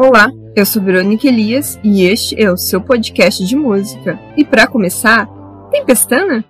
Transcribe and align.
Olá, 0.00 0.30
eu 0.54 0.64
sou 0.64 0.80
Verônica 0.80 1.26
Elias 1.26 1.76
e 1.82 2.04
este 2.04 2.40
é 2.40 2.48
o 2.52 2.56
seu 2.56 2.80
podcast 2.80 3.44
de 3.44 3.56
música. 3.56 4.16
E 4.36 4.44
para 4.44 4.64
começar, 4.64 5.28
tem 5.72 5.84
pestana? 5.84 6.44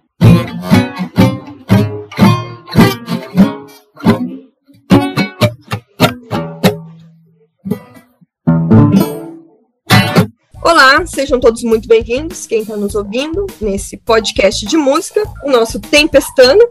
Olá, 10.62 11.06
sejam 11.06 11.40
todos 11.40 11.62
muito 11.62 11.88
bem-vindos, 11.88 12.46
quem 12.46 12.60
está 12.60 12.76
nos 12.76 12.94
ouvindo 12.94 13.46
nesse 13.58 13.96
podcast 13.96 14.66
de 14.66 14.76
música, 14.76 15.22
o 15.42 15.50
nosso 15.50 15.80
Tempestano. 15.80 16.68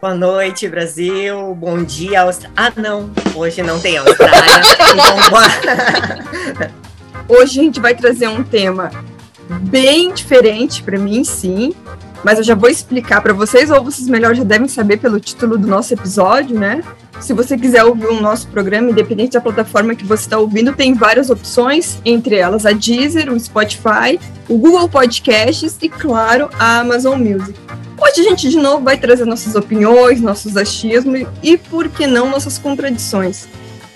Boa 0.00 0.14
noite, 0.14 0.68
Brasil. 0.68 1.56
Bom 1.56 1.82
dia, 1.82 2.22
Austrália. 2.22 2.54
Ah, 2.56 2.72
não, 2.76 3.10
hoje 3.34 3.64
não 3.64 3.80
tem 3.80 3.98
Austrália. 3.98 4.62
então, 6.54 6.70
hoje 7.28 7.58
a 7.58 7.62
gente 7.64 7.80
vai 7.80 7.96
trazer 7.96 8.28
um 8.28 8.44
tema 8.44 8.92
bem 9.62 10.12
diferente 10.12 10.84
para 10.84 10.96
mim, 10.96 11.24
sim, 11.24 11.74
mas 12.22 12.38
eu 12.38 12.44
já 12.44 12.54
vou 12.54 12.70
explicar 12.70 13.20
para 13.20 13.32
vocês, 13.32 13.72
ou 13.72 13.82
vocês 13.82 14.08
melhor 14.08 14.36
já 14.36 14.44
devem 14.44 14.68
saber 14.68 14.98
pelo 14.98 15.18
título 15.18 15.58
do 15.58 15.66
nosso 15.66 15.92
episódio, 15.92 16.56
né? 16.56 16.80
Se 17.18 17.32
você 17.32 17.58
quiser 17.58 17.82
ouvir 17.82 18.06
o 18.06 18.20
nosso 18.20 18.46
programa, 18.46 18.90
independente 18.90 19.32
da 19.32 19.40
plataforma 19.40 19.96
que 19.96 20.04
você 20.04 20.22
está 20.22 20.38
ouvindo, 20.38 20.72
tem 20.72 20.94
várias 20.94 21.28
opções, 21.28 21.98
entre 22.04 22.36
elas 22.36 22.64
a 22.64 22.70
Deezer, 22.70 23.32
o 23.32 23.40
Spotify, 23.40 24.20
o 24.48 24.58
Google 24.58 24.88
Podcasts 24.88 25.76
e, 25.82 25.88
claro, 25.88 26.48
a 26.56 26.78
Amazon 26.78 27.18
Music. 27.20 27.58
Hoje 28.00 28.20
a 28.20 28.30
gente 28.30 28.48
de 28.48 28.56
novo 28.56 28.84
vai 28.84 28.96
trazer 28.96 29.24
nossas 29.24 29.56
opiniões, 29.56 30.20
nossos 30.20 30.56
achismos 30.56 31.26
e, 31.42 31.56
por 31.58 31.88
que 31.88 32.06
não, 32.06 32.30
nossas 32.30 32.56
contradições. 32.56 33.48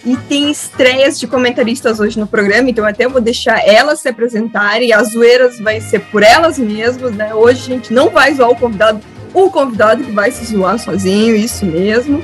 E 0.04 0.16
tem 0.16 0.50
estreias 0.50 1.18
de 1.20 1.28
comentaristas 1.28 2.00
hoje 2.00 2.18
no 2.18 2.26
programa, 2.26 2.68
então 2.68 2.84
até 2.84 3.06
vou 3.06 3.20
deixar 3.20 3.64
elas 3.64 4.00
se 4.00 4.08
apresentarem. 4.08 4.92
As 4.92 5.12
zoeiras 5.12 5.60
vai 5.60 5.80
ser 5.80 6.00
por 6.00 6.24
elas 6.24 6.58
mesmas, 6.58 7.14
né? 7.14 7.32
Hoje 7.32 7.60
a 7.60 7.74
gente 7.76 7.92
não 7.92 8.10
vai 8.10 8.34
zoar 8.34 8.50
o 8.50 8.56
convidado, 8.56 9.00
o 9.32 9.48
convidado 9.48 10.02
que 10.02 10.10
vai 10.10 10.32
se 10.32 10.44
zoar 10.46 10.76
sozinho, 10.80 11.36
isso 11.36 11.64
mesmo. 11.64 12.22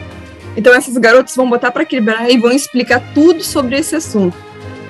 Então 0.56 0.75
essas 0.75 0.97
garotas 0.97 1.37
vão 1.37 1.49
botar 1.49 1.71
para 1.71 1.84
quebrar 1.84 2.29
e 2.29 2.37
vão 2.37 2.51
explicar 2.51 3.01
tudo 3.15 3.45
sobre 3.45 3.79
esse 3.79 3.95
assunto. 3.95 4.37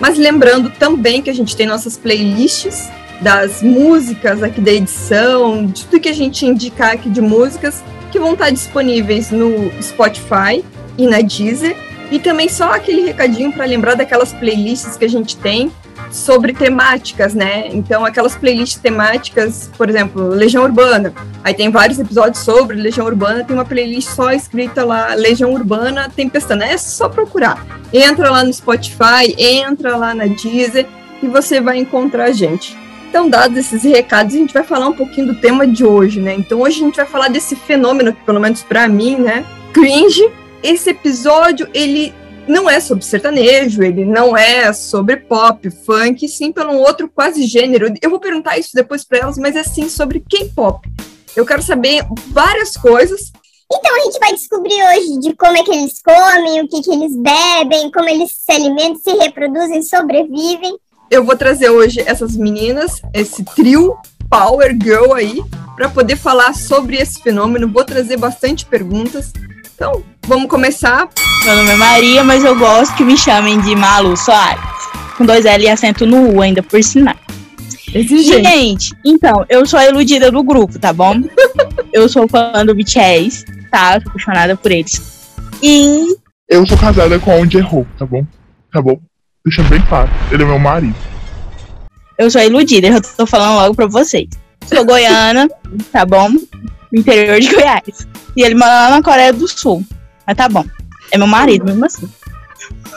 Mas 0.00 0.16
lembrando 0.16 0.70
também 0.70 1.20
que 1.20 1.28
a 1.28 1.34
gente 1.34 1.54
tem 1.54 1.66
nossas 1.66 1.98
playlists 1.98 2.88
das 3.20 3.62
músicas 3.62 4.42
aqui 4.42 4.60
da 4.60 4.72
edição, 4.72 5.66
de 5.66 5.84
tudo 5.84 6.00
que 6.00 6.08
a 6.08 6.14
gente 6.14 6.46
indicar 6.46 6.92
aqui 6.92 7.10
de 7.10 7.20
músicas, 7.20 7.82
que 8.10 8.18
vão 8.18 8.32
estar 8.32 8.50
disponíveis 8.50 9.30
no 9.30 9.70
Spotify 9.82 10.64
e 10.96 11.06
na 11.06 11.20
Deezer. 11.20 11.76
E 12.10 12.18
também 12.18 12.48
só 12.48 12.72
aquele 12.72 13.02
recadinho 13.02 13.52
para 13.52 13.66
lembrar 13.66 13.94
daquelas 13.94 14.32
playlists 14.32 14.96
que 14.96 15.04
a 15.04 15.08
gente 15.08 15.36
tem 15.36 15.70
sobre 16.10 16.54
temáticas, 16.54 17.34
né? 17.34 17.68
Então, 17.68 18.04
aquelas 18.04 18.34
playlists 18.34 18.80
temáticas, 18.80 19.70
por 19.76 19.90
exemplo, 19.90 20.28
Legião 20.28 20.64
Urbana. 20.64 21.12
Aí 21.44 21.52
tem 21.52 21.70
vários 21.70 21.98
episódios 21.98 22.42
sobre 22.42 22.76
Legião 22.76 23.06
Urbana, 23.06 23.44
tem 23.44 23.54
uma 23.54 23.64
playlist 23.64 24.08
só 24.08 24.32
escrita 24.32 24.84
lá, 24.84 25.14
Legião 25.14 25.52
Urbana 25.52 26.10
Tempestana. 26.14 26.64
É 26.64 26.78
só 26.78 27.10
procurar. 27.10 27.64
Entra 27.92 28.30
lá 28.30 28.42
no 28.42 28.52
Spotify, 28.52 29.34
entra 29.36 29.96
lá 29.96 30.14
na 30.14 30.26
Deezer 30.26 30.86
e 31.22 31.28
você 31.28 31.60
vai 31.60 31.76
encontrar 31.76 32.24
a 32.24 32.32
gente. 32.32 32.76
Então, 33.08 33.28
dados 33.28 33.56
esses 33.56 33.82
recados, 33.84 34.34
a 34.34 34.38
gente 34.38 34.52
vai 34.52 34.62
falar 34.62 34.86
um 34.86 34.92
pouquinho 34.92 35.28
do 35.28 35.40
tema 35.40 35.66
de 35.66 35.82
hoje, 35.82 36.20
né? 36.20 36.34
Então, 36.34 36.60
hoje 36.60 36.82
a 36.82 36.84
gente 36.84 36.96
vai 36.96 37.06
falar 37.06 37.28
desse 37.28 37.56
fenômeno 37.56 38.12
que, 38.12 38.22
pelo 38.22 38.38
menos 38.38 38.62
para 38.62 38.86
mim, 38.86 39.16
né, 39.16 39.46
cringe. 39.72 40.30
Esse 40.62 40.90
episódio, 40.90 41.66
ele 41.72 42.12
não 42.46 42.68
é 42.68 42.78
sobre 42.80 43.04
sertanejo, 43.04 43.82
ele 43.82 44.04
não 44.04 44.36
é 44.36 44.70
sobre 44.74 45.16
pop, 45.16 45.70
funk, 45.70 46.28
sim 46.28 46.52
pelo 46.52 46.74
outro 46.74 47.08
quase 47.08 47.44
gênero. 47.44 47.92
Eu 48.02 48.10
vou 48.10 48.20
perguntar 48.20 48.58
isso 48.58 48.70
depois 48.74 49.04
para 49.04 49.18
elas, 49.20 49.38
mas 49.38 49.56
é 49.56 49.64
sim 49.64 49.88
sobre 49.88 50.20
K-pop. 50.20 50.86
Eu 51.34 51.46
quero 51.46 51.62
saber 51.62 52.04
várias 52.26 52.76
coisas. 52.76 53.32
Então 53.72 53.96
a 53.96 54.04
gente 54.04 54.18
vai 54.18 54.32
descobrir 54.32 54.82
hoje 54.82 55.20
de 55.20 55.34
como 55.34 55.56
é 55.56 55.62
que 55.62 55.70
eles 55.70 56.02
comem, 56.02 56.62
o 56.62 56.68
que, 56.68 56.82
que 56.82 56.90
eles 56.90 57.14
bebem, 57.16 57.90
como 57.90 58.08
eles 58.08 58.32
se 58.32 58.52
alimentam, 58.52 58.96
se 58.96 59.12
reproduzem, 59.12 59.82
sobrevivem 59.82 60.76
eu 61.10 61.24
vou 61.24 61.36
trazer 61.36 61.70
hoje 61.70 62.02
essas 62.06 62.36
meninas, 62.36 63.00
esse 63.14 63.44
trio 63.44 63.96
Power 64.30 64.76
Girl 64.80 65.12
aí, 65.14 65.42
para 65.74 65.88
poder 65.88 66.16
falar 66.16 66.54
sobre 66.54 66.96
esse 66.96 67.22
fenômeno. 67.22 67.68
Vou 67.68 67.84
trazer 67.84 68.16
bastante 68.16 68.66
perguntas. 68.66 69.32
Então, 69.74 70.02
vamos 70.26 70.48
começar. 70.48 71.08
Meu 71.44 71.56
nome 71.56 71.70
é 71.70 71.76
Maria, 71.76 72.24
mas 72.24 72.44
eu 72.44 72.56
gosto 72.58 72.96
que 72.96 73.04
me 73.04 73.16
chamem 73.16 73.60
de 73.60 73.74
Malu 73.74 74.16
Soares. 74.16 74.60
Com 75.16 75.24
dois 75.24 75.46
L 75.46 75.64
e 75.64 75.68
acento 75.68 76.06
no 76.06 76.34
U 76.34 76.42
ainda 76.42 76.62
por 76.62 76.82
sinal. 76.82 77.16
Exigente. 77.94 78.42
Gente, 78.42 78.96
então, 79.04 79.46
eu 79.48 79.64
sou 79.66 79.78
a 79.78 79.86
iludida 79.86 80.30
do 80.30 80.42
grupo, 80.42 80.78
tá 80.78 80.92
bom? 80.92 81.14
eu 81.92 82.08
sou 82.08 82.28
fã 82.28 82.64
do 82.66 82.74
BTS, 82.74 83.46
tá? 83.70 84.00
Sou 84.00 84.10
apaixonada 84.10 84.56
por 84.56 84.70
eles. 84.70 85.00
E. 85.62 86.16
Eu 86.48 86.66
sou 86.66 86.76
casada 86.76 87.18
com 87.18 87.30
a 87.30 87.46
J 87.46 87.62
Hope, 87.62 87.88
tá 87.98 88.04
bom? 88.04 88.26
Tá 88.70 88.82
bom? 88.82 89.00
Deixa 89.48 89.62
bem 89.62 89.80
claro, 89.80 90.10
ele 90.30 90.42
é 90.42 90.46
meu 90.46 90.58
marido. 90.58 90.94
Eu 92.18 92.30
sou 92.30 92.42
iludida, 92.42 92.88
eu 92.88 93.00
tô 93.00 93.24
falando 93.24 93.56
logo 93.56 93.74
pra 93.74 93.86
vocês. 93.86 94.28
Sou 94.66 94.84
goiana, 94.84 95.48
tá 95.90 96.04
bom? 96.04 96.28
No 96.28 96.40
interior 96.92 97.40
de 97.40 97.48
Goiás. 97.48 98.06
E 98.36 98.42
ele 98.42 98.54
mora 98.54 98.70
lá 98.70 98.90
na 98.90 99.02
Coreia 99.02 99.32
do 99.32 99.48
Sul. 99.48 99.82
Mas 100.26 100.36
tá 100.36 100.50
bom. 100.50 100.66
É 101.10 101.16
meu 101.16 101.26
marido, 101.26 101.64
mesmo 101.64 101.86
assim. 101.86 102.06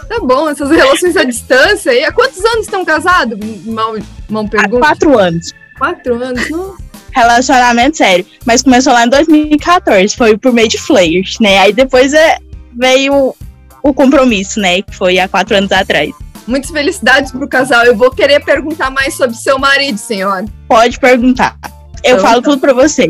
Tá 0.10 0.20
bom, 0.20 0.50
essas 0.50 0.70
relações 0.70 1.16
à 1.16 1.24
distância. 1.24 1.94
E 1.94 2.04
há 2.04 2.12
quantos 2.12 2.44
anos 2.44 2.66
estão 2.66 2.84
casados? 2.84 3.40
Mal, 3.66 3.96
mal 4.28 4.46
pergunta. 4.46 4.76
Há 4.76 4.90
quatro 4.90 5.18
anos. 5.18 5.54
Quatro 5.78 6.22
anos, 6.22 6.50
não? 6.50 6.76
Relacionamento 7.16 7.96
sério. 7.96 8.26
Mas 8.46 8.62
começou 8.62 8.92
lá 8.92 9.06
em 9.06 9.10
2014. 9.10 10.18
Foi 10.18 10.38
por 10.38 10.52
meio 10.52 10.68
de 10.68 10.78
flayers, 10.78 11.40
né? 11.40 11.60
Aí 11.60 11.72
depois 11.72 12.14
é, 12.14 12.40
veio 12.78 13.34
o 13.82 13.94
compromisso, 13.94 14.60
né? 14.60 14.82
Que 14.82 14.94
foi 14.94 15.18
há 15.18 15.30
quatro 15.30 15.56
anos 15.56 15.72
atrás. 15.72 16.12
Muitas 16.48 16.72
felicidades 16.72 17.32
pro 17.32 17.48
casal. 17.48 17.86
Eu 17.86 17.96
vou 17.96 18.12
querer 18.12 18.44
perguntar 18.44 18.90
mais 18.90 19.16
sobre 19.16 19.36
seu 19.36 19.60
marido, 19.60 19.98
senhora. 19.98 20.46
Pode 20.68 21.00
perguntar. 21.00 21.58
Eu 22.04 22.18
então, 22.18 22.28
falo 22.28 22.42
tá. 22.42 22.50
tudo 22.50 22.60
para 22.60 22.74
você. 22.74 23.10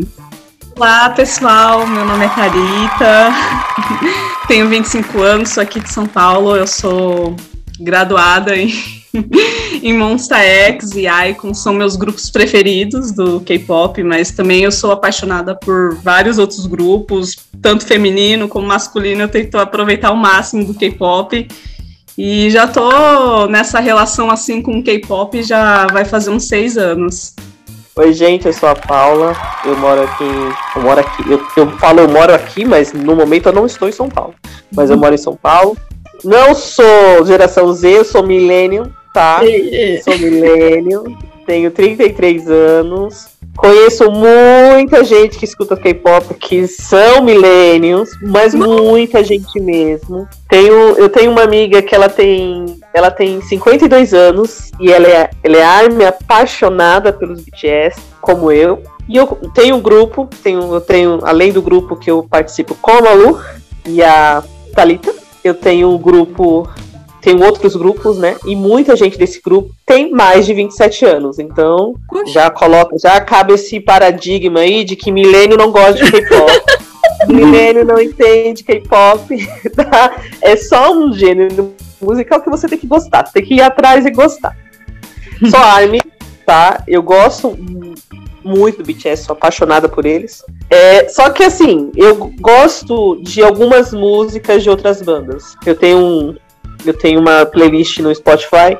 Olá, 0.76 1.10
pessoal. 1.10 1.86
Meu 1.86 2.04
nome 2.04 2.24
é 2.24 2.28
Carita. 2.28 3.32
Tenho 4.48 4.68
25 4.68 5.20
anos, 5.20 5.50
sou 5.50 5.62
aqui 5.62 5.80
de 5.80 5.90
São 5.90 6.06
Paulo. 6.06 6.56
Eu 6.56 6.66
sou 6.66 7.36
graduada 7.80 8.54
em, 8.56 8.72
em 9.82 9.96
Monsta 9.96 10.38
X 10.38 10.92
e 10.94 11.06
Icon, 11.06 11.54
são 11.54 11.72
meus 11.72 11.96
grupos 11.96 12.30
preferidos 12.30 13.12
do 13.12 13.40
K-pop, 13.40 14.02
mas 14.02 14.30
também 14.30 14.62
eu 14.62 14.72
sou 14.72 14.92
apaixonada 14.92 15.54
por 15.54 15.96
vários 15.96 16.38
outros 16.38 16.66
grupos, 16.66 17.36
tanto 17.60 17.86
feminino 17.86 18.48
como 18.48 18.66
masculino. 18.66 19.22
Eu 19.22 19.28
tento 19.28 19.58
aproveitar 19.58 20.10
o 20.10 20.16
máximo 20.16 20.64
do 20.64 20.74
K-pop 20.74 21.48
e 22.16 22.50
já 22.50 22.66
tô 22.66 23.46
nessa 23.46 23.80
relação 23.80 24.30
assim 24.30 24.60
com 24.60 24.78
o 24.78 24.82
K-pop 24.82 25.42
já 25.42 25.86
vai 25.86 26.04
fazer 26.04 26.30
uns 26.30 26.46
seis 26.46 26.76
anos. 26.76 27.34
Oi, 27.94 28.12
gente, 28.12 28.46
eu 28.46 28.52
sou 28.52 28.70
a 28.70 28.74
Paula. 28.74 29.36
Eu 29.64 29.76
moro 29.76 30.02
aqui. 30.02 30.24
Eu 30.74 30.82
moro 30.82 31.00
aqui. 31.00 31.30
Eu, 31.30 31.46
eu 31.56 31.70
falo 31.78 32.00
eu 32.00 32.08
moro 32.08 32.34
aqui, 32.34 32.64
mas 32.64 32.92
no 32.92 33.14
momento 33.14 33.46
eu 33.46 33.52
não 33.52 33.66
estou 33.66 33.86
em 33.88 33.92
São 33.92 34.08
Paulo. 34.08 34.34
Mas 34.74 34.88
eu 34.88 34.96
moro 34.96 35.14
em 35.14 35.18
São 35.18 35.36
Paulo. 35.36 35.76
Não 36.24 36.54
sou 36.54 37.26
geração 37.26 37.72
Z, 37.72 37.98
eu 37.98 38.04
sou 38.04 38.22
millennium, 38.22 38.90
tá? 39.12 39.40
Sou 40.04 40.18
millennium. 40.18 41.04
Tenho 41.46 41.70
33 41.70 42.48
anos. 42.50 43.26
Conheço 43.56 44.10
muita 44.10 45.04
gente 45.04 45.38
que 45.38 45.44
escuta 45.44 45.76
K-pop 45.76 46.34
que 46.34 46.66
são 46.66 47.22
millennials, 47.22 48.08
mas 48.22 48.54
muita 48.54 49.22
gente 49.22 49.60
mesmo. 49.60 50.26
Tenho, 50.48 50.72
eu 50.96 51.08
tenho 51.08 51.30
uma 51.30 51.42
amiga 51.42 51.82
que 51.82 51.94
ela 51.94 52.08
tem, 52.08 52.80
ela 52.94 53.10
tem 53.10 53.42
52 53.42 54.14
anos 54.14 54.70
e 54.80 54.90
ela 54.90 55.06
é, 55.06 55.30
ela 55.42 55.56
é 55.56 55.62
arme 55.62 56.04
apaixonada 56.04 57.12
pelos 57.12 57.42
BTS, 57.42 58.00
como 58.20 58.50
eu. 58.50 58.82
E 59.08 59.16
eu 59.16 59.26
tenho 59.54 59.76
um 59.76 59.80
grupo, 59.80 60.28
tenho, 60.42 60.72
eu 60.72 60.80
tenho, 60.80 61.18
além 61.22 61.52
do 61.52 61.60
grupo 61.60 61.96
que 61.96 62.10
eu 62.10 62.22
participo 62.22 62.74
com 62.74 62.92
a 62.92 63.02
Malu 63.02 63.38
e 63.84 64.02
a 64.02 64.42
Talita, 64.74 65.14
eu 65.44 65.54
tenho 65.54 65.90
um 65.90 65.98
grupo 65.98 66.68
tem 67.22 67.40
outros 67.40 67.76
grupos, 67.76 68.18
né? 68.18 68.36
E 68.44 68.56
muita 68.56 68.96
gente 68.96 69.16
desse 69.16 69.40
grupo 69.40 69.72
tem 69.86 70.10
mais 70.10 70.44
de 70.44 70.52
27 70.52 71.06
anos. 71.06 71.38
Então, 71.38 71.94
já 72.26 72.50
coloca, 72.50 72.96
já 72.98 73.14
acaba 73.14 73.54
esse 73.54 73.78
paradigma 73.78 74.60
aí 74.60 74.82
de 74.82 74.96
que 74.96 75.12
milênio 75.12 75.56
não 75.56 75.70
gosta 75.70 76.04
de 76.04 76.10
K-pop. 76.10 76.62
milênio 77.32 77.84
não 77.84 78.00
entende 78.00 78.64
K-pop. 78.64 79.22
Tá? 79.72 80.20
É 80.42 80.56
só 80.56 80.92
um 80.92 81.12
gênero 81.12 81.74
musical 82.00 82.40
que 82.40 82.50
você 82.50 82.68
tem 82.68 82.78
que 82.78 82.88
gostar. 82.88 83.24
Você 83.24 83.34
tem 83.34 83.44
que 83.44 83.54
ir 83.54 83.62
atrás 83.62 84.04
e 84.04 84.10
gostar. 84.10 84.56
Só 85.48 85.58
Army, 85.62 86.00
tá? 86.44 86.82
Eu 86.88 87.02
gosto 87.02 87.56
muito 88.44 88.78
do 88.78 88.84
BTS, 88.84 89.24
sou 89.24 89.34
apaixonada 89.34 89.88
por 89.88 90.04
eles. 90.04 90.44
É, 90.68 91.08
só 91.08 91.30
que 91.30 91.44
assim, 91.44 91.92
eu 91.96 92.32
gosto 92.40 93.20
de 93.22 93.42
algumas 93.42 93.92
músicas 93.92 94.62
de 94.62 94.70
outras 94.70 95.00
bandas. 95.00 95.56
Eu 95.64 95.76
tenho 95.76 95.98
um, 95.98 96.36
Eu 96.84 96.94
tenho 96.94 97.20
uma 97.20 97.46
playlist 97.46 97.98
no 98.00 98.14
Spotify 98.14 98.76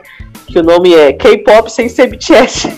que 0.47 0.59
o 0.59 0.63
nome 0.63 0.95
é 0.95 1.13
K-pop 1.13 1.71
sem 1.71 1.89
ser 1.89 2.09
BTS. 2.09 2.69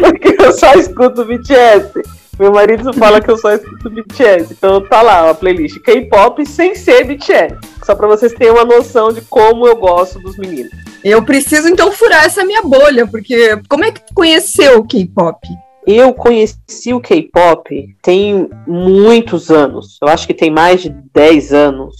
Porque 0.00 0.36
eu 0.42 0.52
só 0.52 0.74
escuto 0.74 1.24
BTS. 1.24 2.02
Meu 2.38 2.52
marido 2.52 2.92
fala 2.92 3.20
que 3.20 3.30
eu 3.30 3.38
só 3.38 3.52
escuto 3.52 3.90
BTS. 3.90 4.52
Então 4.52 4.80
tá 4.80 5.02
lá 5.02 5.30
a 5.30 5.34
playlist 5.34 5.78
K-pop 5.80 6.44
sem 6.44 6.74
ser 6.74 7.04
BTS. 7.04 7.56
Só 7.84 7.94
pra 7.94 8.08
vocês 8.08 8.32
terem 8.34 8.52
uma 8.52 8.64
noção 8.64 9.12
de 9.12 9.20
como 9.22 9.66
eu 9.66 9.76
gosto 9.76 10.18
dos 10.18 10.36
meninos. 10.36 10.72
Eu 11.04 11.22
preciso 11.22 11.68
então 11.68 11.92
furar 11.92 12.24
essa 12.24 12.44
minha 12.44 12.62
bolha, 12.62 13.06
porque 13.06 13.60
como 13.68 13.84
é 13.84 13.92
que 13.92 14.00
tu 14.00 14.14
conheceu 14.14 14.78
o 14.78 14.86
K-pop? 14.86 15.46
Eu 15.86 16.14
conheci 16.14 16.94
o 16.94 17.00
K-pop 17.00 17.94
tem 18.02 18.48
muitos 18.66 19.50
anos. 19.50 19.98
Eu 20.00 20.08
acho 20.08 20.26
que 20.26 20.32
tem 20.32 20.50
mais 20.50 20.82
de 20.82 20.88
10 20.88 21.52
anos. 21.52 21.94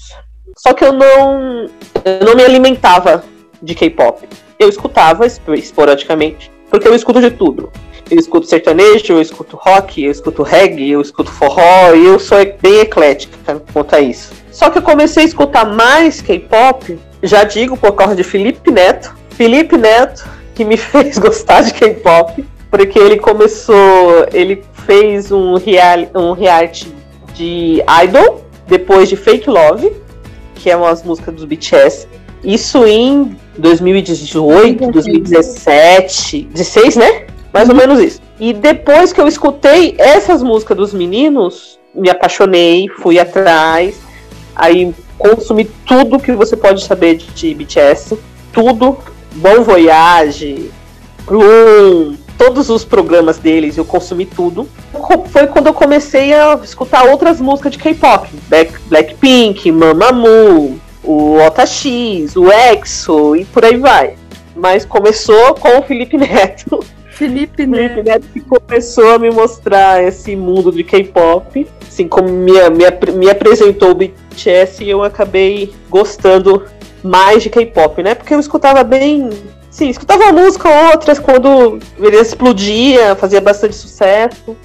Só 0.56 0.73
que 0.73 0.85
eu 0.85 0.93
não, 0.93 1.69
eu 2.05 2.25
não 2.25 2.35
me 2.35 2.45
alimentava 2.45 3.25
de 3.61 3.75
K-pop. 3.75 4.29
Eu 4.59 4.69
escutava 4.69 5.27
esporadicamente, 5.27 6.51
porque 6.71 6.87
eu 6.87 6.95
escuto 6.95 7.21
de 7.21 7.31
tudo. 7.31 7.73
Eu 8.11 8.19
escuto 8.19 8.47
sertanejo, 8.47 9.15
eu 9.15 9.21
escuto 9.21 9.56
rock, 9.56 10.05
eu 10.05 10.11
escuto 10.11 10.43
reggae, 10.43 10.91
eu 10.91 11.01
escuto 11.01 11.31
forró, 11.31 11.95
e 11.95 12.06
eu 12.06 12.19
sou 12.19 12.39
bem 12.61 12.81
eclética 12.81 13.61
quanto 13.73 13.97
a 13.97 14.01
isso. 14.01 14.33
Só 14.53 14.71
que 14.71 14.79
eu 14.79 14.83
comecei 14.83 15.25
a 15.25 15.27
escutar 15.27 15.65
mais 15.65 16.21
K-pop, 16.21 16.99
já 17.23 17.45
digo 17.45 17.77
por 17.77 17.93
causa 17.93 18.15
de 18.15 18.23
Felipe 18.23 18.71
Neto. 18.71 19.15
Felipe 19.31 19.77
Neto, 19.77 20.25
que 20.55 20.65
me 20.65 20.77
fez 20.79 21.19
gostar 21.19 21.62
de 21.62 21.73
K-pop, 21.73 22.45
porque 22.71 22.99
ele 22.99 23.17
começou, 23.17 24.27
ele 24.33 24.62
fez 24.87 25.33
um, 25.33 25.55
real, 25.55 26.06
um 26.15 26.33
reality 26.33 26.93
de 27.33 27.83
Idol, 28.05 28.45
depois 28.67 29.09
de 29.09 29.17
Fake 29.17 29.49
Love, 29.49 30.04
que 30.65 30.71
é 30.71 30.77
umas 30.77 31.03
músicas 31.03 31.35
dos 31.35 31.45
BTS. 31.45 32.09
Isso 32.43 32.87
em 32.87 33.37
2018, 33.59 34.91
2017, 34.91 36.49
16, 36.51 36.97
né? 36.97 37.27
Mais 37.53 37.69
ou 37.69 37.75
menos 37.75 38.01
isso. 38.01 38.23
E 38.41 38.55
depois 38.55 39.13
que 39.13 39.21
eu 39.21 39.29
escutei 39.29 39.95
essas 39.99 40.43
músicas 40.43 40.75
dos 40.75 40.95
meninos, 40.95 41.79
me 41.95 42.09
apaixonei, 42.09 42.89
fui 42.89 43.19
atrás, 43.19 44.01
aí 44.57 44.95
consumi 45.19 45.67
tudo 45.87 46.19
que 46.19 46.33
você 46.33 46.57
pode 46.57 46.83
saber 46.83 47.19
de 47.19 47.55
BTS, 47.55 48.19
tudo, 48.51 48.97
Bom 49.35 49.63
Voyage, 49.63 50.71
Room, 51.27 52.17
todos 52.37 52.71
os 52.71 52.85
programas 52.85 53.39
deles, 53.39 53.77
eu 53.77 53.85
consumi 53.85 54.27
tudo. 54.27 54.69
Foi 55.27 55.47
quando 55.47 55.69
eu 55.69 55.75
comecei 55.75 56.33
a 56.33 56.59
escutar 56.63 57.05
outras 57.07 57.41
músicas 57.41 57.73
de 57.73 57.79
K-pop, 57.79 58.29
Black, 58.49 58.73
Blackpink, 58.87 59.71
Mamamoo, 59.73 60.79
o 61.03 61.37
X, 61.67 62.37
o 62.37 62.51
EXO 62.51 63.37
e 63.37 63.45
por 63.45 63.65
aí 63.65 63.77
vai. 63.77 64.15
Mas 64.57 64.85
começou 64.85 65.55
com 65.55 65.79
o 65.79 65.83
Felipe 65.83 66.17
Neto. 66.17 66.81
Felipe 67.11 67.67
Neto. 67.67 67.95
Felipe 67.95 68.09
Neto 68.09 68.27
que 68.33 68.41
começou 68.41 69.15
a 69.15 69.19
me 69.19 69.31
mostrar 69.31 70.03
esse 70.03 70.35
mundo 70.35 70.73
de 70.73 70.83
K-pop. 70.83 71.67
Assim 71.87 72.09
como 72.09 72.29
me, 72.29 72.53
me, 72.71 73.13
me 73.13 73.31
apresentou 73.31 73.91
o 73.91 73.95
BTS 73.95 74.83
e 74.83 74.91
eu 74.91 75.03
acabei 75.03 75.73
gostando 75.89 76.65
mais 77.03 77.43
de 77.43 77.51
K-pop, 77.51 78.03
né? 78.03 78.15
Porque 78.15 78.35
eu 78.35 78.41
escutava 78.41 78.83
bem. 78.83 79.31
Sim, 79.75 79.88
escutava 79.88 80.31
música 80.31 80.69
outras 80.93 81.19
quando 81.19 81.81
ele 81.99 82.17
explodia, 82.17 83.17
fazia 83.17 83.41
bastante 83.41 83.75
sucesso. 83.75 84.56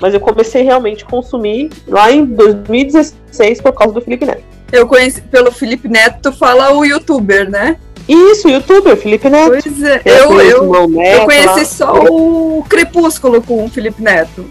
Mas 0.00 0.14
eu 0.14 0.20
comecei 0.20 0.62
realmente 0.62 1.04
a 1.04 1.06
consumir 1.06 1.68
lá 1.86 2.10
em 2.10 2.24
2016 2.24 3.60
por 3.60 3.74
causa 3.74 3.92
do 3.92 4.00
Felipe 4.00 4.24
Neto. 4.24 4.42
Eu 4.72 4.86
conheci 4.86 5.20
pelo 5.20 5.52
Felipe 5.52 5.86
Neto, 5.86 6.32
fala 6.32 6.72
o 6.72 6.82
youtuber, 6.82 7.48
né? 7.50 7.76
Isso, 8.08 8.48
youtuber, 8.48 8.96
Felipe 8.96 9.28
Neto. 9.28 9.50
Pois 9.50 9.82
é, 9.82 10.00
eu, 10.02 10.40
eu, 10.40 10.88
Neto, 10.88 11.20
eu 11.20 11.24
conheci 11.26 11.58
lá. 11.58 11.64
só 11.66 12.04
o 12.06 12.64
Crepúsculo 12.66 13.42
com 13.42 13.66
o 13.66 13.68
Felipe 13.68 14.02
Neto. 14.02 14.46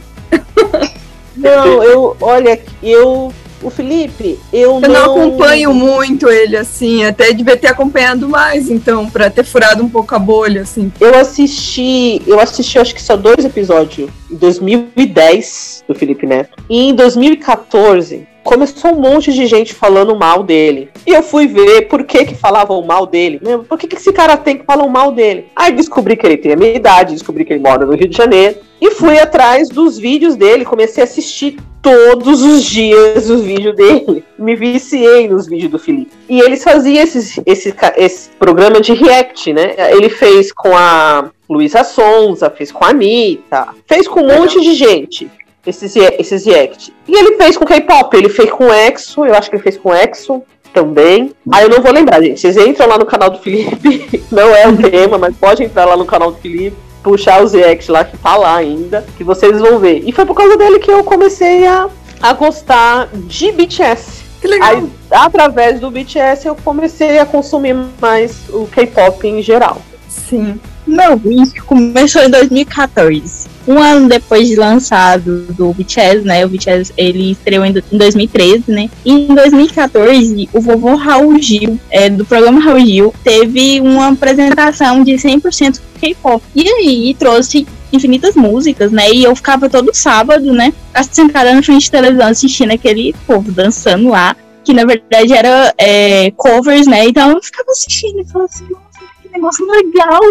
Não, 1.36 1.84
eu, 1.84 2.16
olha, 2.22 2.62
eu 2.84 3.34
o 3.64 3.70
Felipe, 3.70 4.40
eu, 4.52 4.74
eu 4.76 4.82
não... 4.82 4.90
não 4.90 5.06
acompanho 5.06 5.74
muito 5.74 6.30
ele, 6.30 6.58
assim, 6.58 7.04
até 7.06 7.32
devia 7.34 7.58
ter 7.58 7.68
acompanhado 7.68 8.28
mais, 8.28 8.70
então, 8.70 9.10
para 9.10 9.30
ter 9.30 9.44
furado 9.44 9.84
um 9.84 9.90
pouco 9.90 10.14
a 10.16 10.20
bolha, 10.20 10.62
assim. 10.62 10.92
Eu 11.00 11.16
assisti, 11.16 12.22
eu 12.28 12.40
assisti 12.40 12.78
acho 12.78 12.94
que 12.94 13.02
só 13.02 13.16
dois 13.16 13.46
episódios, 13.46 14.10
em 14.32 14.36
2010, 14.36 15.84
do 15.88 15.96
Felipe 15.96 16.26
Neto. 16.26 16.52
E 16.70 16.90
em 16.90 16.96
2014, 16.96 18.28
começou 18.44 18.92
um 18.92 19.00
monte 19.00 19.32
de 19.32 19.48
gente 19.48 19.74
falando 19.74 20.16
mal 20.16 20.44
dele. 20.44 20.90
E 21.08 21.12
eu 21.12 21.24
fui 21.24 21.48
ver 21.48 21.88
por 21.88 22.04
que 22.04 22.26
que 22.26 22.36
falavam 22.36 22.82
mal 22.84 23.06
dele. 23.06 23.40
Por 23.68 23.78
que 23.78 23.88
que 23.88 23.96
esse 23.96 24.12
cara 24.12 24.36
tem 24.38 24.58
que 24.58 24.66
falar 24.66 24.88
mal 24.88 25.12
dele? 25.12 25.48
Aí 25.56 25.72
descobri 25.72 26.18
que 26.18 26.26
ele 26.26 26.38
tem 26.38 26.54
a 26.54 26.58
minha 26.58 26.76
idade, 26.76 27.14
descobri 27.14 27.46
que 27.46 27.54
ele 27.54 27.64
mora 27.64 27.86
no 27.86 27.96
Rio 27.96 28.10
de 28.10 28.18
Janeiro. 28.18 28.58
E 28.84 28.92
fui 28.92 29.18
atrás 29.18 29.70
dos 29.70 29.98
vídeos 29.98 30.36
dele, 30.36 30.66
comecei 30.66 31.02
a 31.02 31.06
assistir 31.06 31.56
todos 31.82 32.42
os 32.42 32.66
dias 32.66 33.30
os 33.30 33.40
vídeos 33.40 33.74
dele. 33.78 34.26
Me 34.38 34.58
viciei 34.58 35.26
nos 35.26 35.48
vídeos 35.48 35.72
do 35.72 35.80
Felipe. 35.80 36.12
E 36.28 36.42
eles 36.42 36.62
faziam 36.62 37.02
esse, 37.02 37.42
esse, 37.46 37.74
esse 37.96 38.30
programa 38.32 38.82
de 38.82 38.94
react, 38.94 39.54
né? 39.54 39.74
Ele 39.90 40.10
fez 40.10 40.52
com 40.52 40.76
a 40.76 41.30
Luísa 41.50 41.86
Sonza, 41.86 42.50
fez 42.50 42.74
com 42.74 42.84
a 42.84 42.90
Anitta, 42.90 43.70
fez 43.88 44.06
com 44.06 44.20
um 44.20 44.28
monte 44.38 44.60
de 44.60 44.74
gente 44.74 45.32
esses, 45.66 45.96
esses 45.96 46.46
react. 46.46 46.94
E 47.08 47.18
ele 47.18 47.38
fez 47.38 47.56
com 47.56 47.64
K-pop, 47.64 48.18
ele 48.18 48.28
fez 48.28 48.52
com 48.52 48.66
EXO, 48.66 49.26
eu 49.26 49.34
acho 49.34 49.50
que 49.50 49.56
ele 49.56 49.64
fez 49.64 49.78
com 49.78 49.96
EXO 49.96 50.44
também. 50.74 51.32
Aí 51.54 51.64
eu 51.64 51.70
não 51.70 51.82
vou 51.82 51.94
lembrar, 51.94 52.22
gente. 52.22 52.42
Vocês 52.42 52.58
entram 52.58 52.90
lá 52.90 52.98
no 52.98 53.06
canal 53.06 53.30
do 53.30 53.40
Felipe, 53.40 54.22
não 54.30 54.54
é 54.54 54.68
o 54.68 54.76
tema, 54.76 55.18
mas 55.18 55.34
pode 55.38 55.64
entrar 55.64 55.86
lá 55.86 55.96
no 55.96 56.04
canal 56.04 56.34
do 56.34 56.38
Felipe, 56.38 56.76
puxar 57.04 57.44
os 57.44 57.54
react 57.54 57.92
lá 57.92 58.04
que 58.04 58.18
tá 58.18 58.36
lá 58.36 58.56
ainda, 58.56 59.06
que 59.18 59.24
vocês 59.24 59.60
vão 59.60 59.78
ver. 59.80 60.04
E 60.06 60.12
foi 60.12 60.26
por 60.26 60.36
causa 60.36 60.58
dele 60.58 60.80
que 60.80 60.90
eu 60.90 61.04
comecei 61.04 61.68
a, 61.68 61.90
a 62.22 62.34
gostar 62.34 63.10
de 63.14 63.52
BTS. 63.52 64.24
Que 64.42 64.48
legal. 64.48 64.70
Aí, 64.70 64.90
através 65.12 65.80
do 65.80 65.92
BTS, 65.92 66.48
eu 66.48 66.56
comecei 66.56 67.20
a 67.20 67.26
consumir 67.26 67.76
mais 68.02 68.50
o 68.50 68.66
K-pop 68.68 69.28
em 69.28 69.42
geral. 69.42 69.82
Sim. 70.08 70.60
Não, 70.86 71.20
isso 71.26 71.64
começou 71.66 72.24
em 72.24 72.30
2014 72.30 73.53
um 73.68 73.80
ano 73.80 74.08
depois 74.08 74.48
de 74.48 74.56
lançado 74.56 75.46
do 75.54 75.74
BTS, 75.74 76.26
né? 76.26 76.46
O 76.46 76.50
BTS 76.50 76.94
ele 76.98 77.32
estreou 77.32 77.66
em 77.66 77.74
2013, 77.92 78.64
né? 78.68 78.90
E 79.06 79.12
em 79.12 79.34
2014, 79.34 80.50
o 80.54 80.62
vovô 80.62 80.96
Raul 80.96 81.40
Gil, 81.40 81.80
é, 81.90 82.10
do 82.10 82.26
programa 82.26 82.60
Raul 82.60 82.80
Gil, 82.80 83.14
teve 83.24 83.80
uma 83.82 84.10
apresentação 84.10 85.04
de 85.04 85.14
100% 85.14 85.80
K-pop. 86.00 86.44
E 86.56 86.68
aí 86.68 87.16
trouxe 87.18 87.66
infinitas 87.92 88.36
músicas, 88.36 88.92
né? 88.92 89.12
E 89.12 89.24
eu 89.24 89.36
ficava 89.36 89.70
todo 89.70 89.94
sábado, 89.94 90.52
né? 90.52 90.74
Sentada 91.12 91.54
na 91.54 91.64
frente 91.64 91.84
de 91.84 91.92
televisão 91.92 92.28
assistindo 92.28 92.72
aquele 92.72 93.14
povo 93.26 93.52
dançando 93.52 94.10
lá. 94.10 94.36
Que 94.64 94.74
na 94.74 94.86
verdade 94.86 95.34
era 95.34 95.74
é, 95.78 96.32
covers, 96.32 96.88
né? 96.88 97.06
Então 97.06 97.32
eu 97.32 97.44
ficava 97.44 97.70
assistindo 97.72 98.22
e 98.22 98.26
falava 98.26 98.50
assim, 98.52 98.66
nossa, 98.70 99.06
que 99.22 99.30
negócio 99.30 99.66
legal. 99.66 100.22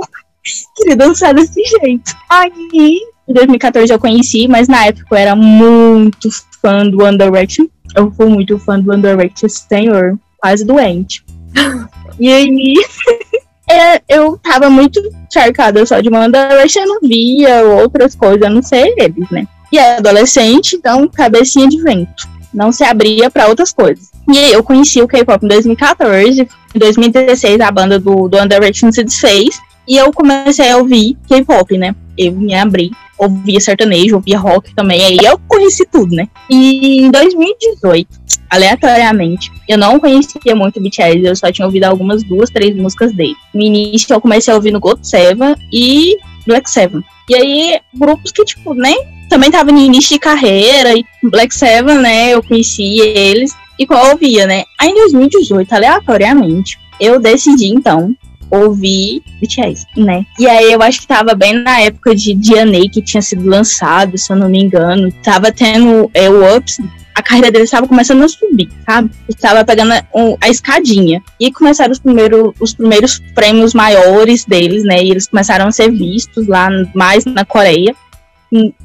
Queria 0.77 0.97
dançar 0.97 1.35
desse 1.35 1.63
jeito. 1.65 2.13
Aí 2.29 3.01
em 3.29 3.33
2014 3.33 3.93
eu 3.93 3.99
conheci, 3.99 4.49
mas 4.49 4.69
na 4.69 4.87
época 4.87 5.07
eu 5.11 5.17
era 5.17 5.37
muito 5.37 6.29
fã 6.61 6.87
do 6.87 7.03
One 7.03 7.19
Direction. 7.19 7.67
Eu 7.95 8.11
fui 8.13 8.27
muito 8.27 8.59
fã 8.59 8.79
do 8.79 8.91
One 8.91 9.03
Direction, 9.03 9.49
senhor, 9.49 10.19
quase 10.39 10.65
doente. 10.65 11.25
e 12.19 12.33
aí 12.33 12.75
é, 13.71 14.03
eu 14.09 14.39
tava 14.39 14.69
muito 14.69 15.01
cercada 15.31 15.85
só 15.87 16.01
de 16.01 16.09
One 16.09 16.33
Direction, 16.33 16.83
eu 16.83 16.89
não 16.89 17.01
via 17.01 17.63
outras 17.65 18.15
coisas, 18.15 18.43
a 18.43 18.51
não 18.51 18.63
sei 18.63 18.95
eles, 18.97 19.31
né? 19.31 19.47
E 19.73 19.79
é 19.79 19.97
adolescente, 19.97 20.77
então 20.77 21.09
cabecinha 21.09 21.69
de 21.69 21.81
vento. 21.83 22.29
Não 22.53 22.71
se 22.71 22.85
abria 22.85 23.31
para 23.31 23.49
outras 23.49 23.73
coisas. 23.73 24.11
E 24.31 24.39
aí 24.39 24.53
eu 24.53 24.63
conheci 24.63 25.01
o 25.01 25.09
K-pop 25.09 25.45
em 25.45 25.49
2014. 25.49 26.49
Em 26.75 26.79
2016 26.79 27.61
a 27.61 27.71
banda 27.71 27.99
do, 27.99 28.29
do 28.29 28.37
One 28.37 28.49
Direction 28.49 28.93
se 28.93 29.03
desfez. 29.03 29.59
E 29.89 29.97
eu 29.97 30.13
comecei 30.13 30.71
a 30.71 30.77
ouvir 30.77 31.17
K-pop, 31.27 31.79
né? 31.79 31.95
Eu 32.17 32.33
me 32.33 32.55
abri 32.55 32.93
ouvia 33.23 33.61
sertanejo, 33.61 34.17
ouvia 34.17 34.39
rock 34.39 34.75
também, 34.75 35.03
aí 35.05 35.19
eu 35.23 35.39
conheci 35.49 35.87
tudo, 35.87 36.15
né? 36.15 36.29
E 36.51 37.03
em 37.03 37.11
2018, 37.11 38.09
aleatoriamente, 38.51 39.51
eu 39.69 39.79
não 39.79 39.99
conhecia 39.99 40.55
muito 40.55 40.79
o 40.79 40.83
BTS, 40.83 41.25
eu 41.25 41.37
só 41.37 41.51
tinha 41.51 41.67
ouvido 41.67 41.85
algumas 41.85 42.23
duas, 42.23 42.51
três 42.51 42.77
músicas 42.77 43.13
dele. 43.15 43.37
No 43.55 43.63
início 43.63 44.13
eu 44.13 44.21
comecei 44.21 44.53
a 44.53 44.57
ouvir 44.57 44.73
no 44.73 44.81
God 44.81 44.99
Seven 45.03 45.55
e 45.73 46.17
Black 46.47 46.69
Seven. 46.69 47.03
E 47.29 47.35
aí, 47.35 47.81
grupos 47.95 48.33
que, 48.33 48.45
tipo, 48.45 48.75
né, 48.75 48.95
também 49.29 49.51
tava 49.51 49.71
no 49.73 49.79
início 49.79 50.15
de 50.15 50.19
carreira, 50.19 50.93
e 50.95 51.05
Black 51.23 51.55
Seven, 51.55 51.99
né, 51.99 52.31
eu 52.35 52.43
conhecia 52.43 53.05
eles, 53.05 53.53
e 53.79 53.87
qual 53.87 54.05
eu 54.05 54.13
ouvia, 54.13 54.47
né? 54.47 54.65
Aí 54.79 54.91
em 54.91 54.95
2018, 54.95 55.73
aleatoriamente, 55.73 56.79
eu 57.01 57.19
decidi, 57.19 57.69
então, 57.69 58.15
ouvir 58.53 59.23
BTS, 59.41 59.87
né? 59.97 60.27
E 60.39 60.47
aí 60.47 60.73
eu 60.73 60.83
acho 60.83 61.01
que 61.01 61.07
tava 61.07 61.35
bem 61.35 61.55
na 61.55 61.81
época 61.81 62.15
de 62.15 62.35
DNA 62.35 62.91
que 62.93 63.01
tinha 63.01 63.23
sido 63.23 63.49
lançado, 63.49 64.19
se 64.19 64.31
eu 64.31 64.37
não 64.37 64.49
me 64.49 64.63
engano. 64.63 65.11
Tava 65.23 65.51
tendo 65.51 66.11
é, 66.13 66.29
o 66.29 66.57
Ups, 66.57 66.79
a 67.15 67.23
carreira 67.23 67.51
dele 67.51 67.65
estava 67.65 67.89
começando 67.89 68.23
a 68.23 68.29
subir, 68.29 68.69
sabe? 68.85 69.11
Estava 69.29 69.65
pegando 69.65 69.93
a, 69.93 70.05
a, 70.41 70.49
escadinha. 70.51 71.23
E 71.41 71.51
começaram 71.51 71.93
os 71.93 71.99
primeiros, 71.99 72.53
os 72.61 72.75
primeiros 72.75 73.19
prêmios 73.35 73.73
maiores 73.73 74.45
deles, 74.45 74.85
né? 74.85 75.03
E 75.03 75.11
eles 75.11 75.29
começaram 75.29 75.67
a 75.67 75.73
ser 75.73 75.91
vistos 75.91 76.47
lá 76.47 76.69
mais 76.95 77.25
na 77.25 77.45
Coreia. 77.45 77.95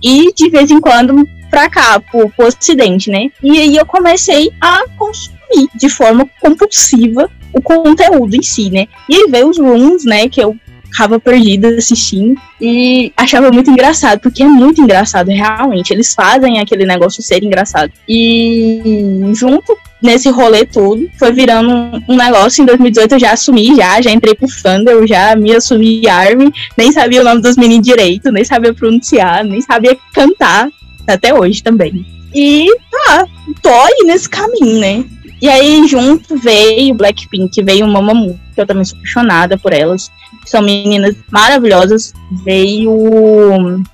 E 0.01 0.33
de 0.33 0.49
vez 0.49 0.71
em 0.71 0.79
quando 0.79 1.27
pra 1.49 1.69
cá, 1.69 1.99
pro, 1.99 2.29
pro 2.29 2.47
ocidente, 2.47 3.09
né? 3.09 3.29
E 3.43 3.59
aí 3.59 3.75
eu 3.75 3.85
comecei 3.85 4.49
a 4.61 4.85
consumir 4.97 5.37
de 5.75 5.89
forma 5.89 6.29
compulsiva 6.41 7.29
o 7.53 7.61
conteúdo 7.61 8.35
em 8.35 8.41
si, 8.41 8.69
né? 8.69 8.87
E 9.09 9.15
aí 9.15 9.27
veio 9.29 9.49
os 9.49 9.57
rooms, 9.57 10.05
né? 10.05 10.27
Que 10.29 10.41
eu 10.41 10.55
ficava 10.97 11.19
perdida 11.19 11.69
assistindo 11.69 12.39
e 12.59 13.11
achava 13.15 13.51
muito 13.51 13.69
engraçado, 13.69 14.19
porque 14.19 14.41
é 14.41 14.47
muito 14.47 14.81
engraçado, 14.81 15.29
realmente. 15.29 15.91
Eles 15.91 16.13
fazem 16.13 16.59
aquele 16.59 16.85
negócio 16.85 17.21
ser 17.21 17.43
engraçado. 17.43 17.91
E 18.07 19.21
junto 19.33 19.77
nesse 20.01 20.29
rolê 20.29 20.65
todo, 20.65 21.09
foi 21.17 21.31
virando 21.31 22.01
um, 22.07 22.15
negócio. 22.15 22.61
Em 22.61 22.65
2018 22.65 23.13
eu 23.13 23.19
já 23.19 23.31
assumi, 23.33 23.75
já, 23.75 24.01
já 24.01 24.11
entrei 24.11 24.33
pro 24.33 24.47
Thunder, 24.47 25.05
já 25.07 25.35
me 25.35 25.55
assumi 25.55 26.07
Army, 26.07 26.51
nem 26.77 26.91
sabia 26.91 27.21
o 27.21 27.23
nome 27.23 27.41
dos 27.41 27.57
meninos 27.57 27.85
direito, 27.85 28.31
nem 28.31 28.43
sabia 28.43 28.73
pronunciar, 28.73 29.43
nem 29.43 29.61
sabia 29.61 29.97
cantar, 30.13 30.69
até 31.07 31.33
hoje 31.33 31.61
também. 31.61 32.05
E 32.33 32.67
tá, 32.91 33.27
tô 33.61 33.69
aí 33.69 34.03
nesse 34.05 34.29
caminho, 34.29 34.79
né? 34.79 35.05
E 35.41 35.47
aí, 35.47 35.87
junto 35.87 36.37
veio 36.37 36.95
Blackpink, 36.95 37.61
veio 37.63 37.87
Mamamoo, 37.87 38.39
que 38.55 38.61
eu 38.61 38.65
também 38.65 38.83
sou 38.83 38.97
apaixonada 38.97 39.57
por 39.57 39.71
elas. 39.71 40.11
São 40.45 40.61
meninas 40.61 41.15
maravilhosas. 41.31 42.13
Veio 42.43 42.91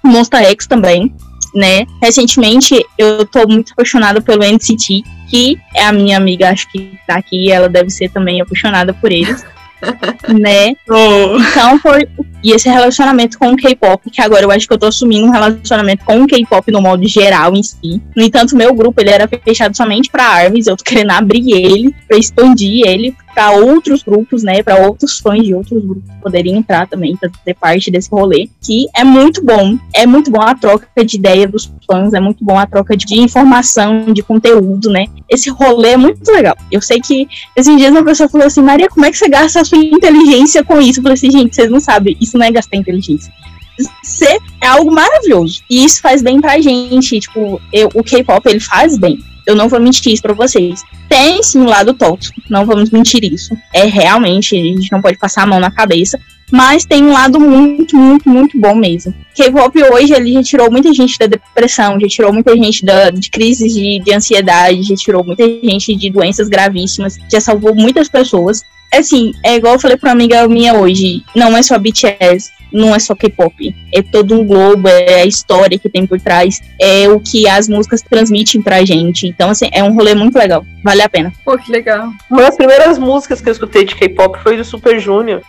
Monster 0.03 0.45
X 0.51 0.67
também, 0.67 1.13
né? 1.53 1.85
Recentemente, 2.01 2.85
eu 2.97 3.25
tô 3.25 3.47
muito 3.47 3.73
apaixonada 3.73 4.21
pelo 4.21 4.43
NCT, 4.43 5.03
que 5.29 5.57
é 5.75 5.85
a 5.85 5.91
minha 5.91 6.17
amiga, 6.17 6.49
acho 6.49 6.71
que 6.71 6.97
tá 7.05 7.15
aqui, 7.15 7.51
ela 7.51 7.67
deve 7.67 7.89
ser 7.89 8.09
também 8.09 8.39
apaixonada 8.39 8.93
por 8.93 9.11
eles. 9.11 9.43
Né? 10.39 10.75
Oh. 10.89 11.37
Então 11.37 11.79
foi. 11.79 12.07
E 12.43 12.51
esse 12.51 12.67
relacionamento 12.67 13.39
com 13.39 13.51
o 13.51 13.55
K-pop, 13.55 14.09
que 14.09 14.21
agora 14.21 14.43
eu 14.43 14.51
acho 14.51 14.67
que 14.67 14.73
eu 14.73 14.77
tô 14.77 14.87
assumindo 14.87 15.25
um 15.25 15.31
relacionamento 15.31 16.03
com 16.03 16.21
o 16.21 16.27
K-pop 16.27 16.69
no 16.71 16.81
modo 16.81 17.07
geral 17.07 17.55
em 17.55 17.63
si. 17.63 18.01
No 18.15 18.21
entanto, 18.21 18.55
meu 18.55 18.73
grupo 18.73 18.99
ele 18.99 19.11
era 19.11 19.27
fechado 19.27 19.75
somente 19.75 20.09
para 20.09 20.27
ARMYs, 20.27 20.67
eu 20.67 20.75
tô 20.75 20.83
querendo 20.83 21.11
abrir 21.11 21.53
ele, 21.53 21.95
para 22.05 22.17
expandir 22.17 22.85
ele 22.85 23.15
para 23.33 23.51
outros 23.51 24.03
grupos, 24.03 24.43
né, 24.43 24.61
para 24.61 24.87
outros 24.87 25.19
fãs 25.19 25.43
de 25.43 25.53
outros 25.53 25.83
grupos 25.83 26.03
poderem 26.21 26.55
entrar 26.55 26.87
também, 26.87 27.17
ter 27.43 27.53
parte 27.55 27.91
desse 27.91 28.09
rolê, 28.09 28.49
que 28.61 28.87
é 28.95 29.03
muito 29.03 29.43
bom. 29.43 29.77
É 29.93 30.05
muito 30.05 30.31
bom 30.31 30.41
a 30.41 30.55
troca 30.55 30.87
de 31.03 31.17
ideia 31.17 31.47
dos 31.47 31.71
fãs, 31.89 32.13
é 32.13 32.19
muito 32.19 32.43
bom 32.43 32.57
a 32.57 32.65
troca 32.65 32.95
de 32.95 33.19
informação, 33.19 34.05
de 34.13 34.21
conteúdo, 34.21 34.89
né? 34.89 35.07
Esse 35.29 35.49
rolê 35.49 35.89
é 35.89 35.97
muito 35.97 36.31
legal. 36.31 36.55
Eu 36.71 36.81
sei 36.81 36.99
que 36.99 37.27
esses 37.55 37.77
dias 37.77 37.91
uma 37.91 38.03
pessoa 38.03 38.29
falou 38.29 38.47
assim: 38.47 38.61
Maria, 38.61 38.89
como 38.89 39.05
é 39.05 39.11
que 39.11 39.17
você 39.17 39.27
gasta 39.27 39.61
a 39.61 39.65
sua 39.65 39.77
inteligência 39.77 40.63
com 40.63 40.79
isso? 40.79 40.99
Eu 40.99 41.03
falei 41.03 41.15
assim: 41.15 41.31
gente, 41.31 41.55
vocês 41.55 41.69
não 41.69 41.79
sabem, 41.79 42.17
isso 42.19 42.37
não 42.37 42.45
é 42.45 42.51
gastar 42.51 42.77
inteligência. 42.77 43.31
Ser 44.03 44.37
é 44.61 44.67
algo 44.67 44.91
maravilhoso. 44.91 45.63
E 45.69 45.83
isso 45.83 46.01
faz 46.01 46.21
bem 46.21 46.39
pra 46.39 46.61
gente. 46.61 47.19
Tipo, 47.19 47.59
eu, 47.71 47.89
o 47.93 48.03
K-pop, 48.03 48.47
ele 48.47 48.59
faz 48.59 48.97
bem. 48.97 49.19
Eu 49.45 49.55
não 49.55 49.67
vou 49.67 49.79
mentir 49.79 50.13
isso 50.13 50.21
pra 50.21 50.33
vocês. 50.33 50.83
Tem 51.09 51.41
sim 51.43 51.59
um 51.59 51.65
lado 51.65 51.93
tóxico, 51.93 52.41
não 52.49 52.65
vamos 52.65 52.89
mentir 52.89 53.23
isso. 53.23 53.57
É 53.73 53.85
realmente, 53.85 54.55
a 54.55 54.63
gente 54.63 54.91
não 54.91 55.01
pode 55.01 55.17
passar 55.17 55.43
a 55.43 55.47
mão 55.47 55.59
na 55.59 55.71
cabeça. 55.71 56.19
Mas 56.51 56.85
tem 56.85 57.03
um 57.03 57.13
lado 57.13 57.39
muito, 57.39 57.95
muito, 57.97 58.29
muito 58.29 58.59
bom 58.59 58.75
mesmo. 58.75 59.13
K-pop 59.35 59.83
hoje 59.83 60.13
ele 60.13 60.33
já 60.33 60.43
tirou 60.43 60.71
muita 60.71 60.93
gente 60.93 61.17
da 61.17 61.25
depressão, 61.25 61.99
já 61.99 62.07
tirou 62.07 62.31
muita 62.31 62.55
gente 62.55 62.85
da, 62.85 63.09
de 63.09 63.29
crises 63.29 63.73
de, 63.73 63.99
de 63.99 64.13
ansiedade, 64.13 64.83
já 64.83 64.95
tirou 64.95 65.23
muita 65.23 65.43
gente 65.43 65.95
de 65.95 66.09
doenças 66.09 66.47
gravíssimas, 66.47 67.17
já 67.31 67.41
salvou 67.41 67.73
muitas 67.73 68.07
pessoas. 68.07 68.63
Assim, 68.93 69.33
é 69.43 69.55
igual 69.55 69.73
eu 69.73 69.79
falei 69.79 69.97
pra 69.97 70.09
uma 70.09 70.13
amiga 70.13 70.47
minha 70.47 70.75
hoje, 70.75 71.23
não 71.35 71.57
é 71.57 71.63
só 71.63 71.79
BTS, 71.79 72.51
não 72.71 72.93
é 72.93 72.99
só 72.99 73.15
K-pop, 73.15 73.75
é 73.91 74.01
todo 74.03 74.39
um 74.39 74.45
globo, 74.45 74.87
é 74.87 75.21
a 75.21 75.25
história 75.25 75.79
que 75.79 75.89
tem 75.89 76.05
por 76.05 76.19
trás, 76.21 76.59
é 76.79 77.09
o 77.09 77.19
que 77.19 77.47
as 77.47 77.67
músicas 77.67 78.03
transmitem 78.03 78.61
pra 78.61 78.85
gente. 78.85 79.27
Então, 79.27 79.49
assim, 79.49 79.67
é 79.71 79.83
um 79.83 79.93
rolê 79.93 80.13
muito 80.13 80.37
legal, 80.37 80.63
vale 80.83 81.01
a 81.01 81.09
pena. 81.09 81.33
Pô, 81.43 81.57
que 81.57 81.71
legal. 81.71 82.11
Uma 82.29 82.43
das 82.43 82.55
primeiras 82.55 82.99
músicas 82.99 83.41
que 83.41 83.49
eu 83.49 83.53
escutei 83.53 83.83
de 83.85 83.95
K-pop 83.95 84.37
foi 84.43 84.57
do 84.57 84.63
Super 84.63 84.99
Junior. 84.99 85.41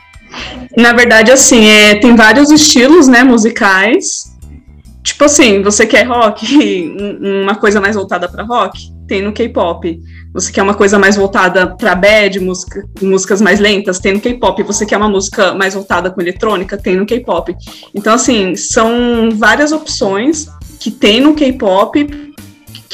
Na 0.77 0.93
verdade, 0.93 1.31
assim, 1.31 1.67
é, 1.67 1.95
tem 1.97 2.17
vários 2.17 2.51
estilos, 2.51 3.07
né, 3.09 3.23
musicais. 3.23 4.33
Tipo 5.03 5.25
assim, 5.25 5.63
você 5.63 5.87
quer 5.87 6.05
rock, 6.05 6.97
uma 7.45 7.55
coisa 7.55 7.81
mais 7.81 7.95
voltada 7.95 8.29
para 8.29 8.43
rock? 8.43 8.93
Tem 9.07 9.23
no 9.23 9.33
K-pop. 9.33 10.01
Você 10.33 10.51
quer 10.51 10.63
uma 10.63 10.75
coisa 10.75 10.99
mais 10.99 11.15
voltada 11.15 11.77
para 11.77 11.95
bad, 11.95 12.41
música, 12.41 12.83
músicas 13.03 13.41
mais 13.41 13.61
lentas? 13.61 13.99
Tem 13.99 14.15
no 14.15 14.21
K-pop. 14.21 14.63
Você 14.63 14.87
quer 14.87 14.97
uma 14.97 15.09
música 15.09 15.55
mais 15.55 15.75
voltada 15.75 16.11
com 16.11 16.21
eletrônica? 16.21 16.79
Tem 16.79 16.97
no 16.97 17.07
K-pop. 17.07 17.55
Então, 17.95 18.15
assim, 18.15 18.57
são 18.57 19.29
várias 19.33 19.73
opções 19.73 20.47
que 20.81 20.91
tem 20.91 21.21
no 21.21 21.35
K-pop 21.35 22.35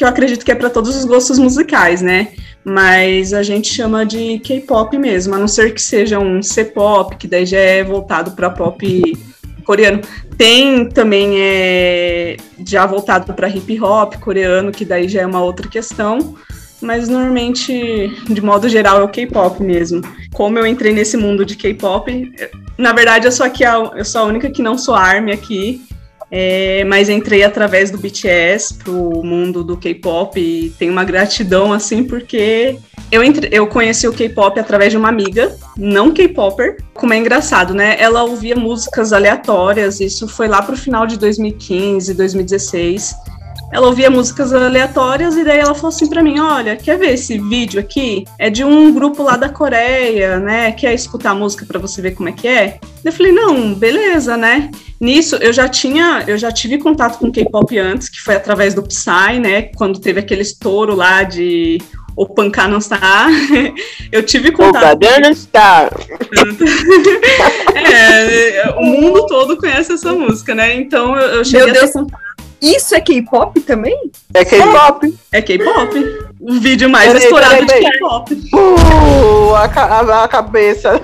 que 0.00 0.04
eu 0.04 0.08
acredito 0.08 0.44
que 0.46 0.50
é 0.50 0.54
para 0.54 0.70
todos 0.70 0.96
os 0.96 1.04
gostos 1.04 1.38
musicais, 1.38 2.00
né? 2.00 2.28
Mas 2.64 3.32
a 3.32 3.42
gente 3.42 3.72
chama 3.72 4.04
de 4.04 4.38
K-pop 4.40 4.96
mesmo, 4.98 5.34
a 5.34 5.38
não 5.38 5.48
ser 5.48 5.72
que 5.72 5.80
seja 5.80 6.18
um 6.18 6.42
C-pop, 6.42 7.16
que 7.16 7.26
daí 7.26 7.46
já 7.46 7.58
é 7.58 7.82
voltado 7.82 8.32
para 8.32 8.50
pop 8.50 9.12
coreano. 9.64 10.02
Tem 10.36 10.88
também 10.88 11.34
é, 11.38 12.36
já 12.66 12.84
voltado 12.86 13.32
para 13.32 13.48
hip 13.48 13.80
hop 13.80 14.14
coreano, 14.16 14.72
que 14.72 14.84
daí 14.84 15.08
já 15.08 15.22
é 15.22 15.26
uma 15.26 15.42
outra 15.42 15.68
questão 15.68 16.36
mas 16.80 17.08
normalmente, 17.08 18.08
de 18.28 18.40
modo 18.40 18.68
geral, 18.68 19.00
é 19.00 19.02
o 19.02 19.08
K-pop 19.08 19.62
mesmo. 19.62 20.00
Como 20.32 20.58
eu 20.58 20.66
entrei 20.66 20.92
nesse 20.92 21.16
mundo 21.16 21.44
de 21.44 21.54
K-pop, 21.54 22.32
na 22.78 22.92
verdade 22.92 23.26
eu 23.26 23.32
sou 23.32 23.44
aqui 23.44 23.64
a, 23.64 23.74
eu 23.94 24.04
sou 24.04 24.22
a 24.22 24.24
única 24.24 24.50
que 24.50 24.62
não 24.62 24.78
sou 24.78 24.94
ARMY 24.94 25.32
aqui, 25.32 25.82
é, 26.30 26.84
mas 26.84 27.08
entrei 27.08 27.42
através 27.42 27.90
do 27.90 27.98
BTS 27.98 28.74
pro 28.74 29.22
mundo 29.24 29.64
do 29.64 29.76
K-pop 29.76 30.38
e 30.38 30.70
tenho 30.78 30.92
uma 30.92 31.04
gratidão 31.04 31.72
assim 31.72 32.04
porque 32.04 32.78
eu, 33.10 33.22
entre, 33.24 33.48
eu 33.50 33.66
conheci 33.66 34.06
o 34.06 34.12
K-pop 34.12 34.58
através 34.60 34.92
de 34.92 34.96
uma 34.96 35.08
amiga, 35.08 35.56
não 35.76 36.12
K-popper, 36.12 36.76
como 36.94 37.12
é 37.12 37.16
engraçado, 37.16 37.74
né? 37.74 37.96
Ela 37.98 38.22
ouvia 38.22 38.54
músicas 38.54 39.12
aleatórias, 39.12 40.00
isso 40.00 40.28
foi 40.28 40.46
lá 40.46 40.62
pro 40.62 40.76
final 40.76 41.06
de 41.06 41.18
2015, 41.18 42.14
2016 42.14 43.14
ela 43.72 43.86
ouvia 43.86 44.10
músicas 44.10 44.52
aleatórias 44.52 45.36
e 45.36 45.44
daí 45.44 45.58
ela 45.58 45.74
falou 45.74 45.88
assim 45.88 46.08
para 46.08 46.22
mim: 46.22 46.40
Olha, 46.40 46.76
quer 46.76 46.98
ver 46.98 47.14
esse 47.14 47.38
vídeo 47.38 47.78
aqui? 47.78 48.24
É 48.38 48.50
de 48.50 48.64
um 48.64 48.92
grupo 48.92 49.22
lá 49.22 49.36
da 49.36 49.48
Coreia, 49.48 50.38
né? 50.40 50.72
Quer 50.72 50.92
escutar 50.94 51.30
a 51.30 51.34
música 51.34 51.64
para 51.64 51.78
você 51.78 52.02
ver 52.02 52.12
como 52.12 52.28
é 52.28 52.32
que 52.32 52.48
é? 52.48 52.80
Eu 53.04 53.12
falei: 53.12 53.32
Não, 53.32 53.72
beleza, 53.74 54.36
né? 54.36 54.70
Nisso 55.00 55.36
eu 55.36 55.52
já 55.52 55.68
tinha, 55.68 56.24
eu 56.26 56.36
já 56.36 56.50
tive 56.50 56.78
contato 56.78 57.18
com 57.18 57.30
K-pop 57.32 57.78
antes, 57.78 58.08
que 58.08 58.20
foi 58.20 58.34
através 58.34 58.74
do 58.74 58.82
Psy, 58.82 59.38
né? 59.40 59.62
Quando 59.62 60.00
teve 60.00 60.20
aquele 60.20 60.42
estouro 60.42 60.94
lá 60.94 61.22
de 61.22 61.78
o 62.16 62.26
Pancar 62.26 62.68
não 62.68 62.78
está. 62.78 63.28
Eu 64.12 64.22
tive 64.24 64.50
contato. 64.52 64.98
O 65.02 65.20
não 65.20 65.30
está. 65.30 65.88
é, 67.74 68.74
o 68.76 68.82
mundo 68.82 69.24
todo 69.26 69.56
conhece 69.56 69.92
essa 69.92 70.12
música, 70.12 70.54
né? 70.54 70.74
Então 70.74 71.16
eu, 71.16 71.26
eu 71.36 71.44
cheguei 71.44 71.72
Meu 71.72 71.84
a 71.84 71.86
ter 71.86 71.92
contato 71.92 72.29
isso 72.60 72.94
é 72.94 73.00
K-pop 73.00 73.60
também? 73.60 74.10
É 74.34 74.44
K-pop. 74.44 75.18
É 75.32 75.42
K-pop. 75.42 76.28
O 76.40 76.54
vídeo 76.60 76.88
mais 76.88 77.08
peraí, 77.08 77.22
explorado 77.22 77.66
peraí, 77.66 77.84
de 77.84 77.90
K-pop. 77.90 78.34
Uh, 78.54 79.54
a, 79.54 79.64
a, 79.64 80.24
a 80.24 80.28
cabeça. 80.28 81.00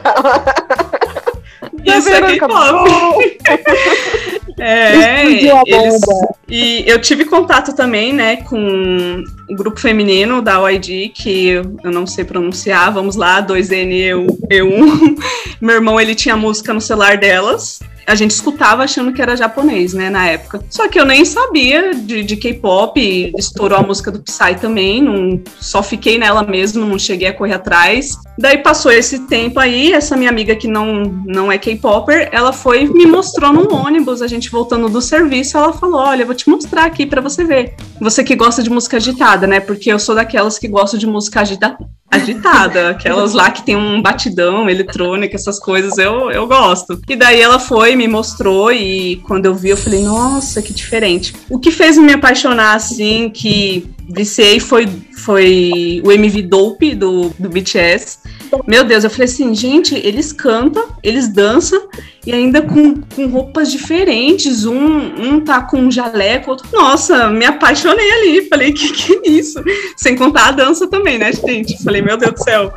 Isso 1.85 2.09
é 2.09 2.39
K-pop. 2.39 3.39
é, 4.59 5.25
eles, 5.25 6.03
e 6.49 6.85
eu 6.87 7.01
tive 7.01 7.25
contato 7.25 7.75
também, 7.75 8.13
né, 8.13 8.37
com 8.37 9.23
o 9.49 9.55
grupo 9.55 9.79
feminino 9.79 10.41
da 10.41 10.59
YG, 10.71 11.11
que 11.11 11.49
eu 11.49 11.91
não 11.91 12.07
sei 12.07 12.25
pronunciar, 12.25 12.93
vamos 12.93 13.17
lá, 13.17 13.43
2N, 13.43 14.27
E1. 14.51 15.19
Meu 15.61 15.77
irmão, 15.77 16.01
ele 16.01 16.15
tinha 16.15 16.37
música 16.37 16.73
no 16.73 16.81
celular 16.81 17.17
delas, 17.17 17.81
a 18.07 18.15
gente 18.15 18.31
escutava 18.31 18.85
achando 18.85 19.13
que 19.13 19.21
era 19.21 19.37
japonês, 19.37 19.93
né, 19.93 20.09
na 20.09 20.27
época. 20.27 20.65
Só 20.71 20.89
que 20.89 20.99
eu 20.99 21.05
nem 21.05 21.25
sabia 21.25 21.93
de, 21.95 22.23
de 22.23 22.37
K-pop, 22.37 23.33
estourou 23.37 23.79
a 23.79 23.83
música 23.83 24.11
do 24.11 24.23
Psy 24.23 24.55
também, 24.61 25.03
não, 25.03 25.41
só 25.61 25.83
fiquei 25.83 26.19
nela 26.19 26.43
mesmo, 26.45 26.87
não 26.87 26.99
cheguei 26.99 27.29
a 27.29 27.33
correr 27.33 27.55
atrás. 27.55 28.17
Daí 28.39 28.59
passou 28.59 28.93
esse 28.93 29.27
tempo 29.27 29.59
aí, 29.59 29.93
essa 29.93 30.17
minha 30.17 30.31
amiga 30.31 30.55
que 30.55 30.69
não, 30.69 31.03
não 31.27 31.51
é 31.51 31.59
K-popper, 31.59 32.29
ela 32.31 32.53
foi 32.53 32.85
me 32.85 33.07
mostrou 33.07 33.53
no 33.53 33.75
ônibus, 33.75 34.23
a 34.23 34.27
gente 34.27 34.51
voltando 34.51 34.89
do 34.89 35.01
serviço, 35.01 35.57
ela 35.57 35.73
falou: 35.73 36.01
"Olha, 36.01 36.25
vou 36.25 36.35
te 36.35 36.49
mostrar 36.49 36.85
aqui 36.85 37.07
para 37.07 37.21
você 37.21 37.45
ver. 37.45 37.75
Você 38.01 38.23
que 38.23 38.37
gosta 38.37 38.63
de 38.63 38.71
música 38.71 38.99
agitada, 38.99 39.47
né? 39.47 39.59
Porque 39.59 39.91
eu 39.91 39.99
sou 39.99 40.15
daquelas 40.15 40.59
que 40.59 40.69
gostam 40.69 40.99
de 40.99 41.07
música 41.07 41.41
agita 41.41 41.77
agitada, 42.11 42.91
aquelas 42.91 43.33
lá 43.33 43.51
que 43.51 43.65
tem 43.65 43.77
um 43.77 44.01
batidão 44.01 44.69
eletrônico, 44.69 45.35
essas 45.35 45.59
coisas, 45.59 45.99
eu, 45.99 46.31
eu 46.31 46.47
gosto. 46.47 47.01
E 47.09 47.17
daí 47.17 47.41
ela 47.41 47.59
foi, 47.59 47.97
me 47.97 48.07
mostrou, 48.07 48.73
e 48.73 49.17
quando 49.27 49.47
eu 49.47 49.55
vi, 49.55 49.71
eu 49.71 49.77
falei, 49.77 50.03
nossa, 50.03 50.63
que 50.63 50.73
diferente. 50.73 51.35
O 51.51 51.59
que 51.59 51.71
fez 51.71 51.99
me 51.99 52.13
apaixonar, 52.13 52.75
assim, 52.77 53.29
que 53.29 53.87
viciei 54.09 54.61
foi, 54.61 54.89
foi 55.25 56.01
o 56.05 56.13
MV 56.13 56.43
Dope 56.43 56.95
do, 56.95 57.31
do 57.39 57.49
BTS. 57.49 58.19
Meu 58.67 58.85
Deus, 58.85 59.03
eu 59.03 59.11
falei 59.11 59.25
assim, 59.25 59.53
gente, 59.55 59.95
eles 59.95 60.33
cantam, 60.33 60.85
eles 61.03 61.29
dançam 61.29 61.89
e 62.27 62.33
ainda 62.33 62.61
com, 62.61 63.01
com 63.15 63.27
roupas 63.29 63.71
diferentes. 63.71 64.65
Um, 64.65 64.77
um 64.77 65.41
tá 65.41 65.63
com 65.63 65.79
um 65.79 65.91
jaleco, 65.91 66.51
outro. 66.51 66.67
Nossa, 66.73 67.29
me 67.29 67.47
apaixonei 67.47 68.11
ali. 68.11 68.49
Falei, 68.49 68.73
que 68.73 68.93
que 68.93 69.13
é 69.13 69.31
isso? 69.31 69.63
Sem 69.97 70.17
contar 70.17 70.49
a 70.49 70.53
dança 70.53 70.89
também, 70.89 71.19
né, 71.19 71.33
gente? 71.33 71.83
Falei, 71.85 72.03
meu 72.03 72.17
Deus 72.17 72.33
do 72.33 72.43
céu. 72.43 72.73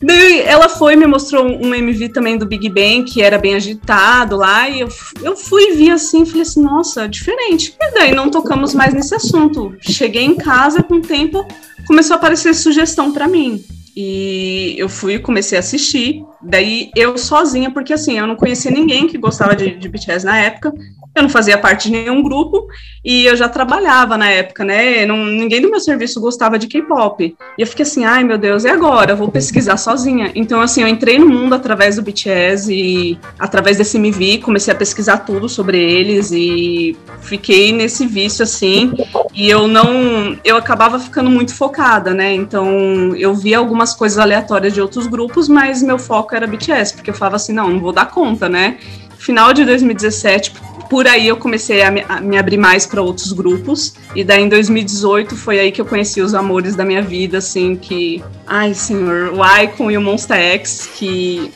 Daí 0.00 0.40
ela 0.40 0.68
foi 0.68 0.96
me 0.96 1.06
mostrou 1.06 1.44
um 1.44 1.74
MV 1.74 2.08
também 2.08 2.36
do 2.36 2.46
Big 2.46 2.68
Bang, 2.68 3.04
que 3.04 3.22
era 3.22 3.38
bem 3.38 3.54
agitado 3.54 4.36
lá, 4.36 4.68
e 4.68 4.80
eu, 4.80 4.88
eu 5.22 5.36
fui 5.36 5.74
vi 5.74 5.90
assim, 5.90 6.26
falei 6.26 6.42
assim, 6.42 6.60
nossa, 6.60 7.08
diferente. 7.08 7.76
E 7.80 7.94
daí 7.94 8.12
não 8.12 8.28
tocamos 8.28 8.74
mais 8.74 8.92
nesse 8.92 9.14
assunto. 9.14 9.74
Cheguei 9.80 10.24
em 10.24 10.34
casa, 10.34 10.82
com 10.82 10.94
o 10.94 11.00
tempo, 11.00 11.46
começou 11.86 12.14
a 12.14 12.16
aparecer 12.16 12.52
sugestão 12.52 13.12
para 13.12 13.28
mim. 13.28 13.64
E 13.94 14.74
eu 14.78 14.88
fui 14.88 15.18
comecei 15.18 15.58
a 15.58 15.60
assistir. 15.60 16.24
Daí 16.40 16.90
eu 16.96 17.18
sozinha, 17.18 17.70
porque 17.70 17.92
assim, 17.92 18.18
eu 18.18 18.26
não 18.26 18.36
conhecia 18.36 18.70
ninguém 18.70 19.06
que 19.06 19.18
gostava 19.18 19.54
de, 19.54 19.76
de 19.76 19.88
BTS 19.88 20.24
na 20.24 20.38
época. 20.38 20.72
Eu 21.14 21.22
não 21.22 21.28
fazia 21.28 21.58
parte 21.58 21.90
de 21.90 21.92
nenhum 21.92 22.22
grupo 22.22 22.66
e 23.04 23.26
eu 23.26 23.36
já 23.36 23.48
trabalhava 23.48 24.16
na 24.16 24.30
época, 24.30 24.64
né? 24.64 25.04
Não, 25.04 25.16
ninguém 25.26 25.60
do 25.60 25.70
meu 25.70 25.80
serviço 25.80 26.20
gostava 26.20 26.58
de 26.58 26.66
K-pop. 26.66 27.36
E 27.58 27.60
eu 27.60 27.66
fiquei 27.66 27.82
assim, 27.82 28.04
ai 28.04 28.24
meu 28.24 28.38
Deus, 28.38 28.64
e 28.64 28.68
agora? 28.68 29.12
Eu 29.12 29.16
vou 29.16 29.28
pesquisar 29.28 29.76
sozinha. 29.76 30.32
Então, 30.34 30.60
assim, 30.60 30.80
eu 30.80 30.88
entrei 30.88 31.18
no 31.18 31.28
mundo 31.28 31.54
através 31.54 31.96
do 31.96 32.02
BTS 32.02 32.72
e 32.72 33.18
através 33.38 33.76
desse 33.76 33.98
MV, 33.98 34.38
comecei 34.38 34.72
a 34.72 34.76
pesquisar 34.76 35.18
tudo 35.18 35.50
sobre 35.50 35.78
eles 35.78 36.30
e 36.32 36.96
fiquei 37.20 37.72
nesse 37.72 38.06
vício, 38.06 38.42
assim. 38.42 38.94
E 39.34 39.50
eu 39.50 39.68
não. 39.68 40.38
Eu 40.42 40.56
acabava 40.56 40.98
ficando 40.98 41.28
muito 41.28 41.54
focada, 41.54 42.14
né? 42.14 42.32
Então, 42.32 43.14
eu 43.16 43.34
via 43.34 43.58
algumas 43.58 43.94
coisas 43.94 44.18
aleatórias 44.18 44.72
de 44.72 44.80
outros 44.80 45.06
grupos, 45.06 45.46
mas 45.46 45.82
meu 45.82 45.98
foco 45.98 46.34
era 46.34 46.46
BTS, 46.46 46.94
porque 46.94 47.10
eu 47.10 47.14
falava 47.14 47.36
assim, 47.36 47.52
não, 47.52 47.68
não 47.68 47.80
vou 47.80 47.92
dar 47.92 48.06
conta, 48.06 48.48
né? 48.48 48.78
Final 49.18 49.52
de 49.52 49.64
2017, 49.64 50.52
por 50.92 51.08
aí 51.08 51.26
eu 51.26 51.38
comecei 51.38 51.82
a 51.82 51.90
me, 51.90 52.04
a 52.06 52.20
me 52.20 52.36
abrir 52.36 52.58
mais 52.58 52.84
para 52.84 53.00
outros 53.00 53.32
grupos. 53.32 53.94
E 54.14 54.22
daí 54.22 54.42
em 54.42 54.48
2018 54.50 55.34
foi 55.34 55.58
aí 55.58 55.72
que 55.72 55.80
eu 55.80 55.86
conheci 55.86 56.20
os 56.20 56.34
amores 56.34 56.76
da 56.76 56.84
minha 56.84 57.00
vida, 57.00 57.38
assim, 57.38 57.74
que. 57.74 58.22
Ai, 58.46 58.74
senhor, 58.74 59.32
o 59.32 59.40
Icon 59.62 59.90
e 59.90 59.96
o 59.96 60.02
Monster 60.02 60.36
X, 60.36 60.90
que. 60.94 61.50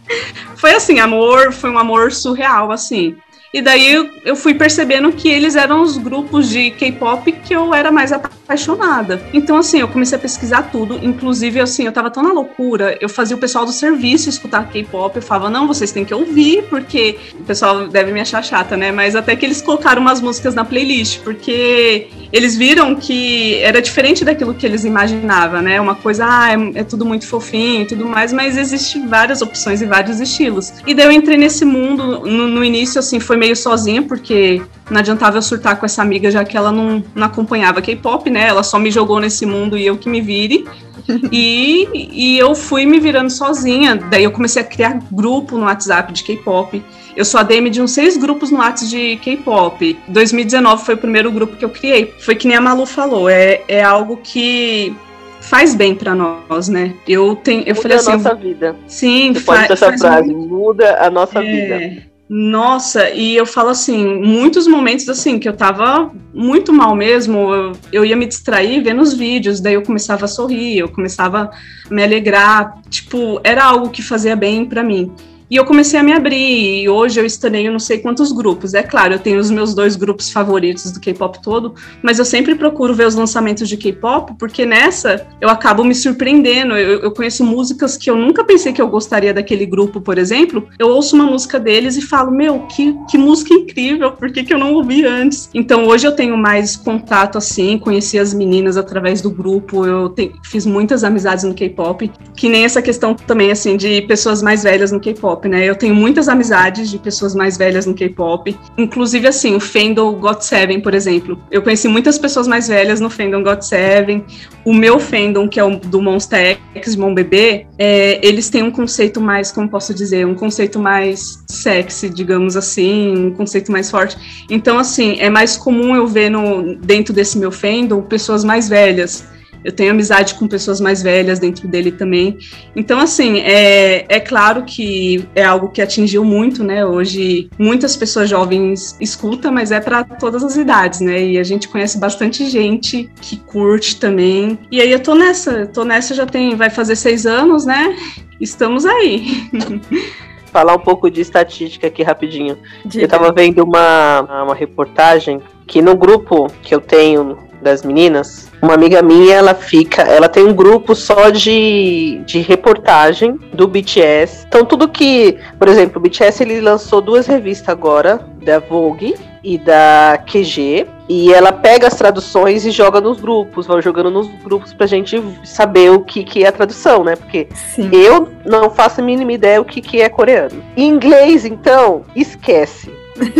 foi 0.54 0.74
assim, 0.74 0.98
amor, 0.98 1.50
foi 1.50 1.70
um 1.70 1.78
amor 1.78 2.12
surreal, 2.12 2.70
assim. 2.70 3.16
E 3.54 3.62
daí 3.62 4.10
eu 4.24 4.34
fui 4.34 4.52
percebendo 4.52 5.12
que 5.12 5.28
eles 5.28 5.54
eram 5.54 5.80
os 5.80 5.96
grupos 5.96 6.48
de 6.48 6.72
K-pop 6.72 7.30
que 7.30 7.54
eu 7.54 7.72
era 7.72 7.92
mais 7.92 8.10
apaixonada. 8.10 9.22
Então, 9.32 9.56
assim, 9.56 9.78
eu 9.78 9.86
comecei 9.86 10.18
a 10.18 10.20
pesquisar 10.20 10.62
tudo. 10.72 10.98
Inclusive, 11.00 11.60
assim, 11.60 11.84
eu 11.84 11.92
tava 11.92 12.10
tão 12.10 12.20
na 12.20 12.32
loucura, 12.32 12.98
eu 13.00 13.08
fazia 13.08 13.36
o 13.36 13.38
pessoal 13.38 13.64
do 13.64 13.70
serviço 13.70 14.28
escutar 14.28 14.68
K-pop. 14.70 15.14
Eu 15.14 15.22
falava, 15.22 15.48
não, 15.48 15.68
vocês 15.68 15.92
têm 15.92 16.04
que 16.04 16.12
ouvir, 16.12 16.64
porque 16.64 17.16
o 17.32 17.44
pessoal 17.44 17.86
deve 17.86 18.10
me 18.10 18.20
achar 18.20 18.42
chata, 18.42 18.76
né? 18.76 18.90
Mas 18.90 19.14
até 19.14 19.36
que 19.36 19.46
eles 19.46 19.62
colocaram 19.62 20.02
umas 20.02 20.20
músicas 20.20 20.52
na 20.52 20.64
playlist, 20.64 21.20
porque 21.20 22.08
eles 22.32 22.56
viram 22.56 22.96
que 22.96 23.58
era 23.58 23.80
diferente 23.80 24.24
daquilo 24.24 24.52
que 24.54 24.66
eles 24.66 24.84
imaginavam, 24.84 25.62
né? 25.62 25.80
Uma 25.80 25.94
coisa, 25.94 26.26
ah, 26.28 26.52
é, 26.52 26.80
é 26.80 26.82
tudo 26.82 27.04
muito 27.04 27.24
fofinho 27.24 27.82
e 27.82 27.86
tudo 27.86 28.04
mais, 28.04 28.32
mas 28.32 28.56
existe 28.56 28.98
várias 29.06 29.42
opções 29.42 29.80
e 29.80 29.86
vários 29.86 30.18
estilos. 30.18 30.72
E 30.84 30.92
daí 30.92 31.06
eu 31.06 31.12
entrei 31.12 31.36
nesse 31.36 31.64
mundo, 31.64 32.26
no, 32.26 32.48
no 32.48 32.64
início, 32.64 32.98
assim, 32.98 33.20
foi 33.20 33.36
meio 33.44 33.54
sozinha, 33.54 34.02
porque 34.02 34.62
não 34.90 34.98
adiantava 34.98 35.36
eu 35.36 35.42
surtar 35.42 35.78
com 35.78 35.84
essa 35.84 36.00
amiga, 36.00 36.30
já 36.30 36.44
que 36.44 36.56
ela 36.56 36.72
não, 36.72 37.04
não 37.14 37.26
acompanhava 37.26 37.82
K-pop, 37.82 38.30
né? 38.30 38.48
Ela 38.48 38.62
só 38.62 38.78
me 38.78 38.90
jogou 38.90 39.20
nesse 39.20 39.44
mundo 39.44 39.76
e 39.76 39.86
eu 39.86 39.98
que 39.98 40.08
me 40.08 40.20
vire. 40.22 40.64
e, 41.30 41.86
e 41.92 42.38
eu 42.38 42.54
fui 42.54 42.86
me 42.86 42.98
virando 42.98 43.30
sozinha. 43.30 43.96
Daí 43.96 44.24
eu 44.24 44.32
comecei 44.32 44.62
a 44.62 44.64
criar 44.64 44.98
grupo 45.12 45.58
no 45.58 45.64
WhatsApp 45.64 46.12
de 46.12 46.24
K-pop. 46.24 46.82
Eu 47.14 47.24
sou 47.24 47.38
a 47.38 47.42
DM 47.42 47.68
de 47.68 47.82
uns 47.82 47.92
seis 47.92 48.16
grupos 48.16 48.50
no 48.50 48.58
WhatsApp 48.58 48.90
de 48.90 49.16
K-pop. 49.16 49.98
2019 50.08 50.84
foi 50.84 50.94
o 50.94 50.98
primeiro 50.98 51.30
grupo 51.30 51.56
que 51.56 51.64
eu 51.64 51.70
criei. 51.70 52.14
Foi 52.20 52.34
que 52.34 52.48
nem 52.48 52.56
a 52.56 52.60
Malu 52.60 52.86
falou, 52.86 53.28
é, 53.28 53.62
é 53.68 53.82
algo 53.82 54.18
que 54.22 54.96
faz 55.42 55.74
bem 55.74 55.94
para 55.94 56.14
nós, 56.14 56.68
né? 56.68 56.94
Eu 57.06 57.36
tenho, 57.36 57.62
eu 57.66 57.74
muda 57.74 57.82
falei 57.82 57.96
assim, 57.98 58.12
a 58.12 58.16
nossa 58.16 58.34
vida. 58.34 58.76
sim, 58.86 59.34
Você 59.34 59.40
pode 59.40 59.66
ter 59.66 59.72
essa 59.74 59.88
faz 59.88 60.00
frase, 60.00 60.34
muda 60.34 60.96
a 60.98 61.10
nossa 61.10 61.40
É, 61.40 61.42
vida. 61.42 62.13
Nossa, 62.28 63.10
e 63.10 63.36
eu 63.36 63.44
falo 63.44 63.68
assim, 63.68 64.18
muitos 64.18 64.66
momentos 64.66 65.08
assim 65.10 65.38
que 65.38 65.46
eu 65.46 65.54
tava 65.54 66.10
muito 66.32 66.72
mal 66.72 66.96
mesmo, 66.96 67.52
eu, 67.52 67.72
eu 67.92 68.04
ia 68.04 68.16
me 68.16 68.24
distrair 68.24 68.82
vendo 68.82 69.02
os 69.02 69.12
vídeos, 69.12 69.60
daí 69.60 69.74
eu 69.74 69.82
começava 69.82 70.24
a 70.24 70.28
sorrir, 70.28 70.78
eu 70.78 70.88
começava 70.88 71.50
a 71.90 71.94
me 71.94 72.02
alegrar, 72.02 72.80
tipo, 72.88 73.40
era 73.44 73.64
algo 73.64 73.90
que 73.90 74.02
fazia 74.02 74.34
bem 74.34 74.64
para 74.64 74.82
mim. 74.82 75.12
E 75.54 75.56
eu 75.56 75.64
comecei 75.64 76.00
a 76.00 76.02
me 76.02 76.12
abrir, 76.12 76.82
e 76.82 76.88
hoje 76.88 77.20
eu 77.20 77.24
estaneio 77.24 77.70
não 77.70 77.78
sei 77.78 77.98
quantos 77.98 78.32
grupos. 78.32 78.74
É 78.74 78.82
claro, 78.82 79.14
eu 79.14 79.20
tenho 79.20 79.38
os 79.38 79.52
meus 79.52 79.72
dois 79.72 79.94
grupos 79.94 80.32
favoritos 80.32 80.90
do 80.90 80.98
K-pop 80.98 81.40
todo, 81.40 81.76
mas 82.02 82.18
eu 82.18 82.24
sempre 82.24 82.56
procuro 82.56 82.92
ver 82.92 83.06
os 83.06 83.14
lançamentos 83.14 83.68
de 83.68 83.76
K-pop, 83.76 84.34
porque 84.36 84.66
nessa 84.66 85.24
eu 85.40 85.48
acabo 85.48 85.84
me 85.84 85.94
surpreendendo. 85.94 86.74
Eu, 86.76 87.02
eu 87.02 87.12
conheço 87.12 87.44
músicas 87.44 87.96
que 87.96 88.10
eu 88.10 88.16
nunca 88.16 88.42
pensei 88.42 88.72
que 88.72 88.82
eu 88.82 88.88
gostaria 88.88 89.32
daquele 89.32 89.64
grupo, 89.64 90.00
por 90.00 90.18
exemplo. 90.18 90.66
Eu 90.76 90.88
ouço 90.88 91.14
uma 91.14 91.26
música 91.26 91.60
deles 91.60 91.96
e 91.96 92.02
falo, 92.02 92.32
meu, 92.32 92.66
que, 92.66 92.92
que 93.08 93.16
música 93.16 93.54
incrível, 93.54 94.10
por 94.10 94.32
que, 94.32 94.42
que 94.42 94.52
eu 94.52 94.58
não 94.58 94.74
ouvi 94.74 95.06
antes? 95.06 95.48
Então 95.54 95.86
hoje 95.86 96.04
eu 96.04 96.16
tenho 96.16 96.36
mais 96.36 96.74
contato 96.74 97.38
assim, 97.38 97.78
conheci 97.78 98.18
as 98.18 98.34
meninas 98.34 98.76
através 98.76 99.20
do 99.22 99.30
grupo, 99.30 99.86
eu 99.86 100.08
te- 100.08 100.32
fiz 100.42 100.66
muitas 100.66 101.04
amizades 101.04 101.44
no 101.44 101.54
K-pop, 101.54 102.10
que 102.34 102.48
nem 102.48 102.64
essa 102.64 102.82
questão 102.82 103.14
também 103.14 103.52
assim 103.52 103.76
de 103.76 104.02
pessoas 104.02 104.42
mais 104.42 104.64
velhas 104.64 104.90
no 104.90 104.98
K-pop, 104.98 105.43
né? 105.48 105.64
Eu 105.64 105.74
tenho 105.74 105.94
muitas 105.94 106.28
amizades 106.28 106.90
de 106.90 106.98
pessoas 106.98 107.34
mais 107.34 107.56
velhas 107.56 107.86
no 107.86 107.94
K-pop, 107.94 108.56
inclusive 108.76 109.26
assim, 109.26 109.54
o 109.54 109.60
fandom 109.60 110.18
GOT7, 110.20 110.82
por 110.82 110.94
exemplo. 110.94 111.38
Eu 111.50 111.62
conheci 111.62 111.88
muitas 111.88 112.18
pessoas 112.18 112.46
mais 112.46 112.68
velhas 112.68 113.00
no 113.00 113.10
fandom 113.10 113.42
GOT7. 113.42 114.22
O 114.64 114.72
meu 114.72 114.98
fandom, 114.98 115.48
que 115.48 115.60
é 115.60 115.64
o 115.64 115.76
do 115.76 116.00
Monster 116.00 116.58
X, 116.74 116.96
Mon 116.96 117.14
Bebê, 117.14 117.66
é, 117.78 118.26
eles 118.26 118.48
têm 118.48 118.62
um 118.62 118.70
conceito 118.70 119.20
mais, 119.20 119.52
como 119.52 119.68
posso 119.68 119.92
dizer, 119.94 120.26
um 120.26 120.34
conceito 120.34 120.78
mais 120.78 121.42
sexy, 121.48 122.08
digamos 122.08 122.56
assim, 122.56 123.16
um 123.16 123.30
conceito 123.32 123.70
mais 123.70 123.90
forte. 123.90 124.16
Então, 124.50 124.78
assim, 124.78 125.16
é 125.18 125.28
mais 125.28 125.56
comum 125.56 125.94
eu 125.94 126.06
ver 126.06 126.30
no, 126.30 126.74
dentro 126.76 127.12
desse 127.12 127.38
meu 127.38 127.52
fandom 127.52 128.02
pessoas 128.02 128.44
mais 128.44 128.68
velhas. 128.68 129.33
Eu 129.64 129.72
tenho 129.72 129.92
amizade 129.92 130.34
com 130.34 130.46
pessoas 130.46 130.80
mais 130.80 131.02
velhas 131.02 131.38
dentro 131.38 131.66
dele 131.66 131.90
também. 131.90 132.38
Então, 132.76 133.00
assim, 133.00 133.40
é, 133.40 134.04
é 134.08 134.20
claro 134.20 134.64
que 134.64 135.26
é 135.34 135.42
algo 135.42 135.68
que 135.68 135.80
atingiu 135.80 136.24
muito, 136.24 136.62
né? 136.62 136.84
Hoje, 136.84 137.48
muitas 137.58 137.96
pessoas 137.96 138.28
jovens 138.28 138.96
escutam, 139.00 139.50
mas 139.50 139.72
é 139.72 139.80
para 139.80 140.04
todas 140.04 140.44
as 140.44 140.56
idades, 140.56 141.00
né? 141.00 141.22
E 141.24 141.38
a 141.38 141.42
gente 141.42 141.68
conhece 141.68 141.98
bastante 141.98 142.48
gente 142.50 143.10
que 143.20 143.36
curte 143.36 143.96
também. 143.98 144.58
E 144.70 144.80
aí 144.80 144.90
eu 144.90 145.00
tô 145.00 145.14
nessa, 145.14 145.50
eu 145.52 145.66
tô 145.66 145.84
nessa 145.84 146.14
já 146.14 146.26
tem, 146.26 146.54
vai 146.54 146.68
fazer 146.68 146.96
seis 146.96 147.24
anos, 147.24 147.64
né? 147.64 147.96
Estamos 148.40 148.84
aí. 148.84 149.48
Falar 150.52 150.74
um 150.76 150.78
pouco 150.78 151.10
de 151.10 151.20
estatística 151.20 151.88
aqui 151.88 152.02
rapidinho. 152.02 152.56
Diga. 152.84 153.04
Eu 153.04 153.08
tava 153.08 153.32
vendo 153.32 153.64
uma, 153.64 154.44
uma 154.44 154.54
reportagem 154.54 155.40
que 155.66 155.82
no 155.82 155.96
grupo 155.96 156.46
que 156.62 156.72
eu 156.72 156.80
tenho 156.80 157.38
das 157.64 157.82
meninas, 157.82 158.48
uma 158.62 158.74
amiga 158.74 159.02
minha, 159.02 159.34
ela 159.34 159.54
fica, 159.54 160.02
ela 160.02 160.28
tem 160.28 160.44
um 160.44 160.54
grupo 160.54 160.94
só 160.94 161.30
de, 161.30 162.20
de 162.24 162.38
reportagem 162.40 163.38
do 163.52 163.66
BTS. 163.66 164.44
Então 164.46 164.64
tudo 164.64 164.86
que, 164.86 165.36
por 165.58 165.66
exemplo, 165.66 165.98
o 165.98 166.00
BTS 166.00 166.42
ele 166.42 166.60
lançou 166.60 167.00
duas 167.00 167.26
revistas 167.26 167.70
agora, 167.70 168.20
da 168.44 168.58
Vogue 168.58 169.16
e 169.42 169.58
da 169.58 170.22
QG, 170.30 170.86
e 171.08 171.32
ela 171.32 171.52
pega 171.52 171.86
as 171.86 171.96
traduções 171.96 172.64
e 172.64 172.70
joga 172.70 173.00
nos 173.00 173.20
grupos, 173.20 173.66
vai 173.66 173.82
jogando 173.82 174.10
nos 174.10 174.28
grupos 174.42 174.72
pra 174.72 174.86
gente 174.86 175.22
saber 175.44 175.90
o 175.90 176.00
que, 176.00 176.24
que 176.24 176.44
é 176.44 176.48
a 176.48 176.52
tradução, 176.52 177.04
né? 177.04 177.16
Porque 177.16 177.48
Sim. 177.74 177.90
eu 177.92 178.28
não 178.44 178.70
faço 178.70 179.00
a 179.00 179.04
mínima 179.04 179.32
ideia 179.32 179.60
o 179.60 179.64
que, 179.64 179.80
que 179.80 180.00
é 180.00 180.08
coreano. 180.08 180.62
Em 180.76 180.88
inglês, 180.88 181.44
então, 181.44 182.02
esquece. 182.16 182.90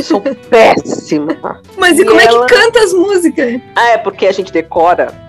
Sou 0.02 0.20
péssima. 0.20 1.60
Mas 1.76 1.98
e 1.98 2.02
E 2.02 2.04
como 2.04 2.20
é 2.20 2.24
ela- 2.24 2.46
que 2.46 2.54
canta 2.54 2.80
as 2.80 2.92
músicas? 2.92 3.60
Ah, 3.74 3.88
é 3.90 3.98
porque 3.98 4.26
a 4.26 4.32
gente 4.32 4.52
decora. 4.52 5.22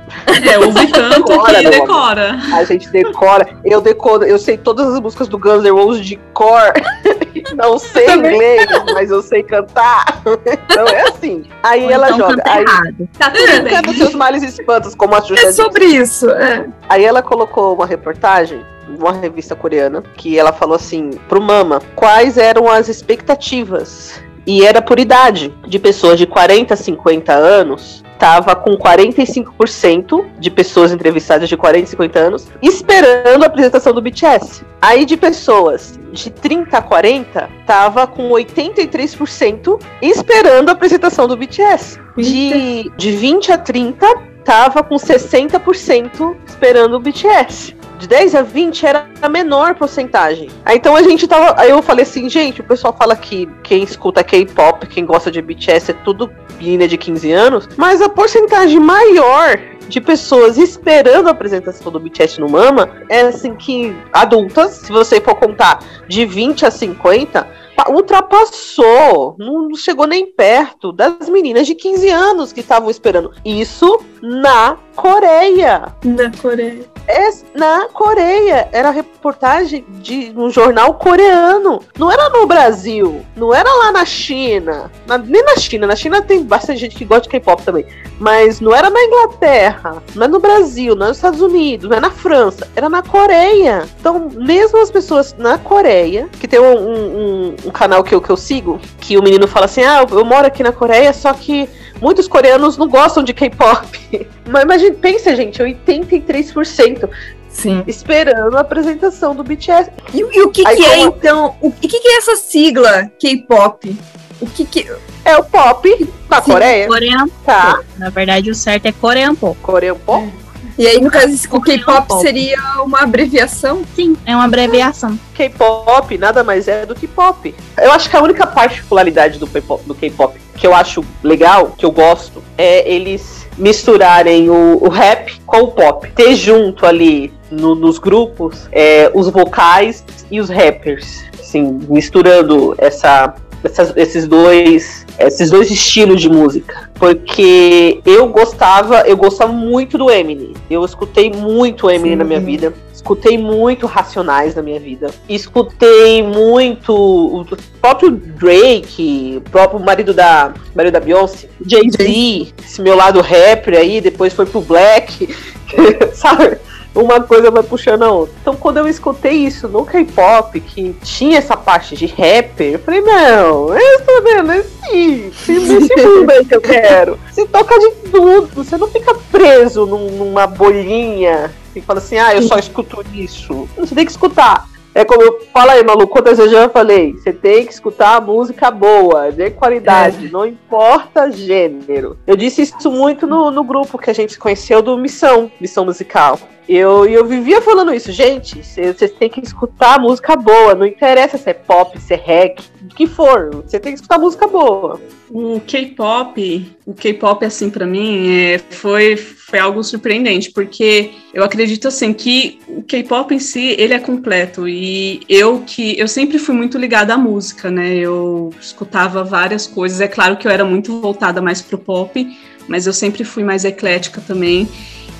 É, 0.47 0.58
ouve 0.60 0.88
tanto 0.93 1.23
Decora, 1.23 1.55
que 1.63 1.69
decora. 1.69 2.39
A 2.53 2.63
gente 2.63 2.89
decora. 2.89 3.47
Eu 3.65 3.81
decoro. 3.81 4.23
Eu 4.23 4.38
sei 4.38 4.55
todas 4.58 4.93
as 4.93 4.99
músicas 4.99 5.27
do 5.27 5.38
Guns 5.38 5.63
N' 5.63 5.71
Roses 5.71 6.05
de 6.05 6.15
cor. 6.34 6.73
não 7.55 7.77
sei 7.79 8.08
inglês, 8.12 8.65
mas 8.93 9.10
eu 9.10 9.21
sei 9.23 9.41
cantar. 9.43 10.21
Então 10.45 10.88
é 10.88 11.01
assim. 11.10 11.43
Aí 11.63 11.84
Ou 11.86 11.89
ela 11.91 12.08
então 12.12 12.17
joga. 12.19 12.36
canta 12.38 12.51
Aí, 12.51 12.63
errado. 12.63 13.10
Tá 13.17 13.31
tudo 13.31 13.63
bem. 13.63 13.73
Canta 13.73 13.93
seus 13.93 14.13
males 14.13 14.43
e 14.43 14.45
espantos, 14.47 14.93
como 14.95 15.15
a 15.15 15.21
Xuxa 15.21 15.41
É 15.41 15.45
disse. 15.47 15.62
sobre 15.62 15.86
isso. 15.86 16.29
É. 16.29 16.67
Aí 16.88 17.03
ela 17.03 17.21
colocou 17.23 17.73
uma 17.73 17.86
reportagem 17.88 18.63
numa 18.88 19.12
revista 19.12 19.55
coreana 19.55 20.03
que 20.15 20.38
ela 20.38 20.53
falou 20.53 20.75
assim 20.75 21.10
pro 21.27 21.41
Mama 21.41 21.81
quais 21.95 22.38
eram 22.38 22.69
as 22.69 22.88
expectativas 22.88 24.21
e 24.45 24.63
era 24.63 24.81
por 24.81 24.99
idade 24.99 25.53
de 25.67 25.79
pessoas 25.79 26.17
de 26.17 26.25
40 26.25 26.73
a 26.73 26.77
50 26.77 27.34
anos 27.34 28.03
tava 28.19 28.55
com 28.55 28.77
45% 28.77 30.25
de 30.39 30.49
pessoas 30.49 30.91
entrevistadas 30.91 31.49
de 31.49 31.58
40 31.58 31.84
a 31.84 31.88
50 31.88 32.19
anos 32.19 32.47
esperando 32.62 33.43
a 33.43 33.47
apresentação 33.47 33.93
do 33.93 34.01
BTS. 34.01 34.63
Aí 34.81 35.05
de 35.05 35.17
pessoas 35.17 35.99
de 36.12 36.29
30 36.29 36.77
a 36.77 36.81
40 36.81 37.49
tava 37.65 38.08
com 38.08 38.29
83% 38.29 39.81
esperando 40.01 40.69
a 40.69 40.71
apresentação 40.71 41.27
do 41.27 41.36
BTS. 41.36 41.99
De, 42.15 42.89
de 42.95 43.12
20 43.12 43.51
a 43.51 43.58
30 43.58 44.08
tava 44.45 44.84
com 44.84 44.95
60% 44.95 46.36
esperando 46.47 46.95
o 46.95 46.99
BTS. 46.99 47.75
De 47.99 48.08
10 48.08 48.36
a 48.36 48.41
20 48.41 48.86
era 48.86 49.08
a 49.21 49.29
menor 49.29 49.75
porcentagem. 49.75 50.49
Aí 50.65 50.77
então 50.77 50.95
a 50.95 51.01
gente 51.03 51.27
tava. 51.27 51.60
Aí 51.60 51.69
eu 51.69 51.81
falei 51.81 52.03
assim, 52.03 52.29
gente, 52.29 52.62
o 52.62 52.63
pessoal 52.63 52.95
fala 52.97 53.15
que 53.15 53.47
quem 53.63 53.84
escuta 53.84 54.23
K-pop, 54.23 54.86
quem 54.88 55.05
gosta 55.05 55.31
de 55.31 55.41
BTS 55.41 55.91
é 55.91 55.93
tudo 56.03 56.29
menina 56.60 56.88
de 56.88 56.97
15 56.97 57.31
anos, 57.31 57.69
mas 57.77 58.01
a 58.01 58.10
porcentagem 58.10 58.79
maior 58.79 59.58
de 59.88 60.01
pessoas 60.01 60.58
esperando 60.58 61.27
a 61.27 61.31
apresentação 61.31 61.91
do 61.91 61.99
BTS 61.99 62.39
no 62.39 62.49
Mama 62.49 62.89
é 63.08 63.21
assim 63.21 63.53
que 63.55 63.95
adultas, 64.12 64.71
se 64.71 64.91
você 64.91 65.21
for 65.21 65.36
contar 65.36 65.79
de 66.08 66.25
20 66.25 66.65
a 66.65 66.71
50, 66.71 67.43
pa- 67.43 67.47
ultrapassou, 67.90 69.36
não 69.38 69.74
chegou 69.76 70.08
nem 70.08 70.26
perto 70.26 70.92
das 70.92 71.30
meninas 71.30 71.68
de 71.68 71.76
15 71.76 72.10
anos 72.10 72.54
que 72.54 72.60
estavam 72.62 72.90
esperando. 72.90 73.32
Isso 73.44 74.00
na 74.22 74.78
Coreia. 74.96 75.94
Na 76.04 76.32
Coreia. 76.42 76.86
É 77.08 77.30
na 77.54 77.88
Coreia. 77.90 78.68
Era 78.72 78.90
reportagem 78.90 79.86
de 80.02 80.34
um 80.36 80.50
jornal 80.50 80.94
coreano. 80.96 81.82
Não 82.00 82.12
era 82.12 82.30
no 82.30 82.48
Brasil. 82.48 83.24
Não 83.36 83.54
era 83.54 83.72
lá 83.72 83.92
na 83.92 84.06
China. 84.06 84.90
Na- 85.06 85.18
nem 85.18 85.44
na 85.44 85.56
China. 85.58 85.86
Na 85.86 85.96
China 85.96 86.22
tem 86.22 86.44
bastante 86.44 86.80
gente 86.80 86.96
que 86.96 87.06
gosta 87.06 87.24
de 87.24 87.30
K-pop 87.30 87.62
também. 87.62 87.86
Mas 88.20 88.60
não 88.62 88.74
era 88.74 88.90
na 88.90 89.04
Inglaterra. 89.04 90.02
Não 90.16 90.26
é 90.26 90.28
no 90.28 90.40
Brasil. 90.40 90.96
Não 90.96 91.06
é 91.06 91.10
nos 91.10 91.18
Estados 91.18 91.42
Unidos. 91.42 91.90
Não 91.90 91.98
é 91.98 92.00
na 92.00 92.10
França. 92.10 92.68
Era 92.76 92.90
na 92.90 93.04
Coreia. 93.04 93.86
Então, 94.00 94.30
mesmo 94.34 94.80
as 94.82 94.90
pessoas 94.90 95.36
na 95.38 95.58
Coreia, 95.60 96.28
que 96.40 96.48
tem 96.48 96.60
um, 96.60 96.74
um- 96.74 97.56
um- 97.65 97.71
canal 97.71 98.04
que 98.04 98.13
eu, 98.15 98.21
que 98.21 98.30
eu 98.30 98.38
sigo, 98.38 98.80
que 98.99 99.17
o 99.17 99.23
menino 99.23 99.47
fala 99.47 99.65
assim: 99.65 99.84
Ah, 99.84 100.06
eu 100.10 100.25
moro 100.25 100.47
aqui 100.47 100.62
na 100.63 100.71
Coreia, 100.71 101.12
só 101.13 101.34
que 101.34 101.67
muitos 102.01 102.28
coreanos 102.28 102.78
não 102.78 102.88
gostam 102.88 103.23
de 103.23 103.34
K-pop. 103.34 103.86
Mas 104.47 104.63
imagina, 104.63 104.95
pensa, 104.99 105.36
gente, 105.36 105.62
83% 105.62 107.10
Sim. 107.49 107.84
esperando 107.88 108.58
a 108.58 108.62
apresentação 108.62 109.36
do 109.36 109.43
BTS. 109.43 109.89
E, 110.13 110.19
e 110.19 110.41
o 110.43 110.49
que, 110.49 110.65
Aí 110.67 110.75
que 110.78 110.86
é, 110.86 110.95
como- 110.97 111.08
então? 111.17 111.56
O 111.62 111.71
que, 111.71 111.88
que 111.88 112.08
é 112.08 112.17
essa 112.17 112.36
sigla 112.36 113.10
K-pop? 113.19 113.97
O 114.41 114.47
que 114.47 114.65
que. 114.65 114.91
É 115.23 115.38
o 115.38 115.43
pop 115.43 116.08
da 116.30 116.41
Sim. 116.41 116.51
Coreia, 116.51 116.88
Corean, 116.88 117.28
tá? 117.45 117.80
na 117.97 118.10
verdade, 118.12 118.51
o 118.51 118.56
certo 118.56 118.86
é 118.86 118.91
Korean 118.91 119.34
Pop. 119.34 119.58
Pop. 120.06 120.30
E 120.78 120.86
aí, 120.88 121.00
no 121.00 121.10
caso, 121.10 121.34
o 121.52 121.62
K-pop 121.62 122.02
K-pop. 122.08 122.22
seria 122.22 122.60
uma 122.84 123.02
abreviação? 123.04 123.84
Sim, 123.96 124.16
é 124.26 124.36
uma 124.36 124.44
abreviação. 124.46 125.18
K-pop 125.34 126.18
nada 126.18 126.44
mais 126.44 126.68
é 126.68 126.86
do 126.86 126.94
que 126.94 127.08
pop. 127.08 127.54
Eu 127.78 127.92
acho 127.92 128.10
que 128.10 128.16
a 128.18 128.22
única 128.22 128.46
particularidade 128.46 129.40
do 129.40 129.48
K-pop, 129.48 129.84
do 129.86 129.96
K-pop 129.96 130.38
que 130.56 130.66
eu 130.68 130.74
acho 130.76 131.04
legal, 131.24 131.74
que 131.78 131.86
eu 131.86 131.92
gosto, 131.92 132.42
é 132.58 132.90
eles 132.92 133.46
misturarem 133.58 134.50
o, 134.50 134.80
o 134.84 134.90
rap 134.90 135.40
com 135.46 135.58
o 135.64 135.68
pop. 135.72 136.10
Ter 136.12 136.36
junto 136.36 136.86
ali 136.86 137.32
no- 137.52 137.76
nos 137.76 137.98
grupos 137.98 138.68
é, 138.72 139.10
os 139.14 139.30
vocais 139.30 140.04
e 140.30 140.40
os 140.42 140.50
rappers. 140.50 141.24
Assim, 141.40 141.80
misturando 141.90 142.74
essa, 142.78 143.34
essas- 143.65 143.93
esses 143.95 144.28
dois 144.28 145.06
esses 145.17 145.49
dois 145.49 145.71
estilos 145.71 146.21
de 146.21 146.30
música. 146.30 146.89
Porque 146.95 148.01
eu 148.06 148.28
gostava, 148.28 149.01
eu 149.01 149.15
gostava 149.15 149.51
muito 149.51 149.97
do 149.97 150.10
Eminem. 150.10 150.54
Eu 150.69 150.84
escutei 150.84 151.32
muito 151.32 151.89
Eminem 151.89 152.12
Sim. 152.12 152.17
na 152.17 152.23
minha 152.23 152.39
vida. 152.39 152.73
Escutei 152.93 153.38
muito 153.38 153.86
Racionais 153.86 154.56
na 154.56 154.62
minha 154.62 154.80
vida. 154.80 155.08
Escutei 155.30 156.23
muito 156.23 156.93
o 156.93 157.45
próprio 157.80 158.12
Drake, 158.12 159.36
o 159.38 159.49
próprio 159.49 159.80
marido 159.80 160.13
da, 160.13 160.54
marido 160.73 160.93
da 160.93 160.99
Beyoncé, 160.99 161.47
Jay-Z, 161.65 162.54
esse 162.65 162.82
meu 162.82 162.95
lado 162.95 163.21
rapper 163.21 163.78
aí, 163.78 164.01
depois 164.01 164.34
foi 164.34 164.45
pro 164.45 164.62
Black, 164.62 165.30
sabe? 166.13 166.58
Uma 166.95 167.19
coisa 167.21 167.51
vai 167.51 167.62
puxando 167.62 168.03
a 168.03 168.12
outra. 168.12 168.34
Então, 168.41 168.55
quando 168.55 168.77
eu 168.77 168.88
escutei 168.88 169.34
isso 169.34 169.67
no 169.67 169.86
K-pop, 169.86 170.58
que 170.62 170.95
tinha 171.03 171.38
essa 171.38 171.58
parte 171.58 171.93
de 171.95 172.05
rapper, 172.05 172.73
eu 172.73 172.79
falei, 172.79 173.01
não, 173.01 173.77
eu 173.77 174.01
tô 174.05 174.21
vendo 174.21 174.53
esse, 174.53 175.31
esse 175.51 175.95
mundo 175.97 176.31
aí 176.31 176.45
que 176.45 176.55
eu 176.55 176.62
quero. 176.62 177.19
Você 177.29 177.45
toca 177.45 177.77
de 177.77 177.91
tudo, 178.10 178.47
você 178.63 178.77
não 178.77 178.88
fica 178.88 179.13
preso 179.29 179.86
num- 179.86 180.10
numa 180.12 180.47
bolinha 180.47 181.53
e 181.75 181.81
fala 181.81 181.99
assim, 181.99 182.17
ah, 182.17 182.34
eu 182.34 182.41
só 182.43 182.58
escuto 182.58 183.03
isso. 183.13 183.67
Você 183.77 183.93
tem 183.93 184.05
que 184.05 184.12
escutar. 184.12 184.65
É 184.97 185.03
como 185.03 185.21
eu 185.21 185.41
falo 185.53 185.71
aí, 185.71 185.84
maluco, 185.84 186.08
quantas 186.08 186.38
vezes 186.38 186.53
eu 186.53 186.62
já 186.62 186.69
falei, 186.69 187.12
você 187.12 187.34
tem 187.34 187.65
que 187.65 187.73
escutar 187.73 188.21
música 188.21 188.71
boa, 188.71 189.29
de 189.29 189.49
qualidade, 189.51 190.29
não 190.31 190.45
importa 190.45 191.29
gênero. 191.29 192.17
Eu 192.25 192.38
disse 192.38 192.62
isso 192.62 192.89
muito 192.89 193.27
no, 193.27 193.51
no 193.51 193.62
grupo 193.65 193.97
que 193.97 194.10
a 194.10 194.13
gente 194.13 194.39
conheceu 194.39 194.81
do 194.81 194.97
Missão, 194.97 195.51
Missão 195.60 195.84
Musical. 195.84 196.39
Eu, 196.67 197.06
eu 197.06 197.25
vivia 197.25 197.62
falando 197.62 197.93
isso, 197.93 198.12
gente, 198.12 198.63
vocês 198.63 199.12
têm 199.12 199.30
que 199.30 199.39
escutar 199.39 199.99
música 199.99 200.36
boa, 200.36 200.73
não 200.73 200.86
interessa 200.86 201.38
se 201.38 201.49
é 201.49 201.54
pop, 201.54 201.99
se 201.99 202.13
é 202.15 202.17
reggae, 202.17 202.63
o 202.84 202.88
que 202.88 203.06
for, 203.06 203.63
você 203.63 203.80
tem 203.80 203.93
que 203.93 203.99
escutar 203.99 204.17
música 204.17 204.47
boa. 204.47 204.99
O 205.30 205.60
K-pop, 205.60 206.75
o 206.86 206.93
K-pop 206.93 207.45
assim 207.45 207.69
pra 207.69 207.86
mim 207.86 208.30
é, 208.30 208.60
foi 208.69 209.15
foi 209.15 209.60
algo 209.60 209.84
surpreendente, 209.84 210.51
porque 210.51 211.12
eu 211.32 211.43
acredito 211.43 211.88
assim 211.88 212.13
que 212.13 212.60
o 212.67 212.82
K-pop 212.82 213.34
em 213.34 213.39
si, 213.39 213.75
ele 213.78 213.93
é 213.93 213.99
completo 213.99 214.67
e 214.67 215.21
eu 215.30 215.62
que 215.62 215.97
eu 215.99 216.08
sempre 216.08 216.39
fui 216.39 216.56
muito 216.56 216.80
ligada 216.80 217.13
à 217.13 217.17
música, 217.17 217.69
né? 217.69 217.95
Eu 217.95 218.51
escutava 218.60 219.23
várias 219.23 219.67
coisas, 219.67 220.01
é 220.01 220.08
claro 220.08 220.38
que 220.38 220.47
eu 220.47 220.51
era 220.51 220.65
muito 220.65 220.99
voltada 220.99 221.43
mais 221.43 221.62
pro 221.62 221.78
pop, 221.78 222.28
mas 222.67 222.88
eu 222.88 222.93
sempre 222.93 223.23
fui 223.23 223.43
mais 223.43 223.63
eclética 223.65 224.19
também. 224.19 224.67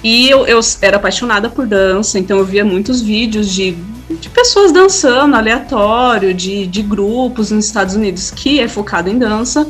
E 0.06 0.30
eu, 0.30 0.46
eu 0.46 0.60
era 0.84 0.98
apaixonada 0.98 1.50
por 1.50 1.66
dança, 1.66 2.20
então 2.20 2.38
eu 2.38 2.46
via 2.46 2.64
muitos 2.64 3.02
vídeos 3.02 3.52
de, 3.52 3.76
de 4.22 4.30
pessoas 4.30 4.72
dançando 4.72 5.36
aleatório, 5.36 6.32
de, 6.32 6.68
de 6.68 6.84
grupos 6.84 7.50
nos 7.50 7.66
Estados 7.66 7.96
Unidos 7.96 8.30
que 8.30 8.60
é 8.60 8.68
focado 8.68 9.10
em 9.10 9.18
dança. 9.18 9.68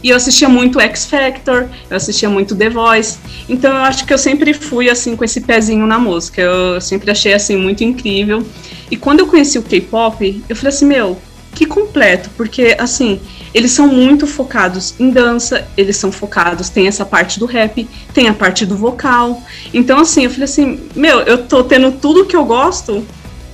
E 0.00 0.10
eu 0.10 0.16
assistia 0.16 0.48
muito 0.48 0.78
X 0.78 1.06
Factor, 1.06 1.68
eu 1.90 1.96
assistia 1.96 2.30
muito 2.30 2.54
The 2.54 2.70
Voice. 2.70 3.18
Então 3.48 3.74
eu 3.74 3.82
acho 3.82 4.06
que 4.06 4.14
eu 4.14 4.18
sempre 4.18 4.54
fui 4.54 4.88
assim 4.88 5.16
com 5.16 5.24
esse 5.24 5.40
pezinho 5.40 5.84
na 5.84 5.98
música. 5.98 6.40
Eu 6.40 6.80
sempre 6.80 7.10
achei 7.10 7.34
assim 7.34 7.56
muito 7.56 7.82
incrível. 7.82 8.46
E 8.88 8.96
quando 8.96 9.18
eu 9.18 9.26
conheci 9.26 9.58
o 9.58 9.62
K-pop, 9.62 10.44
eu 10.48 10.54
falei 10.54 10.72
assim, 10.72 10.86
meu, 10.86 11.18
que 11.56 11.66
completo, 11.66 12.30
porque 12.36 12.76
assim, 12.78 13.20
eles 13.54 13.72
são 13.72 13.88
muito 13.88 14.26
focados 14.26 14.94
em 14.98 15.10
dança, 15.10 15.66
eles 15.76 15.96
são 15.96 16.10
focados, 16.10 16.68
tem 16.68 16.86
essa 16.86 17.04
parte 17.04 17.38
do 17.38 17.46
rap, 17.46 17.88
tem 18.14 18.28
a 18.28 18.34
parte 18.34 18.64
do 18.64 18.76
vocal. 18.76 19.42
Então 19.72 20.00
assim, 20.00 20.24
eu 20.24 20.30
falei 20.30 20.44
assim, 20.44 20.80
meu, 20.94 21.20
eu 21.20 21.46
tô 21.46 21.62
tendo 21.64 21.92
tudo 21.92 22.24
que 22.24 22.36
eu 22.36 22.44
gosto 22.44 23.04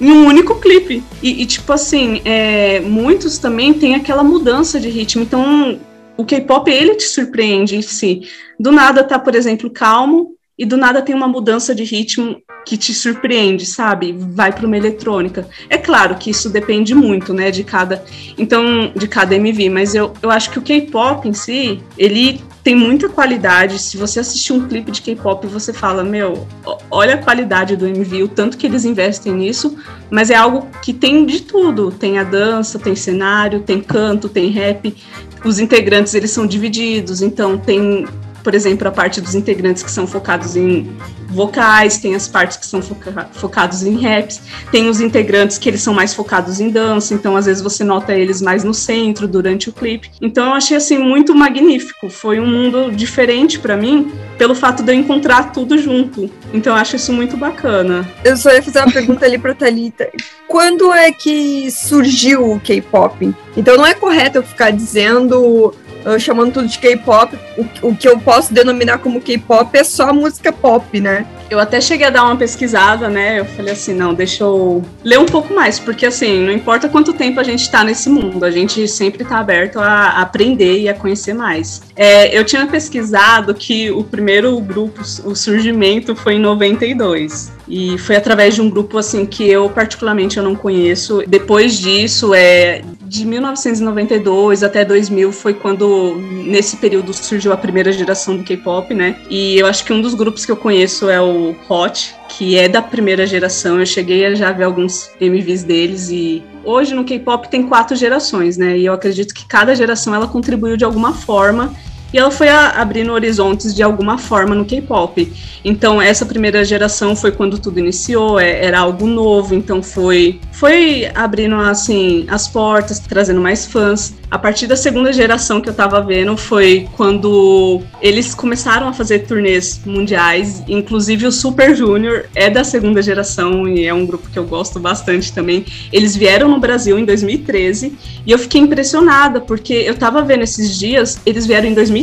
em 0.00 0.10
um 0.10 0.26
único 0.26 0.56
clipe. 0.56 1.02
E, 1.22 1.42
e, 1.42 1.46
tipo 1.46 1.72
assim, 1.72 2.20
é, 2.24 2.80
muitos 2.80 3.38
também 3.38 3.74
têm 3.74 3.94
aquela 3.94 4.22
mudança 4.22 4.78
de 4.78 4.88
ritmo. 4.88 5.22
Então, 5.22 5.78
o 6.16 6.24
K-pop, 6.24 6.70
ele 6.70 6.94
te 6.94 7.04
surpreende 7.04 7.76
em 7.76 7.82
si. 7.82 8.22
Do 8.58 8.72
nada 8.72 9.04
tá, 9.04 9.18
por 9.18 9.34
exemplo, 9.34 9.70
calmo, 9.70 10.36
e 10.58 10.66
do 10.66 10.76
nada 10.76 11.00
tem 11.00 11.14
uma 11.14 11.28
mudança 11.28 11.74
de 11.74 11.84
ritmo 11.84 12.42
que 12.66 12.76
te 12.76 12.92
surpreende, 12.92 13.64
sabe? 13.64 14.12
Vai 14.12 14.52
para 14.52 14.66
uma 14.66 14.76
eletrônica. 14.76 15.48
É 15.70 15.78
claro 15.78 16.16
que 16.16 16.30
isso 16.30 16.50
depende 16.50 16.94
muito, 16.94 17.32
né, 17.32 17.50
de 17.50 17.62
cada, 17.64 18.04
então, 18.36 18.92
de 18.94 19.06
cada 19.06 19.34
MV, 19.36 19.70
mas 19.70 19.94
eu, 19.94 20.12
eu 20.20 20.30
acho 20.30 20.50
que 20.50 20.58
o 20.58 20.62
K-pop 20.62 21.26
em 21.26 21.32
si, 21.32 21.80
ele 21.96 22.42
tem 22.62 22.74
muita 22.74 23.08
qualidade. 23.08 23.78
Se 23.78 23.96
você 23.96 24.20
assistir 24.20 24.52
um 24.52 24.68
clipe 24.68 24.90
de 24.90 25.00
K-pop, 25.00 25.46
você 25.46 25.72
fala, 25.72 26.04
meu, 26.04 26.46
olha 26.90 27.14
a 27.14 27.18
qualidade 27.18 27.76
do 27.76 27.86
MV, 27.86 28.24
o 28.24 28.28
tanto 28.28 28.58
que 28.58 28.66
eles 28.66 28.84
investem 28.84 29.32
nisso, 29.32 29.78
mas 30.10 30.28
é 30.28 30.34
algo 30.34 30.68
que 30.82 30.92
tem 30.92 31.24
de 31.24 31.40
tudo. 31.40 31.90
Tem 31.90 32.18
a 32.18 32.24
dança, 32.24 32.78
tem 32.78 32.94
cenário, 32.94 33.60
tem 33.60 33.80
canto, 33.80 34.28
tem 34.28 34.50
rap. 34.50 34.94
Os 35.42 35.58
integrantes, 35.58 36.12
eles 36.14 36.30
são 36.30 36.46
divididos, 36.46 37.22
então 37.22 37.56
tem 37.56 38.06
por 38.42 38.54
exemplo, 38.54 38.88
a 38.88 38.90
parte 38.90 39.20
dos 39.20 39.34
integrantes 39.34 39.82
que 39.82 39.90
são 39.90 40.06
focados 40.06 40.56
em 40.56 40.90
vocais, 41.28 41.98
tem 41.98 42.14
as 42.14 42.26
partes 42.26 42.56
que 42.56 42.66
são 42.66 42.80
foca 42.80 43.28
focados 43.32 43.82
em 43.82 44.00
raps, 44.02 44.40
tem 44.70 44.88
os 44.88 45.00
integrantes 45.00 45.58
que 45.58 45.68
eles 45.68 45.82
são 45.82 45.92
mais 45.92 46.14
focados 46.14 46.58
em 46.60 46.70
dança, 46.70 47.12
então 47.14 47.36
às 47.36 47.46
vezes 47.46 47.62
você 47.62 47.84
nota 47.84 48.14
eles 48.14 48.40
mais 48.40 48.64
no 48.64 48.72
centro 48.72 49.28
durante 49.28 49.68
o 49.68 49.72
clipe. 49.72 50.10
Então 50.20 50.46
eu 50.46 50.54
achei 50.54 50.76
assim 50.76 50.98
muito 50.98 51.34
magnífico, 51.34 52.08
foi 52.08 52.40
um 52.40 52.46
mundo 52.46 52.90
diferente 52.90 53.58
para 53.58 53.76
mim 53.76 54.10
pelo 54.38 54.54
fato 54.54 54.82
de 54.82 54.92
eu 54.92 54.96
encontrar 54.96 55.52
tudo 55.52 55.76
junto. 55.76 56.30
Então 56.52 56.74
eu 56.74 56.80
acho 56.80 56.96
isso 56.96 57.12
muito 57.12 57.36
bacana. 57.36 58.08
Eu 58.24 58.36
só 58.36 58.50
ia 58.50 58.62
fazer 58.62 58.78
uma 58.80 58.92
pergunta 58.92 59.26
ali 59.26 59.36
para 59.36 59.54
Talita. 59.54 60.08
Quando 60.46 60.92
é 60.92 61.12
que 61.12 61.70
surgiu 61.70 62.52
o 62.52 62.60
K-pop? 62.60 63.34
Então 63.56 63.76
não 63.76 63.86
é 63.86 63.92
correto 63.92 64.38
eu 64.38 64.42
ficar 64.42 64.70
dizendo 64.70 65.74
chamando 66.16 66.52
tudo 66.52 66.68
de 66.68 66.78
K-pop, 66.78 67.36
o, 67.56 67.88
o 67.88 67.96
que 67.96 68.08
eu 68.08 68.18
posso 68.20 68.54
denominar 68.54 68.98
como 68.98 69.20
K-pop 69.20 69.76
é 69.76 69.82
só 69.82 70.12
música 70.12 70.52
pop, 70.52 71.00
né? 71.00 71.26
Eu 71.50 71.58
até 71.58 71.80
cheguei 71.80 72.06
a 72.06 72.10
dar 72.10 72.24
uma 72.24 72.36
pesquisada, 72.36 73.08
né? 73.08 73.40
Eu 73.40 73.44
falei 73.44 73.72
assim, 73.72 73.94
não, 73.94 74.12
deixa 74.12 74.44
eu 74.44 74.84
ler 75.02 75.18
um 75.18 75.24
pouco 75.24 75.52
mais, 75.54 75.78
porque 75.78 76.04
assim, 76.04 76.44
não 76.44 76.52
importa 76.52 76.88
quanto 76.88 77.12
tempo 77.14 77.40
a 77.40 77.42
gente 77.42 77.62
está 77.62 77.82
nesse 77.82 78.10
mundo, 78.10 78.44
a 78.44 78.50
gente 78.50 78.86
sempre 78.86 79.22
está 79.22 79.38
aberto 79.38 79.78
a 79.80 80.20
aprender 80.20 80.78
e 80.78 80.88
a 80.88 80.94
conhecer 80.94 81.32
mais. 81.32 81.82
É, 81.96 82.38
eu 82.38 82.44
tinha 82.44 82.66
pesquisado 82.66 83.54
que 83.54 83.90
o 83.90 84.04
primeiro 84.04 84.60
grupo, 84.60 85.00
o 85.24 85.34
surgimento, 85.34 86.14
foi 86.14 86.34
em 86.34 86.38
92. 86.38 87.57
E 87.68 87.98
foi 87.98 88.16
através 88.16 88.54
de 88.54 88.62
um 88.62 88.70
grupo 88.70 88.98
assim 88.98 89.26
que 89.26 89.48
eu 89.48 89.68
particularmente 89.68 90.38
eu 90.38 90.42
não 90.42 90.54
conheço. 90.54 91.22
Depois 91.26 91.78
disso, 91.78 92.34
é 92.34 92.82
de 93.02 93.24
1992 93.24 94.62
até 94.62 94.84
2000 94.84 95.32
foi 95.32 95.54
quando 95.54 96.16
nesse 96.44 96.76
período 96.76 97.12
surgiu 97.14 97.52
a 97.52 97.56
primeira 97.56 97.90
geração 97.90 98.36
do 98.36 98.44
K-pop, 98.44 98.92
né? 98.94 99.16
E 99.30 99.58
eu 99.58 99.66
acho 99.66 99.84
que 99.84 99.92
um 99.92 100.00
dos 100.00 100.14
grupos 100.14 100.44
que 100.44 100.52
eu 100.52 100.56
conheço 100.56 101.08
é 101.08 101.20
o 101.20 101.54
Hot, 101.68 102.14
que 102.28 102.56
é 102.58 102.68
da 102.68 102.82
primeira 102.82 103.26
geração. 103.26 103.80
Eu 103.80 103.86
cheguei 103.86 104.26
a 104.26 104.34
já 104.34 104.52
ver 104.52 104.64
alguns 104.64 105.10
MVs 105.20 105.64
deles 105.64 106.10
e 106.10 106.42
hoje 106.64 106.94
no 106.94 107.04
K-pop 107.04 107.48
tem 107.48 107.62
quatro 107.62 107.96
gerações, 107.96 108.56
né? 108.56 108.76
E 108.76 108.84
eu 108.84 108.92
acredito 108.92 109.34
que 109.34 109.46
cada 109.46 109.74
geração 109.74 110.14
ela 110.14 110.28
contribuiu 110.28 110.76
de 110.76 110.84
alguma 110.84 111.12
forma 111.12 111.74
e 112.12 112.18
ela 112.18 112.30
foi 112.30 112.48
a, 112.48 112.70
abrindo 112.70 113.12
horizontes 113.12 113.74
de 113.74 113.82
alguma 113.82 114.16
forma 114.18 114.54
no 114.54 114.64
K-pop. 114.64 115.30
Então, 115.64 116.00
essa 116.00 116.24
primeira 116.24 116.64
geração 116.64 117.14
foi 117.14 117.32
quando 117.32 117.58
tudo 117.58 117.78
iniciou, 117.78 118.38
é, 118.38 118.64
era 118.64 118.80
algo 118.80 119.06
novo, 119.06 119.54
então 119.54 119.82
foi, 119.82 120.40
foi 120.52 121.10
abrindo 121.14 121.56
assim 121.56 122.24
as 122.28 122.48
portas, 122.48 122.98
trazendo 122.98 123.40
mais 123.40 123.66
fãs. 123.66 124.14
A 124.30 124.38
partir 124.38 124.66
da 124.66 124.76
segunda 124.76 125.12
geração 125.12 125.60
que 125.60 125.68
eu 125.68 125.74
tava 125.74 126.00
vendo 126.02 126.36
foi 126.36 126.86
quando 126.96 127.82
eles 128.00 128.34
começaram 128.34 128.88
a 128.88 128.92
fazer 128.92 129.20
turnês 129.20 129.80
mundiais, 129.84 130.62
inclusive 130.68 131.26
o 131.26 131.32
Super 131.32 131.74
Junior 131.74 132.26
é 132.34 132.50
da 132.50 132.62
segunda 132.62 133.00
geração 133.00 133.66
e 133.66 133.86
é 133.86 133.94
um 133.94 134.04
grupo 134.04 134.28
que 134.30 134.38
eu 134.38 134.44
gosto 134.44 134.78
bastante 134.78 135.32
também. 135.32 135.64
Eles 135.92 136.14
vieram 136.14 136.48
no 136.48 136.60
Brasil 136.60 136.98
em 136.98 137.04
2013 137.04 137.96
e 138.26 138.30
eu 138.30 138.38
fiquei 138.38 138.60
impressionada 138.60 139.40
porque 139.40 139.72
eu 139.72 139.94
tava 139.94 140.22
vendo 140.22 140.42
esses 140.42 140.78
dias, 140.78 141.20
eles 141.24 141.46
vieram 141.46 141.68
em 141.68 141.74
2013 141.74 141.97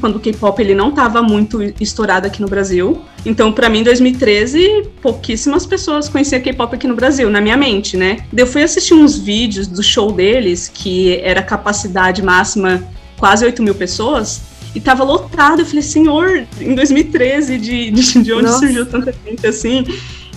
quando 0.00 0.16
o 0.16 0.20
K-pop 0.20 0.60
ele 0.60 0.74
não 0.74 0.92
tava 0.92 1.22
muito 1.22 1.62
estourado 1.80 2.26
aqui 2.26 2.40
no 2.40 2.48
Brasil. 2.48 3.00
Então, 3.24 3.52
para 3.52 3.68
mim, 3.68 3.82
2013, 3.82 4.88
pouquíssimas 5.02 5.66
pessoas 5.66 6.08
conheciam 6.08 6.40
K-pop 6.40 6.74
aqui 6.74 6.86
no 6.86 6.94
Brasil, 6.94 7.30
na 7.30 7.40
minha 7.40 7.56
mente, 7.56 7.96
né? 7.96 8.18
Eu 8.36 8.46
fui 8.46 8.62
assistir 8.62 8.94
uns 8.94 9.18
vídeos 9.18 9.66
do 9.66 9.82
show 9.82 10.12
deles, 10.12 10.70
que 10.72 11.16
era 11.22 11.42
capacidade 11.42 12.22
máxima 12.22 12.82
quase 13.18 13.44
8 13.44 13.62
mil 13.62 13.74
pessoas, 13.74 14.40
e 14.74 14.80
tava 14.80 15.04
lotado. 15.04 15.60
Eu 15.60 15.66
falei, 15.66 15.82
senhor, 15.82 16.46
em 16.60 16.74
2013, 16.74 17.58
de, 17.58 17.90
de, 17.90 18.22
de 18.22 18.32
onde 18.32 18.44
Nossa. 18.44 18.58
surgiu 18.58 18.86
tanta 18.86 19.14
gente 19.26 19.46
assim? 19.46 19.84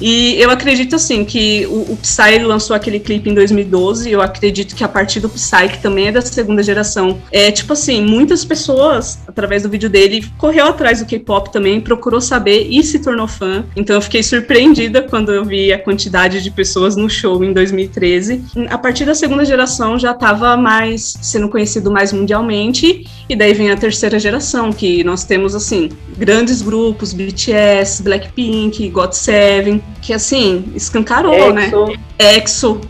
E 0.06 0.36
eu 0.38 0.50
acredito 0.50 0.98
assim 0.98 1.24
que 1.24 1.66
o, 1.68 1.94
o 1.94 1.96
Psy 1.96 2.40
lançou 2.44 2.76
aquele 2.76 3.00
clipe 3.00 3.30
em 3.30 3.34
2012. 3.34 4.12
Eu 4.12 4.22
acredito 4.22 4.76
que 4.76 4.84
a 4.84 4.88
partir 4.90 5.22
do 5.22 5.30
Psy, 5.30 5.70
que 5.72 5.82
também 5.82 6.08
é 6.08 6.12
da 6.12 6.20
segunda 6.20 6.62
geração, 6.62 7.22
é 7.32 7.50
tipo 7.50 7.72
assim, 7.72 8.02
muitas 8.02 8.44
pessoas, 8.44 9.20
através 9.26 9.64
do 9.64 9.70
vídeo 9.70 9.90
dele, 9.90 10.26
correu 10.38 10.66
atrás 10.66 11.00
do 11.00 11.06
K-pop 11.06 11.54
também, 11.54 11.80
procurou 11.80 12.20
saber 12.20 12.68
e 12.70 12.84
se 12.84 13.00
tornou 13.00 13.30
fã. 13.30 13.64
Então 13.78 13.96
eu 13.96 14.02
fiquei 14.02 14.22
surpreendida 14.22 15.04
quando 15.04 15.32
eu 15.32 15.46
vi 15.46 15.72
a 15.72 15.80
quantidade 15.80 16.44
de 16.44 16.52
pessoas 16.52 16.98
no 16.98 17.10
show 17.10 17.42
em 17.42 17.54
2013. 17.54 18.44
A 18.70 18.78
partir 18.78 19.06
da 19.06 19.16
segunda 19.16 19.46
geração 19.46 19.98
já 19.98 20.12
estava 20.12 20.58
mais 20.58 21.16
sendo 21.22 21.48
conhecido 21.48 21.90
mais 21.90 22.12
mundialmente. 22.12 23.08
E 23.30 23.38
daí 23.38 23.54
vem 23.54 23.72
a 23.72 23.78
terceira 23.78 24.20
geração, 24.20 24.74
que 24.74 25.02
nós 25.02 25.24
temos 25.24 25.56
assim, 25.56 25.88
grandes 26.18 26.62
grupos, 26.62 27.14
BTS, 27.14 28.04
Blackpink, 28.04 28.92
GOT7, 28.92 29.82
que 30.02 30.14
assim, 30.14 30.72
escancarou, 30.76 31.54
né? 31.54 31.68
Exo. 31.68 31.86
né? 31.86 31.96
EXO. 32.20 32.82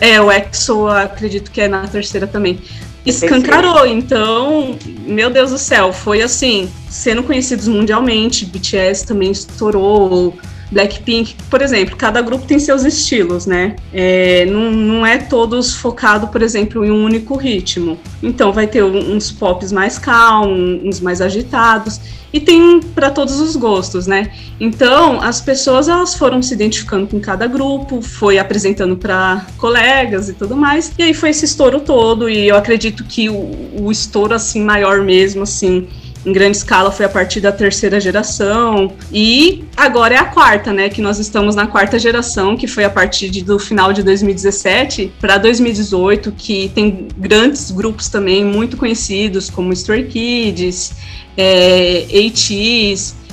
É, 0.00 0.20
o 0.20 0.30
EXO 0.30 0.88
acredito 0.88 1.50
que 1.50 1.60
é 1.60 1.68
na 1.68 1.86
terceira 1.86 2.26
também. 2.26 2.60
Escancarou, 3.04 3.86
então, 3.86 4.76
meu 5.06 5.30
Deus 5.30 5.50
do 5.50 5.58
céu, 5.58 5.90
foi 5.90 6.20
assim, 6.20 6.70
sendo 6.88 7.22
conhecidos 7.22 7.66
mundialmente, 7.66 8.44
BTS 8.44 9.06
também 9.06 9.30
estourou, 9.30 10.36
Blackpink, 10.70 11.34
por 11.50 11.62
exemplo, 11.62 11.96
cada 11.96 12.22
grupo 12.22 12.46
tem 12.46 12.58
seus 12.58 12.84
estilos, 12.84 13.46
né? 13.46 13.76
É, 13.92 14.46
não, 14.46 14.70
não 14.70 15.06
é 15.06 15.18
todos 15.18 15.74
focado, 15.74 16.28
por 16.28 16.42
exemplo, 16.42 16.84
em 16.84 16.90
um 16.90 17.04
único 17.04 17.36
ritmo. 17.36 17.98
Então 18.22 18.52
vai 18.52 18.66
ter 18.66 18.84
uns 18.84 19.32
pops 19.32 19.72
mais 19.72 19.98
calmos, 19.98 20.82
uns 20.84 21.00
mais 21.00 21.20
agitados 21.20 22.00
e 22.32 22.38
tem 22.38 22.80
para 22.80 23.10
todos 23.10 23.40
os 23.40 23.56
gostos, 23.56 24.06
né? 24.06 24.30
Então 24.58 25.20
as 25.20 25.40
pessoas 25.40 25.88
elas 25.88 26.14
foram 26.14 26.40
se 26.40 26.54
identificando 26.54 27.06
com 27.06 27.18
cada 27.18 27.46
grupo, 27.46 28.00
foi 28.00 28.38
apresentando 28.38 28.96
para 28.96 29.46
colegas 29.58 30.28
e 30.28 30.34
tudo 30.34 30.56
mais, 30.56 30.92
e 30.98 31.02
aí 31.02 31.14
foi 31.14 31.30
esse 31.30 31.44
estouro 31.44 31.80
todo 31.80 32.28
e 32.28 32.48
eu 32.48 32.56
acredito 32.56 33.04
que 33.04 33.28
o, 33.28 33.50
o 33.80 33.90
estouro 33.90 34.34
assim 34.34 34.62
maior 34.62 35.02
mesmo 35.02 35.42
assim 35.42 35.88
em 36.24 36.32
grande 36.32 36.56
escala 36.56 36.90
foi 36.90 37.06
a 37.06 37.08
partir 37.08 37.40
da 37.40 37.50
terceira 37.50 38.00
geração 38.00 38.92
e 39.12 39.64
agora 39.76 40.14
é 40.14 40.18
a 40.18 40.24
quarta, 40.24 40.72
né? 40.72 40.88
Que 40.88 41.00
nós 41.00 41.18
estamos 41.18 41.54
na 41.54 41.66
quarta 41.66 41.98
geração, 41.98 42.56
que 42.56 42.66
foi 42.66 42.84
a 42.84 42.90
partir 42.90 43.30
de, 43.30 43.42
do 43.42 43.58
final 43.58 43.92
de 43.92 44.02
2017 44.02 45.12
para 45.20 45.38
2018, 45.38 46.32
que 46.32 46.70
tem 46.74 47.08
grandes 47.16 47.70
grupos 47.70 48.08
também 48.08 48.44
muito 48.44 48.76
conhecidos 48.76 49.48
como 49.48 49.72
Stray 49.72 50.04
Kids, 50.04 50.92
é, 51.36 52.06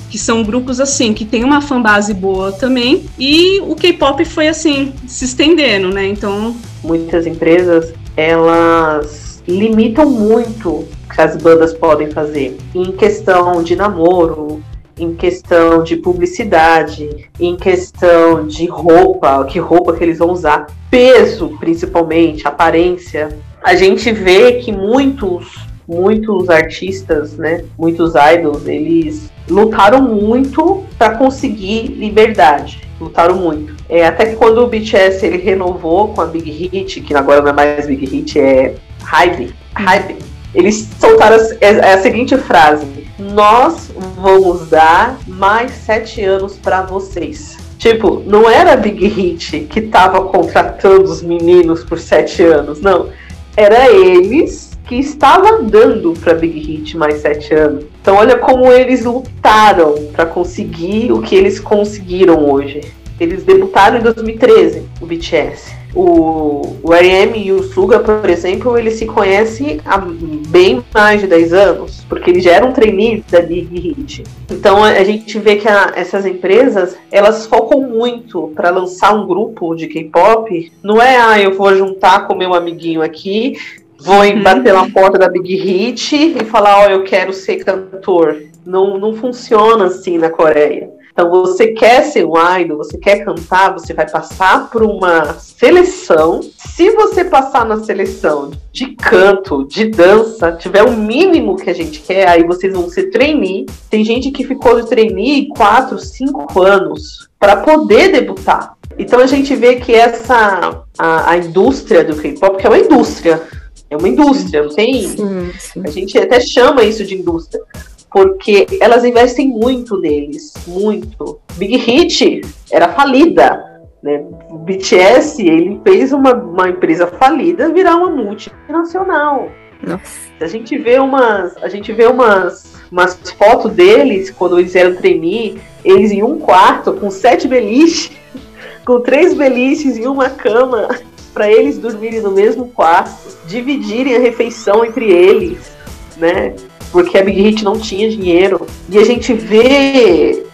que 0.09 0.17
são 0.17 0.43
grupos 0.43 0.79
assim 0.79 1.13
que 1.13 1.25
tem 1.25 1.43
uma 1.43 1.61
fanbase 1.61 2.13
boa 2.13 2.51
também 2.53 3.05
e 3.19 3.59
o 3.61 3.75
K-pop 3.75 4.23
foi 4.23 4.47
assim 4.47 4.93
se 5.05 5.25
estendendo, 5.25 5.89
né? 5.89 6.07
Então 6.07 6.55
muitas 6.81 7.27
empresas 7.27 7.93
elas 8.15 9.43
limitam 9.47 10.09
muito 10.09 10.87
que 11.13 11.21
as 11.21 11.37
bandas 11.37 11.73
podem 11.73 12.11
fazer 12.11 12.57
em 12.73 12.91
questão 12.91 13.63
de 13.63 13.75
namoro, 13.75 14.61
em 14.99 15.13
questão 15.13 15.83
de 15.83 15.95
publicidade, 15.95 17.29
em 17.39 17.55
questão 17.55 18.47
de 18.47 18.65
roupa, 18.65 19.45
que 19.45 19.59
roupa 19.59 19.93
que 19.93 20.03
eles 20.03 20.17
vão 20.17 20.31
usar, 20.31 20.67
peso, 20.89 21.55
principalmente, 21.59 22.47
aparência. 22.47 23.29
A 23.63 23.75
gente 23.75 24.11
vê 24.11 24.53
que 24.53 24.71
muitos 24.71 25.67
muitos 25.87 26.49
artistas, 26.49 27.37
né, 27.37 27.63
muitos 27.77 28.13
idols, 28.15 28.67
eles 28.67 29.31
lutaram 29.49 30.01
muito 30.01 30.83
para 30.97 31.15
conseguir 31.15 31.87
liberdade. 31.87 32.81
Lutaram 32.99 33.37
muito. 33.37 33.73
É, 33.87 34.05
até 34.05 34.25
que 34.25 34.35
quando 34.35 34.57
o 34.57 34.67
BTS 34.67 35.25
ele 35.25 35.37
renovou 35.37 36.09
com 36.09 36.19
a 36.19 36.25
Big 36.25 36.49
Hit, 36.49 36.99
que 36.99 37.13
agora 37.13 37.41
não 37.41 37.49
é 37.49 37.53
mais 37.53 37.87
Big 37.87 38.05
Hit, 38.05 38.37
é 38.37 38.75
Hype, 39.03 39.53
Hype 39.75 40.17
eles 40.57 40.87
soltaram 40.99 41.37
a, 41.37 41.39
é, 41.61 41.67
é 41.69 41.93
a 41.93 42.01
seguinte 42.01 42.35
frase: 42.35 42.87
Nós 43.19 43.91
vamos 44.19 44.67
dar 44.69 45.19
mais 45.27 45.71
sete 45.71 46.23
anos 46.23 46.57
para 46.57 46.81
vocês. 46.81 47.57
Tipo, 47.77 48.23
não 48.25 48.49
era 48.49 48.73
a 48.73 48.75
Big 48.75 49.07
Hit 49.07 49.67
que 49.69 49.81
tava 49.81 50.23
contratando 50.23 51.03
os 51.03 51.21
meninos 51.21 51.83
por 51.83 51.99
sete 51.99 52.41
anos, 52.41 52.81
não. 52.81 53.09
Era 53.55 53.91
eles 53.91 54.71
que 54.87 54.95
estavam 54.95 55.63
dando 55.65 56.13
para 56.13 56.33
Big 56.33 56.59
Hit 56.59 56.97
mais 56.97 57.21
sete 57.21 57.53
anos. 57.53 57.85
Então 58.01 58.15
olha 58.15 58.37
como 58.37 58.71
eles 58.71 59.05
lutaram 59.05 60.07
para 60.11 60.25
conseguir 60.25 61.11
o 61.11 61.21
que 61.21 61.35
eles 61.35 61.59
conseguiram 61.59 62.49
hoje. 62.49 62.81
Eles 63.19 63.43
debutaram 63.43 63.99
em 63.99 64.01
2013, 64.01 64.83
o 65.01 65.05
BTS 65.05 65.77
o, 65.97 66.77
o 66.83 66.93
RM 66.93 67.35
e 67.35 67.51
o 67.51 67.63
Suga, 67.63 67.99
por 67.99 68.29
exemplo, 68.29 68.77
eles 68.77 68.93
se 68.93 69.05
conhecem 69.07 69.79
há 69.83 69.97
bem 69.97 70.83
mais 70.93 71.21
de 71.21 71.27
10 71.27 71.53
anos, 71.53 72.05
porque 72.07 72.29
eles 72.29 72.43
já 72.43 72.51
eram 72.51 72.71
trainees 72.71 73.23
da 73.31 73.41
Big 73.41 73.79
Hit. 73.79 74.23
Então 74.51 74.83
a 74.83 75.03
gente 75.03 75.39
vê 75.39 75.55
que 75.55 75.67
a, 75.67 75.93
essas 75.95 76.25
empresas, 76.25 76.95
elas 77.11 77.47
focam 77.47 77.81
muito 77.81 78.51
para 78.55 78.69
lançar 78.69 79.13
um 79.15 79.25
grupo 79.25 79.73
de 79.73 79.87
K-pop. 79.87 80.71
Não 80.83 81.01
é, 81.01 81.17
ah, 81.17 81.41
eu 81.41 81.53
vou 81.53 81.75
juntar 81.75 82.27
com 82.27 82.35
meu 82.35 82.53
amiguinho 82.53 83.01
aqui, 83.01 83.57
vou 83.99 84.21
uhum. 84.21 84.43
bater 84.43 84.73
na 84.73 84.87
porta 84.91 85.17
da 85.17 85.27
Big 85.27 85.55
Hit 85.55 86.15
e 86.15 86.45
falar, 86.45 86.81
ó, 86.81 86.85
oh, 86.85 86.91
eu 86.91 87.03
quero 87.03 87.33
ser 87.33 87.63
cantor. 87.63 88.37
Não, 88.63 88.99
não 88.99 89.15
funciona 89.15 89.85
assim 89.85 90.19
na 90.19 90.29
Coreia. 90.29 90.91
Então, 91.17 91.31
você 91.31 91.69
quer 91.69 92.03
ser 92.03 92.27
um 92.27 92.33
idol, 92.59 92.77
você 92.77 92.95
quer 92.95 93.25
cantar, 93.25 93.73
você 93.73 93.91
vai 93.91 94.07
passar 94.07 94.69
por 94.69 94.83
uma 94.83 95.33
seleção. 95.39 96.41
Se 96.55 96.91
você 96.91 97.25
passar 97.25 97.65
na 97.65 97.83
seleção 97.83 98.51
de 98.71 98.95
canto, 98.95 99.65
de 99.67 99.85
dança, 99.85 100.51
tiver 100.51 100.83
o 100.83 100.95
mínimo 100.95 101.55
que 101.55 101.71
a 101.71 101.73
gente 101.73 102.01
quer, 102.01 102.27
aí 102.27 102.43
vocês 102.43 102.71
vão 102.71 102.87
ser 102.87 103.09
trainee. 103.09 103.65
Tem 103.89 104.05
gente 104.05 104.29
que 104.29 104.45
ficou 104.45 104.79
de 104.79 104.87
trainee 104.87 105.47
4, 105.47 105.97
5 105.97 106.61
anos 106.61 107.27
para 107.39 107.55
poder 107.63 108.11
debutar. 108.11 108.77
Então 108.95 109.19
a 109.19 109.25
gente 109.25 109.55
vê 109.55 109.77
que 109.77 109.95
essa 109.95 110.83
a, 110.99 111.31
a 111.31 111.37
indústria 111.37 112.03
do 112.03 112.15
K-pop, 112.15 112.57
que 112.57 112.67
é 112.67 112.69
uma 112.69 112.77
indústria, 112.77 113.41
é 113.89 113.97
uma 113.97 114.07
indústria, 114.07 114.61
não 114.61 114.69
tem. 114.69 115.07
Sim, 115.07 115.51
sim. 115.57 115.81
A 115.83 115.89
gente 115.89 116.15
até 116.15 116.39
chama 116.39 116.83
isso 116.83 117.03
de 117.03 117.15
indústria 117.15 117.63
porque 118.11 118.65
elas 118.79 119.03
investem 119.03 119.47
muito 119.47 119.99
neles, 119.99 120.53
muito. 120.65 121.39
Big 121.55 121.77
Hit 121.77 122.41
era 122.71 122.89
falida, 122.89 123.81
né? 124.01 124.23
O 124.49 124.57
BTS 124.57 125.41
ele 125.41 125.79
fez 125.83 126.13
uma, 126.13 126.33
uma 126.33 126.69
empresa 126.69 127.07
falida 127.07 127.71
virar 127.71 127.95
uma 127.95 128.09
multinacional. 128.09 129.49
Nossa. 129.85 130.27
A 130.39 130.47
gente 130.47 130.77
vê 130.77 130.99
umas, 130.99 131.55
a 131.57 131.67
gente 131.67 131.91
vê 131.93 132.07
umas, 132.07 132.75
umas 132.91 133.15
fotos 133.37 133.73
deles 133.73 134.31
quando 134.31 134.59
eles 134.59 134.75
eram 134.75 134.95
trainee, 134.95 135.59
eles 135.83 136.11
em 136.11 136.23
um 136.23 136.39
quarto 136.39 136.93
com 136.93 137.09
sete 137.11 137.47
beliches, 137.47 138.11
com 138.85 139.01
três 139.01 139.33
beliches 139.33 139.97
e 139.97 140.07
uma 140.07 140.29
cama 140.29 140.87
para 141.33 141.51
eles 141.51 141.77
dormirem 141.77 142.21
no 142.21 142.31
mesmo 142.31 142.69
quarto, 142.69 143.37
dividirem 143.47 144.15
a 144.15 144.19
refeição 144.19 144.83
entre 144.83 145.11
eles, 145.11 145.71
né? 146.17 146.55
Porque 146.91 147.17
a 147.17 147.23
Big 147.23 147.41
Hit 147.41 147.63
não 147.63 147.77
tinha 147.77 148.09
dinheiro. 148.09 148.65
E 148.89 148.97
a 148.97 149.03
gente 149.03 149.33
vê 149.33 150.45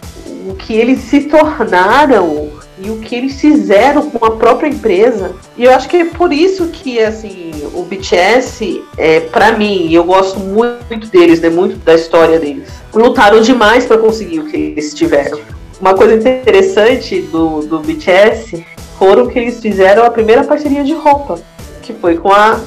o 0.48 0.54
que 0.54 0.74
eles 0.74 1.00
se 1.00 1.22
tornaram 1.22 2.50
e 2.78 2.90
o 2.90 2.98
que 2.98 3.14
eles 3.14 3.40
fizeram 3.40 4.10
com 4.10 4.24
a 4.24 4.32
própria 4.32 4.68
empresa. 4.68 5.34
E 5.56 5.64
eu 5.64 5.72
acho 5.72 5.88
que 5.88 5.96
é 5.96 6.04
por 6.04 6.32
isso 6.32 6.68
que 6.68 7.00
assim 7.00 7.52
o 7.72 7.82
BTS, 7.82 8.82
é, 8.96 9.20
para 9.20 9.52
mim, 9.52 9.92
eu 9.92 10.04
gosto 10.04 10.38
muito 10.38 11.08
deles, 11.08 11.40
né, 11.40 11.48
muito 11.48 11.76
da 11.78 11.94
história 11.94 12.38
deles. 12.38 12.68
Lutaram 12.92 13.40
demais 13.40 13.86
para 13.86 13.98
conseguir 13.98 14.40
o 14.40 14.46
que 14.46 14.56
eles 14.56 14.94
tiveram. 14.94 15.40
Uma 15.80 15.94
coisa 15.94 16.14
interessante 16.14 17.20
do, 17.22 17.60
do 17.62 17.80
BTS 17.80 18.64
foram 18.98 19.26
que 19.26 19.38
eles 19.38 19.60
fizeram 19.60 20.04
a 20.04 20.10
primeira 20.10 20.44
parceria 20.44 20.84
de 20.84 20.94
roupa, 20.94 21.40
que 21.82 21.92
foi 21.92 22.16
com 22.16 22.32
a 22.32 22.60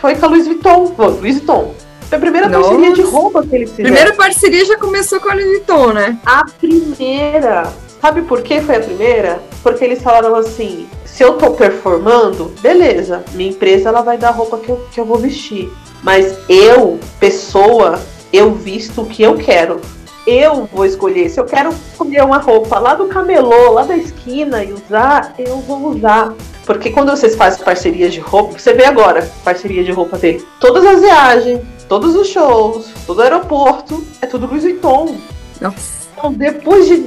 foi 0.00 0.16
com 0.16 0.26
a 0.26 0.28
Louis 0.28 0.46
Vuitton, 0.46 0.92
Louis 0.98 1.36
Vuitton. 1.36 1.74
Foi 2.12 2.18
a 2.18 2.20
primeira 2.20 2.46
Nossa. 2.46 2.68
parceria 2.68 2.92
de 2.92 3.00
roupa 3.00 3.42
que 3.42 3.56
eles 3.56 3.70
fizeram. 3.70 3.90
Primeira 3.90 4.14
parceria 4.14 4.64
já 4.66 4.76
começou 4.76 5.18
com 5.18 5.30
a 5.30 5.32
Louis 5.32 5.46
Vuitton, 5.46 5.92
né? 5.94 6.18
A 6.26 6.44
primeira. 6.44 7.72
Sabe 8.02 8.20
por 8.20 8.42
que 8.42 8.60
foi 8.60 8.76
a 8.76 8.80
primeira? 8.80 9.42
Porque 9.62 9.82
eles 9.82 10.02
falaram 10.02 10.34
assim: 10.34 10.86
se 11.06 11.22
eu 11.22 11.38
tô 11.38 11.52
performando, 11.52 12.52
beleza, 12.60 13.24
minha 13.32 13.48
empresa 13.48 13.88
ela 13.88 14.02
vai 14.02 14.18
dar 14.18 14.28
a 14.28 14.32
roupa 14.32 14.58
que 14.58 14.68
eu, 14.68 14.86
que 14.92 15.00
eu 15.00 15.06
vou 15.06 15.16
vestir. 15.16 15.72
Mas 16.02 16.36
eu, 16.50 17.00
pessoa, 17.18 17.98
eu 18.30 18.52
visto 18.52 19.00
o 19.00 19.06
que 19.06 19.22
eu 19.22 19.38
quero. 19.38 19.80
Eu 20.26 20.68
vou 20.70 20.84
escolher. 20.84 21.30
Se 21.30 21.40
eu 21.40 21.46
quero 21.46 21.70
escolher 21.70 22.24
uma 22.24 22.36
roupa 22.36 22.78
lá 22.78 22.92
do 22.92 23.06
camelô, 23.06 23.72
lá 23.72 23.84
da 23.84 23.96
esquina 23.96 24.62
e 24.62 24.74
usar, 24.74 25.32
eu 25.38 25.60
vou 25.60 25.88
usar. 25.88 26.34
Porque 26.64 26.90
quando 26.90 27.10
vocês 27.10 27.34
fazem 27.34 27.64
parcerias 27.64 28.12
de 28.12 28.20
roupa, 28.20 28.58
você 28.58 28.72
vê 28.72 28.84
agora, 28.84 29.28
parceria 29.44 29.82
de 29.82 29.90
roupa 29.90 30.16
dele. 30.16 30.44
Todas 30.60 30.84
as 30.84 31.00
viagens, 31.00 31.60
todos 31.88 32.14
os 32.14 32.28
shows, 32.28 32.90
todo 33.06 33.18
o 33.18 33.22
aeroporto, 33.22 34.04
é 34.20 34.26
tudo 34.26 34.46
Louis 34.46 34.62
Vuitton. 34.62 35.16
Nossa. 35.60 36.02
Então, 36.16 36.32
depois 36.32 36.86
de 36.86 37.04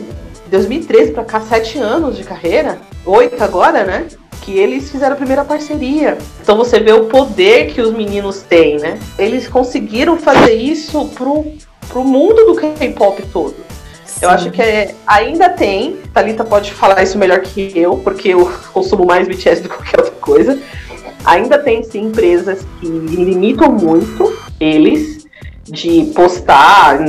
2013 0.50 1.12
para 1.12 1.24
cá, 1.24 1.42
sete 1.42 1.78
anos 1.78 2.18
de 2.18 2.24
carreira, 2.24 2.80
oito 3.06 3.42
agora, 3.44 3.84
né? 3.84 4.08
Que 4.42 4.58
eles 4.58 4.92
fizeram 4.92 5.14
a 5.14 5.18
primeira 5.18 5.44
parceria. 5.44 6.18
Então 6.42 6.58
você 6.58 6.80
vê 6.80 6.92
o 6.92 7.06
poder 7.06 7.74
que 7.74 7.82
os 7.82 7.92
meninos 7.92 8.42
têm, 8.42 8.78
né? 8.78 9.00
Eles 9.18 9.48
conseguiram 9.48 10.18
fazer 10.18 10.54
isso 10.54 11.06
pro, 11.10 11.46
pro 11.88 12.04
mundo 12.04 12.46
do 12.46 12.56
K-pop 12.56 13.22
todo. 13.32 13.56
Eu 14.22 14.30
acho 14.30 14.50
que 14.52 14.62
é- 14.62 14.96
ainda 15.06 15.50
tem, 15.50 15.98
Thalita 16.14 16.44
pode 16.44 16.74
falar 16.74 17.04
isso 17.04 17.18
melhor 17.18 17.40
que 17.42 17.72
eu, 17.76 17.98
porque 17.98 18.30
eu 18.30 18.52
consumo 18.74 19.06
mais 19.06 19.28
BTS 19.28 19.62
do 19.62 19.70
que 19.70 19.76
qualquer 19.76 20.00
outra 20.00 20.16
coisa. 20.20 20.60
Ainda 21.26 21.58
tem 21.58 21.84
sim 21.84 22.06
empresas 22.06 22.66
que 22.80 22.88
limitam 22.88 23.72
muito 23.72 24.38
eles 24.60 25.26
de 25.68 26.12
postar, 26.16 27.00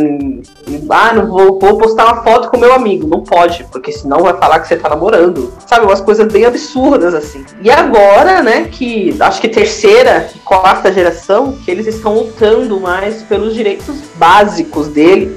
ah, 0.88 1.12
não 1.12 1.26
vou, 1.26 1.58
vou 1.58 1.76
postar 1.76 2.06
uma 2.06 2.22
foto 2.22 2.48
com 2.48 2.56
meu 2.56 2.72
amigo. 2.72 3.06
Não 3.06 3.22
pode, 3.22 3.64
porque 3.64 3.92
senão 3.92 4.20
vai 4.20 4.34
falar 4.38 4.60
que 4.60 4.68
você 4.68 4.76
tá 4.76 4.88
namorando. 4.88 5.52
Sabe, 5.66 5.84
umas 5.84 6.00
coisas 6.00 6.32
bem 6.32 6.46
absurdas 6.46 7.14
assim. 7.14 7.44
E 7.60 7.70
agora, 7.70 8.42
né, 8.42 8.66
que 8.72 9.14
acho 9.20 9.42
que 9.42 9.48
terceira 9.48 10.30
e 10.34 10.38
quarta 10.38 10.90
geração, 10.90 11.52
que 11.52 11.70
eles 11.70 11.86
estão 11.86 12.14
lutando 12.14 12.80
mais 12.80 13.22
pelos 13.24 13.54
direitos 13.54 13.96
básicos 14.14 14.88
dele, 14.88 15.36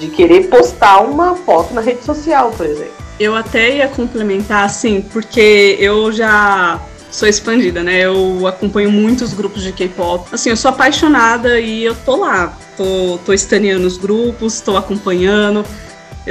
de 0.00 0.08
querer 0.08 0.48
postar 0.48 1.00
uma 1.00 1.36
foto 1.36 1.74
na 1.74 1.82
rede 1.82 2.02
social, 2.02 2.50
por 2.50 2.64
exemplo. 2.64 2.94
Eu 3.20 3.36
até 3.36 3.76
ia 3.76 3.88
complementar, 3.88 4.64
assim, 4.64 5.02
porque 5.02 5.76
eu 5.78 6.10
já 6.10 6.80
sou 7.10 7.28
expandida, 7.28 7.82
né? 7.82 8.00
Eu 8.00 8.46
acompanho 8.46 8.90
muitos 8.90 9.34
grupos 9.34 9.62
de 9.62 9.72
K-pop. 9.72 10.26
Assim, 10.32 10.48
eu 10.48 10.56
sou 10.56 10.70
apaixonada 10.70 11.60
e 11.60 11.84
eu 11.84 11.94
tô 11.94 12.16
lá. 12.16 12.56
Tô, 12.78 13.18
tô 13.26 13.32
estaneando 13.34 13.86
os 13.86 13.98
grupos, 13.98 14.60
tô 14.62 14.76
acompanhando. 14.76 15.64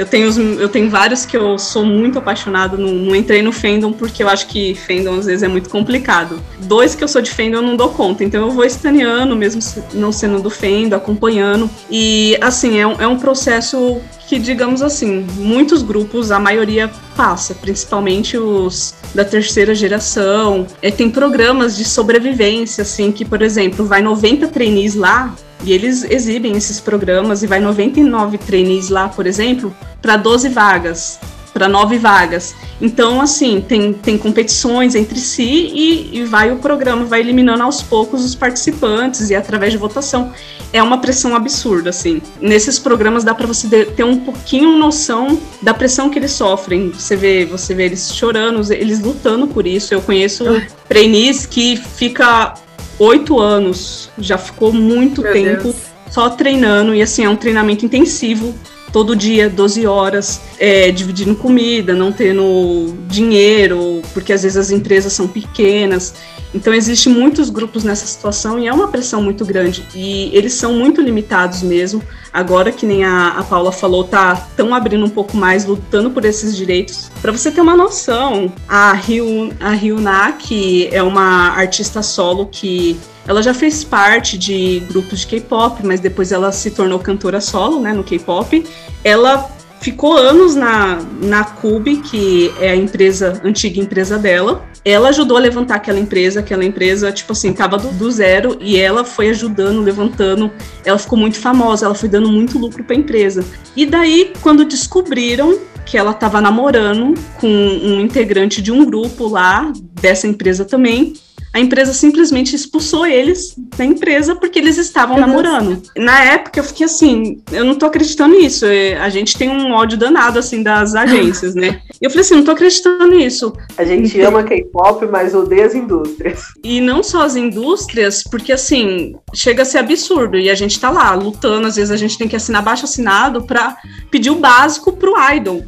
Eu 0.00 0.06
tenho, 0.06 0.30
eu 0.58 0.66
tenho 0.70 0.88
vários 0.88 1.26
que 1.26 1.36
eu 1.36 1.58
sou 1.58 1.84
muito 1.84 2.18
apaixonada, 2.18 2.74
não, 2.74 2.88
não 2.88 3.14
entrei 3.14 3.42
no 3.42 3.52
fandom 3.52 3.92
porque 3.92 4.22
eu 4.22 4.30
acho 4.30 4.46
que 4.46 4.74
fandom 4.74 5.18
às 5.18 5.26
vezes 5.26 5.42
é 5.42 5.48
muito 5.48 5.68
complicado. 5.68 6.40
Dois 6.60 6.94
que 6.94 7.04
eu 7.04 7.08
sou 7.08 7.20
de 7.20 7.30
fandom 7.30 7.58
eu 7.58 7.62
não 7.62 7.76
dou 7.76 7.90
conta, 7.90 8.24
então 8.24 8.46
eu 8.46 8.50
vou 8.50 8.64
estaneando, 8.64 9.36
mesmo 9.36 9.60
não 9.92 10.10
sendo 10.10 10.40
do 10.40 10.48
fandom, 10.48 10.96
acompanhando. 10.96 11.68
E 11.90 12.34
assim, 12.40 12.78
é 12.78 12.86
um, 12.86 12.92
é 12.98 13.06
um 13.06 13.18
processo 13.18 14.00
que, 14.26 14.38
digamos 14.38 14.80
assim, 14.80 15.26
muitos 15.36 15.82
grupos, 15.82 16.30
a 16.30 16.38
maioria 16.38 16.90
passa, 17.14 17.54
principalmente 17.54 18.38
os 18.38 18.94
da 19.14 19.24
terceira 19.24 19.74
geração. 19.74 20.66
É, 20.80 20.90
tem 20.90 21.10
programas 21.10 21.76
de 21.76 21.84
sobrevivência, 21.84 22.80
assim, 22.82 23.12
que, 23.12 23.22
por 23.22 23.42
exemplo, 23.42 23.84
vai 23.84 24.00
90 24.00 24.48
trainees 24.48 24.94
lá 24.94 25.34
e 25.62 25.72
eles 25.72 26.04
exibem 26.04 26.56
esses 26.56 26.80
programas 26.80 27.42
e 27.42 27.46
vai 27.46 27.60
99 27.60 28.38
trainees 28.38 28.88
lá, 28.88 29.08
por 29.08 29.26
exemplo, 29.26 29.74
para 30.00 30.16
12 30.16 30.48
vagas, 30.48 31.18
para 31.52 31.68
9 31.68 31.98
vagas. 31.98 32.54
Então, 32.80 33.20
assim, 33.20 33.60
tem, 33.60 33.92
tem 33.92 34.16
competições 34.16 34.94
entre 34.94 35.18
si 35.18 35.42
e, 35.42 36.18
e 36.18 36.24
vai 36.24 36.50
o 36.50 36.56
programa, 36.56 37.04
vai 37.04 37.20
eliminando 37.20 37.62
aos 37.62 37.82
poucos 37.82 38.24
os 38.24 38.34
participantes 38.34 39.30
e 39.30 39.34
através 39.34 39.72
de 39.72 39.78
votação. 39.78 40.32
É 40.72 40.82
uma 40.82 40.98
pressão 40.98 41.34
absurda, 41.34 41.90
assim. 41.90 42.22
Nesses 42.40 42.78
programas 42.78 43.24
dá 43.24 43.34
para 43.34 43.46
você 43.46 43.84
ter 43.84 44.04
um 44.04 44.20
pouquinho 44.20 44.78
noção 44.78 45.38
da 45.60 45.74
pressão 45.74 46.08
que 46.08 46.18
eles 46.18 46.30
sofrem. 46.30 46.90
Você 46.90 47.16
vê, 47.16 47.44
você 47.44 47.74
vê 47.74 47.86
eles 47.86 48.14
chorando, 48.14 48.72
eles 48.72 49.00
lutando 49.00 49.48
por 49.48 49.66
isso. 49.66 49.92
Eu 49.92 50.00
conheço 50.00 50.44
trainees 50.88 51.44
que 51.44 51.76
fica 51.76 52.54
oito 53.00 53.40
anos, 53.40 54.10
já 54.18 54.38
ficou 54.38 54.72
muito 54.72 55.22
Meu 55.22 55.32
tempo 55.32 55.62
Deus. 55.64 55.76
só 56.10 56.28
treinando, 56.30 56.94
e 56.94 57.02
assim, 57.02 57.24
é 57.24 57.28
um 57.28 57.34
treinamento 57.34 57.84
intensivo, 57.84 58.54
todo 58.92 59.16
dia, 59.16 59.48
12 59.48 59.86
horas, 59.86 60.40
é, 60.58 60.90
dividindo 60.90 61.34
comida, 61.34 61.94
não 61.94 62.12
tendo 62.12 62.94
dinheiro, 63.08 64.02
porque 64.12 64.32
às 64.32 64.42
vezes 64.42 64.58
as 64.58 64.70
empresas 64.70 65.12
são 65.12 65.26
pequenas. 65.26 66.14
Então 66.52 66.74
existe 66.74 67.08
muitos 67.08 67.48
grupos 67.48 67.84
nessa 67.84 68.06
situação 68.06 68.58
e 68.58 68.66
é 68.66 68.72
uma 68.72 68.88
pressão 68.88 69.22
muito 69.22 69.44
grande. 69.44 69.86
E 69.94 70.30
eles 70.34 70.54
são 70.54 70.72
muito 70.74 71.00
limitados 71.00 71.62
mesmo. 71.62 72.02
Agora 72.32 72.72
que 72.72 72.86
nem 72.86 73.04
a, 73.04 73.38
a 73.38 73.42
Paula 73.42 73.72
falou, 73.72 74.04
tá 74.04 74.48
tão 74.56 74.74
abrindo 74.74 75.04
um 75.04 75.10
pouco 75.10 75.36
mais, 75.36 75.64
lutando 75.64 76.10
por 76.10 76.24
esses 76.24 76.56
direitos. 76.56 77.10
Para 77.20 77.32
você 77.32 77.50
ter 77.50 77.60
uma 77.60 77.76
noção, 77.76 78.52
a 78.68 78.92
Ryu, 78.92 79.52
a 79.60 79.70
Ryuna, 79.70 80.32
que 80.32 80.88
é 80.92 81.02
uma 81.02 81.50
artista 81.50 82.02
solo 82.02 82.46
que 82.46 82.98
ela 83.26 83.42
já 83.42 83.54
fez 83.54 83.84
parte 83.84 84.36
de 84.36 84.80
grupos 84.88 85.20
de 85.20 85.26
K-pop, 85.28 85.86
mas 85.86 86.00
depois 86.00 86.32
ela 86.32 86.50
se 86.50 86.70
tornou 86.70 86.98
cantora 86.98 87.40
solo, 87.40 87.80
né, 87.80 87.92
no 87.92 88.02
K-pop. 88.02 88.64
Ela 89.04 89.48
ficou 89.80 90.16
anos 90.16 90.54
na, 90.54 90.98
na 91.22 91.44
Cube, 91.44 91.98
que 91.98 92.52
é 92.60 92.70
a 92.70 92.76
empresa, 92.76 93.40
antiga 93.44 93.80
empresa 93.80 94.18
dela. 94.18 94.64
Ela 94.84 95.10
ajudou 95.10 95.36
a 95.36 95.40
levantar 95.40 95.76
aquela 95.76 95.98
empresa, 95.98 96.40
aquela 96.40 96.64
empresa, 96.64 97.12
tipo 97.12 97.32
assim, 97.32 97.52
tava 97.52 97.76
do, 97.76 97.88
do 97.88 98.10
zero 98.10 98.56
e 98.60 98.78
ela 98.78 99.04
foi 99.04 99.28
ajudando, 99.30 99.82
levantando. 99.82 100.50
Ela 100.84 100.98
ficou 100.98 101.18
muito 101.18 101.38
famosa, 101.38 101.86
ela 101.86 101.94
foi 101.94 102.08
dando 102.08 102.30
muito 102.30 102.58
lucro 102.58 102.82
pra 102.84 102.96
empresa. 102.96 103.44
E 103.76 103.84
daí, 103.84 104.32
quando 104.40 104.64
descobriram 104.64 105.58
que 105.84 105.98
ela 105.98 106.14
tava 106.14 106.40
namorando 106.40 107.14
com 107.40 107.48
um 107.48 108.00
integrante 108.00 108.62
de 108.62 108.70
um 108.70 108.84
grupo 108.84 109.26
lá, 109.28 109.72
dessa 110.00 110.26
empresa 110.26 110.64
também, 110.64 111.14
a 111.52 111.58
empresa 111.58 111.92
simplesmente 111.92 112.54
expulsou 112.54 113.06
eles 113.06 113.54
da 113.76 113.84
empresa 113.84 114.36
porque 114.36 114.58
eles 114.58 114.76
estavam 114.78 115.18
namorando. 115.18 115.82
Na 115.96 116.22
época 116.22 116.60
eu 116.60 116.64
fiquei 116.64 116.86
assim, 116.86 117.42
eu 117.50 117.64
não 117.64 117.74
tô 117.74 117.86
acreditando 117.86 118.36
nisso. 118.36 118.66
é, 118.66 118.96
A 118.98 119.08
gente 119.08 119.36
tem 119.36 119.48
um 119.48 119.72
ódio 119.72 119.98
danado 119.98 120.38
assim 120.38 120.62
das 120.62 120.94
agências, 120.94 121.54
né? 121.54 121.82
E 122.00 122.04
eu 122.04 122.10
falei 122.10 122.22
assim, 122.22 122.36
não 122.36 122.44
tô 122.44 122.52
acreditando 122.52 123.08
nisso. 123.08 123.52
A 123.76 123.84
gente 123.84 124.20
ama 124.20 124.44
K-pop, 124.44 125.06
mas 125.06 125.34
odeia 125.34 125.66
as 125.66 125.74
indústrias. 125.74 126.44
E 126.62 126.80
não 126.80 127.02
só 127.02 127.22
as 127.22 127.34
indústrias, 127.34 128.22
porque 128.22 128.52
assim, 128.52 129.16
chega 129.34 129.62
a 129.62 129.66
ser 129.66 129.78
absurdo. 129.78 130.38
E 130.38 130.48
a 130.48 130.54
gente 130.54 130.78
tá 130.78 130.88
lá 130.88 131.12
lutando, 131.14 131.66
às 131.66 131.76
vezes 131.76 131.90
a 131.90 131.96
gente 131.96 132.16
tem 132.16 132.28
que 132.28 132.36
assinar 132.36 132.62
baixo 132.62 132.84
assinado 132.84 133.42
pra 133.42 133.76
pedir 134.10 134.30
o 134.30 134.36
básico 134.36 134.92
pro 134.92 135.14
idol. 135.34 135.64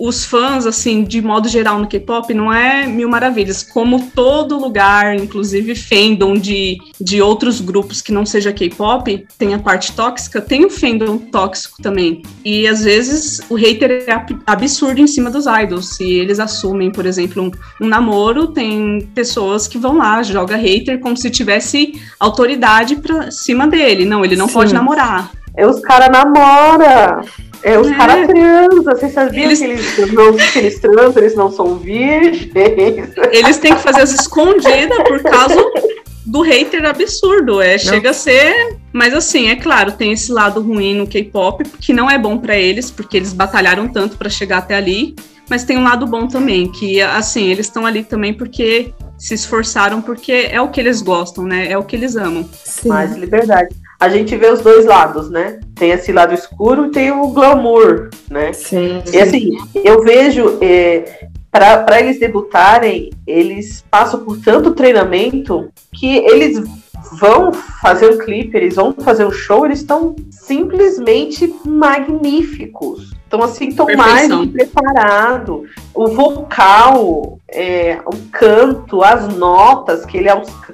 Os 0.00 0.24
fãs, 0.24 0.66
assim, 0.66 1.04
de 1.04 1.20
modo 1.20 1.48
geral 1.48 1.78
no 1.78 1.86
K-pop, 1.86 2.32
não 2.32 2.52
é 2.52 2.86
mil 2.86 3.08
maravilhas. 3.08 3.62
Como 3.62 4.10
todo 4.14 4.58
lugar, 4.58 5.14
inclusive 5.14 5.74
fandom 5.74 6.34
de, 6.34 6.78
de 7.00 7.20
outros 7.20 7.60
grupos 7.60 8.00
que 8.00 8.12
não 8.12 8.24
seja 8.24 8.52
K-pop, 8.52 9.26
tem 9.38 9.52
a 9.52 9.58
parte 9.58 9.92
tóxica, 9.92 10.40
tem 10.40 10.64
o 10.64 10.70
fandom 10.70 11.18
tóxico 11.18 11.82
também. 11.82 12.22
E 12.44 12.66
às 12.66 12.84
vezes 12.84 13.40
o 13.50 13.54
hater 13.54 14.04
é 14.06 14.12
ab- 14.12 14.40
absurdo 14.46 15.00
em 15.00 15.06
cima 15.06 15.30
dos 15.30 15.44
idols. 15.46 15.96
Se 15.96 16.04
eles 16.04 16.40
assumem, 16.40 16.90
por 16.90 17.04
exemplo, 17.04 17.42
um, 17.42 17.50
um 17.84 17.88
namoro, 17.88 18.48
tem 18.48 19.08
pessoas 19.14 19.68
que 19.68 19.76
vão 19.78 19.98
lá, 19.98 20.22
joga 20.22 20.56
hater 20.56 20.98
como 21.00 21.16
se 21.16 21.30
tivesse 21.30 22.00
autoridade 22.18 22.96
pra 22.96 23.30
cima 23.30 23.66
dele. 23.66 24.04
Não, 24.04 24.24
ele 24.24 24.36
não 24.36 24.48
Sim. 24.48 24.54
pode 24.54 24.72
namorar. 24.72 25.30
É 25.56 25.66
os 25.66 25.80
caras 25.80 26.08
namoram. 26.10 27.20
É 27.64 27.78
os 27.78 27.90
É. 27.90 27.94
caras 27.94 28.26
transam. 28.28 28.84
Vocês 28.84 29.12
sabiam 29.12 29.44
Eles- 29.46 29.58
que, 29.58 29.64
eles 29.64 30.12
não, 30.12 30.36
que 30.36 30.58
eles 30.58 30.78
transam, 30.78 31.12
eles 31.16 31.34
não 31.34 31.50
são 31.50 31.76
virgens? 31.76 32.50
Eles 33.32 33.56
têm 33.58 33.74
que 33.74 33.80
fazer 33.82 34.02
as 34.02 34.12
escondidas 34.12 34.98
por 35.08 35.22
causa 35.22 35.56
do 36.26 36.42
hater 36.42 36.84
absurdo. 36.84 37.60
É, 37.62 37.78
chega 37.78 38.10
a 38.10 38.14
ser. 38.14 38.76
Mas 38.92 39.12
assim, 39.14 39.48
é 39.48 39.56
claro, 39.56 39.92
tem 39.92 40.12
esse 40.12 40.30
lado 40.30 40.60
ruim 40.60 40.94
no 40.94 41.06
K-pop, 41.06 41.64
que 41.80 41.92
não 41.92 42.08
é 42.08 42.16
bom 42.18 42.38
pra 42.38 42.56
eles, 42.56 42.90
porque 42.90 43.16
eles 43.16 43.32
batalharam 43.32 43.88
tanto 43.88 44.16
pra 44.16 44.28
chegar 44.30 44.58
até 44.58 44.76
ali. 44.76 45.14
Mas 45.50 45.64
tem 45.64 45.76
um 45.76 45.82
lado 45.84 46.06
bom 46.06 46.26
também, 46.26 46.70
que 46.70 47.00
assim, 47.02 47.48
eles 47.50 47.66
estão 47.66 47.84
ali 47.84 48.02
também 48.02 48.32
porque 48.32 48.92
se 49.18 49.34
esforçaram, 49.34 50.00
porque 50.00 50.48
é 50.50 50.60
o 50.60 50.68
que 50.68 50.80
eles 50.80 51.02
gostam, 51.02 51.44
né? 51.44 51.70
É 51.70 51.76
o 51.76 51.82
que 51.82 51.96
eles 51.96 52.16
amam. 52.16 52.48
Sim. 52.64 52.88
Mais 52.88 53.14
liberdade. 53.16 53.74
A 54.04 54.10
gente 54.10 54.36
vê 54.36 54.50
os 54.50 54.60
dois 54.60 54.84
lados, 54.84 55.30
né? 55.30 55.58
Tem 55.74 55.90
esse 55.92 56.12
lado 56.12 56.34
escuro 56.34 56.86
e 56.86 56.90
tem 56.90 57.10
o 57.10 57.28
glamour, 57.28 58.10
né? 58.30 58.52
Sim. 58.52 59.02
E 59.10 59.18
assim, 59.18 59.52
eu 59.82 60.02
vejo, 60.02 60.58
é, 60.60 61.26
para 61.50 62.00
eles 62.00 62.20
debutarem, 62.20 63.08
eles 63.26 63.82
passam 63.90 64.20
por 64.22 64.38
tanto 64.42 64.74
treinamento 64.74 65.70
que 65.90 66.18
eles 66.18 66.62
vão 67.18 67.50
fazer 67.50 68.10
um 68.10 68.18
clipe, 68.18 68.54
eles 68.54 68.74
vão 68.74 68.92
fazer 68.92 69.24
um 69.24 69.32
show, 69.32 69.64
eles 69.64 69.78
estão 69.78 70.14
simplesmente 70.30 71.54
magníficos. 71.64 73.14
Então, 73.34 73.44
assim, 73.44 73.68
estão 73.68 73.86
mais 73.86 73.96
Perfeição. 74.28 74.44
do 74.46 74.52
que 74.52 74.52
preparados. 74.58 75.68
O 75.92 76.06
vocal, 76.08 77.38
é, 77.50 77.98
o 78.06 78.16
canto, 78.30 79.02
as 79.02 79.34
notas 79.36 80.04
que, 80.06 80.16
ele 80.18 80.28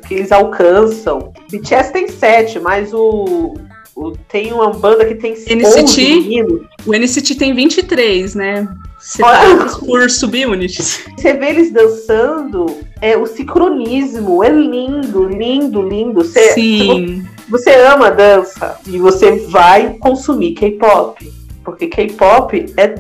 que 0.07 0.15
eles 0.15 0.31
alcançam. 0.31 1.33
BTS 1.51 1.93
tem 1.93 2.07
sete, 2.09 2.61
mas 2.61 2.93
o, 2.93 3.55
o- 3.97 4.13
tem 4.29 4.53
uma 4.53 4.71
banda 4.71 5.05
que 5.07 5.15
tem 5.15 5.33
NCT? 5.33 5.67
11 5.67 6.05
meninos. 6.05 6.61
O 6.87 6.95
NCT 6.95 7.35
tem 7.37 7.55
23, 7.55 8.35
né? 8.35 8.69
Separados 8.99 9.77
por 9.79 10.11
subunits. 10.11 11.05
Você 11.17 11.33
vê 11.33 11.49
eles 11.49 11.73
dançando, 11.73 12.67
é 13.01 13.17
o 13.17 13.25
sincronismo, 13.27 14.45
é 14.45 14.51
lindo, 14.51 15.25
lindo, 15.25 15.81
lindo. 15.81 16.23
Você, 16.23 16.53
Sim. 16.53 17.25
você 17.49 17.71
ama 17.77 18.09
a 18.09 18.11
dança 18.11 18.79
e 18.87 18.99
você 18.99 19.39
vai 19.49 19.95
consumir 19.99 20.53
K-pop. 20.53 21.40
Porque 21.65 21.87
K-pop 21.89 22.73
é. 22.77 22.95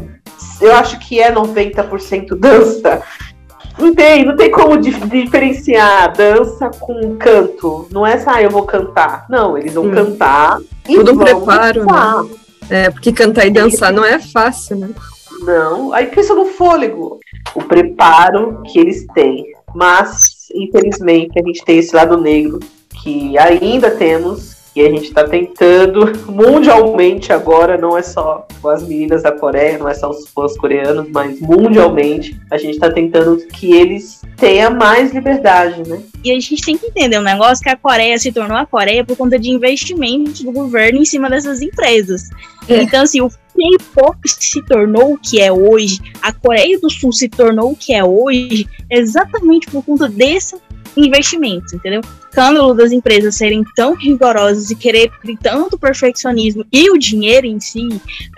Eu 0.60 0.74
acho 0.74 0.98
que 0.98 1.20
é 1.20 1.32
90% 1.32 2.34
dança. 2.36 3.02
Não 3.78 3.94
tem, 3.94 4.24
não 4.26 4.36
tem 4.36 4.50
como 4.50 4.76
dif- 4.76 5.06
diferenciar 5.08 6.12
dança 6.14 6.68
com 6.78 7.16
canto. 7.16 7.88
Não 7.90 8.06
é 8.06 8.18
só, 8.18 8.30
ah, 8.30 8.42
eu 8.42 8.50
vou 8.50 8.64
cantar. 8.64 9.26
Não, 9.30 9.56
eles 9.56 9.72
vão 9.74 9.84
Hum. 9.86 9.90
cantar 9.94 10.58
e 10.88 10.94
Tudo 10.96 11.14
vão 11.14 11.24
preparo, 11.24 11.86
dançar. 11.86 12.24
É, 12.68 12.90
porque 12.90 13.12
cantar 13.12 13.46
e 13.46 13.50
dançar 13.50 13.92
não 13.92 14.04
é 14.04 14.18
fácil, 14.18 14.76
né? 14.76 14.90
Não, 15.42 15.92
aí 15.94 16.06
pensa 16.06 16.34
no 16.34 16.44
fôlego, 16.46 17.18
o 17.54 17.62
preparo 17.62 18.62
que 18.66 18.78
eles 18.78 19.06
têm. 19.14 19.46
Mas, 19.74 20.48
infelizmente, 20.54 21.38
a 21.38 21.42
gente 21.46 21.64
tem 21.64 21.78
esse 21.78 21.94
lado 21.96 22.16
negro 22.20 22.60
que 23.02 23.38
ainda 23.38 23.90
temos 23.92 24.56
e 24.74 24.82
a 24.82 24.88
gente 24.88 25.04
está 25.04 25.24
tentando 25.24 26.12
mundialmente 26.30 27.32
agora, 27.32 27.76
não 27.76 27.96
é 27.96 28.02
só 28.02 28.46
com 28.60 28.68
as 28.68 28.86
meninas 28.86 29.22
da 29.22 29.32
Coreia, 29.32 29.78
não 29.78 29.88
é 29.88 29.94
só 29.94 30.10
os 30.10 30.28
fãs 30.28 30.56
coreanos, 30.56 31.08
mas 31.10 31.40
mundialmente 31.40 32.40
a 32.50 32.56
gente 32.56 32.74
está 32.74 32.90
tentando 32.90 33.36
que 33.48 33.72
eles 33.72 34.22
tenham 34.36 34.74
mais 34.74 35.12
liberdade, 35.12 35.88
né? 35.88 36.00
E 36.22 36.30
a 36.30 36.34
gente 36.34 36.62
tem 36.62 36.76
que 36.76 36.86
entender 36.86 37.18
um 37.18 37.22
negócio 37.22 37.62
que 37.62 37.70
a 37.70 37.76
Coreia 37.76 38.18
se 38.18 38.32
tornou 38.32 38.56
a 38.56 38.66
Coreia 38.66 39.04
por 39.04 39.16
conta 39.16 39.38
de 39.38 39.50
investimentos 39.50 40.42
do 40.42 40.52
governo 40.52 41.00
em 41.00 41.04
cima 41.04 41.28
dessas 41.28 41.62
empresas. 41.62 42.28
É. 42.68 42.82
Então, 42.82 43.02
assim, 43.02 43.20
o 43.20 43.28
K-pop 43.28 44.16
se 44.26 44.62
tornou 44.62 45.14
o 45.14 45.18
que 45.18 45.40
é 45.40 45.52
hoje, 45.52 45.98
a 46.22 46.32
Coreia 46.32 46.78
do 46.78 46.90
Sul 46.90 47.12
se 47.12 47.28
tornou 47.28 47.72
o 47.72 47.76
que 47.76 47.92
é 47.92 48.04
hoje, 48.04 48.66
exatamente 48.90 49.66
por 49.66 49.84
conta 49.84 50.08
desse 50.08 50.56
investimento, 50.96 51.74
entendeu? 51.76 52.00
Escândalo 52.28 52.74
das 52.74 52.92
empresas 52.92 53.36
serem 53.36 53.64
tão 53.74 53.94
rigorosas 53.94 54.70
e 54.70 54.76
querer 54.76 55.10
tanto 55.42 55.78
perfeccionismo 55.78 56.64
e 56.72 56.90
o 56.90 56.98
dinheiro 56.98 57.46
em 57.46 57.58
si, 57.60 57.88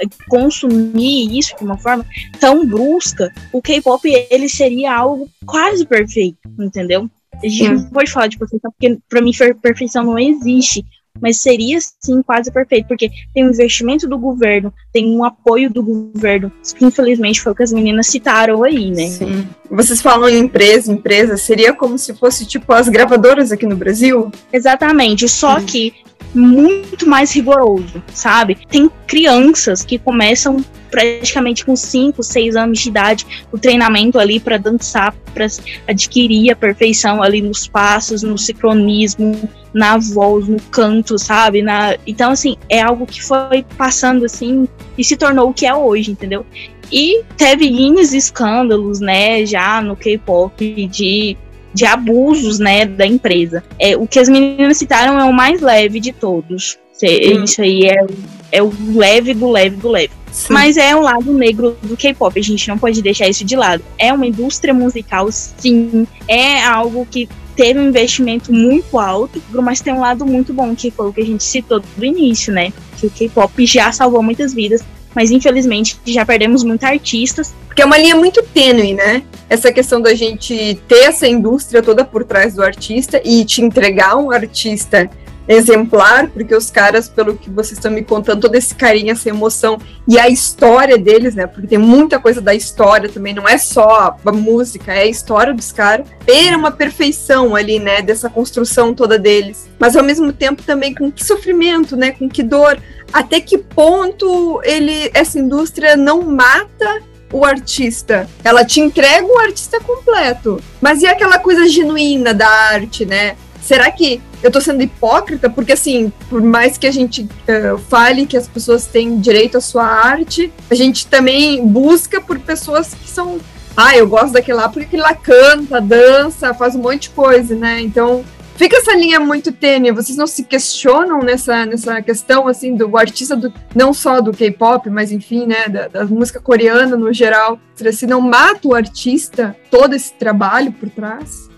eh, 0.01 0.07
consumir 0.29 1.39
isso 1.39 1.55
de 1.57 1.65
uma 1.65 1.79
forma 1.79 2.05
tão 2.41 2.67
brusca, 2.67 3.33
o 3.53 3.61
K-pop 3.61 4.09
ele 4.31 4.49
seria 4.49 4.95
algo 4.95 5.29
quase 5.47 5.85
perfeito, 5.87 6.39
entendeu? 6.59 7.09
A 7.35 7.49
gente 7.49 7.69
não 7.69 7.91
pode 7.91 8.11
falar 8.11 8.29
de 8.29 8.39
perfeição, 8.39 8.71
porque 8.71 8.99
pra 9.09 9.21
mim 9.21 9.33
per- 9.37 9.57
perfeição 9.57 10.05
não 10.05 10.19
existe. 10.19 10.85
Mas 11.21 11.39
seria 11.41 11.79
sim 12.01 12.23
quase 12.23 12.51
perfeito, 12.51 12.89
porque 12.89 13.11
tem 13.35 13.45
um 13.45 13.51
investimento 13.51 14.09
do 14.09 14.19
governo, 14.19 14.73
tem 14.93 15.07
um 15.15 15.25
apoio 15.25 15.71
do 15.71 15.83
governo, 15.83 16.51
que 16.77 16.85
infelizmente 16.85 17.41
foi 17.41 17.53
o 17.53 17.55
que 17.55 17.63
as 17.63 17.73
meninas 17.73 18.07
citaram 18.07 18.63
aí, 18.65 18.91
né? 18.91 19.09
Sim. 19.09 19.47
Vocês 19.71 20.01
falam 20.03 20.29
em 20.29 20.39
empresa, 20.39 20.93
empresa, 20.93 21.37
seria 21.37 21.73
como 21.73 21.99
se 21.99 22.15
fosse 22.15 22.47
tipo 22.47 22.73
as 22.73 22.89
gravadoras 22.89 23.53
aqui 23.53 23.67
no 23.67 23.77
Brasil? 23.77 24.33
Exatamente, 24.53 25.29
só 25.29 25.61
que 25.61 25.95
muito 26.35 27.09
mais 27.09 27.33
rigoroso, 27.33 28.03
sabe? 28.13 28.59
Tem 28.69 28.91
crianças 29.07 29.85
que 29.85 29.99
começam 29.99 30.65
praticamente 30.91 31.65
com 31.65 31.75
5, 31.75 32.23
6 32.23 32.55
anos 32.55 32.79
de 32.79 32.89
idade 32.91 33.27
o 33.51 33.59
treinamento 33.59 34.19
ali 34.19 34.39
para 34.39 34.59
dançar, 34.59 35.15
para 35.33 35.47
adquirir 35.89 36.51
a 36.51 36.57
perfeição 36.57 37.23
ali 37.23 37.41
nos 37.41 37.67
passos, 37.67 38.23
no 38.23 38.37
sincronismo, 38.37 39.49
na 39.73 39.97
voz, 39.97 40.47
no 40.47 40.61
canto, 40.61 41.19
sabe? 41.19 41.63
Na... 41.63 41.97
Então, 42.07 42.33
assim, 42.33 42.57
é 42.69 42.83
algo 42.83 43.07
que 43.07 43.23
foi 43.23 43.65
passando 43.77 44.27
assim 44.27 44.69
e 44.97 45.03
se 45.03 45.17
tornou 45.17 45.49
o 45.49 45.55
que 45.55 45.65
é 45.65 45.75
hoje, 45.75 46.11
entendeu? 46.11 46.45
E 46.91 47.23
teve 47.39 47.67
N 47.67 47.99
escândalos, 48.03 49.01
né, 49.01 49.47
já 49.47 49.81
no 49.81 49.97
K-pop 49.97 50.87
de 50.87 51.39
de 51.75 51.85
abusos, 51.85 52.59
né, 52.59 52.85
da 52.85 53.07
empresa. 53.07 53.65
É, 53.79 53.97
o 53.97 54.07
que 54.07 54.19
as 54.19 54.29
meninas 54.29 54.77
citaram 54.77 55.19
é 55.19 55.25
o 55.25 55.33
mais 55.33 55.61
leve 55.61 56.01
de 56.01 56.13
todos. 56.13 56.79
Isso 57.03 57.61
aí 57.61 57.87
é, 57.87 58.07
é 58.53 58.63
o 58.63 58.73
leve 58.95 59.35
do 59.35 59.51
leve 59.51 59.77
do 59.77 59.89
leve. 59.89 60.13
Sim. 60.31 60.53
Mas 60.53 60.77
é 60.77 60.95
o 60.95 61.01
lado 61.01 61.33
negro 61.33 61.77
do 61.83 61.97
K-pop, 61.97 62.39
a 62.39 62.43
gente 62.43 62.69
não 62.69 62.79
pode 62.79 63.03
deixar 63.03 63.29
isso 63.29 63.45
de 63.45 63.57
lado. 63.57 63.83
É 63.99 64.13
uma 64.13 64.27
indústria 64.27 64.73
musical, 64.73 65.31
sim. 65.31 66.07
É 66.29 66.63
algo 66.65 67.07
que 67.11 67.29
teve 67.55 67.79
um 67.79 67.89
investimento 67.89 68.53
muito 68.53 68.99
alto, 68.99 69.43
mas 69.51 69.81
tem 69.81 69.93
um 69.93 70.01
lado 70.01 70.25
muito 70.25 70.55
bom, 70.55 70.75
que 70.75 70.91
foi 70.91 71.09
o 71.09 71.13
que 71.13 71.21
a 71.21 71.27
gente 71.27 71.45
citou 71.45 71.81
do 71.81 72.05
início, 72.05 72.53
né? 72.53 72.73
Que 72.99 73.07
o 73.07 73.11
K-pop 73.11 73.67
já 73.67 73.93
salvou 73.93 74.23
muitas 74.23 74.55
vidas, 74.55 74.83
mas 75.15 75.31
infelizmente 75.31 75.99
já 76.07 76.25
perdemos 76.25 76.65
muitos 76.65 76.85
artistas 76.85 77.55
Porque 77.73 77.81
é 77.81 77.87
uma 77.87 77.97
linha 77.97 78.15
muito 78.15 78.43
tênue, 78.43 78.93
né? 78.93 79.23
Essa 79.49 79.73
questão 79.73 79.99
da 79.99 80.15
gente 80.15 80.79
ter 80.87 81.05
essa 81.05 81.27
indústria 81.27 81.83
toda 81.83 82.05
por 82.05 82.23
trás 82.23 82.55
do 82.55 82.63
artista 82.63 83.19
e 83.25 83.47
te 83.47 83.63
entregar 83.63 84.17
um 84.17 84.31
artista 84.31 85.11
exemplar, 85.49 86.29
porque 86.29 86.55
os 86.55 86.71
caras, 86.71 87.09
pelo 87.09 87.37
que 87.37 87.51
vocês 87.51 87.73
estão 87.73 87.91
me 87.91 88.03
contando, 88.03 88.41
todo 88.41 88.55
esse 88.55 88.75
carinho, 88.75 89.13
essa 89.13 89.29
emoção 89.29 89.79
e 90.07 90.19
a 90.19 90.29
história 90.29 90.97
deles, 90.97 91.35
né? 91.35 91.47
Porque 91.47 91.67
tem 91.67 91.79
muita 91.79 92.19
coisa 92.19 92.41
da 92.41 92.55
história 92.55 93.09
também, 93.09 93.35
não 93.35 93.49
é 93.49 93.59
só 93.59 94.17
a 94.25 94.33
música, 94.33 94.93
é 94.93 95.03
a 95.03 95.07
história 95.07 95.53
dos 95.53 95.73
caras. 95.73 96.07
Ter 96.25 96.55
uma 96.55 96.71
perfeição 96.71 97.55
ali, 97.55 97.79
né? 97.79 98.03
Dessa 98.03 98.31
construção 98.31 98.95
toda 98.95 99.19
deles. 99.19 99.69
Mas 99.79 99.97
ao 99.97 100.05
mesmo 100.05 100.33
tempo 100.33 100.63
também 100.63 100.95
com 100.95 101.11
que 101.11 101.25
sofrimento, 101.25 101.97
né? 101.97 102.13
Com 102.13 102.29
que 102.29 102.43
dor. 102.43 102.79
Até 103.13 103.41
que 103.41 103.59
ponto 103.59 104.61
ele, 104.65 105.11
essa 105.13 105.39
indústria 105.39 105.97
não 105.97 106.23
mata 106.23 107.03
o 107.33 107.45
artista? 107.45 108.29
Ela 108.45 108.65
te 108.65 108.81
entrega 108.81 109.27
o 109.27 109.39
artista 109.39 109.81
completo. 109.81 110.63
Mas 110.81 111.03
e 111.03 111.07
aquela 111.07 111.39
coisa 111.39 111.69
genuína 111.69 112.33
da 112.33 112.49
arte, 112.49 113.05
né? 113.05 113.37
Será 113.61 113.91
que 113.91 114.21
eu 114.43 114.51
tô 114.51 114.61
sendo 114.61 114.83
hipócrita? 114.83 115.49
Porque, 115.49 115.73
assim, 115.73 116.13
por 116.29 116.43
mais 116.43 116.77
que 116.77 116.87
a 116.87 116.91
gente 116.91 117.23
uh, 117.23 117.79
fale 117.89 118.27
que 118.27 118.37
as 118.37 118.49
pessoas 118.49 118.87
têm 118.87 119.21
direito 119.21 119.59
à 119.59 119.61
sua 119.61 119.85
arte, 119.85 120.53
a 120.71 120.75
gente 120.75 121.07
também 121.07 121.67
busca 121.67 122.21
por 122.21 122.39
pessoas 122.41 122.95
que 122.95 123.09
são. 123.09 123.39
Ah, 123.77 123.97
eu 123.97 124.07
gosto 124.07 124.33
daquele 124.33 124.59
lá 124.59 124.69
porque 124.69 124.97
ele 124.97 125.03
lá 125.03 125.15
canta, 125.15 125.81
dança, 125.81 126.53
faz 126.53 126.75
um 126.75 126.81
monte 126.81 127.03
de 127.03 127.11
coisa, 127.11 127.55
né? 127.55 127.81
Então, 127.81 128.23
fica 128.57 128.77
essa 128.77 128.95
linha 128.95 129.19
muito 129.19 129.51
tênue. 129.51 129.93
Vocês 129.93 130.19
não 130.19 130.27
se 130.27 130.45
questionam 130.45 131.21
nessa, 131.21 131.65
nessa 131.65 132.03
questão, 132.03 132.47
assim, 132.49 132.75
do 132.75 132.97
artista, 132.97 133.35
do, 133.35 133.53
não 133.75 133.95
só 133.95 134.21
do 134.21 134.33
K-pop, 134.33 134.91
mas 134.91 135.11
enfim, 135.11 135.47
né, 135.47 135.69
da, 135.69 135.89
da, 135.89 136.05
música 136.05 136.41
coreana 136.41 136.97
no 136.97 137.13
geral. 137.13 137.59
Se 137.93 138.07
não 138.07 138.21
mata 138.21 138.69
o 138.69 138.75
artista, 138.75 139.57
todo 139.71 139.95
esse 139.95 140.13
trabalho 140.15 140.73
por 140.73 140.91
trás? 140.91 141.49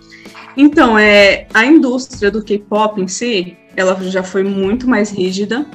Então, 0.56 0.98
é, 0.98 1.46
a 1.52 1.64
indústria 1.64 2.30
do 2.30 2.42
K-pop 2.42 3.00
em 3.00 3.08
si, 3.08 3.56
ela 3.76 3.98
já 4.10 4.22
foi 4.22 4.42
muito 4.42 4.88
mais 4.88 5.10
rígida. 5.10 5.66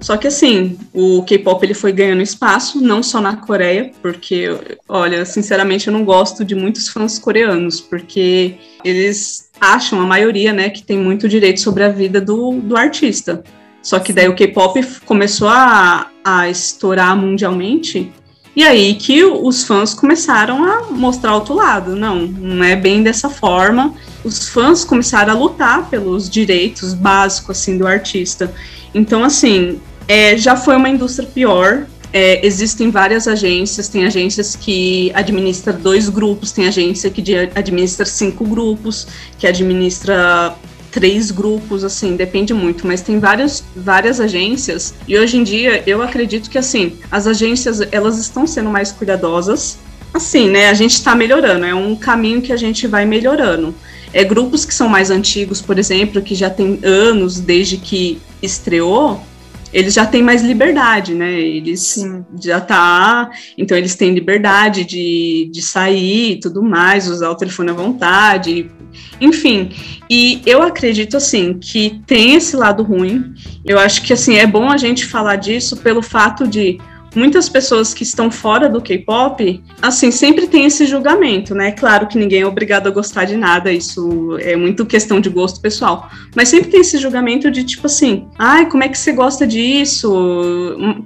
Só 0.00 0.16
que 0.16 0.26
assim, 0.26 0.78
o 0.92 1.22
K-pop 1.22 1.64
ele 1.64 1.74
foi 1.74 1.92
ganhando 1.92 2.22
espaço, 2.22 2.80
não 2.80 3.02
só 3.02 3.20
na 3.20 3.36
Coreia, 3.36 3.92
porque, 4.02 4.48
olha, 4.88 5.24
sinceramente 5.24 5.86
eu 5.86 5.92
não 5.92 6.04
gosto 6.04 6.44
de 6.44 6.54
muitos 6.54 6.88
fãs 6.88 7.18
coreanos, 7.18 7.80
porque 7.80 8.56
eles 8.84 9.48
acham, 9.60 10.00
a 10.00 10.06
maioria, 10.06 10.52
né, 10.52 10.70
que 10.70 10.82
tem 10.82 10.98
muito 10.98 11.28
direito 11.28 11.60
sobre 11.60 11.84
a 11.84 11.88
vida 11.88 12.20
do, 12.20 12.52
do 12.60 12.76
artista. 12.76 13.42
Só 13.82 14.00
que 14.00 14.12
daí 14.12 14.28
o 14.28 14.34
K-pop 14.34 14.84
começou 15.04 15.48
a, 15.48 16.10
a 16.24 16.48
estourar 16.50 17.16
mundialmente 17.16 18.12
e 18.56 18.64
aí 18.64 18.94
que 18.94 19.22
os 19.22 19.64
fãs 19.64 19.92
começaram 19.92 20.64
a 20.64 20.86
mostrar 20.90 21.34
outro 21.34 21.52
lado. 21.54 21.94
Não, 21.94 22.26
não 22.26 22.64
é 22.64 22.74
bem 22.74 23.02
dessa 23.02 23.28
forma. 23.28 23.94
Os 24.24 24.48
fãs 24.48 24.82
começaram 24.82 25.34
a 25.34 25.36
lutar 25.36 25.90
pelos 25.90 26.30
direitos 26.30 26.94
básicos 26.94 27.58
assim 27.58 27.76
do 27.76 27.86
artista. 27.86 28.50
Então, 28.94 29.22
assim, 29.22 29.78
é, 30.08 30.38
já 30.38 30.56
foi 30.56 30.74
uma 30.74 30.88
indústria 30.88 31.28
pior. 31.28 31.86
É, 32.14 32.46
existem 32.46 32.90
várias 32.90 33.28
agências, 33.28 33.88
tem 33.88 34.06
agências 34.06 34.56
que 34.56 35.12
administram 35.14 35.78
dois 35.78 36.08
grupos, 36.08 36.50
tem 36.50 36.66
agência 36.66 37.10
que 37.10 37.22
administra 37.54 38.06
cinco 38.06 38.42
grupos, 38.46 39.06
que 39.38 39.46
administra 39.46 40.56
três 40.96 41.30
grupos, 41.30 41.84
assim, 41.84 42.16
depende 42.16 42.54
muito, 42.54 42.86
mas 42.86 43.02
tem 43.02 43.18
várias, 43.20 43.62
várias 43.76 44.18
agências, 44.18 44.94
e 45.06 45.18
hoje 45.18 45.36
em 45.36 45.44
dia 45.44 45.82
eu 45.86 46.00
acredito 46.00 46.48
que, 46.48 46.56
assim, 46.56 46.96
as 47.10 47.26
agências, 47.26 47.82
elas 47.92 48.16
estão 48.16 48.46
sendo 48.46 48.70
mais 48.70 48.92
cuidadosas, 48.92 49.76
assim, 50.14 50.48
né, 50.48 50.70
a 50.70 50.74
gente 50.74 50.94
está 50.94 51.14
melhorando, 51.14 51.66
é 51.66 51.74
um 51.74 51.94
caminho 51.94 52.40
que 52.40 52.50
a 52.50 52.56
gente 52.56 52.86
vai 52.86 53.04
melhorando. 53.04 53.74
É, 54.10 54.24
grupos 54.24 54.64
que 54.64 54.72
são 54.72 54.88
mais 54.88 55.10
antigos, 55.10 55.60
por 55.60 55.78
exemplo, 55.78 56.22
que 56.22 56.34
já 56.34 56.48
tem 56.48 56.80
anos 56.82 57.38
desde 57.40 57.76
que 57.76 58.18
estreou, 58.42 59.20
eles 59.76 59.92
já 59.92 60.06
têm 60.06 60.22
mais 60.22 60.42
liberdade, 60.42 61.14
né? 61.14 61.38
Eles 61.38 61.80
Sim. 61.80 62.24
já 62.42 62.58
tá. 62.58 63.30
Então 63.58 63.76
eles 63.76 63.94
têm 63.94 64.14
liberdade 64.14 64.86
de, 64.86 65.50
de 65.52 65.60
sair 65.60 66.32
e 66.32 66.40
tudo 66.40 66.62
mais, 66.62 67.06
usar 67.08 67.28
o 67.28 67.36
telefone 67.36 67.70
à 67.70 67.74
vontade, 67.74 68.70
enfim, 69.20 69.70
e 70.08 70.40
eu 70.46 70.62
acredito 70.62 71.18
assim 71.18 71.58
que 71.58 72.00
tem 72.06 72.34
esse 72.34 72.56
lado 72.56 72.82
ruim. 72.82 73.34
Eu 73.66 73.78
acho 73.78 74.00
que 74.02 74.14
assim 74.14 74.36
é 74.36 74.46
bom 74.46 74.70
a 74.70 74.78
gente 74.78 75.04
falar 75.04 75.36
disso 75.36 75.76
pelo 75.76 76.00
fato 76.00 76.48
de 76.48 76.78
muitas 77.16 77.48
pessoas 77.48 77.94
que 77.94 78.02
estão 78.02 78.30
fora 78.30 78.68
do 78.68 78.80
K-pop, 78.80 79.62
assim, 79.80 80.10
sempre 80.10 80.46
tem 80.46 80.66
esse 80.66 80.86
julgamento, 80.86 81.54
né? 81.54 81.72
Claro 81.72 82.06
que 82.06 82.18
ninguém 82.18 82.42
é 82.42 82.46
obrigado 82.46 82.86
a 82.86 82.90
gostar 82.90 83.24
de 83.24 83.36
nada, 83.36 83.72
isso 83.72 84.36
é 84.40 84.54
muito 84.54 84.86
questão 84.86 85.20
de 85.20 85.28
gosto 85.28 85.60
pessoal. 85.60 86.10
Mas 86.34 86.48
sempre 86.48 86.70
tem 86.70 86.80
esse 86.80 86.98
julgamento 86.98 87.50
de 87.50 87.64
tipo 87.64 87.86
assim, 87.86 88.28
ai, 88.38 88.66
como 88.66 88.84
é 88.84 88.88
que 88.88 88.98
você 88.98 89.12
gosta 89.12 89.46
disso? 89.46 90.12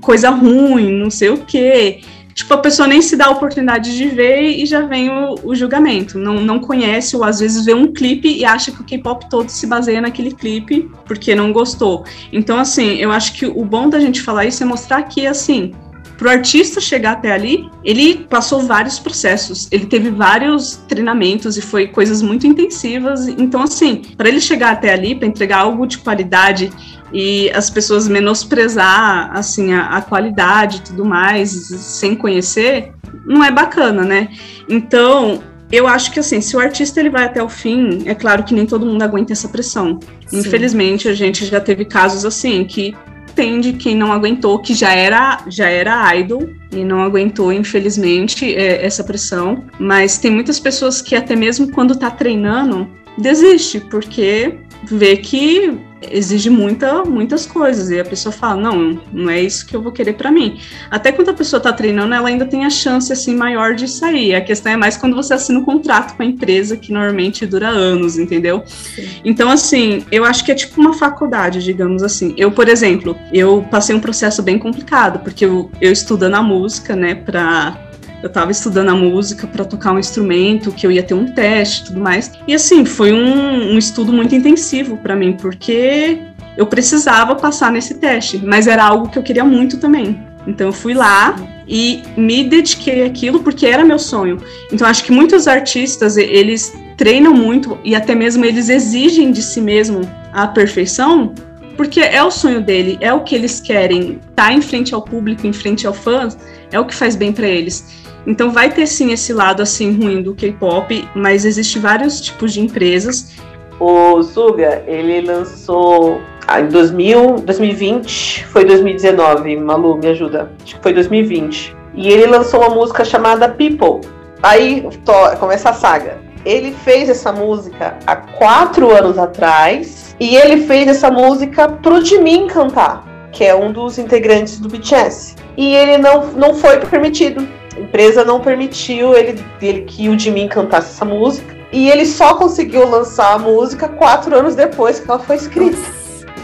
Coisa 0.00 0.30
ruim, 0.30 0.92
não 0.92 1.10
sei 1.10 1.30
o 1.30 1.38
quê 1.38 2.00
tipo, 2.40 2.54
a 2.54 2.58
pessoa 2.58 2.88
nem 2.88 3.02
se 3.02 3.16
dá 3.16 3.26
a 3.26 3.30
oportunidade 3.30 3.96
de 3.96 4.06
ver 4.06 4.42
e 4.42 4.64
já 4.66 4.80
vem 4.82 5.10
o, 5.10 5.34
o, 5.44 5.54
julgamento. 5.54 6.18
Não, 6.18 6.40
não 6.40 6.58
conhece, 6.58 7.16
ou 7.16 7.24
às 7.24 7.40
vezes 7.40 7.64
vê 7.64 7.74
um 7.74 7.92
clipe 7.92 8.28
e 8.28 8.44
acha 8.44 8.70
que 8.72 8.80
o 8.80 8.84
K-pop 8.84 9.28
todo 9.28 9.48
se 9.48 9.66
baseia 9.66 10.00
naquele 10.00 10.32
clipe 10.32 10.90
porque 11.04 11.34
não 11.34 11.52
gostou. 11.52 12.04
Então, 12.32 12.58
assim, 12.58 12.96
eu 12.96 13.12
acho 13.12 13.34
que 13.34 13.46
o 13.46 13.64
bom 13.64 13.88
da 13.88 14.00
gente 14.00 14.22
falar 14.22 14.46
isso 14.46 14.62
é 14.62 14.66
mostrar 14.66 15.02
que, 15.02 15.26
assim, 15.26 15.72
para 16.20 16.28
o 16.28 16.30
artista 16.32 16.82
chegar 16.82 17.12
até 17.12 17.32
ali, 17.32 17.70
ele 17.82 18.14
passou 18.14 18.60
vários 18.60 18.98
processos, 18.98 19.66
ele 19.72 19.86
teve 19.86 20.10
vários 20.10 20.76
treinamentos 20.86 21.56
e 21.56 21.62
foi 21.62 21.86
coisas 21.86 22.20
muito 22.20 22.46
intensivas. 22.46 23.26
Então, 23.26 23.62
assim, 23.62 24.02
para 24.18 24.28
ele 24.28 24.38
chegar 24.38 24.72
até 24.72 24.92
ali, 24.92 25.14
para 25.14 25.26
entregar 25.26 25.60
algo 25.60 25.86
de 25.86 25.96
qualidade 25.96 26.70
e 27.10 27.50
as 27.52 27.70
pessoas 27.70 28.06
menosprezar 28.06 29.30
assim 29.32 29.72
a, 29.72 29.96
a 29.96 30.02
qualidade 30.02 30.76
e 30.76 30.80
tudo 30.82 31.06
mais 31.06 31.50
sem 31.50 32.14
conhecer 32.14 32.92
não 33.24 33.42
é 33.42 33.50
bacana, 33.50 34.02
né? 34.02 34.28
Então 34.68 35.42
eu 35.72 35.86
acho 35.86 36.12
que 36.12 36.20
assim, 36.20 36.42
se 36.42 36.54
o 36.54 36.60
artista 36.60 37.00
ele 37.00 37.08
vai 37.08 37.24
até 37.24 37.42
o 37.42 37.48
fim, 37.48 38.02
é 38.04 38.14
claro 38.14 38.44
que 38.44 38.54
nem 38.54 38.66
todo 38.66 38.84
mundo 38.84 39.02
aguenta 39.02 39.32
essa 39.32 39.48
pressão. 39.48 39.98
Sim. 40.26 40.40
Infelizmente, 40.40 41.08
a 41.08 41.14
gente 41.14 41.46
já 41.46 41.60
teve 41.60 41.86
casos 41.86 42.26
assim 42.26 42.62
que 42.64 42.94
tem 43.34 43.60
de 43.60 43.72
quem 43.72 43.94
não 43.94 44.12
aguentou, 44.12 44.58
que 44.58 44.74
já 44.74 44.92
era 44.92 45.44
já 45.48 45.68
era 45.68 46.14
idol 46.16 46.48
e 46.72 46.84
não 46.84 47.02
aguentou, 47.02 47.52
infelizmente, 47.52 48.54
é, 48.54 48.84
essa 48.84 49.02
pressão. 49.02 49.64
Mas 49.78 50.18
tem 50.18 50.30
muitas 50.30 50.60
pessoas 50.60 51.00
que 51.02 51.16
até 51.16 51.34
mesmo 51.34 51.70
quando 51.72 51.96
tá 51.96 52.10
treinando 52.10 52.88
desiste 53.18 53.80
porque 53.80 54.58
vê 54.84 55.16
que 55.16 55.78
exige 56.02 56.50
muita, 56.50 57.04
muitas 57.04 57.46
coisas. 57.46 57.90
E 57.90 58.00
a 58.00 58.04
pessoa 58.04 58.32
fala, 58.32 58.60
não, 58.60 59.00
não 59.12 59.30
é 59.30 59.40
isso 59.40 59.66
que 59.66 59.74
eu 59.74 59.82
vou 59.82 59.92
querer 59.92 60.14
para 60.14 60.30
mim. 60.30 60.58
Até 60.90 61.12
quando 61.12 61.30
a 61.30 61.34
pessoa 61.34 61.58
está 61.58 61.72
treinando, 61.72 62.14
ela 62.14 62.28
ainda 62.28 62.46
tem 62.46 62.64
a 62.64 62.70
chance 62.70 63.12
assim 63.12 63.34
maior 63.34 63.74
de 63.74 63.88
sair. 63.88 64.34
A 64.34 64.40
questão 64.40 64.72
é 64.72 64.76
mais 64.76 64.96
quando 64.96 65.16
você 65.16 65.34
assina 65.34 65.58
um 65.58 65.64
contrato 65.64 66.16
com 66.16 66.22
a 66.22 66.26
empresa 66.26 66.76
que 66.76 66.92
normalmente 66.92 67.46
dura 67.46 67.68
anos, 67.68 68.18
entendeu? 68.18 68.62
Sim. 68.66 69.08
Então, 69.24 69.50
assim, 69.50 70.04
eu 70.10 70.24
acho 70.24 70.44
que 70.44 70.52
é 70.52 70.54
tipo 70.54 70.80
uma 70.80 70.94
faculdade, 70.94 71.62
digamos 71.62 72.02
assim. 72.02 72.34
Eu, 72.36 72.50
por 72.50 72.68
exemplo, 72.68 73.16
eu 73.32 73.66
passei 73.70 73.94
um 73.94 74.00
processo 74.00 74.42
bem 74.42 74.58
complicado, 74.58 75.20
porque 75.20 75.44
eu, 75.44 75.70
eu 75.80 75.92
estudando 75.92 76.34
a 76.34 76.42
música, 76.42 76.96
né, 76.96 77.14
para 77.14 77.89
eu 78.22 78.26
estava 78.26 78.50
estudando 78.50 78.90
a 78.90 78.94
música 78.94 79.46
para 79.46 79.64
tocar 79.64 79.92
um 79.92 79.98
instrumento, 79.98 80.72
que 80.72 80.86
eu 80.86 80.90
ia 80.90 81.02
ter 81.02 81.14
um 81.14 81.26
teste 81.26 81.82
e 81.82 81.84
tudo 81.86 82.00
mais. 82.00 82.32
E 82.46 82.54
assim, 82.54 82.84
foi 82.84 83.12
um, 83.12 83.74
um 83.74 83.78
estudo 83.78 84.12
muito 84.12 84.34
intensivo 84.34 84.96
para 84.96 85.16
mim, 85.16 85.32
porque 85.32 86.18
eu 86.56 86.66
precisava 86.66 87.34
passar 87.34 87.72
nesse 87.72 87.94
teste, 87.94 88.38
mas 88.44 88.66
era 88.66 88.84
algo 88.84 89.08
que 89.08 89.18
eu 89.18 89.22
queria 89.22 89.44
muito 89.44 89.78
também. 89.78 90.20
Então 90.46 90.68
eu 90.68 90.72
fui 90.72 90.94
lá 90.94 91.36
e 91.66 92.02
me 92.16 92.44
dediquei 92.44 93.04
àquilo 93.04 93.40
porque 93.40 93.66
era 93.66 93.84
meu 93.84 93.98
sonho. 93.98 94.38
Então 94.72 94.86
acho 94.86 95.04
que 95.04 95.12
muitos 95.12 95.46
artistas, 95.46 96.16
eles 96.16 96.74
treinam 96.96 97.32
muito 97.32 97.78
e 97.84 97.94
até 97.94 98.14
mesmo 98.14 98.44
eles 98.44 98.68
exigem 98.68 99.32
de 99.32 99.42
si 99.42 99.60
mesmo 99.60 100.00
a 100.32 100.46
perfeição, 100.46 101.34
porque 101.76 102.00
é 102.00 102.22
o 102.22 102.30
sonho 102.30 102.60
dele, 102.60 102.98
é 103.00 103.12
o 103.12 103.20
que 103.20 103.34
eles 103.34 103.60
querem. 103.60 104.20
Estar 104.30 104.48
tá 104.48 104.52
em 104.52 104.60
frente 104.60 104.94
ao 104.94 105.02
público, 105.02 105.46
em 105.46 105.52
frente 105.52 105.86
ao 105.86 105.94
fã, 105.94 106.28
é 106.70 106.78
o 106.78 106.84
que 106.84 106.94
faz 106.94 107.16
bem 107.16 107.32
para 107.32 107.46
eles. 107.46 108.00
Então 108.26 108.50
vai 108.50 108.70
ter 108.70 108.86
sim 108.86 109.12
esse 109.12 109.32
lado 109.32 109.62
assim 109.62 109.92
ruim 109.96 110.22
do 110.22 110.34
K-pop, 110.34 111.08
mas 111.14 111.44
existe 111.44 111.78
vários 111.78 112.20
tipos 112.20 112.52
de 112.52 112.60
empresas. 112.60 113.32
O 113.78 114.22
Suga, 114.22 114.82
ele 114.86 115.22
lançou 115.22 116.20
ah, 116.46 116.60
em 116.60 116.66
2000, 116.66 117.36
2020, 117.46 118.46
foi 118.46 118.64
2019, 118.64 119.56
Malu, 119.56 119.96
me 119.96 120.08
ajuda. 120.08 120.50
Acho 120.62 120.76
que 120.76 120.82
foi 120.82 120.92
2020. 120.92 121.76
E 121.94 122.08
ele 122.08 122.26
lançou 122.26 122.60
uma 122.60 122.70
música 122.70 123.04
chamada 123.04 123.48
People. 123.48 124.06
Aí 124.42 124.86
to, 125.04 125.38
começa 125.38 125.70
a 125.70 125.72
saga. 125.72 126.18
Ele 126.44 126.72
fez 126.72 127.08
essa 127.08 127.32
música 127.32 127.96
há 128.06 128.16
quatro 128.16 128.90
anos 128.90 129.18
atrás 129.18 130.16
e 130.18 130.36
ele 130.36 130.66
fez 130.66 130.88
essa 130.88 131.10
música 131.10 131.68
pro 131.68 132.04
Jimin 132.04 132.46
cantar, 132.46 133.04
que 133.32 133.44
é 133.44 133.54
um 133.54 133.72
dos 133.72 133.98
integrantes 133.98 134.58
do 134.58 134.68
BTS. 134.68 135.36
E 135.56 135.74
ele 135.74 135.98
não, 135.98 136.32
não 136.32 136.54
foi 136.54 136.78
permitido 136.80 137.46
a 137.76 137.80
empresa 137.80 138.24
não 138.24 138.40
permitiu 138.40 139.14
ele, 139.14 139.42
ele 139.60 139.82
que 139.82 140.08
o 140.08 140.18
Jimin 140.18 140.48
cantasse 140.48 140.90
essa 140.90 141.04
música. 141.04 141.58
E 141.72 141.88
ele 141.88 142.04
só 142.04 142.34
conseguiu 142.34 142.88
lançar 142.88 143.34
a 143.34 143.38
música 143.38 143.88
quatro 143.88 144.36
anos 144.36 144.56
depois 144.56 144.98
que 144.98 145.08
ela 145.08 145.20
foi 145.20 145.36
escrita. 145.36 145.78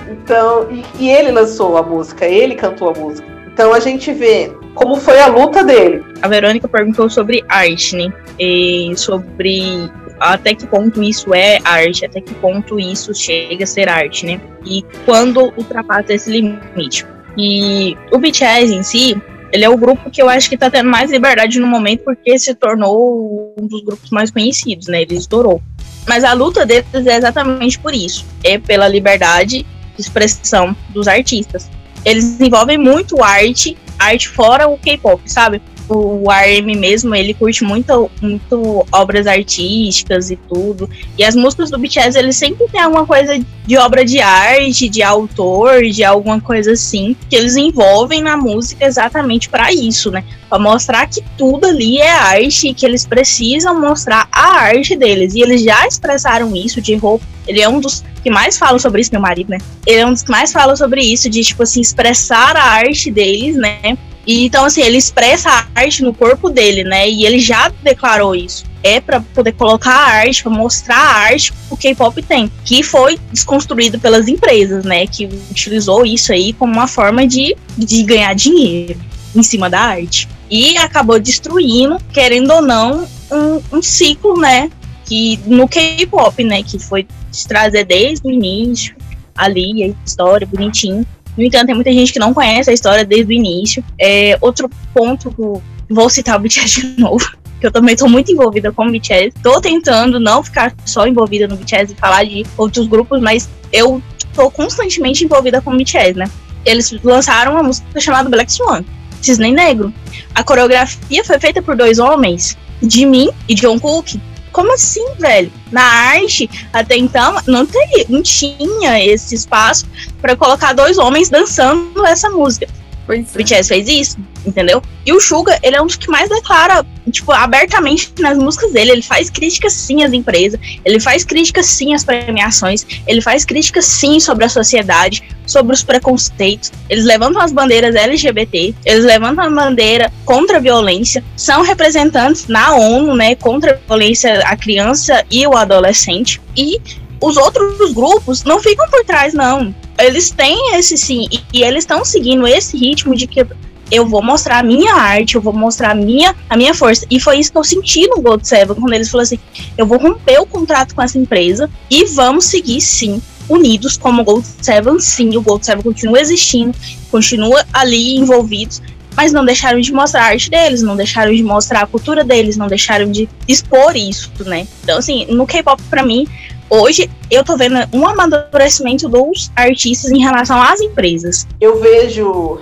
Então, 0.08 0.68
e, 0.70 0.84
e 1.00 1.10
ele 1.10 1.32
lançou 1.32 1.76
a 1.76 1.82
música, 1.82 2.24
ele 2.26 2.54
cantou 2.54 2.90
a 2.90 2.94
música. 2.98 3.26
Então 3.46 3.72
a 3.72 3.80
gente 3.80 4.12
vê 4.12 4.52
como 4.74 4.96
foi 4.96 5.18
a 5.18 5.26
luta 5.26 5.64
dele. 5.64 6.04
A 6.22 6.28
Verônica 6.28 6.68
perguntou 6.68 7.08
sobre 7.08 7.42
arte, 7.48 7.96
né? 7.96 8.12
E 8.38 8.92
sobre 8.96 9.90
até 10.20 10.54
que 10.54 10.66
ponto 10.66 11.02
isso 11.02 11.34
é 11.34 11.58
arte, 11.64 12.04
até 12.04 12.20
que 12.20 12.34
ponto 12.34 12.78
isso 12.78 13.14
chega 13.14 13.64
a 13.64 13.66
ser 13.66 13.88
arte, 13.88 14.26
né? 14.26 14.40
E 14.64 14.84
quando 15.04 15.52
ultrapassa 15.56 16.12
esse 16.12 16.30
limite. 16.30 17.06
E 17.36 17.96
o 18.12 18.18
BTS 18.18 18.74
em 18.74 18.82
si, 18.82 19.20
Ele 19.56 19.64
é 19.64 19.70
o 19.70 19.76
grupo 19.78 20.10
que 20.10 20.20
eu 20.20 20.28
acho 20.28 20.50
que 20.50 20.58
tá 20.58 20.70
tendo 20.70 20.90
mais 20.90 21.10
liberdade 21.10 21.58
no 21.58 21.66
momento 21.66 22.04
porque 22.04 22.38
se 22.38 22.54
tornou 22.54 23.54
um 23.58 23.66
dos 23.66 23.82
grupos 23.82 24.10
mais 24.10 24.30
conhecidos, 24.30 24.86
né? 24.86 25.00
Ele 25.00 25.14
estourou. 25.14 25.62
Mas 26.06 26.24
a 26.24 26.34
luta 26.34 26.66
deles 26.66 27.06
é 27.06 27.16
exatamente 27.16 27.78
por 27.78 27.94
isso. 27.94 28.26
É 28.44 28.58
pela 28.58 28.86
liberdade 28.86 29.64
de 29.96 30.00
expressão 30.02 30.76
dos 30.90 31.08
artistas. 31.08 31.70
Eles 32.04 32.38
envolvem 32.38 32.76
muito 32.76 33.24
arte, 33.24 33.78
arte 33.98 34.28
fora 34.28 34.68
o 34.68 34.76
K-pop, 34.76 35.22
sabe? 35.24 35.62
O 35.88 36.24
RM 36.30 36.78
mesmo, 36.78 37.14
ele 37.14 37.32
curte 37.34 37.62
muito, 37.62 38.10
muito 38.20 38.86
obras 38.92 39.26
artísticas 39.26 40.30
e 40.30 40.36
tudo. 40.36 40.88
E 41.16 41.24
as 41.24 41.34
músicas 41.36 41.70
do 41.70 41.78
BTS, 41.78 42.18
ele 42.18 42.32
sempre 42.32 42.66
tem 42.68 42.80
alguma 42.80 43.06
coisa 43.06 43.38
de 43.66 43.76
obra 43.76 44.04
de 44.04 44.20
arte, 44.20 44.88
de 44.88 45.02
autor, 45.02 45.82
de 45.84 46.02
alguma 46.02 46.40
coisa 46.40 46.72
assim, 46.72 47.16
que 47.28 47.36
eles 47.36 47.56
envolvem 47.56 48.22
na 48.22 48.36
música 48.36 48.84
exatamente 48.84 49.48
para 49.48 49.72
isso, 49.72 50.10
né? 50.10 50.24
Para 50.48 50.58
mostrar 50.58 51.06
que 51.06 51.22
tudo 51.36 51.66
ali 51.66 51.98
é 51.98 52.10
arte 52.10 52.68
e 52.68 52.74
que 52.74 52.84
eles 52.84 53.06
precisam 53.06 53.80
mostrar 53.80 54.28
a 54.32 54.58
arte 54.58 54.96
deles. 54.96 55.34
E 55.34 55.40
eles 55.40 55.62
já 55.62 55.86
expressaram 55.86 56.54
isso 56.54 56.80
de 56.80 56.94
roupa. 56.96 57.24
Ele 57.46 57.60
é 57.60 57.68
um 57.68 57.80
dos 57.80 58.02
que 58.22 58.30
mais 58.30 58.58
falam 58.58 58.78
sobre 58.78 59.00
isso, 59.00 59.12
meu 59.12 59.20
marido, 59.20 59.50
né? 59.50 59.58
Ele 59.86 60.00
é 60.00 60.06
um 60.06 60.12
dos 60.12 60.22
que 60.22 60.30
mais 60.30 60.52
falam 60.52 60.76
sobre 60.76 61.00
isso, 61.00 61.30
de, 61.30 61.44
tipo 61.44 61.62
assim, 61.62 61.80
expressar 61.80 62.56
a 62.56 62.62
arte 62.62 63.08
deles, 63.08 63.54
né? 63.54 63.96
E, 64.26 64.44
então, 64.44 64.64
assim, 64.64 64.82
ele 64.82 64.96
expressa 64.96 65.50
a 65.50 65.66
arte 65.80 66.02
no 66.02 66.12
corpo 66.12 66.50
dele, 66.50 66.82
né? 66.82 67.08
E 67.08 67.24
ele 67.24 67.38
já 67.38 67.70
declarou 67.82 68.34
isso. 68.34 68.64
É 68.82 69.00
para 69.00 69.20
poder 69.20 69.52
colocar 69.52 69.94
a 69.94 70.06
arte, 70.06 70.42
para 70.42 70.50
mostrar 70.50 70.96
a 70.96 71.16
arte 71.26 71.52
que 71.52 71.58
o 71.70 71.76
K-pop 71.76 72.20
tem, 72.22 72.50
que 72.64 72.82
foi 72.82 73.18
desconstruído 73.32 74.00
pelas 74.00 74.26
empresas, 74.26 74.84
né? 74.84 75.06
Que 75.06 75.26
utilizou 75.50 76.04
isso 76.04 76.32
aí 76.32 76.52
como 76.52 76.72
uma 76.72 76.88
forma 76.88 77.26
de, 77.26 77.56
de 77.78 78.02
ganhar 78.02 78.34
dinheiro 78.34 78.98
em 79.34 79.42
cima 79.42 79.70
da 79.70 79.80
arte. 79.80 80.28
E 80.50 80.76
acabou 80.78 81.20
destruindo, 81.20 81.98
querendo 82.12 82.52
ou 82.52 82.62
não, 82.62 83.06
um, 83.30 83.76
um 83.78 83.82
ciclo, 83.82 84.38
né? 84.40 84.70
Que 85.04 85.38
no 85.46 85.68
K-pop, 85.68 86.42
né? 86.42 86.64
Que 86.64 86.80
foi 86.80 87.06
trazer 87.46 87.84
desde 87.84 88.26
o 88.26 88.30
início 88.30 88.96
ali 89.36 89.84
a 89.84 89.94
história 90.04 90.46
bonitinho 90.46 91.06
no 91.36 91.44
entanto, 91.44 91.66
tem 91.66 91.74
muita 91.74 91.92
gente 91.92 92.12
que 92.12 92.18
não 92.18 92.32
conhece 92.32 92.70
a 92.70 92.72
história 92.72 93.04
desde 93.04 93.32
o 93.32 93.36
início. 93.36 93.84
É, 94.00 94.38
outro 94.40 94.70
ponto, 94.94 95.62
vou 95.88 96.08
citar 96.08 96.36
o 96.36 96.40
BTS 96.40 96.80
de 96.80 97.00
novo, 97.00 97.30
que 97.60 97.66
eu 97.66 97.70
também 97.70 97.94
estou 97.94 98.08
muito 98.08 98.32
envolvida 98.32 98.72
com 98.72 98.86
o 98.86 98.90
BTS. 98.90 99.32
Estou 99.36 99.60
tentando 99.60 100.18
não 100.18 100.42
ficar 100.42 100.74
só 100.84 101.06
envolvida 101.06 101.46
no 101.46 101.56
BTS 101.56 101.92
e 101.92 101.96
falar 101.96 102.24
de 102.24 102.44
outros 102.56 102.86
grupos, 102.86 103.20
mas 103.20 103.48
eu 103.72 104.02
estou 104.16 104.50
constantemente 104.50 105.24
envolvida 105.24 105.60
com 105.60 105.72
o 105.72 105.76
BTS, 105.76 106.14
né? 106.14 106.30
Eles 106.64 106.90
lançaram 107.02 107.52
uma 107.52 107.62
música 107.62 108.00
chamada 108.00 108.28
Black 108.28 108.52
Swan, 108.52 108.82
Cisne 109.20 109.52
Negro. 109.52 109.92
A 110.34 110.42
coreografia 110.42 111.24
foi 111.24 111.38
feita 111.38 111.62
por 111.62 111.76
dois 111.76 111.98
homens, 111.98 112.56
Jimin 112.82 113.30
e 113.48 113.56
Jungkook. 113.56 114.20
Como 114.56 114.72
assim, 114.72 115.04
velho? 115.18 115.52
Na 115.70 115.82
arte, 115.82 116.48
até 116.72 116.96
então, 116.96 117.36
não, 117.46 117.66
teria, 117.66 118.06
não 118.08 118.22
tinha 118.22 119.04
esse 119.04 119.34
espaço 119.34 119.84
para 120.18 120.34
colocar 120.34 120.72
dois 120.72 120.96
homens 120.96 121.28
dançando 121.28 122.06
essa 122.06 122.30
música. 122.30 122.66
O 123.08 123.38
BTS 123.38 123.68
fez 123.68 123.88
isso, 123.88 124.18
entendeu? 124.44 124.82
E 125.04 125.12
o 125.12 125.20
Suga, 125.20 125.58
ele 125.62 125.76
é 125.76 125.82
um 125.82 125.86
dos 125.86 125.96
que 125.96 126.10
mais 126.10 126.28
declara, 126.28 126.84
tipo, 127.10 127.30
abertamente 127.30 128.12
nas 128.18 128.36
músicas 128.36 128.72
dele. 128.72 128.90
Ele 128.90 129.02
faz 129.02 129.30
críticas 129.30 129.72
sim 129.72 130.02
às 130.02 130.12
empresas, 130.12 130.58
ele 130.84 130.98
faz 130.98 131.24
críticas 131.24 131.66
sim 131.66 131.94
às 131.94 132.04
premiações, 132.04 132.84
ele 133.06 133.20
faz 133.20 133.44
críticas 133.44 133.84
sim 133.84 134.18
sobre 134.18 134.44
a 134.44 134.48
sociedade, 134.48 135.22
sobre 135.46 135.72
os 135.72 135.82
preconceitos. 135.82 136.72
Eles 136.88 137.04
levantam 137.04 137.40
as 137.40 137.52
bandeiras 137.52 137.94
LGBT, 137.94 138.74
eles 138.84 139.04
levantam 139.04 139.44
a 139.44 139.50
bandeira 139.50 140.12
contra 140.24 140.56
a 140.56 140.60
violência, 140.60 141.22
são 141.36 141.62
representantes 141.62 142.48
na 142.48 142.74
ONU, 142.74 143.14
né, 143.14 143.36
contra 143.36 143.72
a 143.72 143.86
violência 143.86 144.40
à 144.40 144.56
criança 144.56 145.24
e 145.30 145.46
o 145.46 145.56
adolescente. 145.56 146.40
E 146.56 146.80
os 147.20 147.36
outros 147.36 147.92
grupos 147.92 148.44
não 148.44 148.60
ficam 148.60 148.88
por 148.88 149.04
trás, 149.04 149.34
não. 149.34 149.74
Eles 149.98 150.30
têm 150.30 150.74
esse 150.76 150.96
sim, 150.96 151.26
e, 151.30 151.40
e 151.52 151.62
eles 151.62 151.84
estão 151.84 152.04
seguindo 152.04 152.46
esse 152.46 152.76
ritmo 152.76 153.14
de 153.14 153.26
que 153.26 153.46
eu 153.90 154.06
vou 154.06 154.22
mostrar 154.22 154.58
a 154.58 154.62
minha 154.62 154.94
arte, 154.94 155.36
eu 155.36 155.40
vou 155.40 155.52
mostrar 155.52 155.92
a 155.92 155.94
minha, 155.94 156.34
a 156.48 156.56
minha 156.56 156.74
força. 156.74 157.06
E 157.10 157.20
foi 157.20 157.38
isso 157.38 157.52
que 157.52 157.58
eu 157.58 157.64
senti 157.64 158.06
no 158.08 158.20
Gold 158.20 158.46
Seven, 158.46 158.76
quando 158.76 158.92
eles 158.92 159.08
falaram 159.08 159.24
assim: 159.24 159.38
eu 159.78 159.86
vou 159.86 159.98
romper 159.98 160.40
o 160.40 160.46
contrato 160.46 160.94
com 160.94 161.02
essa 161.02 161.18
empresa 161.18 161.70
e 161.90 162.04
vamos 162.06 162.46
seguir 162.46 162.80
sim, 162.80 163.22
unidos 163.48 163.96
como 163.96 164.24
Gold 164.24 164.46
Seven, 164.60 164.98
sim. 164.98 165.36
O 165.36 165.42
Gold 165.42 165.64
Seven 165.64 165.82
continua 165.82 166.20
existindo, 166.20 166.74
continua 167.10 167.64
ali 167.72 168.16
envolvidos, 168.16 168.82
mas 169.16 169.32
não 169.32 169.44
deixaram 169.44 169.80
de 169.80 169.92
mostrar 169.92 170.24
a 170.24 170.26
arte 170.26 170.50
deles, 170.50 170.82
não 170.82 170.96
deixaram 170.96 171.32
de 171.32 171.42
mostrar 171.42 171.82
a 171.82 171.86
cultura 171.86 172.24
deles, 172.24 172.56
não 172.56 172.66
deixaram 172.66 173.10
de 173.10 173.28
expor 173.46 173.96
isso, 173.96 174.30
né? 174.44 174.66
Então, 174.82 174.98
assim, 174.98 175.26
no 175.30 175.46
K-pop, 175.46 175.80
pra 175.84 176.02
mim, 176.02 176.26
hoje 176.70 177.10
eu 177.30 177.44
tô 177.44 177.56
vendo 177.56 177.76
um 177.92 178.06
amadurecimento 178.06 179.08
dos 179.08 179.50
artistas 179.56 180.10
em 180.10 180.20
relação 180.20 180.60
às 180.60 180.80
empresas. 180.80 181.46
Eu 181.60 181.80
vejo 181.80 182.60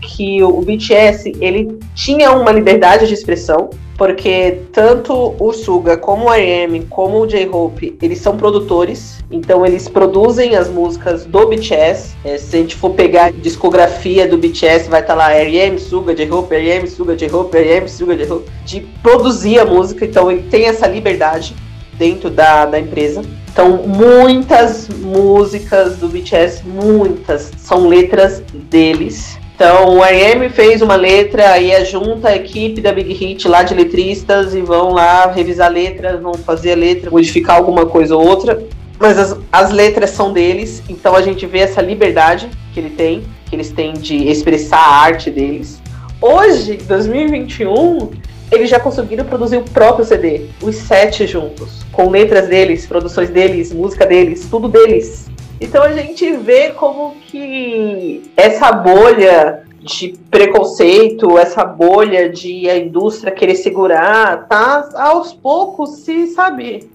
que 0.00 0.42
o 0.42 0.60
BTS 0.62 1.32
ele 1.40 1.78
tinha 1.94 2.32
uma 2.32 2.52
liberdade 2.52 3.06
de 3.06 3.14
expressão, 3.14 3.70
porque 3.96 4.62
tanto 4.72 5.34
o 5.38 5.52
Suga 5.52 5.96
como 5.96 6.26
o 6.26 6.32
RM, 6.32 6.86
como 6.88 7.20
o 7.20 7.26
J-Hope, 7.26 7.98
eles 8.00 8.18
são 8.18 8.36
produtores, 8.36 9.22
então 9.30 9.64
eles 9.64 9.88
produzem 9.88 10.56
as 10.56 10.70
músicas 10.70 11.26
do 11.26 11.46
BTS. 11.46 12.16
É, 12.24 12.38
se 12.38 12.56
a 12.56 12.60
gente 12.60 12.76
for 12.76 12.90
pegar 12.90 13.26
a 13.26 13.30
discografia 13.30 14.26
do 14.26 14.38
BTS, 14.38 14.88
vai 14.88 15.02
estar 15.02 15.14
tá 15.14 15.14
lá 15.14 15.28
RM, 15.28 15.78
Suga, 15.78 16.14
J-Hope, 16.14 16.54
RM, 16.54 16.86
Suga, 16.86 17.14
J-Hope, 17.14 17.58
RM, 17.58 17.88
Suga, 17.88 18.16
J-Hope, 18.16 18.50
de 18.64 18.80
produzir 19.02 19.58
a 19.58 19.66
música, 19.66 20.06
então 20.06 20.30
ele 20.30 20.42
tem 20.44 20.64
essa 20.64 20.86
liberdade 20.86 21.54
dentro 22.00 22.30
da, 22.30 22.64
da 22.64 22.80
empresa. 22.80 23.22
Então, 23.52 23.82
muitas 23.86 24.88
músicas 24.88 25.98
do 25.98 26.08
BTS, 26.08 26.66
muitas, 26.66 27.52
são 27.58 27.86
letras 27.86 28.42
deles. 28.70 29.38
Então, 29.54 29.98
o 29.98 30.00
RM 30.00 30.48
fez 30.50 30.80
uma 30.80 30.96
letra, 30.96 31.50
aí 31.50 31.70
é 31.70 31.84
junta 31.84 32.28
a 32.28 32.36
equipe 32.36 32.80
da 32.80 32.90
Big 32.90 33.12
Hit 33.12 33.46
lá 33.46 33.62
de 33.62 33.74
letristas 33.74 34.54
e 34.54 34.62
vão 34.62 34.94
lá 34.94 35.30
revisar 35.30 35.66
a 35.66 35.70
letra, 35.70 36.16
vão 36.16 36.32
fazer 36.32 36.72
a 36.72 36.76
letra, 36.76 37.10
modificar 37.10 37.56
alguma 37.56 37.84
coisa 37.84 38.16
ou 38.16 38.26
outra. 38.26 38.62
Mas 38.98 39.18
as, 39.18 39.36
as 39.52 39.70
letras 39.70 40.10
são 40.10 40.32
deles, 40.32 40.82
então 40.88 41.14
a 41.14 41.20
gente 41.20 41.44
vê 41.44 41.58
essa 41.58 41.82
liberdade 41.82 42.48
que 42.72 42.80
ele 42.80 42.90
tem, 42.90 43.22
que 43.50 43.54
eles 43.54 43.70
têm 43.70 43.92
de 43.92 44.28
expressar 44.28 44.78
a 44.78 44.96
arte 45.02 45.30
deles. 45.30 45.82
Hoje, 46.22 46.76
2021, 46.76 48.10
eles 48.50 48.68
já 48.68 48.80
conseguiram 48.80 49.24
produzir 49.24 49.56
o 49.58 49.62
próprio 49.62 50.04
CD, 50.04 50.46
os 50.62 50.76
sete 50.76 51.26
juntos, 51.26 51.84
com 51.92 52.10
letras 52.10 52.48
deles, 52.48 52.86
produções 52.86 53.30
deles, 53.30 53.72
música 53.72 54.06
deles, 54.06 54.46
tudo 54.50 54.68
deles. 54.68 55.30
Então 55.60 55.82
a 55.82 55.92
gente 55.92 56.32
vê 56.36 56.70
como 56.70 57.14
que 57.26 58.22
essa 58.36 58.72
bolha 58.72 59.62
de 59.82 60.14
preconceito, 60.30 61.38
essa 61.38 61.64
bolha 61.64 62.28
de 62.28 62.68
a 62.68 62.76
indústria 62.76 63.32
querer 63.32 63.54
segurar, 63.54 64.46
tá 64.46 64.88
aos 64.94 65.32
poucos 65.32 66.00
se, 66.00 66.28
sabe, 66.28 66.90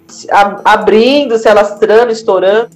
abrindo, 0.63 1.37
se 1.37 1.47
alastrando, 1.47 2.11
estourando. 2.11 2.69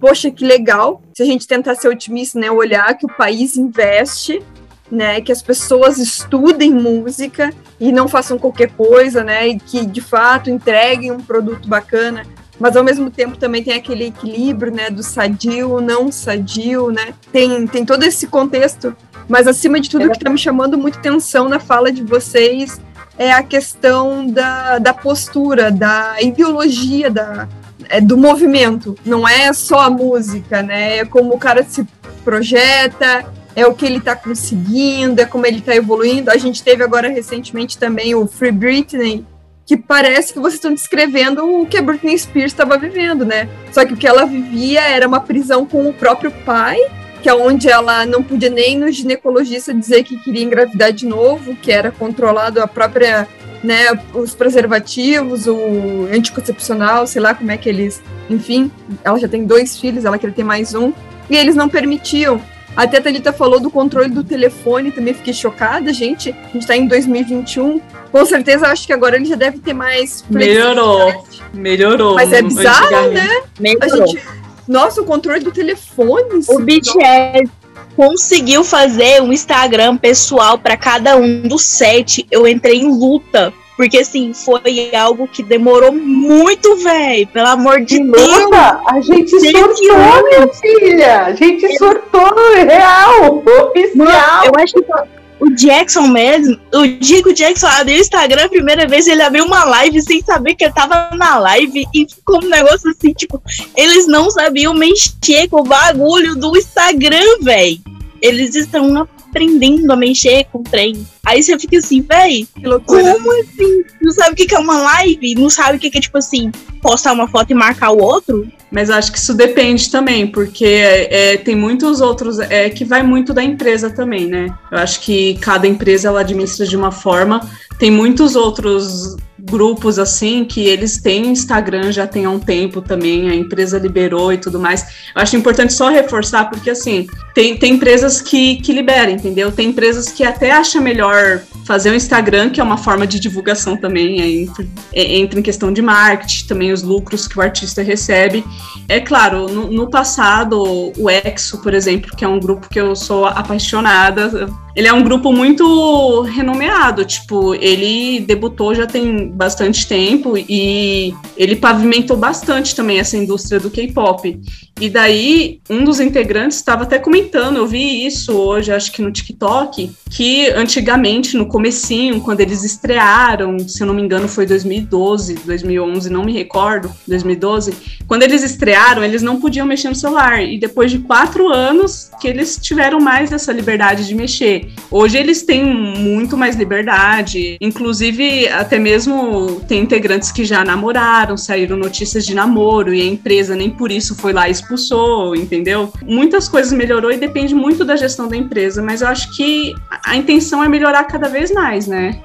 Poxa, 0.00 0.30
que 0.30 0.44
legal. 0.44 1.00
Se 1.14 1.22
a 1.22 1.26
gente 1.26 1.46
tentar 1.46 1.74
ser 1.74 1.88
otimista, 1.88 2.38
né, 2.38 2.50
olhar 2.50 2.96
que 2.96 3.06
o 3.06 3.16
país 3.16 3.56
investe 3.56 4.42
né, 4.90 5.20
que 5.20 5.32
as 5.32 5.42
pessoas 5.42 5.98
estudem 5.98 6.72
música 6.72 7.50
e 7.80 7.90
não 7.90 8.08
façam 8.08 8.38
qualquer 8.38 8.70
coisa, 8.72 9.24
né, 9.24 9.48
e 9.48 9.58
que 9.58 9.86
de 9.86 10.00
fato 10.00 10.50
entreguem 10.50 11.10
um 11.10 11.20
produto 11.20 11.68
bacana, 11.68 12.24
mas 12.58 12.76
ao 12.76 12.84
mesmo 12.84 13.10
tempo 13.10 13.36
também 13.36 13.62
tem 13.62 13.74
aquele 13.74 14.06
equilíbrio, 14.06 14.72
né, 14.72 14.90
do 14.90 15.02
sadio, 15.02 15.80
não 15.80 16.12
sadio, 16.12 16.90
né, 16.90 17.14
tem, 17.32 17.66
tem 17.66 17.84
todo 17.84 18.02
esse 18.02 18.26
contexto, 18.26 18.94
mas 19.28 19.46
acima 19.46 19.80
de 19.80 19.88
tudo 19.88 20.06
o 20.06 20.10
que 20.10 20.16
está 20.16 20.30
me 20.30 20.38
chamando 20.38 20.76
muito 20.76 20.98
atenção 20.98 21.48
na 21.48 21.58
fala 21.58 21.90
de 21.90 22.02
vocês 22.02 22.80
é 23.18 23.32
a 23.32 23.42
questão 23.42 24.26
da, 24.26 24.78
da 24.78 24.92
postura, 24.92 25.70
da 25.70 26.16
ideologia, 26.20 27.10
da, 27.10 27.48
é, 27.88 28.00
do 28.00 28.16
movimento, 28.16 28.96
não 29.04 29.26
é 29.26 29.52
só 29.52 29.80
a 29.80 29.90
música, 29.90 30.62
né, 30.62 30.98
é 30.98 31.04
como 31.04 31.34
o 31.34 31.38
cara 31.38 31.62
se 31.62 31.86
projeta, 32.24 33.24
é 33.54 33.66
o 33.66 33.74
que 33.74 33.84
ele 33.84 33.98
está 33.98 34.16
conseguindo, 34.16 35.20
é 35.20 35.26
como 35.26 35.46
ele 35.46 35.58
está 35.58 35.74
evoluindo. 35.74 36.30
A 36.30 36.36
gente 36.36 36.62
teve 36.62 36.82
agora 36.82 37.08
recentemente 37.08 37.78
também 37.78 38.14
o 38.14 38.26
Free 38.26 38.52
Britney, 38.52 39.24
que 39.66 39.76
parece 39.76 40.32
que 40.32 40.38
vocês 40.38 40.54
estão 40.54 40.72
descrevendo 40.72 41.44
o 41.44 41.66
que 41.66 41.76
a 41.76 41.82
Britney 41.82 42.18
Spears 42.18 42.52
estava 42.52 42.76
vivendo, 42.76 43.24
né? 43.24 43.48
Só 43.70 43.84
que 43.84 43.94
o 43.94 43.96
que 43.96 44.06
ela 44.06 44.24
vivia 44.24 44.80
era 44.82 45.06
uma 45.06 45.20
prisão 45.20 45.64
com 45.64 45.88
o 45.88 45.92
próprio 45.92 46.30
pai, 46.44 46.78
que 47.22 47.28
é 47.28 47.34
onde 47.34 47.68
ela 47.68 48.04
não 48.04 48.22
podia 48.22 48.50
nem 48.50 48.76
no 48.76 48.90
ginecologista 48.90 49.72
dizer 49.72 50.02
que 50.02 50.18
queria 50.18 50.42
engravidar 50.42 50.92
de 50.92 51.06
novo, 51.06 51.54
que 51.54 51.70
era 51.70 51.92
controlado 51.92 52.60
a 52.60 52.66
própria, 52.66 53.28
né, 53.62 53.86
os 54.12 54.34
preservativos, 54.34 55.46
o 55.46 56.08
anticoncepcional, 56.12 57.06
sei 57.06 57.22
lá 57.22 57.32
como 57.32 57.52
é 57.52 57.56
que 57.56 57.68
eles, 57.68 58.02
enfim, 58.28 58.72
ela 59.04 59.18
já 59.20 59.28
tem 59.28 59.44
dois 59.44 59.78
filhos, 59.78 60.04
ela 60.04 60.18
queria 60.18 60.34
ter 60.34 60.42
mais 60.42 60.74
um, 60.74 60.92
e 61.30 61.36
eles 61.36 61.54
não 61.54 61.68
permitiam 61.68 62.42
Até 62.76 62.98
a 62.98 63.02
Thalita 63.02 63.32
falou 63.32 63.60
do 63.60 63.70
controle 63.70 64.08
do 64.08 64.24
telefone, 64.24 64.90
também 64.90 65.12
fiquei 65.12 65.34
chocada, 65.34 65.92
gente. 65.92 66.30
A 66.30 66.52
gente 66.52 66.66
tá 66.66 66.76
em 66.76 66.86
2021. 66.86 67.80
Com 68.10 68.26
certeza, 68.26 68.68
acho 68.68 68.86
que 68.86 68.92
agora 68.92 69.16
ele 69.16 69.26
já 69.26 69.36
deve 69.36 69.58
ter 69.58 69.74
mais. 69.74 70.24
Melhorou. 70.30 71.26
Melhorou. 71.52 72.14
Mas 72.14 72.32
é 72.32 72.42
bizarro, 72.42 73.10
né? 73.10 73.28
A 73.58 73.62
Melhorou. 73.62 74.06
gente... 74.06 74.22
Nossa, 74.66 75.02
o 75.02 75.04
controle 75.04 75.40
do 75.40 75.50
telefone. 75.50 76.42
O 76.48 76.58
BTS 76.60 77.50
conseguiu 77.94 78.64
fazer 78.64 79.20
um 79.20 79.32
Instagram 79.32 79.96
pessoal 79.96 80.58
pra 80.58 80.76
cada 80.76 81.16
um 81.16 81.42
dos 81.42 81.64
sete. 81.64 82.26
Eu 82.30 82.46
entrei 82.46 82.80
em 82.80 82.88
luta. 82.88 83.52
Porque, 83.82 83.98
assim, 83.98 84.32
foi 84.32 84.94
algo 84.94 85.26
que 85.26 85.42
demorou 85.42 85.90
muito, 85.90 86.76
velho. 86.76 87.26
Pelo 87.26 87.48
amor 87.48 87.80
de 87.80 87.98
Deus. 87.98 88.48
Nossa, 88.48 88.80
a 88.86 89.00
gente 89.00 89.28
surtou, 89.28 89.96
olha. 89.96 90.22
minha 90.22 90.48
filha. 90.54 91.22
A 91.24 91.34
gente 91.34 91.78
surtou 91.78 92.32
no 92.32 92.64
real, 92.64 93.42
oficial. 93.44 94.44
Eu 94.44 94.52
acho 94.56 94.74
que 94.74 94.92
o 95.40 95.50
Jackson 95.56 96.06
mesmo, 96.06 96.56
o 96.72 96.86
dia 96.86 97.24
que 97.24 97.30
o 97.30 97.34
Jackson 97.34 97.66
abriu 97.66 97.96
o 97.96 98.00
Instagram 98.00 98.44
a 98.44 98.48
primeira 98.48 98.86
vez, 98.86 99.08
ele 99.08 99.20
abriu 99.20 99.44
uma 99.44 99.64
live 99.64 100.00
sem 100.00 100.22
saber 100.22 100.54
que 100.54 100.62
ele 100.62 100.72
tava 100.72 101.10
na 101.16 101.40
live 101.40 101.84
e 101.92 102.06
ficou 102.08 102.38
um 102.40 102.48
negócio 102.48 102.88
assim, 102.88 103.12
tipo, 103.12 103.42
eles 103.76 104.06
não 104.06 104.30
sabiam 104.30 104.74
mexer 104.74 105.48
com 105.50 105.60
o 105.60 105.64
bagulho 105.64 106.36
do 106.36 106.56
Instagram, 106.56 107.40
velho. 107.40 107.80
Eles 108.22 108.54
estão 108.54 109.08
aprendendo 109.32 109.90
a 109.90 109.96
mexer 109.96 110.44
com 110.52 110.58
o 110.58 110.62
trem. 110.62 111.06
Aí 111.24 111.42
você 111.42 111.58
fica 111.58 111.78
assim, 111.78 112.02
véi, 112.02 112.46
Que 112.54 112.66
loucura. 112.66 113.14
como 113.14 113.40
assim? 113.40 113.84
Não 114.00 114.12
sabe 114.12 114.32
o 114.32 114.46
que 114.46 114.54
é 114.54 114.58
uma 114.58 114.82
live? 114.82 115.34
Não 115.34 115.48
sabe 115.48 115.78
o 115.78 115.80
que 115.80 115.96
é, 115.96 116.00
tipo 116.00 116.18
assim, 116.18 116.52
postar 116.82 117.12
uma 117.12 117.26
foto 117.26 117.50
e 117.50 117.54
marcar 117.54 117.90
o 117.92 118.02
outro? 118.02 118.46
Mas 118.70 118.90
acho 118.90 119.12
que 119.12 119.18
isso 119.18 119.34
depende 119.34 119.90
também, 119.90 120.26
porque 120.26 120.64
é, 120.64 121.36
tem 121.36 121.54
muitos 121.54 122.00
outros, 122.00 122.38
é 122.38 122.70
que 122.70 122.84
vai 122.84 123.02
muito 123.02 123.32
da 123.32 123.42
empresa 123.42 123.90
também, 123.90 124.26
né? 124.26 124.46
Eu 124.70 124.78
acho 124.78 125.00
que 125.00 125.34
cada 125.40 125.66
empresa 125.66 126.08
ela 126.08 126.20
administra 126.20 126.66
de 126.66 126.76
uma 126.76 126.90
forma. 126.90 127.46
Tem 127.82 127.90
muitos 127.90 128.36
outros 128.36 129.16
grupos 129.36 129.98
assim 129.98 130.44
que 130.44 130.60
eles 130.60 130.98
têm 130.98 131.26
Instagram 131.26 131.90
já 131.90 132.06
tem 132.06 132.24
há 132.24 132.30
um 132.30 132.38
tempo 132.38 132.80
também, 132.80 133.28
a 133.28 133.34
empresa 133.34 133.76
liberou 133.76 134.32
e 134.32 134.38
tudo 134.38 134.60
mais. 134.60 134.82
Eu 135.12 135.20
acho 135.20 135.36
importante 135.36 135.72
só 135.72 135.90
reforçar, 135.90 136.48
porque 136.48 136.70
assim, 136.70 137.08
tem, 137.34 137.56
tem 137.56 137.74
empresas 137.74 138.20
que, 138.20 138.58
que 138.62 138.72
liberam, 138.72 139.10
entendeu? 139.10 139.50
Tem 139.50 139.70
empresas 139.70 140.10
que 140.10 140.22
até 140.22 140.52
acham 140.52 140.80
melhor 140.80 141.42
fazer 141.66 141.90
o 141.90 141.94
Instagram, 141.96 142.50
que 142.50 142.60
é 142.60 142.64
uma 142.64 142.76
forma 142.76 143.04
de 143.04 143.18
divulgação 143.18 143.76
também, 143.76 144.20
aí 144.20 144.42
entra, 144.42 144.66
é- 144.92 145.16
entra 145.16 145.40
em 145.40 145.42
questão 145.42 145.72
de 145.72 145.82
marketing, 145.82 146.46
também 146.46 146.72
os 146.72 146.84
lucros 146.84 147.26
que 147.26 147.36
o 147.36 147.42
artista 147.42 147.82
recebe. 147.82 148.44
É 148.88 149.00
claro, 149.00 149.48
no, 149.48 149.72
no 149.72 149.90
passado, 149.90 150.92
o 150.96 151.10
EXO, 151.10 151.58
por 151.58 151.74
exemplo, 151.74 152.14
que 152.16 152.24
é 152.24 152.28
um 152.28 152.38
grupo 152.38 152.68
que 152.68 152.80
eu 152.80 152.94
sou 152.94 153.26
apaixonada, 153.26 154.48
ele 154.74 154.88
é 154.88 154.92
um 154.92 155.02
grupo 155.02 155.32
muito 155.32 156.22
renomeado, 156.22 157.04
tipo, 157.04 157.54
ele 157.54 158.20
debutou 158.20 158.74
já 158.74 158.86
tem 158.86 159.28
bastante 159.28 159.86
tempo 159.86 160.34
e 160.36 161.14
ele 161.36 161.56
pavimentou 161.56 162.16
bastante 162.16 162.74
também 162.74 162.98
essa 162.98 163.16
indústria 163.16 163.60
do 163.60 163.70
K-pop. 163.70 164.40
E 164.80 164.88
daí, 164.88 165.60
um 165.68 165.84
dos 165.84 166.00
integrantes 166.00 166.56
estava 166.56 166.82
até 166.84 166.98
comentando, 166.98 167.58
eu 167.58 167.66
vi 167.66 168.04
isso 168.06 168.32
hoje, 168.32 168.72
acho 168.72 168.90
que 168.90 169.02
no 169.02 169.12
TikTok, 169.12 169.92
que 170.10 170.48
antigamente, 170.50 171.36
no 171.36 171.46
comecinho, 171.46 172.20
quando 172.20 172.40
eles 172.40 172.64
estrearam, 172.64 173.58
se 173.60 173.82
eu 173.82 173.86
não 173.86 173.94
me 173.94 174.02
engano 174.02 174.26
foi 174.26 174.46
2012, 174.46 175.34
2011, 175.44 176.10
não 176.10 176.24
me 176.24 176.32
recordo, 176.32 176.90
2012, 177.06 177.74
quando 178.08 178.22
eles 178.22 178.42
estrearam, 178.42 179.04
eles 179.04 179.22
não 179.22 179.40
podiam 179.40 179.66
mexer 179.66 179.88
no 179.88 179.94
celular. 179.94 180.42
E 180.42 180.58
depois 180.58 180.90
de 180.90 180.98
quatro 180.98 181.48
anos 181.48 182.10
que 182.20 182.26
eles 182.26 182.58
tiveram 182.60 182.98
mais 182.98 183.30
essa 183.30 183.52
liberdade 183.52 184.06
de 184.06 184.14
mexer. 184.14 184.61
Hoje 184.90 185.16
eles 185.18 185.42
têm 185.42 185.64
muito 185.64 186.36
mais 186.36 186.56
liberdade. 186.56 187.56
Inclusive, 187.60 188.48
até 188.48 188.78
mesmo 188.78 189.60
tem 189.66 189.80
integrantes 189.80 190.30
que 190.30 190.44
já 190.44 190.64
namoraram, 190.64 191.36
saíram 191.36 191.76
notícias 191.76 192.24
de 192.26 192.34
namoro, 192.34 192.92
e 192.92 193.00
a 193.00 193.04
empresa 193.04 193.54
nem 193.54 193.70
por 193.70 193.90
isso 193.90 194.14
foi 194.14 194.32
lá 194.32 194.48
e 194.48 194.52
expulsou, 194.52 195.34
entendeu? 195.34 195.92
Muitas 196.04 196.48
coisas 196.48 196.72
melhorou 196.72 197.10
e 197.10 197.16
depende 197.16 197.54
muito 197.54 197.84
da 197.84 197.96
gestão 197.96 198.28
da 198.28 198.36
empresa, 198.36 198.82
mas 198.82 199.00
eu 199.02 199.08
acho 199.08 199.34
que 199.36 199.74
a 200.04 200.16
intenção 200.16 200.62
é 200.62 200.68
melhorar 200.68 201.04
cada 201.04 201.28
vez 201.28 201.52
mais, 201.52 201.86
né? 201.86 202.20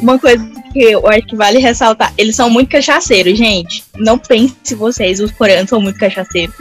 Uma 0.00 0.18
coisa 0.18 0.44
que 0.72 0.82
eu 0.82 1.06
acho 1.06 1.26
que 1.26 1.36
vale 1.36 1.58
ressaltar, 1.58 2.12
eles 2.16 2.34
são 2.34 2.48
muito 2.48 2.70
cachaceiros, 2.70 3.36
gente. 3.36 3.84
Não 3.96 4.18
pense 4.18 4.74
vocês, 4.74 5.20
os 5.20 5.30
coreanos 5.30 5.68
são 5.70 5.80
muito 5.80 5.98
cachaceiros. 5.98 6.54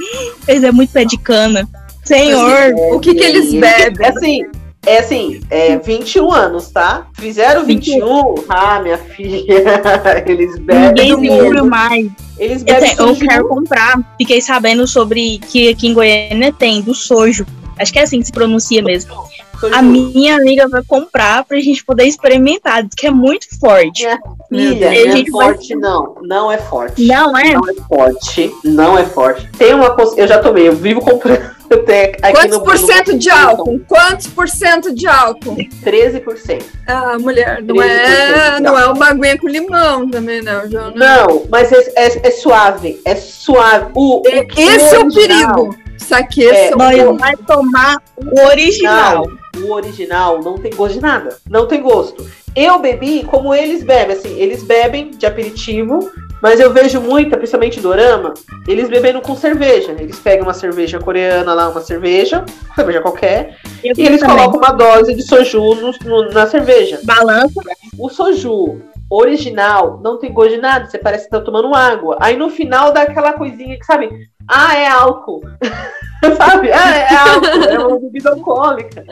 Eles 0.47 0.63
é 0.63 0.71
muito 0.71 0.91
pé 0.91 1.05
de 1.05 1.17
cana. 1.17 1.67
Senhor, 2.03 2.73
O 2.93 2.99
que 2.99 3.13
que 3.13 3.23
eles 3.23 3.53
bebem? 3.53 4.07
assim, 4.07 4.41
é 4.87 4.99
assim, 4.99 5.41
é 5.49 5.77
21 5.77 6.31
anos, 6.31 6.69
tá? 6.69 7.07
Fizeram 7.13 7.65
21, 7.65 8.35
ah, 8.49 8.79
minha 8.81 8.97
filha, 8.97 9.43
eles 10.25 10.57
bebem. 10.59 11.05
ninguém 11.15 11.29
segura 11.39 11.63
mais. 11.63 12.07
Eles 12.39 12.61
Eu, 12.61 12.65
bebem 12.73 12.89
eu 12.91 12.95
soju. 13.07 13.27
quero 13.27 13.47
comprar. 13.47 13.99
Fiquei 14.17 14.41
sabendo 14.41 14.87
sobre 14.87 15.39
que 15.39 15.69
aqui 15.69 15.87
em 15.87 15.93
Goiânia 15.93 16.53
tem 16.53 16.81
do 16.81 16.93
sojo. 16.93 17.45
Acho 17.79 17.93
que 17.93 17.99
é 17.99 18.03
assim 18.03 18.19
que 18.19 18.25
se 18.27 18.31
pronuncia 18.31 18.81
mesmo. 18.81 19.13
soju. 19.59 19.73
A 19.73 19.81
minha 19.81 20.35
amiga 20.35 20.67
vai 20.67 20.83
comprar 20.87 21.43
pra 21.43 21.59
gente 21.59 21.83
poder 21.83 22.05
experimentar, 22.05 22.85
que 22.95 23.07
é 23.07 23.11
muito 23.11 23.47
forte. 23.59 24.03
Minha 24.51 24.69
filha, 24.75 24.91
não 24.91 24.97
é 24.97 25.11
gente 25.11 25.31
vai- 25.31 25.45
forte, 25.47 25.75
não. 25.75 26.15
Não 26.21 26.51
é 26.51 26.57
forte. 26.59 27.05
Não 27.07 27.35
é? 27.37 27.53
Não 27.53 27.69
é 27.69 27.73
forte. 27.87 28.51
Não 28.63 28.97
é 28.97 29.03
forte. 29.05 29.49
Tem 29.57 29.73
uma 29.73 29.89
coisa. 29.95 30.15
Eu 30.15 30.27
já 30.27 30.37
tomei, 30.39 30.67
eu 30.67 30.75
vivo 30.75 31.01
comprando. 31.01 31.56
Eu 31.69 31.83
tenho 31.83 32.09
aqui 32.21 32.31
Quantos 32.31 32.57
no- 32.57 32.63
por 32.63 32.73
no- 32.79 32.87
cento 32.87 33.17
de 33.17 33.29
álcool? 33.29 33.79
Quantos 33.87 34.27
por 34.27 34.47
cento 34.47 34.93
de 34.95 35.05
álcool? 35.07 35.55
13%. 35.83 36.65
Ah, 36.87 37.17
mulher, 37.19 37.61
não 37.61 37.75
13% 37.75 38.55
é, 38.55 38.59
não 38.61 38.79
é 38.79 38.87
uma 38.87 39.09
aguinha 39.09 39.37
com 39.37 39.47
limão 39.47 40.09
também, 40.09 40.41
não, 40.41 40.69
João. 40.69 40.91
Não, 40.95 41.43
mas 41.49 41.71
é, 41.71 41.77
é- 41.95 42.27
é 42.27 42.31
suave. 42.31 43.01
É 43.03 43.15
suave. 43.15 43.91
O, 43.93 44.19
o- 44.19 44.23
Esse 44.57 44.95
é 44.95 44.99
o 44.99 45.13
perigo. 45.13 45.75
Saque 45.97 46.47
É, 46.47 46.69
são 46.69 46.77
Nós 46.77 47.17
vai 47.19 47.35
tomar 47.35 47.97
o 48.15 48.39
original. 48.47 49.25
Não, 49.55 49.67
o 49.67 49.73
original 49.73 50.41
não 50.41 50.57
tem 50.57 50.71
gosto 50.73 50.93
de 50.93 51.01
nada. 51.01 51.37
Não 51.49 51.67
tem 51.67 51.81
gosto. 51.81 52.25
Eu 52.59 52.79
bebi 52.79 53.23
como 53.23 53.53
eles 53.53 53.83
bebem, 53.83 54.15
assim, 54.15 54.35
eles 54.39 54.63
bebem 54.63 55.11
de 55.11 55.27
aperitivo, 55.27 56.11
mas 56.41 56.59
eu 56.59 56.73
vejo 56.73 56.99
muito, 56.99 57.37
principalmente 57.37 57.79
dorama, 57.79 58.33
eles 58.67 58.89
bebendo 58.89 59.21
com 59.21 59.35
cerveja. 59.35 59.95
Eles 59.99 60.17
pegam 60.19 60.47
uma 60.47 60.55
cerveja 60.55 60.97
coreana 60.99 61.53
lá, 61.53 61.69
uma 61.69 61.81
cerveja, 61.81 62.43
cerveja 62.75 62.99
qualquer, 63.01 63.55
Eu 63.83 63.93
e 63.95 64.01
eles 64.07 64.19
também. 64.21 64.35
colocam 64.37 64.59
uma 64.59 64.71
dose 64.71 65.13
de 65.13 65.21
soju 65.21 65.75
no- 65.75 65.93
no- 66.03 66.31
na 66.31 66.47
cerveja. 66.47 66.99
Balança. 67.03 67.61
O 67.99 68.09
soju 68.09 68.81
original 69.07 69.99
não 70.03 70.17
tem 70.17 70.33
gosto 70.33 70.55
de 70.55 70.57
nada, 70.57 70.85
você 70.89 70.97
parece 70.97 71.25
que 71.25 71.29
tá 71.31 71.39
tomando 71.39 71.75
água. 71.75 72.17
Aí 72.19 72.35
no 72.35 72.49
final 72.49 72.91
dá 72.91 73.03
aquela 73.03 73.33
coisinha 73.33 73.77
que, 73.77 73.85
sabe? 73.85 74.09
Ah, 74.47 74.75
é 74.77 74.87
álcool. 74.87 75.41
sabe? 76.37 76.71
Ah, 76.71 76.97
é 76.97 77.15
álcool, 77.15 77.63
é 77.63 77.79
uma 77.79 77.99
bebida 77.99 78.29
alcoólica. 78.31 79.03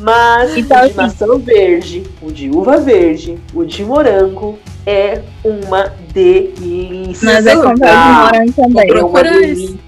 Mas 0.00 0.56
Então, 0.56 0.78
o 0.78 0.80
de 0.82 0.86
assim- 0.86 0.96
maçã 0.96 1.38
verde, 1.38 2.04
o 2.22 2.30
de 2.32 2.48
uva 2.50 2.76
verde, 2.78 3.38
o 3.54 3.64
de 3.64 3.84
morango 3.84 4.58
é 4.86 5.20
uma 5.44 5.92
delícia. 6.12 7.42
Vai 7.42 7.56
comprar 7.56 7.72
o 7.74 8.32
de 8.32 8.38
morango 8.38 8.52
também. 8.52 8.90
É 8.90 9.04
uma 9.04 9.22
delícia. 9.22 9.78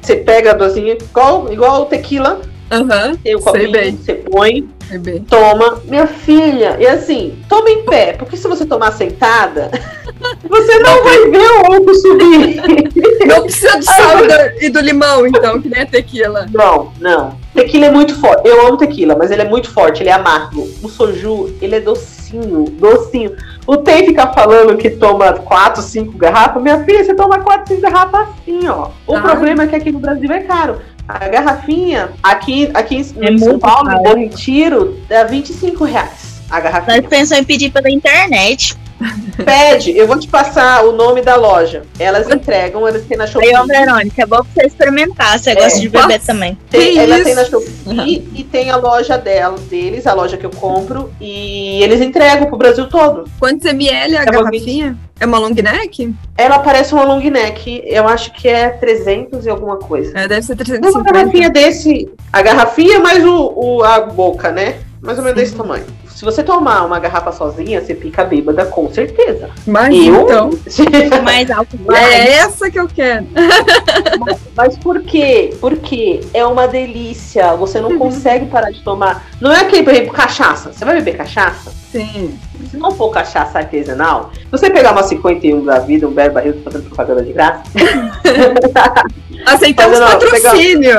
Você 0.00 0.16
pega 0.16 0.50
a 0.50 0.54
dosinha, 0.54 0.94
igual, 0.94 1.52
igual 1.52 1.82
o 1.82 1.86
tequila, 1.86 2.40
Aham, 2.74 3.14
tem 3.22 3.34
o 3.36 3.40
sei 3.40 3.52
copinho, 3.52 3.70
bem, 3.72 3.96
você 3.96 4.14
põe, 4.14 4.68
toma, 5.28 5.80
minha 5.84 6.06
filha. 6.06 6.76
E 6.80 6.86
assim, 6.86 7.38
toma 7.48 7.70
em 7.70 7.84
pé, 7.84 8.14
porque 8.14 8.36
se 8.36 8.48
você 8.48 8.64
tomar 8.66 8.92
sentada, 8.92 9.70
você 10.48 10.78
não 10.80 11.02
vai 11.04 11.30
ver 11.30 11.50
o 11.50 11.72
álcool 11.72 11.94
subir. 11.94 12.62
Não 13.26 13.42
precisa 13.42 13.78
do 13.78 13.84
sal 13.84 14.22
e 14.22 14.28
do, 14.28 14.64
e 14.64 14.68
do 14.70 14.80
limão, 14.80 15.26
então, 15.26 15.60
que 15.60 15.68
nem 15.68 15.82
a 15.82 15.86
tequila. 15.86 16.46
Não, 16.52 16.92
não. 17.00 17.38
Tequila 17.54 17.86
é 17.86 17.90
muito 17.90 18.14
forte. 18.20 18.46
Eu 18.46 18.66
amo 18.66 18.76
tequila, 18.76 19.16
mas 19.16 19.30
ele 19.30 19.40
é 19.42 19.48
muito 19.48 19.70
forte, 19.70 20.02
ele 20.02 20.10
é 20.10 20.12
amargo. 20.12 20.68
O 20.82 20.88
soju, 20.88 21.54
ele 21.62 21.76
é 21.76 21.80
docinho, 21.80 22.64
docinho. 22.64 23.34
O 23.66 23.78
Tem 23.78 24.06
fica 24.06 24.26
falando 24.32 24.76
que 24.76 24.90
toma 24.90 25.32
4, 25.32 25.80
5 25.82 26.18
garrafas. 26.18 26.62
Minha 26.62 26.84
filha, 26.84 27.02
você 27.02 27.14
toma 27.14 27.38
4, 27.40 27.68
5 27.68 27.80
garrafas 27.80 28.28
assim, 28.28 28.68
ó. 28.68 28.90
O 29.06 29.16
Ah. 29.16 29.20
problema 29.20 29.62
é 29.62 29.66
que 29.68 29.76
aqui 29.76 29.90
no 29.90 29.98
Brasil 29.98 30.30
é 30.30 30.40
caro. 30.40 30.80
A 31.06 31.28
garrafinha, 31.28 32.10
aqui, 32.22 32.70
aqui 32.72 32.96
em 32.96 33.24
É 33.24 33.30
em 33.30 33.38
São 33.38 33.58
Paulo, 33.58 33.90
Bom 34.02 34.14
Retiro, 34.14 34.98
dá 35.08 35.24
25 35.24 35.84
reais 35.84 36.34
a 36.50 36.60
garrafinha. 36.60 37.00
Nós 37.00 37.06
pensamos 37.08 37.42
em 37.42 37.44
pedir 37.44 37.70
pela 37.70 37.90
internet. 37.90 38.76
Pede, 39.44 39.96
eu 39.96 40.06
vou 40.06 40.18
te 40.18 40.28
passar 40.28 40.84
o 40.84 40.92
nome 40.92 41.20
da 41.20 41.34
loja. 41.36 41.82
Elas 41.98 42.28
entregam, 42.30 42.86
elas 42.86 43.02
têm 43.04 43.16
na 43.16 43.26
Shopee. 43.26 43.54
Aí, 43.54 43.66
Verônica, 43.66 44.22
é 44.22 44.26
bom 44.26 44.36
pra 44.36 44.46
você 44.54 44.66
experimentar. 44.66 45.38
Você 45.38 45.50
É. 45.50 45.54
gosta 45.54 45.80
de 45.80 45.88
beber 45.88 46.14
Nossa. 46.18 46.26
também. 46.32 46.58
Tem, 46.70 46.98
ela 46.98 47.16
isso? 47.16 47.24
tem 47.24 47.34
na 47.34 47.44
Shopee 47.44 48.28
e 48.34 48.44
tem 48.44 48.70
a 48.70 48.76
loja 48.76 49.18
dela, 49.18 49.56
deles, 49.68 50.06
a 50.06 50.14
loja 50.14 50.36
que 50.36 50.46
eu 50.46 50.50
compro, 50.50 51.12
e 51.20 51.82
eles 51.82 52.00
entregam 52.00 52.46
pro 52.46 52.56
Brasil 52.56 52.88
todo. 52.88 53.24
Quantos 53.38 53.64
ml 53.66 54.14
é 54.14 54.18
a 54.18 54.22
É 54.22 54.30
uma 54.30 54.42
garrafinha? 54.44 54.96
É 55.20 55.26
uma 55.26 55.38
long 55.38 55.50
neck? 55.50 56.14
Ela 56.38 56.58
parece 56.60 56.92
uma 56.94 57.04
long 57.04 57.20
neck, 57.20 57.82
eu 57.86 58.06
acho 58.08 58.32
que 58.32 58.48
é 58.48 58.68
300 58.70 59.46
e 59.46 59.50
alguma 59.50 59.76
coisa. 59.76 60.16
É, 60.18 60.26
deve 60.28 60.42
ser 60.42 60.52
Uma 60.52 60.64
350. 60.64 61.12
garrafinha 61.12 61.50
desse, 61.50 62.08
A 62.32 62.42
garrafinha 62.42 63.00
mais 63.00 63.24
o, 63.24 63.52
o- 63.56 63.82
a 63.84 64.00
boca, 64.00 64.50
né? 64.50 64.76
Mais 65.00 65.18
ou 65.18 65.24
menos 65.24 65.38
desse 65.38 65.54
tamanho. 65.54 65.84
Se 66.14 66.24
você 66.24 66.42
tomar 66.44 66.84
uma 66.86 66.98
garrafa 67.00 67.32
sozinha, 67.32 67.80
você 67.84 67.94
fica 67.94 68.24
bêbada, 68.24 68.64
com 68.66 68.88
certeza. 68.92 69.50
Mas 69.66 69.94
Eu? 69.94 70.22
então, 70.22 70.50
Mais 71.24 71.50
alto. 71.50 71.76
é 71.92 72.34
essa 72.36 72.70
que 72.70 72.78
eu 72.78 72.86
quero. 72.86 73.26
Mas 74.56 74.78
por 74.78 75.02
quê? 75.02 75.52
Porque 75.60 76.20
é 76.32 76.46
uma 76.46 76.68
delícia. 76.68 77.54
Você 77.56 77.78
Uhum. 77.80 77.90
não 77.90 77.98
consegue 77.98 78.46
parar 78.46 78.70
de 78.70 78.80
tomar. 78.82 79.24
Não 79.40 79.52
é 79.52 79.60
aquele, 79.62 79.82
por 79.82 79.92
exemplo, 79.92 80.12
cachaça. 80.12 80.72
Você 80.72 80.84
vai 80.84 80.94
beber 80.96 81.16
cachaça? 81.16 81.72
Sim. 81.90 82.38
Se 82.70 82.76
não 82.76 82.90
for 82.92 83.10
cachaça 83.10 83.58
artesanal, 83.58 84.30
se 84.34 84.46
você 84.50 84.70
pegar 84.70 84.92
uma 84.92 85.02
51 85.02 85.64
da 85.64 85.78
vida, 85.80 86.06
um 86.08 86.12
Belo 86.12 86.32
Barril, 86.32 86.54
tô 86.54 86.70
fazendo 86.70 86.86
propaganda 86.88 87.22
de 87.22 87.32
graça. 87.32 87.62
Aceitamos 89.46 89.98
Mas, 89.98 90.10
não, 90.12 90.18
patrocínio. 90.20 90.98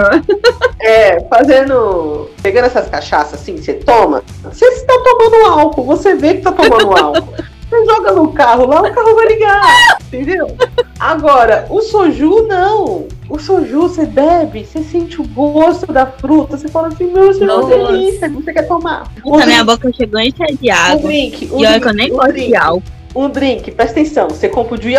É, 0.81 1.19
fazendo. 1.29 2.29
Pegando 2.43 2.65
essas 2.65 2.87
cachaças 2.89 3.41
assim, 3.41 3.57
você 3.57 3.73
toma. 3.73 4.21
Você 4.43 4.65
está 4.65 4.93
tomando 4.93 5.14
álcool, 5.47 5.83
você 5.83 6.15
vê 6.15 6.35
que 6.35 6.41
tá 6.41 6.51
tomando 6.51 6.91
álcool. 6.97 7.33
Você 7.69 7.85
joga 7.85 8.11
no 8.11 8.31
carro 8.31 8.67
lá, 8.67 8.81
o 8.81 8.93
carro 8.93 9.15
vai 9.15 9.27
ligar. 9.27 9.97
Entendeu? 10.07 10.55
Agora, 10.99 11.65
o 11.69 11.81
soju 11.81 12.47
não. 12.47 13.07
O 13.27 13.39
soju 13.39 13.81
você 13.81 14.05
bebe, 14.05 14.65
você 14.65 14.83
sente 14.83 15.19
o 15.19 15.27
gosto 15.27 15.91
da 15.91 16.05
fruta, 16.05 16.57
você 16.57 16.67
fala 16.67 16.89
assim, 16.89 17.11
meu, 17.11 17.31
isso 17.31 17.43
é 17.43 17.53
uma 17.53 17.67
delícia, 17.67 18.29
você 18.29 18.53
quer 18.53 18.67
tomar. 18.67 19.11
Um 19.25 19.31
Puta, 19.31 19.45
minha 19.47 19.63
boca 19.63 19.91
chegou 19.93 20.19
encher 20.19 20.55
de 20.55 20.69
um 20.69 20.73
água. 20.73 21.07
drink, 21.09 21.49
um 21.51 21.59
E 21.59 21.65
olha 21.65 21.79
que 21.79 21.87
eu 21.87 21.93
nem 21.93 22.11
um 22.11 22.15
gosto 22.15 22.31
drink. 22.31 22.47
de 22.47 22.55
álcool. 22.55 22.83
Um 23.15 23.29
drink, 23.29 23.71
presta 23.71 23.99
atenção. 23.99 24.29
Você 24.29 24.47
compra 24.47 24.75
o 24.75 24.77
de 24.77 24.93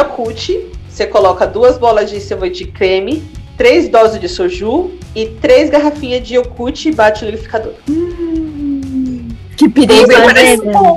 você 0.97 1.07
coloca 1.07 1.47
duas 1.47 1.77
bolas 1.77 2.09
de 2.09 2.19
cebola 2.21 2.51
de 2.51 2.65
creme, 2.65 3.23
três 3.57 3.87
doses 3.87 4.19
de 4.19 4.29
soju 4.31 4.93
e 5.15 5.27
três 5.27 5.69
garrafinhas 5.69 6.27
de 6.27 6.37
Yakult 6.37 6.87
e 6.87 6.93
bate 6.93 7.23
no 7.23 7.31
liquidificador. 7.31 7.75
Que 9.57 9.69
perigo, 9.69 10.11
hein? 10.13 10.19
Vai 10.19 10.27
Parece... 10.27 10.57
bebendo. 10.63 10.97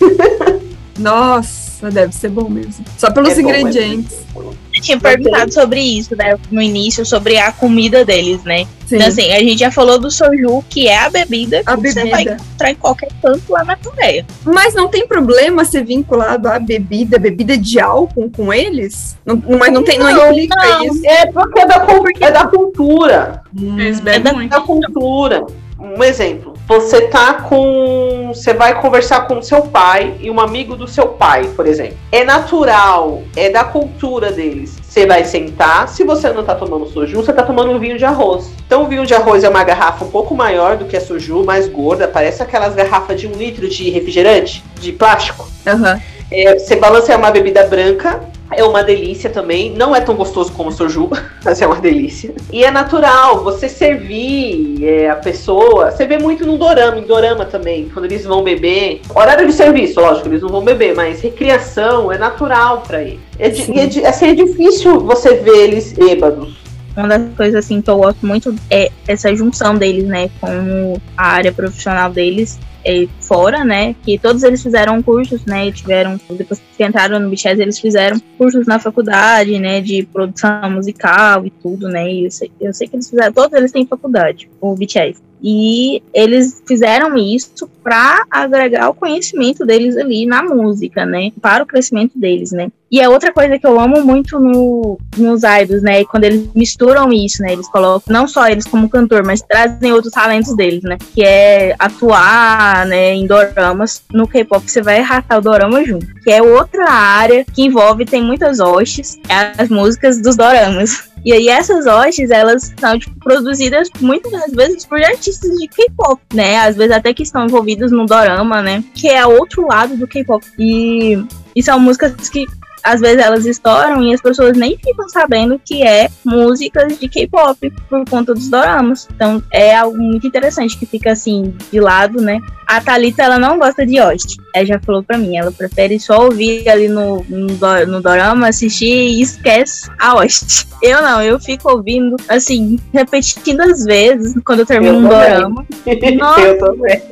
Nossa, 0.98 1.90
deve 1.90 2.12
ser 2.14 2.28
bom 2.28 2.48
mesmo. 2.48 2.84
Só 2.96 3.10
pelos 3.10 3.30
É 3.38 3.42
bom, 3.42 3.50
é 3.50 3.60
ingredientes. 3.60 4.18
Eu 4.34 4.82
tinha 4.82 4.98
perguntado 4.98 5.52
sobre 5.52 5.80
isso, 5.80 6.14
né, 6.16 6.36
no 6.50 6.60
início, 6.62 7.04
sobre 7.06 7.36
a 7.38 7.50
comida 7.52 8.04
deles, 8.04 8.42
né? 8.44 8.64
Sim. 8.86 8.96
Então, 8.96 9.08
assim, 9.08 9.32
a 9.32 9.38
gente 9.40 9.58
já 9.58 9.70
falou 9.70 9.98
do 9.98 10.10
soju, 10.10 10.62
que 10.68 10.86
é 10.88 10.98
a 10.98 11.10
bebida 11.10 11.62
A 11.66 11.76
que 11.76 11.90
você 11.92 12.04
vai 12.08 12.22
encontrar 12.22 12.70
em 12.70 12.74
qualquer 12.76 13.08
canto 13.22 13.42
lá 13.52 13.64
na 13.64 13.76
Coreia. 13.76 14.24
Mas 14.44 14.74
não 14.74 14.88
tem 14.88 15.06
problema 15.06 15.64
ser 15.64 15.84
vinculado 15.84 16.48
à 16.48 16.58
bebida, 16.58 17.18
bebida 17.18 17.56
de 17.56 17.78
álcool 17.80 18.30
com 18.30 18.52
eles? 18.52 19.16
Não, 19.24 19.40
mas 19.58 19.72
não 19.72 19.82
tem, 19.84 19.98
não, 19.98 20.12
Não, 20.12 20.30
implica 20.32 20.56
não. 20.56 20.84
isso. 20.84 21.00
É 21.06 21.26
porque 21.26 21.60
é 21.60 21.66
da, 21.66 21.86
é 22.20 22.30
da 22.30 22.46
cultura. 22.46 23.42
Eles 23.56 23.98
É 24.04 24.18
da- 24.18 24.30
É 24.30 24.32
muito. 24.32 24.50
da 24.50 24.60
cultura. 24.60 25.46
Um 25.78 26.02
exemplo. 26.02 26.54
Você 26.68 27.08
tá 27.08 27.32
com. 27.32 28.30
Você 28.34 28.52
vai 28.52 28.78
conversar 28.78 29.26
com 29.26 29.40
seu 29.40 29.62
pai 29.62 30.14
e 30.20 30.30
um 30.30 30.38
amigo 30.38 30.76
do 30.76 30.86
seu 30.86 31.08
pai, 31.08 31.48
por 31.56 31.66
exemplo. 31.66 31.96
É 32.12 32.22
natural, 32.24 33.22
é 33.34 33.48
da 33.48 33.64
cultura 33.64 34.30
deles. 34.30 34.76
Você 34.82 35.06
vai 35.06 35.24
sentar, 35.24 35.88
se 35.88 36.04
você 36.04 36.30
não 36.30 36.44
tá 36.44 36.54
tomando 36.54 36.86
soju, 36.86 37.16
você 37.16 37.32
tá 37.32 37.42
tomando 37.42 37.70
um 37.70 37.78
vinho 37.78 37.96
de 37.96 38.04
arroz. 38.04 38.50
Então, 38.66 38.82
o 38.82 38.86
vinho 38.86 39.06
de 39.06 39.14
arroz 39.14 39.44
é 39.44 39.48
uma 39.48 39.64
garrafa 39.64 40.04
um 40.04 40.10
pouco 40.10 40.34
maior 40.34 40.76
do 40.76 40.84
que 40.84 40.96
a 40.96 41.00
soju, 41.00 41.42
mais 41.42 41.66
gorda, 41.66 42.06
parece 42.06 42.42
aquelas 42.42 42.74
garrafas 42.74 43.18
de 43.18 43.26
um 43.26 43.32
litro 43.32 43.66
de 43.66 43.88
refrigerante, 43.88 44.62
de 44.78 44.92
plástico. 44.92 45.48
Aham. 45.66 45.98
É, 46.30 46.58
você 46.58 46.76
balanceia 46.76 47.16
uma 47.16 47.30
bebida 47.30 47.64
branca, 47.64 48.20
é 48.52 48.64
uma 48.64 48.82
delícia 48.82 49.30
também. 49.30 49.72
Não 49.74 49.94
é 49.94 50.00
tão 50.00 50.14
gostoso 50.14 50.52
como 50.52 50.70
o 50.70 50.72
soju, 50.72 51.10
mas 51.44 51.60
é 51.60 51.66
uma 51.66 51.80
delícia. 51.80 52.32
E 52.52 52.64
é 52.64 52.70
natural, 52.70 53.42
você 53.44 53.68
servir 53.68 54.84
é, 54.84 55.10
a 55.10 55.16
pessoa. 55.16 55.90
Você 55.90 56.06
vê 56.06 56.18
muito 56.18 56.46
no 56.46 56.56
dorama, 56.56 56.98
em 56.98 57.02
dorama 57.02 57.44
também, 57.44 57.88
quando 57.92 58.06
eles 58.06 58.24
vão 58.24 58.42
beber. 58.42 59.00
Horário 59.14 59.46
de 59.46 59.52
serviço, 59.52 60.00
lógico, 60.00 60.28
eles 60.28 60.42
não 60.42 60.48
vão 60.48 60.62
beber, 60.64 60.94
mas 60.94 61.20
recriação 61.20 62.10
é 62.12 62.18
natural 62.18 62.82
pra 62.86 63.02
eles. 63.02 63.20
É, 63.38 63.48
e 63.48 63.80
é, 63.80 63.86
di- 63.86 64.04
assim, 64.04 64.28
é 64.28 64.34
difícil 64.34 65.00
você 65.00 65.34
ver 65.34 65.56
eles 65.64 65.96
êbados. 65.98 66.56
Uma 66.96 67.06
das 67.06 67.22
coisas 67.36 67.64
assim 67.64 67.80
que 67.80 67.88
eu 67.88 67.98
gosto 67.98 68.26
muito 68.26 68.52
é 68.68 68.90
essa 69.06 69.32
junção 69.34 69.76
deles, 69.76 70.04
né, 70.04 70.28
com 70.40 70.96
a 71.16 71.28
área 71.28 71.52
profissional 71.52 72.10
deles 72.10 72.58
é, 72.77 72.77
fora, 73.20 73.64
né, 73.64 73.94
que 74.02 74.18
todos 74.18 74.42
eles 74.42 74.62
fizeram 74.62 75.02
cursos, 75.02 75.44
né, 75.44 75.70
tiveram 75.70 76.18
depois 76.30 76.60
que 76.76 76.84
entraram 76.84 77.18
no 77.18 77.28
BTS, 77.28 77.60
eles 77.60 77.78
fizeram 77.78 78.20
cursos 78.36 78.66
na 78.66 78.78
faculdade, 78.78 79.58
né, 79.58 79.80
de 79.80 80.04
produção 80.04 80.70
musical 80.70 81.44
e 81.44 81.50
tudo, 81.50 81.88
né, 81.88 82.10
e 82.10 82.24
eu 82.24 82.30
sei, 82.30 82.50
eu 82.60 82.72
sei 82.72 82.88
que 82.88 82.96
eles 82.96 83.08
fizeram, 83.08 83.32
todos 83.32 83.52
eles 83.52 83.72
têm 83.72 83.86
faculdade, 83.86 84.48
o 84.60 84.74
BTS. 84.74 85.20
E 85.40 86.02
eles 86.12 86.62
fizeram 86.66 87.16
isso 87.16 87.70
para 87.88 88.26
agregar 88.30 88.90
o 88.90 88.94
conhecimento 88.94 89.64
deles 89.64 89.96
ali 89.96 90.26
na 90.26 90.42
música, 90.42 91.06
né? 91.06 91.32
Para 91.40 91.64
o 91.64 91.66
crescimento 91.66 92.18
deles, 92.18 92.52
né? 92.52 92.68
E 92.90 93.00
é 93.00 93.08
outra 93.08 93.32
coisa 93.32 93.58
que 93.58 93.66
eu 93.66 93.80
amo 93.80 94.02
muito 94.02 94.38
no, 94.38 94.98
nos 95.16 95.42
idols, 95.42 95.82
né? 95.82 96.04
Quando 96.04 96.24
eles 96.24 96.50
misturam 96.54 97.10
isso, 97.10 97.42
né? 97.42 97.54
Eles 97.54 97.68
colocam 97.68 98.12
não 98.12 98.28
só 98.28 98.46
eles 98.46 98.66
como 98.66 98.90
cantor, 98.90 99.24
mas 99.24 99.40
trazem 99.40 99.92
outros 99.92 100.12
talentos 100.12 100.54
deles, 100.54 100.82
né? 100.82 100.98
Que 101.14 101.22
é 101.22 101.74
atuar, 101.78 102.84
né? 102.86 103.14
Em 103.14 103.26
doramas. 103.26 104.02
No 104.12 104.28
K-pop 104.28 104.70
você 104.70 104.82
vai 104.82 105.00
ratar 105.00 105.38
o 105.38 105.42
dorama 105.42 105.82
junto. 105.82 106.06
Que 106.22 106.30
é 106.30 106.42
outra 106.42 106.90
área 106.90 107.44
que 107.44 107.62
envolve, 107.62 108.04
tem 108.04 108.22
muitas 108.22 108.60
hostes, 108.60 109.18
é 109.30 109.62
as 109.62 109.70
músicas 109.70 110.20
dos 110.20 110.36
doramas. 110.36 111.08
E 111.24 111.32
aí 111.32 111.48
essas 111.48 111.86
hostes, 111.86 112.30
elas 112.30 112.72
são 112.78 112.98
tipo, 112.98 113.14
produzidas 113.20 113.90
muitas 114.00 114.50
vezes 114.52 114.86
por 114.86 115.02
artistas 115.02 115.50
de 115.58 115.68
K-pop, 115.68 116.20
né? 116.32 116.58
Às 116.60 116.74
vezes 116.74 116.92
até 116.92 117.12
que 117.12 117.22
estão 117.22 117.44
envolvidos 117.44 117.77
no 117.86 118.06
dorama, 118.06 118.62
né? 118.62 118.84
Que 118.94 119.08
é 119.08 119.26
outro 119.26 119.66
lado 119.66 119.96
do 119.96 120.06
K-pop. 120.06 120.44
E, 120.58 121.22
e 121.54 121.62
são 121.62 121.78
músicas 121.78 122.28
que 122.28 122.46
às 122.82 123.00
vezes 123.00 123.24
elas 123.24 123.46
estouram 123.46 124.02
e 124.02 124.12
as 124.12 124.20
pessoas 124.20 124.56
nem 124.56 124.76
ficam 124.76 125.08
sabendo 125.08 125.60
que 125.64 125.82
é 125.82 126.08
músicas 126.24 126.98
de 126.98 127.08
K-pop 127.08 127.70
por 127.88 128.08
conta 128.08 128.34
dos 128.34 128.48
doramas. 128.48 129.08
Então 129.14 129.42
é 129.52 129.74
algo 129.74 129.96
muito 129.96 130.26
interessante 130.26 130.76
que 130.76 130.86
fica 130.86 131.12
assim 131.12 131.54
de 131.70 131.80
lado, 131.80 132.20
né? 132.20 132.40
A 132.66 132.82
Thalita, 132.82 133.22
ela 133.22 133.38
não 133.38 133.58
gosta 133.58 133.86
de 133.86 133.98
host. 133.98 134.36
Ela 134.54 134.66
já 134.66 134.80
falou 134.80 135.02
pra 135.02 135.16
mim, 135.16 135.38
ela 135.38 135.50
prefere 135.50 135.98
só 135.98 136.26
ouvir 136.26 136.68
ali 136.68 136.86
no, 136.86 137.24
no, 137.26 137.46
no 137.86 138.02
dorama, 138.02 138.48
assistir 138.48 138.86
e 138.86 139.22
esquece 139.22 139.90
a 139.98 140.12
host. 140.12 140.68
Eu 140.80 141.02
não, 141.02 141.20
eu 141.20 141.40
fico 141.40 141.72
ouvindo, 141.72 142.14
assim, 142.28 142.78
repetindo 142.94 143.62
às 143.62 143.82
vezes 143.82 144.32
quando 144.44 144.60
eu 144.60 144.66
termino 144.66 144.94
Eu 144.94 144.98
um 145.00 145.08
dorama. 145.08 145.66
Nossa. 146.16 146.40
Eu 146.40 146.58
também. 146.60 147.02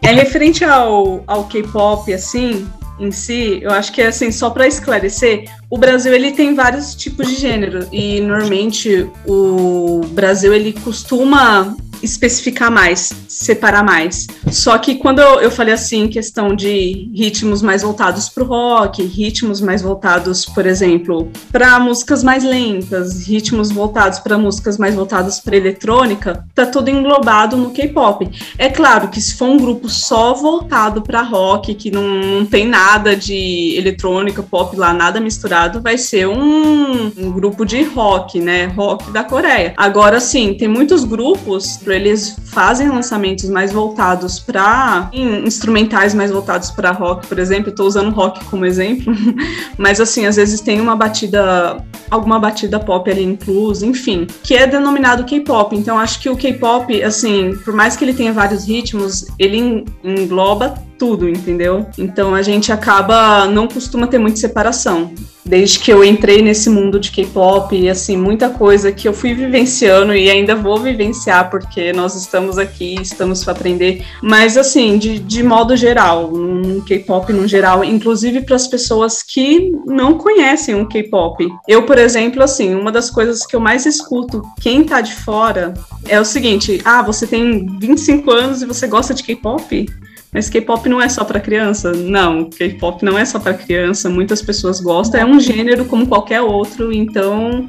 É 0.00 0.10
referente 0.10 0.64
ao, 0.64 1.22
ao 1.26 1.44
K-pop, 1.44 2.10
assim, 2.10 2.66
em 2.98 3.10
si, 3.10 3.60
eu 3.62 3.70
acho 3.70 3.92
que 3.92 4.02
é 4.02 4.08
assim, 4.08 4.30
só 4.32 4.50
para 4.50 4.66
esclarecer, 4.66 5.44
o 5.70 5.78
Brasil 5.78 6.12
ele 6.12 6.32
tem 6.32 6.54
vários 6.54 6.94
tipos 6.94 7.28
de 7.28 7.36
gênero. 7.36 7.86
E 7.92 8.20
normalmente 8.20 9.08
o 9.26 10.00
Brasil 10.12 10.52
ele 10.52 10.72
costuma 10.72 11.76
especificar 12.02 12.70
mais, 12.70 13.12
separar 13.28 13.84
mais. 13.84 14.26
Só 14.50 14.78
que 14.78 14.96
quando 14.96 15.20
eu, 15.20 15.40
eu 15.40 15.50
falei 15.50 15.74
assim, 15.74 16.08
questão 16.08 16.54
de 16.54 17.10
ritmos 17.14 17.62
mais 17.62 17.82
voltados 17.82 18.28
para 18.28 18.42
o 18.42 18.46
rock, 18.46 19.02
ritmos 19.04 19.60
mais 19.60 19.82
voltados, 19.82 20.44
por 20.44 20.66
exemplo, 20.66 21.30
para 21.52 21.78
músicas 21.78 22.22
mais 22.22 22.44
lentas, 22.44 23.26
ritmos 23.26 23.70
voltados 23.70 24.18
para 24.18 24.38
músicas 24.38 24.78
mais 24.78 24.94
voltadas 24.94 25.40
para 25.40 25.56
eletrônica, 25.56 26.44
tá 26.54 26.66
tudo 26.66 26.90
englobado 26.90 27.56
no 27.56 27.70
K-pop. 27.70 28.28
É 28.56 28.68
claro 28.68 29.08
que 29.08 29.20
se 29.20 29.34
for 29.34 29.46
um 29.46 29.58
grupo 29.58 29.88
só 29.88 30.34
voltado 30.34 31.02
para 31.02 31.22
rock, 31.22 31.74
que 31.74 31.90
não, 31.90 32.08
não 32.08 32.46
tem 32.46 32.66
nada 32.66 33.16
de 33.16 33.74
eletrônica, 33.76 34.42
pop 34.42 34.76
lá, 34.76 34.92
nada 34.92 35.20
misturado, 35.20 35.80
vai 35.80 35.98
ser 35.98 36.26
um, 36.26 37.12
um 37.16 37.30
grupo 37.30 37.64
de 37.64 37.82
rock, 37.82 38.40
né? 38.40 38.66
Rock 38.66 39.10
da 39.10 39.24
Coreia. 39.24 39.74
Agora 39.76 40.20
sim, 40.20 40.54
tem 40.54 40.68
muitos 40.68 41.04
grupos, 41.04 41.78
eles 41.92 42.36
fazem 42.46 42.88
lançamentos 42.88 43.48
mais 43.48 43.72
voltados 43.72 44.38
para 44.38 45.10
instrumentais 45.12 46.14
mais 46.14 46.30
voltados 46.30 46.70
para 46.70 46.90
rock, 46.92 47.26
por 47.26 47.38
exemplo. 47.38 47.72
Tô 47.72 47.84
usando 47.84 48.10
rock 48.10 48.44
como 48.46 48.64
exemplo, 48.64 49.14
mas 49.76 50.00
assim, 50.00 50.26
às 50.26 50.36
vezes 50.36 50.60
tem 50.60 50.80
uma 50.80 50.96
batida 50.96 51.82
alguma 52.10 52.38
batida 52.38 52.80
pop 52.80 53.10
ali 53.10 53.22
inclusa, 53.22 53.84
enfim, 53.84 54.26
que 54.42 54.54
é 54.54 54.66
denominado 54.66 55.24
K-pop. 55.24 55.76
Então 55.76 55.98
acho 55.98 56.20
que 56.20 56.28
o 56.30 56.36
K-pop, 56.36 57.02
assim, 57.02 57.54
por 57.64 57.74
mais 57.74 57.96
que 57.96 58.04
ele 58.04 58.14
tenha 58.14 58.32
vários 58.32 58.64
ritmos, 58.66 59.26
ele 59.38 59.58
en- 59.58 59.84
engloba 60.02 60.74
tudo, 60.98 61.28
entendeu? 61.28 61.86
Então 61.96 62.34
a 62.34 62.42
gente 62.42 62.72
acaba 62.72 63.46
não 63.46 63.68
costuma 63.68 64.06
ter 64.06 64.18
muita 64.18 64.38
separação. 64.38 65.12
Desde 65.44 65.78
que 65.78 65.90
eu 65.90 66.04
entrei 66.04 66.42
nesse 66.42 66.68
mundo 66.68 67.00
de 67.00 67.10
K-pop 67.10 67.74
e 67.74 67.88
assim, 67.88 68.18
muita 68.18 68.50
coisa 68.50 68.92
que 68.92 69.08
eu 69.08 69.14
fui 69.14 69.32
vivenciando 69.32 70.14
e 70.14 70.28
ainda 70.28 70.54
vou 70.54 70.78
vivenciar 70.78 71.48
porque 71.48 71.90
nós 71.90 72.14
estamos 72.14 72.58
aqui, 72.58 72.96
estamos 73.00 73.42
para 73.42 73.54
aprender. 73.54 74.04
Mas 74.22 74.58
assim, 74.58 74.98
de, 74.98 75.18
de 75.18 75.42
modo 75.42 75.74
geral, 75.74 76.30
no 76.30 76.82
K-pop 76.82 77.32
no 77.32 77.48
geral, 77.48 77.82
inclusive 77.82 78.42
para 78.42 78.56
as 78.56 78.66
pessoas 78.66 79.22
que 79.22 79.72
não 79.86 80.18
conhecem 80.18 80.74
o 80.74 80.86
K-pop. 80.86 81.48
Eu, 81.66 81.84
por 81.84 81.96
exemplo, 81.96 82.42
assim, 82.42 82.74
uma 82.74 82.92
das 82.92 83.08
coisas 83.08 83.46
que 83.46 83.56
eu 83.56 83.60
mais 83.60 83.86
escuto 83.86 84.42
quem 84.60 84.84
tá 84.84 85.00
de 85.00 85.14
fora 85.14 85.72
é 86.06 86.20
o 86.20 86.24
seguinte: 86.24 86.82
ah, 86.84 87.00
você 87.00 87.26
tem 87.26 87.66
25 87.78 88.30
anos 88.30 88.60
e 88.60 88.66
você 88.66 88.86
gosta 88.86 89.14
de 89.14 89.22
K-pop? 89.22 89.86
Mas 90.32 90.50
K-pop 90.50 90.88
não 90.88 91.00
é 91.00 91.08
só 91.08 91.24
para 91.24 91.40
criança? 91.40 91.92
Não, 91.92 92.50
K-pop 92.50 93.04
não 93.04 93.18
é 93.18 93.24
só 93.24 93.38
para 93.38 93.54
criança. 93.54 94.10
Muitas 94.10 94.42
pessoas 94.42 94.80
gostam. 94.80 95.20
É 95.20 95.24
um 95.24 95.40
gênero 95.40 95.84
como 95.86 96.06
qualquer 96.06 96.42
outro, 96.42 96.92
então 96.92 97.68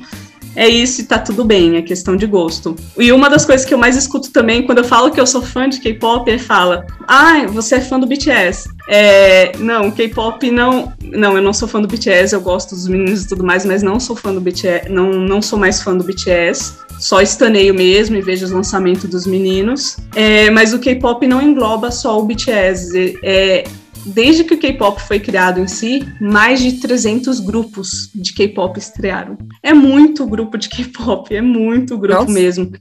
é 0.56 0.68
isso 0.68 1.02
e 1.02 1.04
tá 1.06 1.18
tudo 1.20 1.46
bem, 1.46 1.78
é 1.78 1.82
questão 1.82 2.16
de 2.16 2.26
gosto. 2.26 2.76
E 2.98 3.12
uma 3.12 3.30
das 3.30 3.46
coisas 3.46 3.66
que 3.66 3.74
eu 3.74 3.78
mais 3.78 3.96
escuto 3.96 4.32
também, 4.32 4.66
quando 4.66 4.80
eu 4.80 4.84
falo 4.84 5.12
que 5.12 5.20
eu 5.20 5.28
sou 5.28 5.42
fã 5.42 5.70
de 5.70 5.80
K-pop, 5.80 6.30
é 6.30 6.38
fala: 6.38 6.86
Ah, 7.08 7.46
você 7.48 7.76
é 7.76 7.82
fã 7.82 8.00
do 8.00 8.08
BTS. 8.08 8.70
É, 8.90 9.52
não, 9.58 9.92
K-pop 9.92 10.50
não. 10.52 10.92
Não, 11.02 11.36
eu 11.36 11.42
não 11.42 11.54
sou 11.54 11.68
fã 11.68 11.82
do 11.82 11.88
BTS, 11.88 12.34
eu 12.34 12.42
gosto 12.42 12.76
dos 12.76 12.88
meninos 12.88 13.24
e 13.24 13.28
tudo 13.28 13.44
mais, 13.44 13.64
mas 13.66 13.82
não 13.82 14.00
sou 14.00 14.16
fã 14.16 14.34
do 14.34 14.42
BTS, 14.42 14.90
não, 14.90 15.12
não 15.12 15.42
sou 15.42 15.58
mais 15.58 15.82
fã 15.82 15.96
do 15.96 16.04
BTS 16.04 16.89
só 17.00 17.22
estaneio 17.22 17.74
mesmo 17.74 18.16
e 18.18 18.22
vejo 18.22 18.46
os 18.46 18.52
lançamentos 18.52 19.10
dos 19.10 19.26
meninos. 19.26 19.98
É, 20.16 20.50
mas 20.52 20.74
o 20.74 20.80
K-pop 20.80 21.26
não 21.26 21.42
engloba 21.42 21.92
só 21.92 22.20
o 22.20 22.26
BTS. 22.26 23.18
É, 23.24 23.64
desde 24.06 24.44
que 24.44 24.54
o 24.54 24.58
K-pop 24.58 25.02
foi 25.02 25.20
criado 25.20 25.60
em 25.60 25.68
si, 25.68 26.06
mais 26.20 26.60
de 26.62 26.74
300 26.74 27.40
grupos 27.40 28.12
de 28.14 28.34
K-pop 28.34 28.78
estrearam. 28.78 29.38
É 29.64 29.74
muito 29.74 30.26
grupo 30.26 30.58
de 30.58 30.70
K-pop, 30.70 31.34
é 31.34 31.42
muito 31.42 31.98
grupo 31.98 32.22
Nossa. 32.22 32.34
mesmo. 32.34 32.72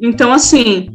Então, 0.00 0.32
assim, 0.32 0.88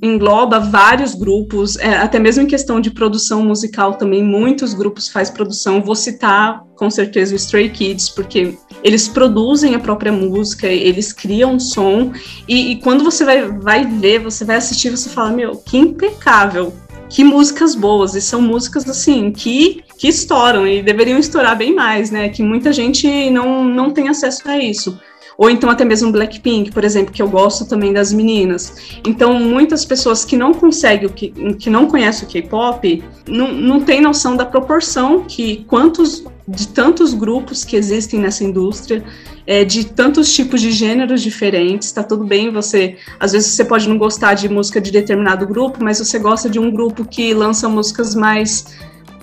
engloba 0.00 0.60
vários 0.60 1.14
grupos, 1.14 1.76
é, 1.78 1.96
até 1.96 2.18
mesmo 2.18 2.44
em 2.44 2.46
questão 2.46 2.80
de 2.80 2.90
produção 2.90 3.44
musical 3.44 3.94
também, 3.94 4.22
muitos 4.22 4.72
grupos 4.72 5.08
faz 5.08 5.30
produção. 5.30 5.82
Vou 5.82 5.96
citar 5.96 6.62
com 6.76 6.88
certeza 6.88 7.32
o 7.32 7.36
Stray 7.36 7.68
Kids, 7.68 8.08
porque 8.10 8.56
eles 8.84 9.08
produzem 9.08 9.74
a 9.74 9.80
própria 9.80 10.12
música, 10.12 10.68
eles 10.68 11.12
criam 11.12 11.58
som, 11.58 12.12
e, 12.46 12.72
e 12.72 12.76
quando 12.76 13.02
você 13.02 13.24
vai, 13.24 13.48
vai 13.48 13.84
ver, 13.84 14.20
você 14.20 14.44
vai 14.44 14.56
assistir, 14.56 14.90
você 14.90 15.08
fala, 15.08 15.32
meu, 15.32 15.56
que 15.56 15.76
impecável, 15.76 16.72
que 17.10 17.24
músicas 17.24 17.74
boas, 17.74 18.14
e 18.14 18.20
são 18.20 18.40
músicas 18.40 18.88
assim 18.88 19.32
que, 19.32 19.82
que 19.98 20.06
estouram 20.06 20.68
e 20.68 20.82
deveriam 20.82 21.18
estourar 21.18 21.56
bem 21.56 21.74
mais, 21.74 22.12
né? 22.12 22.28
Que 22.28 22.44
muita 22.44 22.72
gente 22.72 23.28
não, 23.30 23.64
não 23.64 23.90
tem 23.90 24.08
acesso 24.08 24.42
a 24.48 24.56
isso 24.56 24.96
ou 25.38 25.48
então 25.48 25.70
até 25.70 25.84
mesmo 25.84 26.10
Blackpink, 26.10 26.72
por 26.72 26.82
exemplo, 26.82 27.12
que 27.12 27.22
eu 27.22 27.30
gosto 27.30 27.64
também 27.64 27.92
das 27.92 28.12
meninas. 28.12 28.98
Então, 29.06 29.38
muitas 29.38 29.84
pessoas 29.84 30.24
que 30.24 30.36
não 30.36 30.52
conseguem, 30.52 31.08
que, 31.08 31.28
que 31.54 31.70
não 31.70 31.86
conhecem 31.86 32.26
o 32.26 32.30
K-pop, 32.30 33.04
não, 33.28 33.52
não 33.52 33.80
tem 33.80 34.00
noção 34.00 34.36
da 34.36 34.44
proporção 34.44 35.22
que 35.22 35.64
quantos 35.68 36.24
de 36.46 36.66
tantos 36.66 37.14
grupos 37.14 37.62
que 37.62 37.76
existem 37.76 38.18
nessa 38.18 38.42
indústria, 38.42 39.04
é, 39.46 39.64
de 39.64 39.84
tantos 39.84 40.34
tipos 40.34 40.60
de 40.60 40.72
gêneros 40.72 41.22
diferentes, 41.22 41.92
tá 41.92 42.02
tudo 42.02 42.24
bem 42.24 42.50
você, 42.50 42.96
às 43.20 43.30
vezes 43.30 43.52
você 43.52 43.64
pode 43.64 43.88
não 43.88 43.96
gostar 43.96 44.34
de 44.34 44.48
música 44.48 44.80
de 44.80 44.90
determinado 44.90 45.46
grupo, 45.46 45.84
mas 45.84 46.00
você 46.00 46.18
gosta 46.18 46.50
de 46.50 46.58
um 46.58 46.68
grupo 46.68 47.04
que 47.04 47.32
lança 47.32 47.68
músicas 47.68 48.14
mais 48.14 48.66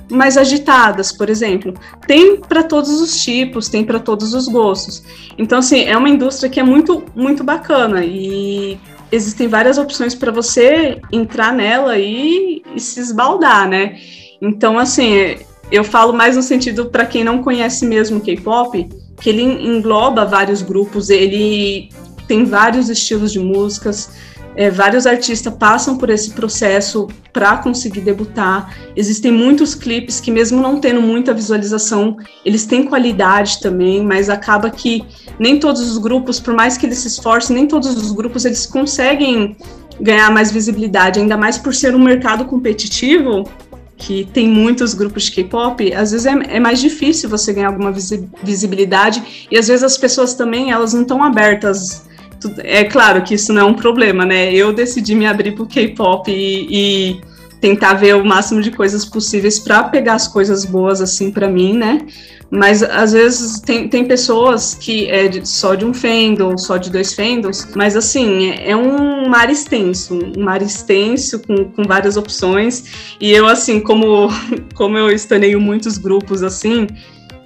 mais 0.10 0.38
agitadas, 0.38 1.12
por 1.12 1.30
exemplo. 1.30 1.74
Tem 2.08 2.38
para 2.38 2.64
todos 2.64 3.02
os 3.02 3.24
tipos, 3.24 3.68
tem 3.70 3.84
para 3.84 4.00
todos 4.00 4.34
os 4.34 4.48
gostos. 4.48 5.04
Então, 5.38 5.60
assim, 5.60 5.84
é 5.84 5.98
uma 5.98 6.10
indústria 6.10 6.50
que 6.50 6.60
é 6.60 6.64
muito, 6.64 7.04
muito 7.16 7.44
bacana 7.44 8.04
e 8.04 8.78
existem 9.12 9.48
várias 9.48 9.78
opções 9.78 10.16
para 10.16 10.32
você 10.32 11.00
entrar 11.12 11.54
nela 11.54 11.98
e, 11.98 12.62
e, 12.76 12.80
se 12.80 13.00
esbaldar, 13.00 13.68
né? 13.68 13.98
Então, 14.42 14.78
assim, 14.78 15.38
eu 15.72 15.84
falo 15.84 16.14
mais 16.14 16.36
no 16.36 16.42
sentido 16.42 16.88
para 16.88 17.06
quem 17.06 17.24
não 17.24 17.42
conhece 17.42 17.86
mesmo 17.86 18.22
K-pop, 18.22 18.90
que 19.20 19.30
ele 19.30 19.42
engloba 19.42 20.26
vários 20.26 20.62
grupos, 20.62 21.10
ele 21.10 21.90
tem 22.28 22.44
vários 22.44 22.90
estilos 22.90 23.32
de 23.32 23.40
músicas, 23.40 24.12
é, 24.56 24.70
vários 24.70 25.06
artistas 25.06 25.54
passam 25.54 25.98
por 25.98 26.10
esse 26.10 26.32
processo 26.32 27.08
para 27.34 27.58
conseguir 27.58 28.02
debutar. 28.02 28.74
Existem 28.96 29.32
muitos 29.32 29.76
clipes 29.76 30.20
que, 30.20 30.32
mesmo 30.32 30.62
não 30.62 30.80
tendo 30.80 31.02
muita 31.02 31.34
visualização, 31.34 32.18
eles 32.46 32.66
têm 32.66 32.86
qualidade 32.86 33.60
também, 33.60 34.04
mas 34.04 34.30
acaba 34.30 34.70
que 34.70 35.04
nem 35.38 35.60
todos 35.60 35.82
os 35.82 35.98
grupos, 35.98 36.40
por 36.40 36.54
mais 36.54 36.78
que 36.78 36.86
eles 36.86 37.00
se 37.00 37.08
esforcem, 37.08 37.56
nem 37.56 37.68
todos 37.68 37.96
os 37.96 38.12
grupos 38.12 38.46
eles 38.46 38.66
conseguem 38.66 39.58
ganhar 40.00 40.32
mais 40.32 40.52
visibilidade, 40.52 41.20
ainda 41.20 41.38
mais 41.38 41.58
por 41.58 41.74
ser 41.74 41.96
um 41.96 42.00
mercado 42.00 42.46
competitivo 42.46 43.44
que 43.98 44.26
tem 44.34 44.48
muitos 44.48 44.94
grupos 44.94 45.24
de 45.24 45.32
K-pop, 45.32 45.94
às 45.94 46.12
vezes 46.12 46.26
é, 46.26 46.34
é, 46.48 46.60
mais 46.60 46.82
difícil 46.82 47.30
você 47.30 47.54
ganhar 47.54 47.68
alguma 47.68 47.94
visibilidade 48.44 49.48
e 49.50 49.58
às 49.58 49.70
vezes 49.70 49.84
as 49.84 49.98
pessoas 49.98 50.34
também 50.34 50.72
elas 50.72 50.94
não 50.94 51.04
estão 51.04 51.24
abertas 51.24 52.06
é 52.60 52.84
claro 52.84 53.24
que 53.24 53.36
isso 53.36 53.52
não 53.54 53.62
é 53.62 53.66
um 53.66 53.74
problema, 53.74 54.26
né? 54.26 54.54
Eu 54.54 54.74
decidi 54.74 55.16
me 55.16 55.26
abrir 55.26 55.54
pro 55.54 55.66
K-pop 55.66 56.32
e, 56.32 56.68
e, 56.70 57.22
tentar 57.62 57.96
ver 57.96 58.16
o 58.16 58.24
máximo 58.24 58.62
de 58.62 58.70
coisas 58.70 59.06
possíveis 59.06 59.58
para 59.58 59.86
pegar 59.86 60.14
as 60.14 60.28
coisas 60.28 60.66
boas 60.66 61.02
assim 61.02 61.32
para 61.32 61.50
mim, 61.50 61.74
né? 61.74 62.00
Mas 62.50 62.84
às 62.84 63.14
vezes 63.14 63.60
tem, 63.60 63.88
tem 63.90 64.06
pessoas 64.06 64.76
que 64.76 65.10
é 65.10 65.28
de, 65.28 65.48
só 65.48 65.74
de 65.74 65.84
um 65.84 65.94
fandom, 65.94 66.58
só 66.58 66.78
de 66.78 66.92
dois 66.92 67.14
fandoms, 67.14 67.68
mas 67.76 67.96
assim, 67.98 68.52
é, 68.52 68.70
é 68.70 68.76
um 68.76 69.28
mar 69.28 69.50
extenso, 69.50 70.20
um 70.38 70.44
mar 70.44 70.62
extenso 70.62 71.40
com, 71.40 71.66
com 71.72 71.84
várias 71.84 72.18
opções. 72.18 73.16
E 73.20 73.32
eu, 73.32 73.48
assim, 73.48 73.80
como, 73.80 74.30
como 74.76 74.98
eu 74.98 75.10
estaneio 75.10 75.60
muitos 75.60 75.98
grupos 75.98 76.44
assim, 76.44 76.88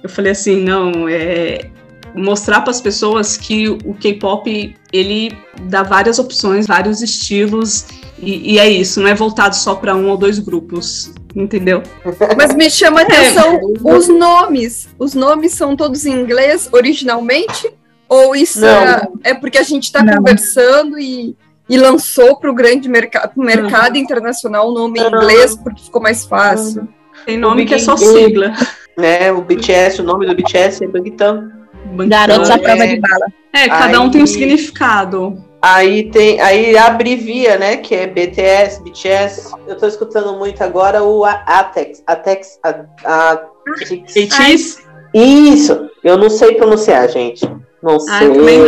eu 0.02 0.08
falei 0.08 0.32
assim, 0.32 0.62
não, 0.62 1.08
é, 1.08 1.70
mostrar 2.14 2.60
para 2.62 2.70
as 2.70 2.80
pessoas 2.80 3.36
que 3.36 3.68
o 3.68 3.94
K-pop 3.94 4.74
ele 4.92 5.36
dá 5.62 5.82
várias 5.82 6.18
opções, 6.18 6.66
vários 6.66 7.02
estilos 7.02 7.86
e, 8.18 8.54
e 8.54 8.58
é 8.58 8.68
isso, 8.68 9.00
não 9.00 9.08
é 9.08 9.14
voltado 9.14 9.56
só 9.56 9.74
para 9.74 9.96
um 9.96 10.08
ou 10.08 10.16
dois 10.16 10.38
grupos, 10.38 11.12
entendeu? 11.34 11.82
Mas 12.36 12.54
me 12.54 12.70
chama 12.70 13.00
a 13.00 13.02
atenção 13.02 13.54
é. 13.54 13.94
os 13.94 14.08
nomes. 14.08 14.88
Os 14.98 15.14
nomes 15.14 15.52
são 15.52 15.74
todos 15.74 16.04
em 16.04 16.12
inglês 16.12 16.68
originalmente? 16.72 17.72
Ou 18.08 18.34
isso 18.34 18.64
é, 18.64 19.08
é, 19.22 19.34
porque 19.34 19.56
a 19.56 19.62
gente 19.62 19.84
está 19.84 20.04
conversando 20.04 20.98
e, 20.98 21.36
e 21.68 21.78
lançou 21.78 22.36
para 22.36 22.50
o 22.50 22.54
grande 22.54 22.88
mercado, 22.88 23.32
mercado 23.36 23.96
internacional 23.96 24.68
o 24.68 24.74
nome 24.74 24.98
em 24.98 25.06
inglês 25.06 25.54
porque 25.54 25.84
ficou 25.84 26.02
mais 26.02 26.24
fácil? 26.24 26.88
Tem 27.24 27.38
nome 27.38 27.64
que 27.64 27.74
é 27.74 27.78
só 27.78 27.96
sigla. 27.96 28.52
Né, 28.98 29.32
o 29.32 29.40
BTS, 29.40 30.02
o 30.02 30.04
nome 30.04 30.26
do 30.26 30.34
BTS 30.34 30.84
é 30.84 30.88
Bangtan. 30.88 31.59
Garotos 32.08 32.50
à 32.50 32.58
prova 32.58 32.86
de 32.86 33.00
bala. 33.00 33.26
É, 33.52 33.68
cada 33.68 33.86
aí, 33.86 33.98
um 33.98 34.10
tem 34.10 34.22
um 34.22 34.26
significado. 34.26 35.42
Aí 35.62 36.10
tem, 36.10 36.40
aí 36.40 36.76
abrevia, 36.78 37.58
né, 37.58 37.76
que 37.76 37.94
é 37.94 38.06
BTS, 38.06 38.82
BTS. 38.82 39.52
Eu 39.66 39.76
tô 39.76 39.86
escutando 39.86 40.38
muito 40.38 40.62
agora 40.62 41.02
o 41.02 41.24
Atex, 41.24 42.02
Atex, 42.06 42.58
ATEX. 43.04 44.82
Isso, 45.12 45.90
eu 46.02 46.16
não 46.16 46.30
sei 46.30 46.54
pronunciar, 46.54 47.08
gente. 47.10 47.46
Não 47.82 47.98
sei. 47.98 48.12
Ai, 48.14 48.28
também 48.28 48.58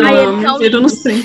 não, 0.42 0.62
eu 0.62 0.80
não 0.80 0.88
sei. 0.88 1.22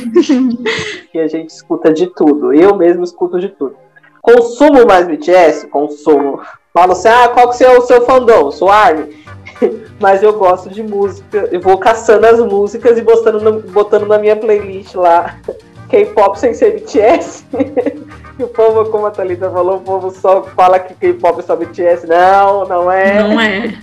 e 1.13 1.19
a 1.19 1.27
gente 1.27 1.49
escuta 1.49 1.91
de 1.91 2.07
tudo. 2.07 2.53
Eu 2.53 2.75
mesmo 2.75 3.03
escuto 3.03 3.39
de 3.39 3.49
tudo. 3.49 3.75
Consumo 4.21 4.85
mais 4.85 5.07
BTS? 5.07 5.67
Consumo. 5.67 6.41
Falo 6.73 6.91
assim, 6.91 7.07
ah, 7.07 7.29
qual 7.29 7.49
que 7.49 7.63
é 7.63 7.77
o 7.77 7.81
seu 7.81 8.05
fandom? 8.05 8.51
Sou 8.51 8.69
Army. 8.69 9.15
Mas 9.99 10.23
eu 10.23 10.33
gosto 10.33 10.69
de 10.69 10.83
música. 10.83 11.49
Eu 11.51 11.61
vou 11.61 11.77
caçando 11.77 12.25
as 12.25 12.39
músicas 12.39 12.97
e 12.97 13.01
botando, 13.01 13.41
no, 13.41 13.61
botando 13.71 14.07
na 14.07 14.17
minha 14.17 14.35
playlist 14.35 14.95
lá. 14.95 15.37
K-pop 15.89 16.37
sem 16.37 16.53
ser 16.53 16.73
BTS. 16.73 17.45
e 18.37 18.43
o 18.43 18.47
povo, 18.47 18.85
como 18.91 19.05
a 19.05 19.11
Thalita 19.11 19.49
falou, 19.49 19.77
o 19.77 19.81
povo 19.81 20.11
só 20.11 20.43
fala 20.43 20.79
que 20.79 20.93
K-pop 20.93 21.39
é 21.39 21.43
só 21.43 21.55
BTS. 21.55 22.05
Não, 22.07 22.65
não 22.65 22.91
é. 22.91 23.23
Não 23.23 23.39
é. 23.39 23.73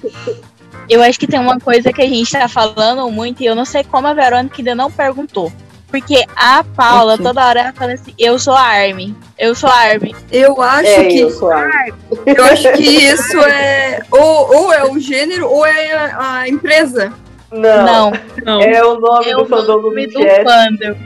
Eu 0.88 1.02
acho 1.02 1.18
que 1.18 1.26
tem 1.26 1.40
uma 1.40 1.58
coisa 1.58 1.92
que 1.92 2.02
a 2.02 2.06
gente 2.06 2.30
tá 2.30 2.46
falando 2.46 3.10
muito 3.10 3.42
e 3.42 3.46
eu 3.46 3.54
não 3.54 3.64
sei 3.64 3.82
como 3.84 4.06
a 4.06 4.12
Verônica 4.12 4.56
ainda 4.58 4.74
não 4.74 4.90
perguntou. 4.90 5.50
Porque 5.94 6.24
a 6.34 6.64
Paula, 6.64 7.16
toda 7.16 7.46
hora, 7.46 7.60
ela 7.60 7.72
fala 7.72 7.92
assim: 7.92 8.12
eu 8.18 8.36
sou 8.36 8.52
a 8.52 8.62
Armin. 8.62 9.14
Eu 9.38 9.54
sou 9.54 9.70
a 9.70 9.74
Armin. 9.74 10.12
Eu 10.32 10.60
acho 10.60 10.88
é, 10.88 11.04
que. 11.04 11.20
Eu, 11.20 11.30
sou 11.30 11.52
a 11.52 11.56
Armin. 11.56 11.92
eu 12.26 12.44
acho 12.46 12.72
que 12.72 12.82
isso 12.82 13.38
é. 13.38 14.00
Ou, 14.10 14.56
ou 14.56 14.72
é 14.72 14.84
o 14.84 14.98
gênero 14.98 15.48
ou 15.48 15.64
é 15.64 15.92
a, 15.92 16.38
a 16.40 16.48
empresa. 16.48 17.12
Não, 17.52 18.12
não, 18.44 18.60
É 18.60 18.84
o 18.84 18.98
nome 18.98 19.30
é 19.30 19.36
do 19.36 19.46
fandom 19.46 19.82
do 19.82 19.92
BTS. 19.92 20.96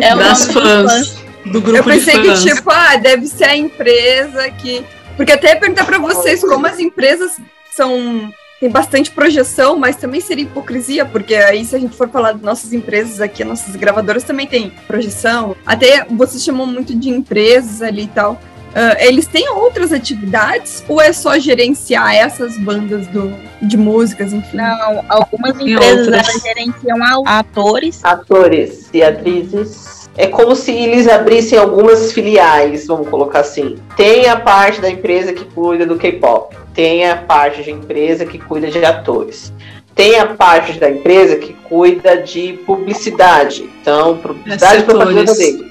É 0.00 0.14
o 0.14 0.18
das 0.18 0.46
fãs. 0.52 1.18
Do 1.46 1.60
grupo 1.60 1.78
Eu 1.78 1.82
pensei 1.82 2.22
que, 2.22 2.32
tipo, 2.34 2.70
ah, 2.70 2.94
deve 2.98 3.26
ser 3.26 3.46
a 3.46 3.56
empresa 3.56 4.48
que 4.50 4.84
Porque 5.16 5.32
até 5.32 5.56
perguntar 5.56 5.86
para 5.86 5.98
vocês 5.98 6.40
como 6.40 6.68
as 6.68 6.78
empresas 6.78 7.36
são 7.72 8.32
tem 8.60 8.68
bastante 8.68 9.10
projeção, 9.10 9.78
mas 9.78 9.96
também 9.96 10.20
seria 10.20 10.44
hipocrisia, 10.44 11.06
porque 11.06 11.34
aí 11.34 11.64
se 11.64 11.74
a 11.74 11.78
gente 11.78 11.96
for 11.96 12.10
falar 12.10 12.32
de 12.32 12.44
nossas 12.44 12.74
empresas 12.74 13.20
aqui, 13.20 13.42
nossas 13.42 13.74
gravadoras 13.74 14.22
também 14.22 14.46
tem 14.46 14.70
projeção. 14.86 15.56
Até 15.64 16.04
você 16.04 16.38
chamou 16.38 16.66
muito 16.66 16.94
de 16.94 17.08
empresas 17.08 17.80
ali 17.80 18.02
e 18.02 18.08
tal. 18.08 18.38
Uh, 18.70 18.94
eles 19.00 19.26
têm 19.26 19.48
outras 19.48 19.92
atividades 19.92 20.84
ou 20.86 21.00
é 21.00 21.12
só 21.12 21.36
gerenciar 21.38 22.14
essas 22.14 22.56
bandas 22.56 23.06
do, 23.08 23.34
de 23.60 23.76
músicas, 23.76 24.32
enfim? 24.32 24.58
Não, 24.58 25.04
algumas 25.08 25.58
empresas 25.58 26.06
elas 26.06 26.42
gerenciam 26.42 26.98
atores. 27.26 27.98
Atores 28.04 28.88
e 28.92 29.02
atrizes. 29.02 30.08
É 30.16 30.26
como 30.26 30.54
se 30.54 30.70
eles 30.70 31.08
abrissem 31.08 31.58
algumas 31.58 32.12
filiais, 32.12 32.86
vamos 32.86 33.08
colocar 33.08 33.40
assim. 33.40 33.76
Tem 33.96 34.28
a 34.28 34.36
parte 34.36 34.80
da 34.80 34.90
empresa 34.90 35.32
que 35.32 35.44
cuida 35.46 35.86
do 35.86 35.96
K-pop, 35.96 36.54
tem 36.80 37.04
a 37.06 37.14
parte 37.14 37.62
de 37.62 37.70
empresa 37.70 38.24
que 38.24 38.38
cuida 38.38 38.68
de 38.68 38.82
atores, 38.82 39.52
tem 39.94 40.18
a 40.18 40.28
parte 40.28 40.80
da 40.80 40.88
empresa 40.88 41.36
que 41.36 41.52
cuida 41.52 42.16
de 42.22 42.54
publicidade. 42.64 43.68
Então, 43.82 44.16
publicidade 44.16 44.78
é 44.78 44.84
propaganda 44.84 45.34
dele. 45.34 45.66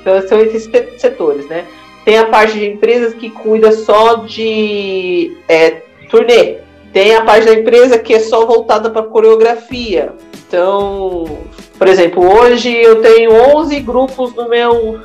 Então, 0.00 0.26
são 0.26 0.40
esses 0.40 0.66
setores, 0.96 1.46
né? 1.48 1.66
Tem 2.02 2.16
a 2.16 2.24
parte 2.24 2.58
de 2.58 2.64
empresas 2.64 3.12
que 3.12 3.28
cuida 3.28 3.72
só 3.72 4.24
de 4.24 5.36
é, 5.46 5.82
turnê. 6.08 6.56
Tem 6.94 7.14
a 7.14 7.20
parte 7.20 7.44
da 7.44 7.52
empresa 7.52 7.98
que 7.98 8.14
é 8.14 8.20
só 8.20 8.46
voltada 8.46 8.88
para 8.88 9.02
coreografia. 9.02 10.14
Então, 10.48 11.40
por 11.76 11.88
exemplo, 11.88 12.26
hoje 12.26 12.74
eu 12.74 13.02
tenho 13.02 13.32
11 13.54 13.80
grupos 13.80 14.34
no 14.34 14.48
meu 14.48 14.98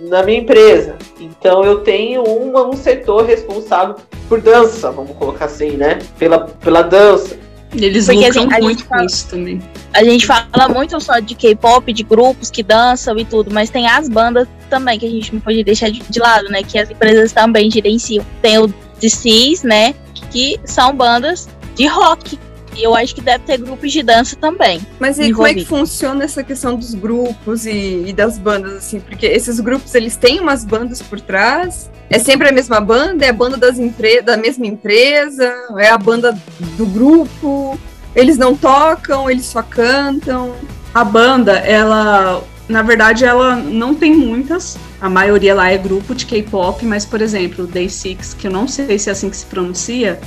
na 0.00 0.22
minha 0.22 0.40
empresa. 0.40 0.96
Então 1.20 1.64
eu 1.64 1.80
tenho 1.80 2.22
uma, 2.22 2.66
um 2.66 2.74
setor 2.74 3.24
responsável 3.24 3.96
por 4.28 4.40
dança, 4.40 4.90
vamos 4.90 5.16
colocar 5.16 5.46
assim, 5.46 5.70
né? 5.70 5.98
Pela, 6.18 6.40
pela 6.40 6.82
dança. 6.82 7.36
Eles 7.74 8.06
Porque, 8.06 8.26
lucram 8.26 8.48
assim, 8.48 8.62
muito 8.62 8.86
com 8.86 8.96
isso 9.02 9.28
também. 9.28 9.60
A 9.92 10.02
gente 10.04 10.26
fala 10.26 10.68
muito 10.68 10.98
só 11.00 11.18
de 11.18 11.34
K-pop, 11.34 11.92
de 11.92 12.02
grupos 12.02 12.50
que 12.50 12.62
dançam 12.62 13.18
e 13.18 13.24
tudo, 13.24 13.52
mas 13.52 13.70
tem 13.70 13.86
as 13.86 14.08
bandas 14.08 14.48
também 14.70 14.98
que 14.98 15.06
a 15.06 15.10
gente 15.10 15.34
não 15.34 15.40
pode 15.40 15.62
deixar 15.62 15.90
de, 15.90 16.00
de 16.00 16.18
lado, 16.18 16.48
né? 16.48 16.62
Que 16.62 16.78
as 16.78 16.90
empresas 16.90 17.32
também 17.32 17.70
gerenciam. 17.70 18.24
Tem 18.40 18.58
o 18.58 18.72
DCs, 18.98 19.62
né? 19.62 19.94
Que 20.30 20.58
são 20.64 20.94
bandas 20.94 21.48
de 21.74 21.86
rock. 21.86 22.38
E 22.76 22.82
eu 22.82 22.94
acho 22.94 23.14
que 23.14 23.20
deve 23.20 23.44
ter 23.44 23.58
grupos 23.58 23.90
de 23.90 24.02
dança 24.02 24.36
também. 24.36 24.80
Mas 24.98 25.18
e 25.18 25.32
como 25.32 25.46
é 25.46 25.54
que 25.54 25.64
funciona 25.64 26.24
essa 26.24 26.42
questão 26.44 26.76
dos 26.76 26.94
grupos 26.94 27.64
e, 27.64 28.04
e, 28.06 28.12
das 28.12 28.38
bandas, 28.38 28.74
assim? 28.74 29.00
Porque 29.00 29.26
esses 29.26 29.58
grupos, 29.60 29.94
eles 29.94 30.16
têm 30.16 30.40
umas 30.40 30.64
bandas 30.64 31.00
por 31.00 31.20
trás? 31.20 31.90
É 32.10 32.18
sempre 32.18 32.48
a 32.48 32.52
mesma 32.52 32.80
banda? 32.80 33.24
É 33.24 33.30
a 33.30 33.32
banda 33.32 33.56
das 33.56 33.78
empre 33.78 34.20
da 34.20 34.36
mesma 34.36 34.66
empresa? 34.66 35.54
É 35.78 35.88
a 35.88 35.98
banda 35.98 36.38
do 36.76 36.86
grupo? 36.86 37.78
Eles 38.14 38.36
não 38.36 38.54
tocam, 38.54 39.30
eles 39.30 39.46
só 39.46 39.62
cantam? 39.62 40.54
A 40.94 41.02
banda, 41.04 41.58
ela 41.58 42.42
na 42.68 42.82
verdade, 42.82 43.24
ela 43.24 43.54
não 43.54 43.94
tem 43.94 44.14
muitas. 44.14 44.76
A 45.00 45.08
maioria 45.08 45.54
lá 45.54 45.70
é 45.70 45.78
grupo 45.78 46.14
de 46.14 46.26
K-pop, 46.26 46.84
mas, 46.84 47.04
por 47.04 47.20
exemplo, 47.20 47.64
o 47.64 47.66
Day 47.66 47.88
Six, 47.88 48.34
que 48.34 48.46
eu 48.46 48.50
não 48.50 48.66
sei 48.66 48.98
se 48.98 49.08
é 49.08 49.12
assim 49.12 49.30
que 49.30 49.36
se 49.36 49.46
pronuncia, 49.46 50.18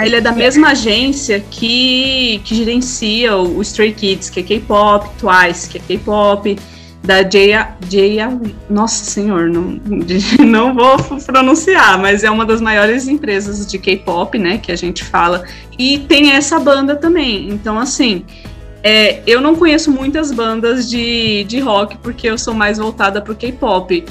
ele 0.00 0.16
é 0.16 0.20
da 0.20 0.32
mesma 0.32 0.68
agência 0.68 1.40
que, 1.40 2.40
que 2.44 2.54
gerencia 2.54 3.36
o, 3.36 3.58
o 3.58 3.62
Stray 3.62 3.92
Kids, 3.92 4.30
que 4.30 4.40
é 4.40 4.42
K-pop, 4.42 5.08
Twice, 5.18 5.68
que 5.68 5.78
é 5.78 5.80
K-pop, 5.80 6.56
da 7.02 7.28
Jaya, 7.28 7.76
Jaya. 7.88 8.38
Nossa 8.68 9.04
Senhor, 9.04 9.48
não, 9.48 9.80
não 10.44 10.74
vou 10.74 10.96
pronunciar, 11.24 11.98
mas 11.98 12.24
é 12.24 12.30
uma 12.30 12.44
das 12.44 12.60
maiores 12.60 13.08
empresas 13.08 13.66
de 13.66 13.78
K-pop, 13.78 14.38
né? 14.38 14.58
Que 14.58 14.72
a 14.72 14.76
gente 14.76 15.04
fala. 15.04 15.44
E 15.78 15.98
tem 16.00 16.32
essa 16.32 16.58
banda 16.58 16.96
também. 16.96 17.48
Então, 17.48 17.78
assim, 17.78 18.24
é, 18.82 19.20
eu 19.26 19.40
não 19.40 19.56
conheço 19.56 19.90
muitas 19.90 20.30
bandas 20.30 20.88
de, 20.88 21.44
de 21.44 21.60
rock 21.60 21.96
porque 21.98 22.28
eu 22.28 22.38
sou 22.38 22.54
mais 22.54 22.78
voltada 22.78 23.20
para 23.20 23.32
o 23.32 23.36
K-pop. 23.36 24.04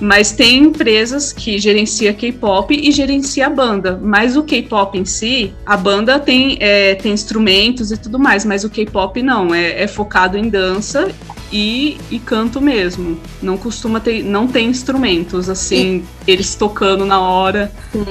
Mas 0.00 0.32
tem 0.32 0.64
empresas 0.64 1.32
que 1.32 1.58
gerencia 1.58 2.14
K-pop 2.14 2.74
e 2.74 2.90
gerencia 2.90 3.46
a 3.46 3.50
banda. 3.50 4.00
Mas 4.02 4.36
o 4.36 4.42
K-pop 4.42 4.98
em 4.98 5.04
si, 5.04 5.52
a 5.64 5.76
banda 5.76 6.18
tem, 6.18 6.56
é, 6.60 6.94
tem 6.94 7.12
instrumentos 7.12 7.92
e 7.92 7.96
tudo 7.96 8.18
mais, 8.18 8.44
mas 8.44 8.64
o 8.64 8.70
K-pop 8.70 9.22
não, 9.22 9.54
é, 9.54 9.82
é, 9.82 9.86
focado 9.86 10.38
em 10.38 10.48
dança 10.48 11.10
e, 11.52 11.98
e 12.10 12.18
canto 12.18 12.60
mesmo. 12.60 13.20
Não 13.42 13.56
costuma 13.56 14.00
ter, 14.00 14.24
não 14.24 14.46
tem 14.46 14.68
instrumentos, 14.68 15.48
assim, 15.48 16.04
e... 16.26 16.30
eles 16.30 16.54
tocando 16.54 17.04
na 17.04 17.20
hora. 17.20 17.70
Sim. 17.92 18.04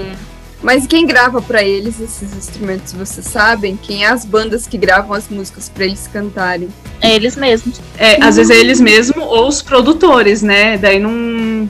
Mas 0.62 0.86
quem 0.86 1.06
grava 1.06 1.42
para 1.42 1.64
eles 1.64 2.02
esses 2.02 2.36
instrumentos, 2.36 2.92
vocês 2.92 3.26
sabem? 3.26 3.80
Quem 3.82 4.04
é 4.04 4.10
as 4.10 4.26
bandas 4.26 4.68
que 4.68 4.78
gravam 4.78 5.14
as 5.14 5.30
músicas 5.30 5.70
para 5.70 5.86
eles 5.86 6.06
cantarem? 6.12 6.68
É 7.02 7.16
eles 7.16 7.38
mesmos. 7.38 7.80
É, 7.98 8.22
às 8.22 8.36
vezes 8.36 8.52
é 8.52 8.60
eles 8.60 8.82
mesmos 8.82 9.24
ou 9.24 9.48
os 9.48 9.62
produtores, 9.62 10.42
né? 10.42 10.78
Daí 10.78 11.00
não 11.00 11.70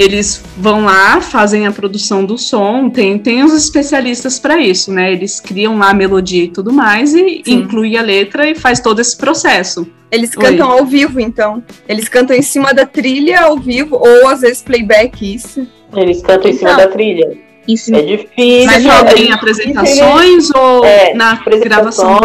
eles 0.00 0.42
vão 0.56 0.86
lá, 0.86 1.20
fazem 1.20 1.66
a 1.66 1.72
produção 1.72 2.24
do 2.24 2.38
som, 2.38 2.88
tem, 2.88 3.18
tem 3.18 3.44
os 3.44 3.52
especialistas 3.52 4.38
para 4.38 4.58
isso, 4.58 4.90
né? 4.90 5.12
Eles 5.12 5.38
criam 5.38 5.76
lá 5.76 5.90
a 5.90 5.94
melodia 5.94 6.44
e 6.44 6.48
tudo 6.48 6.72
mais 6.72 7.12
e 7.12 7.42
Sim. 7.44 7.52
inclui 7.52 7.98
a 7.98 8.02
letra 8.02 8.48
e 8.48 8.54
faz 8.54 8.80
todo 8.80 8.98
esse 8.98 9.14
processo. 9.14 9.86
Eles 10.10 10.34
cantam 10.34 10.70
Oi. 10.70 10.78
ao 10.78 10.86
vivo, 10.86 11.20
então. 11.20 11.62
Eles 11.86 12.08
cantam 12.08 12.34
em 12.34 12.40
cima 12.40 12.72
da 12.72 12.86
trilha 12.86 13.42
ao 13.42 13.58
vivo, 13.58 13.96
ou 13.96 14.26
às 14.26 14.40
vezes 14.40 14.62
playback, 14.62 15.34
isso. 15.34 15.68
Eles 15.94 16.22
cantam 16.22 16.50
em 16.50 16.54
cima 16.54 16.72
então, 16.72 16.84
da 16.86 16.90
trilha. 16.90 17.38
Isso. 17.68 17.94
É 17.94 18.00
difícil. 18.00 18.66
Mas 18.66 18.82
só 18.82 19.00
é 19.00 19.04
tem 19.04 19.32
apresentações 19.32 20.50
ou 20.54 20.82
é, 20.82 21.12
na 21.12 21.34
gravação? 21.34 22.18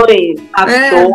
Ah, 0.53 0.71
é. 0.71 1.07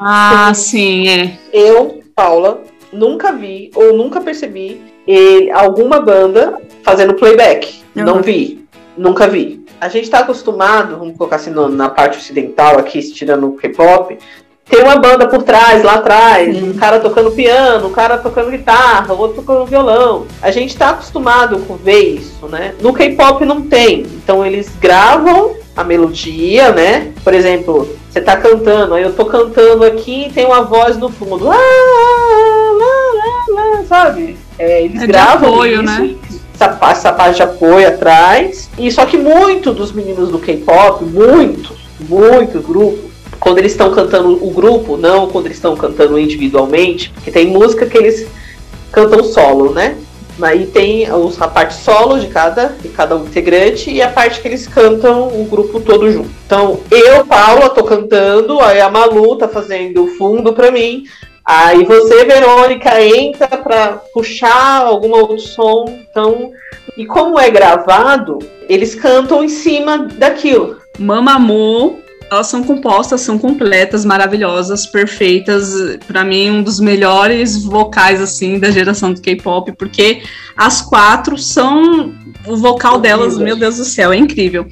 Ah, 0.00 0.52
sim, 0.54 1.08
é. 1.08 1.38
Eu, 1.52 2.00
Paula, 2.16 2.64
nunca 2.92 3.30
vi 3.30 3.70
ou 3.76 3.96
nunca 3.96 4.20
percebi 4.20 4.89
ele, 5.06 5.50
alguma 5.50 6.00
banda 6.00 6.60
fazendo 6.82 7.14
playback. 7.14 7.82
Uhum. 7.94 8.04
Não 8.04 8.22
vi. 8.22 8.64
Nunca 8.96 9.26
vi. 9.26 9.64
A 9.80 9.88
gente 9.88 10.04
está 10.04 10.20
acostumado, 10.20 10.98
vamos 10.98 11.16
colocar 11.16 11.36
assim 11.36 11.50
no, 11.50 11.68
na 11.68 11.88
parte 11.88 12.18
ocidental 12.18 12.78
aqui, 12.78 13.00
tirando 13.00 13.48
o 13.48 13.56
K-pop, 13.56 14.18
tem 14.70 14.82
uma 14.82 14.96
banda 14.96 15.26
por 15.26 15.42
trás, 15.42 15.82
lá 15.82 15.94
atrás, 15.94 16.56
Sim. 16.56 16.70
um 16.70 16.74
cara 16.74 17.00
tocando 17.00 17.32
piano, 17.32 17.88
um 17.88 17.92
cara 17.92 18.16
tocando 18.18 18.52
guitarra, 18.52 19.12
outro 19.12 19.42
tocando 19.42 19.66
violão. 19.66 20.26
A 20.40 20.52
gente 20.52 20.70
está 20.70 20.90
acostumado 20.90 21.58
com 21.66 21.74
ver 21.76 22.14
isso, 22.14 22.46
né? 22.46 22.74
No 22.80 22.92
K-pop 22.92 23.44
não 23.44 23.62
tem. 23.62 24.02
Então 24.02 24.46
eles 24.46 24.70
gravam 24.80 25.56
a 25.76 25.82
melodia, 25.82 26.70
né? 26.70 27.12
Por 27.24 27.34
exemplo, 27.34 27.88
você 28.08 28.20
tá 28.20 28.36
cantando, 28.36 28.94
aí 28.94 29.02
eu 29.02 29.12
tô 29.12 29.24
cantando 29.24 29.84
aqui 29.84 30.26
e 30.26 30.32
tem 30.32 30.46
uma 30.46 30.62
voz 30.62 30.96
no 30.96 31.08
fundo. 31.08 31.46
Lá, 31.46 31.56
lá, 33.64 33.84
sabe? 33.84 34.36
É, 34.58 34.84
eles 34.84 35.02
é 35.02 35.06
gravam 35.06 35.54
apoio, 35.54 35.82
isso, 35.82 35.82
né? 35.82 36.16
essa, 36.54 36.78
essa 36.90 37.12
parte 37.12 37.36
de 37.36 37.42
apoio 37.42 37.88
atrás. 37.88 38.70
E 38.78 38.90
só 38.90 39.06
que 39.06 39.16
muito 39.16 39.72
dos 39.72 39.92
meninos 39.92 40.30
do 40.30 40.38
K-pop, 40.38 41.04
muitos, 41.04 41.78
muitos 42.00 42.64
grupos, 42.64 43.10
quando 43.38 43.58
eles 43.58 43.72
estão 43.72 43.90
cantando 43.90 44.44
o 44.44 44.50
grupo, 44.50 44.96
não 44.96 45.28
quando 45.28 45.46
eles 45.46 45.56
estão 45.56 45.74
cantando 45.74 46.18
individualmente, 46.18 47.10
porque 47.10 47.30
tem 47.30 47.46
música 47.46 47.86
que 47.86 47.96
eles 47.96 48.26
cantam 48.92 49.24
solo, 49.24 49.72
né? 49.72 49.96
Aí 50.42 50.66
tem 50.66 51.06
a 51.06 51.48
parte 51.48 51.74
solo 51.74 52.18
de 52.18 52.28
cada, 52.28 52.68
de 52.80 52.88
cada 52.88 53.14
integrante 53.16 53.90
e 53.90 54.00
a 54.00 54.08
parte 54.08 54.40
que 54.40 54.48
eles 54.48 54.66
cantam 54.66 55.28
o 55.28 55.44
grupo 55.44 55.80
todo 55.80 56.10
junto. 56.10 56.30
Então, 56.46 56.80
eu, 56.90 57.26
Paula, 57.26 57.68
tô 57.68 57.84
cantando, 57.84 58.58
aí 58.60 58.80
a 58.80 58.88
Malu 58.88 59.36
tá 59.36 59.48
fazendo 59.48 60.04
o 60.04 60.08
fundo 60.16 60.52
para 60.54 60.70
mim, 60.70 61.04
aí 61.50 61.84
você, 61.84 62.24
Verônica, 62.24 63.02
entra 63.02 63.48
para 63.48 63.92
puxar 64.12 64.82
algum 64.82 65.10
outro 65.10 65.38
som. 65.38 65.84
Então, 66.10 66.52
e 66.96 67.04
como 67.06 67.38
é 67.38 67.50
gravado, 67.50 68.38
eles 68.68 68.94
cantam 68.94 69.42
em 69.42 69.48
cima 69.48 70.08
daquilo. 70.16 70.78
Mamamoo 70.98 71.98
elas 72.30 72.46
são 72.46 72.62
compostas, 72.62 73.22
são 73.22 73.36
completas, 73.36 74.04
maravilhosas, 74.04 74.86
perfeitas. 74.86 75.98
Para 76.06 76.24
mim, 76.24 76.50
um 76.50 76.62
dos 76.62 76.78
melhores 76.78 77.64
vocais 77.64 78.20
assim 78.20 78.58
da 78.58 78.70
geração 78.70 79.12
do 79.12 79.20
K-pop, 79.20 79.72
porque 79.72 80.22
as 80.56 80.80
quatro 80.80 81.36
são 81.36 82.14
o 82.46 82.56
vocal 82.56 83.00
delas, 83.00 83.36
meu 83.36 83.56
Deus 83.56 83.78
do 83.78 83.84
céu, 83.84 84.12
é 84.12 84.16
incrível. 84.16 84.64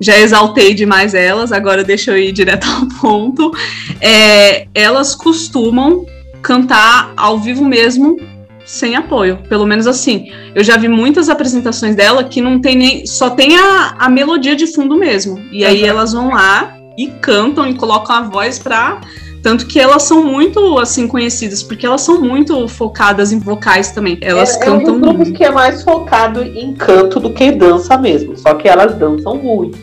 Já 0.00 0.18
exaltei 0.18 0.74
demais 0.74 1.14
elas, 1.14 1.52
agora 1.52 1.84
deixa 1.84 2.10
eu 2.10 2.18
ir 2.18 2.32
direto 2.32 2.66
ao 2.66 2.88
ponto. 3.00 3.52
É, 4.00 4.66
elas 4.74 5.14
costumam 5.14 6.04
cantar 6.44 7.12
ao 7.16 7.38
vivo 7.38 7.64
mesmo 7.64 8.16
sem 8.64 8.94
apoio, 8.94 9.38
pelo 9.48 9.66
menos 9.66 9.86
assim. 9.86 10.30
Eu 10.54 10.62
já 10.62 10.76
vi 10.76 10.88
muitas 10.88 11.28
apresentações 11.28 11.96
dela 11.96 12.22
que 12.22 12.40
não 12.40 12.60
tem 12.60 12.76
nem. 12.76 13.06
só 13.06 13.30
tem 13.30 13.56
a, 13.56 13.96
a 13.98 14.08
melodia 14.08 14.54
de 14.54 14.66
fundo 14.66 14.96
mesmo. 14.96 15.40
E 15.50 15.64
aí 15.64 15.82
elas 15.84 16.12
vão 16.12 16.30
lá 16.30 16.76
e 16.96 17.08
cantam 17.08 17.66
e 17.66 17.74
colocam 17.74 18.14
a 18.14 18.20
voz 18.22 18.58
para 18.58 19.00
Tanto 19.42 19.66
que 19.66 19.78
elas 19.78 20.04
são 20.04 20.24
muito, 20.24 20.78
assim, 20.78 21.06
conhecidas, 21.06 21.62
porque 21.62 21.84
elas 21.84 22.00
são 22.00 22.18
muito 22.18 22.66
focadas 22.66 23.30
em 23.30 23.38
vocais 23.38 23.90
também. 23.90 24.16
Elas 24.22 24.56
é, 24.56 24.60
cantam 24.60 24.94
é 24.94 24.96
um 24.96 25.00
grupo 25.00 25.18
muito. 25.18 25.32
que 25.34 25.44
é 25.44 25.50
mais 25.50 25.82
focado 25.82 26.42
em 26.42 26.72
canto 26.72 27.20
do 27.20 27.30
que 27.30 27.52
dança 27.52 27.98
mesmo. 27.98 28.38
Só 28.38 28.54
que 28.54 28.66
elas 28.66 28.94
dançam 28.94 29.36
muito. 29.36 29.78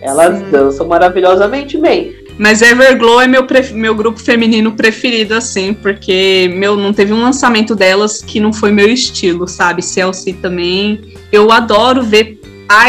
Elas 0.00 0.38
Sim. 0.38 0.50
dançam 0.50 0.86
maravilhosamente 0.86 1.76
bem. 1.76 2.14
Mas 2.38 2.62
Everglow 2.62 3.20
é 3.20 3.26
meu, 3.26 3.46
meu 3.74 3.94
grupo 3.94 4.18
feminino 4.18 4.72
preferido, 4.72 5.34
assim, 5.34 5.72
porque 5.72 6.52
meu, 6.56 6.76
não 6.76 6.92
teve 6.92 7.12
um 7.12 7.22
lançamento 7.22 7.74
delas 7.76 8.22
que 8.22 8.40
não 8.40 8.52
foi 8.52 8.72
meu 8.72 8.88
estilo, 8.88 9.46
sabe? 9.46 9.82
Chelsea 9.82 10.34
também. 10.34 11.00
Eu 11.30 11.52
adoro 11.52 12.02
ver 12.02 12.40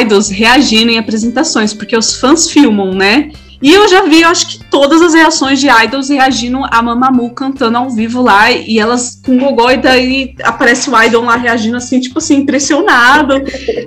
idols 0.01 0.30
reagindo 0.30 0.91
em 0.91 0.97
apresentações, 0.97 1.73
porque 1.73 1.95
os 1.95 2.15
fãs 2.15 2.49
filmam, 2.49 2.93
né? 2.93 3.31
E 3.61 3.73
eu 3.73 3.88
já 3.88 4.03
vi, 4.03 4.22
eu 4.22 4.30
acho 4.30 4.48
que 4.48 4.64
todas 4.65 5.02
as 5.02 5.14
reações 5.14 5.60
de 5.60 5.68
idols 5.68 6.10
reagindo 6.10 6.60
a 6.69 6.82
Mamamoo 6.82 7.32
cantando 7.32 7.77
ao 7.77 7.90
vivo 7.90 8.22
lá, 8.22 8.52
e 8.52 8.80
elas 8.80 9.19
com 9.26 9.38
gogó, 9.38 9.72
e 9.72 9.77
daí 9.77 10.36
aparece 10.44 10.90
o 10.90 11.03
idol 11.03 11.23
lá 11.23 11.36
reagindo 11.36 11.77
assim, 11.77 11.99
tipo 11.99 12.19
assim, 12.19 12.38
impressionado. 12.38 13.36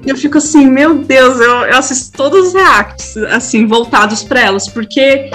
E 0.05 0.09
eu 0.09 0.17
fico 0.17 0.39
assim, 0.39 0.67
meu 0.67 0.95
Deus, 0.95 1.39
eu, 1.39 1.51
eu 1.51 1.79
assisto 1.79 2.17
todos 2.17 2.49
os 2.49 2.55
reacts, 2.55 3.17
assim, 3.17 3.67
voltados 3.67 4.23
para 4.23 4.41
elas, 4.41 4.69
porque 4.69 5.31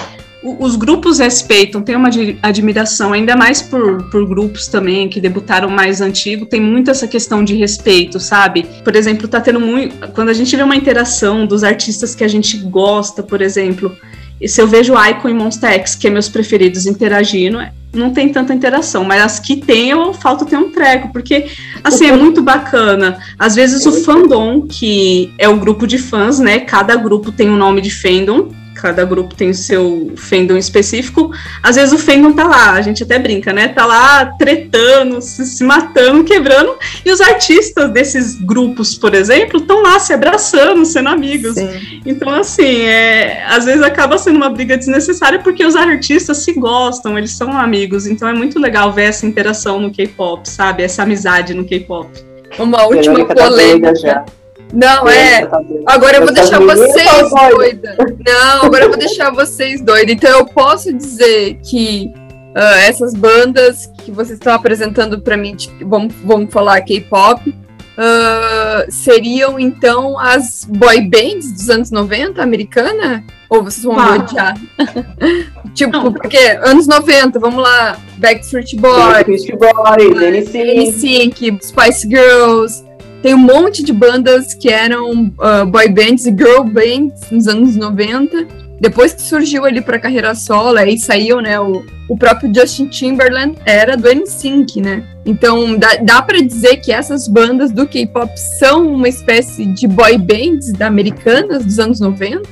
os 0.58 0.76
grupos 0.76 1.20
respeitam, 1.20 1.80
tem 1.80 1.96
uma 1.96 2.08
admi- 2.08 2.38
admiração, 2.42 3.14
ainda 3.14 3.34
mais 3.34 3.62
por, 3.62 4.10
por 4.10 4.28
grupos 4.28 4.66
também 4.68 5.08
que 5.08 5.18
debutaram 5.18 5.70
mais 5.70 6.02
antigo, 6.02 6.44
tem 6.44 6.60
muito 6.60 6.90
essa 6.90 7.08
questão 7.08 7.42
de 7.42 7.54
respeito, 7.54 8.20
sabe? 8.20 8.66
Por 8.84 8.94
exemplo, 8.94 9.26
tá 9.26 9.40
tendo 9.40 9.58
muito. 9.58 10.06
Quando 10.08 10.28
a 10.28 10.34
gente 10.34 10.54
vê 10.54 10.62
uma 10.62 10.76
interação 10.76 11.46
dos 11.46 11.64
artistas 11.64 12.14
que 12.14 12.22
a 12.22 12.28
gente 12.28 12.58
gosta, 12.58 13.22
por 13.22 13.40
exemplo, 13.40 13.96
e 14.40 14.48
se 14.48 14.60
eu 14.60 14.66
vejo 14.66 14.94
Icon 14.94 15.28
e 15.28 15.34
Monsta 15.34 15.68
X, 15.68 15.94
que 15.94 16.06
é 16.06 16.10
meus 16.10 16.28
preferidos, 16.28 16.86
interagindo, 16.86 17.58
não 17.92 18.12
tem 18.12 18.28
tanta 18.28 18.52
interação, 18.52 19.04
mas 19.04 19.22
as 19.22 19.38
que 19.38 19.56
tem, 19.56 19.90
eu 19.90 20.12
falta 20.12 20.44
ter 20.44 20.56
um 20.56 20.70
treco, 20.70 21.12
porque, 21.12 21.46
assim, 21.82 22.06
é 22.06 22.16
muito 22.16 22.42
bacana. 22.42 23.18
Às 23.38 23.54
vezes 23.54 23.86
o 23.86 23.92
fandom, 23.92 24.66
que 24.66 25.32
é 25.38 25.48
o 25.48 25.56
grupo 25.56 25.86
de 25.86 25.98
fãs, 25.98 26.38
né? 26.40 26.58
Cada 26.58 26.96
grupo 26.96 27.30
tem 27.30 27.48
um 27.48 27.56
nome 27.56 27.80
de 27.80 27.90
fandom, 27.90 28.48
cada 28.84 29.02
grupo 29.02 29.34
tem 29.34 29.48
o 29.48 29.54
seu 29.54 30.12
fandom 30.14 30.58
específico. 30.58 31.32
Às 31.62 31.76
vezes 31.76 31.94
o 31.94 31.98
fandom 31.98 32.34
tá 32.34 32.44
lá, 32.44 32.72
a 32.72 32.82
gente 32.82 33.02
até 33.02 33.18
brinca, 33.18 33.50
né? 33.50 33.68
Tá 33.68 33.86
lá 33.86 34.26
tretando, 34.38 35.22
se, 35.22 35.46
se 35.46 35.64
matando, 35.64 36.22
quebrando, 36.22 36.76
e 37.02 37.10
os 37.10 37.18
artistas 37.18 37.90
desses 37.90 38.38
grupos, 38.38 38.94
por 38.94 39.14
exemplo, 39.14 39.58
estão 39.58 39.82
lá 39.82 39.98
se 39.98 40.12
abraçando, 40.12 40.84
sendo 40.84 41.08
amigos. 41.08 41.54
Sim. 41.54 42.02
Então, 42.04 42.28
assim, 42.28 42.82
é, 42.82 43.42
às 43.48 43.64
vezes 43.64 43.80
acaba 43.80 44.18
sendo 44.18 44.36
uma 44.36 44.50
briga 44.50 44.76
desnecessária 44.76 45.38
porque 45.38 45.64
os 45.64 45.74
artistas 45.74 46.44
se 46.44 46.52
gostam, 46.52 47.16
eles 47.16 47.30
são 47.30 47.58
amigos. 47.58 48.06
Então 48.06 48.28
é 48.28 48.34
muito 48.34 48.58
legal 48.58 48.92
ver 48.92 49.04
essa 49.04 49.24
interação 49.24 49.80
no 49.80 49.90
K-pop, 49.90 50.46
sabe? 50.46 50.82
Essa 50.82 51.04
amizade 51.04 51.54
no 51.54 51.64
K-pop. 51.64 52.10
Uma 52.58 52.84
última 52.84 53.24
tá 53.24 53.34
polêmica. 53.34 54.26
Não, 54.74 55.08
é. 55.08 55.46
Tá. 55.46 55.60
Agora 55.86 56.16
eu 56.16 56.22
vou 56.26 56.32
Essas 56.32 56.50
deixar 56.50 56.60
vocês 56.60 57.08
são 57.08 57.48
doidas. 57.50 57.96
Não, 58.26 58.64
agora 58.64 58.84
eu 58.84 58.88
vou 58.88 58.98
deixar 58.98 59.30
vocês 59.30 59.80
doidas. 59.80 60.12
Então 60.14 60.30
eu 60.30 60.44
posso 60.46 60.92
dizer 60.92 61.58
que 61.62 62.12
ah, 62.56 62.78
essas 62.80 63.14
bandas 63.14 63.86
que 64.04 64.10
vocês 64.10 64.38
estão 64.38 64.52
apresentando 64.52 65.20
pra 65.20 65.36
mim, 65.36 65.54
tipo, 65.54 65.88
vamos, 65.88 66.12
vamos 66.24 66.52
falar 66.52 66.80
K-pop, 66.82 67.54
ah, 67.96 68.84
seriam 68.88 69.58
então 69.60 70.18
as 70.18 70.64
boy 70.64 71.00
bands 71.02 71.52
dos 71.52 71.70
anos 71.70 71.90
90 71.90 72.42
americana? 72.42 73.24
Ou 73.48 73.62
vocês 73.62 73.84
vão 73.84 73.98
Ah. 73.98 74.14
odiar? 74.16 74.54
tipo, 75.74 75.92
Não. 75.92 76.12
porque 76.12 76.38
anos 76.62 76.88
90, 76.88 77.38
vamos 77.38 77.62
lá, 77.62 77.96
Backstreet 78.18 78.74
Boys, 78.76 79.24
Beast 79.26 79.50
Boys, 79.52 80.16
NSYNC. 80.16 81.38
NSYNC, 81.40 81.58
Spice 81.62 82.08
Girls. 82.08 82.84
Tem 83.24 83.32
um 83.32 83.38
monte 83.38 83.82
de 83.82 83.90
bandas 83.90 84.52
que 84.52 84.68
eram 84.68 85.32
ah, 85.40 85.64
boy 85.64 85.88
bands 85.88 86.26
e 86.26 86.30
girl 86.30 86.62
bands 86.62 87.30
nos 87.30 87.48
anos 87.48 87.74
90. 87.74 88.46
Depois 88.78 89.14
que 89.14 89.22
surgiu 89.22 89.64
ali 89.64 89.80
para 89.80 89.98
carreira 89.98 90.34
solo, 90.34 90.76
aí 90.76 90.98
saiu, 90.98 91.40
né, 91.40 91.58
o, 91.58 91.82
o 92.06 92.18
próprio 92.18 92.54
Justin 92.54 92.86
Timberland 92.88 93.56
era 93.64 93.96
do 93.96 94.14
NSYNC, 94.14 94.78
né? 94.82 95.02
Então 95.24 95.78
dá, 95.78 95.96
dá 96.02 96.20
para 96.20 96.42
dizer 96.42 96.76
que 96.82 96.92
essas 96.92 97.26
bandas 97.26 97.72
do 97.72 97.86
K-pop 97.86 98.30
são 98.58 98.88
uma 98.88 99.08
espécie 99.08 99.64
de 99.64 99.88
boy 99.88 100.18
bands 100.18 100.70
da 100.74 100.86
americanas 100.86 101.64
dos 101.64 101.78
anos 101.78 102.00
90? 102.00 102.46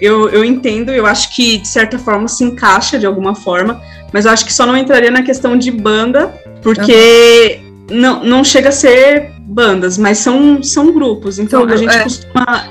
Eu, 0.00 0.30
eu 0.30 0.42
entendo, 0.42 0.90
eu 0.90 1.04
acho 1.04 1.36
que 1.36 1.58
de 1.58 1.68
certa 1.68 1.98
forma 1.98 2.28
se 2.28 2.42
encaixa 2.44 2.98
de 2.98 3.04
alguma 3.04 3.34
forma, 3.34 3.78
mas 4.10 4.24
eu 4.24 4.30
acho 4.30 4.46
que 4.46 4.54
só 4.54 4.64
não 4.64 4.74
entraria 4.74 5.10
na 5.10 5.22
questão 5.22 5.54
de 5.54 5.70
banda, 5.70 6.34
porque 6.62 7.60
não, 7.90 8.24
não 8.24 8.44
chega 8.44 8.68
a 8.70 8.72
ser 8.72 9.32
bandas, 9.40 9.98
mas 9.98 10.18
são, 10.18 10.62
são 10.62 10.92
grupos. 10.92 11.38
Então 11.38 11.64
a 11.64 11.76
gente 11.76 11.94
é. 11.94 12.02
costuma. 12.02 12.68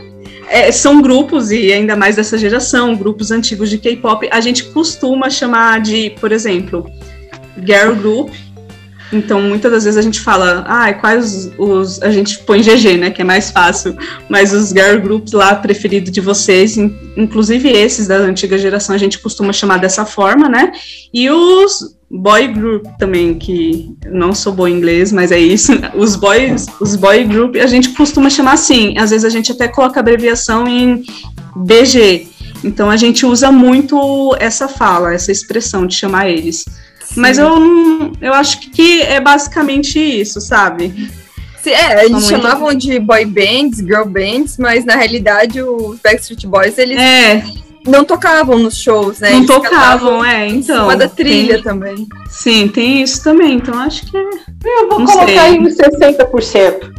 é, 0.49 0.71
são 0.71 1.01
grupos, 1.01 1.51
e 1.51 1.71
ainda 1.71 1.95
mais 1.95 2.15
dessa 2.15 2.37
geração, 2.37 2.95
grupos 2.95 3.31
antigos 3.31 3.69
de 3.69 3.77
K-pop, 3.77 4.27
a 4.31 4.41
gente 4.41 4.65
costuma 4.65 5.29
chamar 5.29 5.81
de, 5.81 6.11
por 6.19 6.31
exemplo, 6.31 6.85
girl 7.65 7.93
group. 7.95 8.29
Então, 9.11 9.39
muitas 9.39 9.71
das 9.71 9.83
vezes 9.83 9.97
a 9.99 10.01
gente 10.01 10.19
fala, 10.19 10.63
ah, 10.67 10.91
quais 10.91 11.51
os, 11.59 11.59
os- 11.59 12.01
A 12.01 12.09
gente 12.09 12.39
põe 12.39 12.61
GG, 12.63 12.97
né? 12.97 13.11
Que 13.11 13.21
é 13.21 13.23
mais 13.23 13.51
fácil. 13.51 13.95
Mas 14.27 14.51
os 14.51 14.69
girl 14.69 14.99
groups 14.99 15.33
lá 15.33 15.53
preferido 15.53 16.09
de 16.09 16.19
vocês, 16.19 16.77
in- 16.77 16.95
inclusive 17.15 17.69
esses 17.69 18.07
da 18.07 18.15
antiga 18.17 18.57
geração, 18.57 18.95
a 18.95 18.97
gente 18.97 19.19
costuma 19.19 19.53
chamar 19.53 19.77
dessa 19.77 20.03
forma, 20.03 20.49
né? 20.49 20.71
E 21.13 21.29
os 21.29 21.95
boy 22.13 22.47
group 22.47 22.85
também, 22.99 23.33
que 23.33 23.95
não 24.05 24.33
sou 24.33 24.53
boa 24.53 24.69
em 24.69 24.75
inglês, 24.77 25.11
mas 25.11 25.31
é 25.31 25.39
isso. 25.39 25.71
Os 25.95 26.15
boys, 26.15 26.67
os 26.79 26.95
boy 26.95 27.23
group, 27.23 27.55
a 27.55 27.67
gente 27.67 27.89
costuma 27.89 28.29
chamar 28.29 28.53
assim. 28.53 28.97
Às 28.97 29.09
vezes 29.09 29.25
a 29.25 29.29
gente 29.29 29.51
até 29.51 29.67
coloca 29.67 29.99
abreviação 29.99 30.67
em 30.67 31.03
BG. 31.55 32.27
Então 32.63 32.89
a 32.89 32.97
gente 32.97 33.25
usa 33.25 33.51
muito 33.51 34.35
essa 34.39 34.67
fala, 34.67 35.13
essa 35.13 35.31
expressão 35.31 35.85
de 35.85 35.95
chamar 35.95 36.29
eles. 36.29 36.65
Mas 37.15 37.37
eu 37.37 38.13
eu 38.21 38.33
acho 38.33 38.71
que 38.71 39.01
é 39.01 39.19
basicamente 39.19 39.99
isso, 39.99 40.39
sabe? 40.39 41.11
É, 41.65 42.05
eles 42.05 42.27
chamavam 42.27 42.73
de 42.73 42.99
boy 42.99 43.25
bands, 43.25 43.79
girl 43.79 44.05
bands, 44.05 44.57
mas 44.57 44.83
na 44.85 44.95
realidade 44.95 45.61
os 45.61 45.97
Backstreet 45.99 46.45
Boys 46.45 46.77
eles 46.77 46.99
É, 46.99 47.43
não 47.85 48.03
tocavam 48.03 48.57
nos 48.59 48.77
shows, 48.77 49.19
né? 49.19 49.31
não 49.31 49.37
Eles 49.37 49.47
tocavam, 49.47 50.23
é, 50.25 50.47
em 50.47 50.57
então. 50.57 50.81
cima 50.81 50.95
da 50.95 51.07
trilha 51.09 51.55
tem- 51.55 51.63
também. 51.63 52.07
sim, 52.29 52.67
tem 52.67 53.01
isso 53.01 53.23
também. 53.23 53.55
Então 53.55 53.77
acho 53.79 54.05
que 54.09 54.17
é. 54.17 54.21
Eu 54.65 54.89
vou 54.89 54.99
Não 54.99 55.05
colocar 55.05 55.25
sei. 55.27 55.37
aí 55.37 55.59
uns 55.59 55.75
60%. 55.75 56.91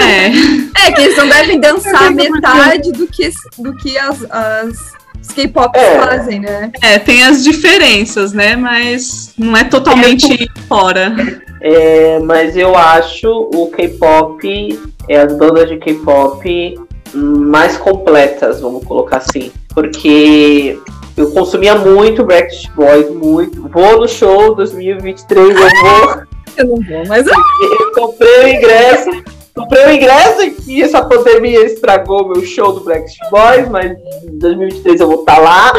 é. 0.00 0.30
É, 0.86 0.92
que 0.92 1.00
eles 1.02 1.16
não 1.16 1.28
devem 1.28 1.58
dançar 1.60 2.10
metade 2.12 2.92
do 2.92 3.06
que, 3.06 3.30
do 3.58 3.74
que 3.76 3.98
as, 3.98 4.24
as 4.30 4.92
os 5.20 5.28
K-pop 5.34 5.76
É. 5.76 5.98
fazem, 5.98 6.38
né? 6.40 6.70
É, 6.80 6.98
tem 6.98 7.24
as 7.24 7.42
diferenças, 7.42 8.32
né? 8.32 8.54
Mas 8.56 9.32
não 9.36 9.56
é 9.56 9.64
totalmente 9.64 10.48
fora. 10.68 11.14
É, 11.60 12.20
mas 12.20 12.56
eu 12.56 12.76
acho 12.76 13.28
o 13.52 13.66
K-pop, 13.72 14.78
é, 15.08 15.20
as 15.20 15.36
bandas 15.36 15.68
de 15.68 15.76
K-pop 15.78 16.78
mais 17.14 17.76
completas, 17.76 18.60
vamos 18.60 18.84
colocar 18.84 19.18
assim. 19.18 19.50
Porque 19.74 20.78
eu 21.16 21.30
consumia 21.30 21.74
muito 21.74 22.24
Backstreet 22.24 22.74
Boys, 22.74 23.10
muito. 23.10 23.68
Vou 23.68 24.00
no 24.00 24.08
show 24.08 24.54
2023, 24.54 25.48
eu 25.48 25.54
vou. 25.54 26.22
Eu 26.56 26.64
não 26.66 26.76
vou, 26.76 27.06
mas 27.06 27.26
eu 27.26 27.32
Eu 27.80 27.92
comprei 27.92 28.44
o 28.44 28.48
ingresso. 28.48 29.10
Comprei 29.54 29.86
o 29.86 29.92
ingresso 29.92 30.54
e 30.68 30.82
essa 30.82 31.02
pandemia 31.04 31.64
estragou 31.64 32.28
meu 32.28 32.44
show 32.44 32.72
do 32.72 32.80
Backstreet 32.84 33.30
Boys, 33.30 33.68
mas 33.68 33.92
em 34.24 34.38
2023 34.38 35.00
eu 35.00 35.08
vou 35.08 35.20
estar 35.20 35.38
lá. 35.38 35.72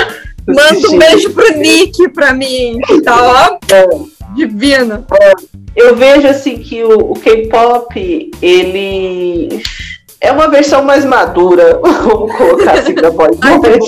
mando 0.45 0.93
um 0.93 0.97
beijo 0.97 1.29
pro 1.31 1.57
Nick 1.57 2.09
pra 2.09 2.33
mim, 2.33 2.77
tá 3.05 3.15
ó, 3.49 3.73
É. 3.73 3.87
divino. 4.35 5.05
Eu 5.75 5.95
vejo 5.95 6.27
assim 6.27 6.57
que 6.57 6.83
o, 6.83 7.11
o 7.11 7.13
K-pop, 7.13 8.31
ele 8.41 9.61
é 10.21 10.31
uma 10.31 10.47
versão 10.47 10.83
mais 10.83 11.05
madura, 11.05 11.79
vamos 11.83 12.35
colocar 12.35 12.73
assim 12.79 12.93
da 12.95 13.07
Ai, 13.07 13.59
band. 13.59 13.79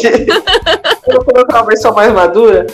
Vou 1.08 1.26
colocar 1.26 1.60
uma 1.60 1.68
versão 1.68 1.94
mais 1.94 2.14
madura, 2.14 2.68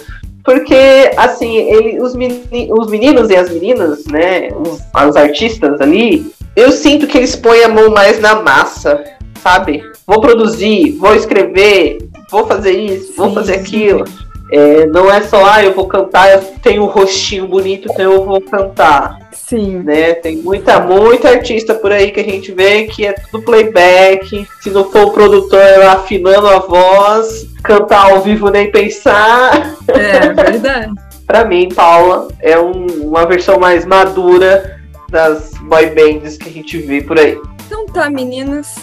porque 0.44 1.12
assim, 1.18 1.58
ele, 1.58 2.02
os, 2.02 2.16
meni- 2.16 2.70
os 2.72 2.88
meninos 2.90 3.30
e 3.30 3.36
as 3.36 3.50
meninas, 3.50 4.06
né, 4.06 4.50
os, 4.54 4.82
os 5.08 5.16
artistas 5.16 5.82
ali, 5.82 6.32
eu 6.56 6.72
sinto 6.72 7.08
que 7.08 7.18
eles 7.18 7.36
põem 7.36 7.64
a 7.64 7.70
mão 7.70 7.90
mais 7.90 8.20
na 8.20 8.36
massa, 8.42 9.04
sabe? 9.42 9.84
Vou 10.06 10.22
produzir, 10.22 10.92
vou 10.98 11.16
escrever, 11.16 12.00
vou 12.32 12.46
fazer 12.48 12.72
isso, 12.72 13.14
vou 13.18 13.34
fazer 13.34 13.56
aquilo. 13.56 14.04
É, 14.52 14.86
não 14.86 15.12
é 15.12 15.22
só, 15.22 15.46
ah, 15.46 15.64
eu 15.64 15.74
vou 15.74 15.88
cantar, 15.88 16.32
eu 16.32 16.42
tenho 16.62 16.84
um 16.84 16.88
rostinho 16.88 17.48
bonito, 17.48 17.90
então 17.92 18.14
eu 18.14 18.24
vou 18.24 18.40
cantar. 18.40 19.20
Sim. 19.48 19.78
né? 19.84 20.14
Tem 20.16 20.38
muita, 20.38 20.80
muita 20.80 21.30
artista 21.30 21.74
por 21.74 21.92
aí 21.92 22.12
que 22.12 22.20
a 22.20 22.24
gente 22.24 22.52
vê 22.52 22.84
que 22.86 23.06
é 23.06 23.14
tudo 23.14 23.44
playback. 23.44 24.48
Se 24.62 24.70
não 24.70 24.90
for 24.92 25.06
o 25.08 25.12
produtor 25.12 25.82
afinando 25.90 26.48
a 26.48 26.60
voz, 26.60 27.48
cantar 27.64 28.12
ao 28.12 28.22
vivo 28.22 28.50
nem 28.50 28.72
pensar. 28.72 29.76
É 29.88 30.34
verdade. 30.34 30.92
Pra 31.28 31.44
mim, 31.44 31.68
Paula 31.74 32.30
é 32.40 32.58
um- 32.58 33.08
uma 33.10 33.26
versão 33.26 33.60
mais 33.60 33.86
madura 33.86 34.80
das 35.10 35.52
boy 35.62 35.88
bands 35.88 36.38
que 36.38 36.48
a 36.50 36.52
gente 36.52 36.78
vê 36.80 37.02
por 37.02 37.20
aí. 37.20 37.38
Então 37.66 37.86
tá, 37.86 38.10
meninas. 38.10 38.76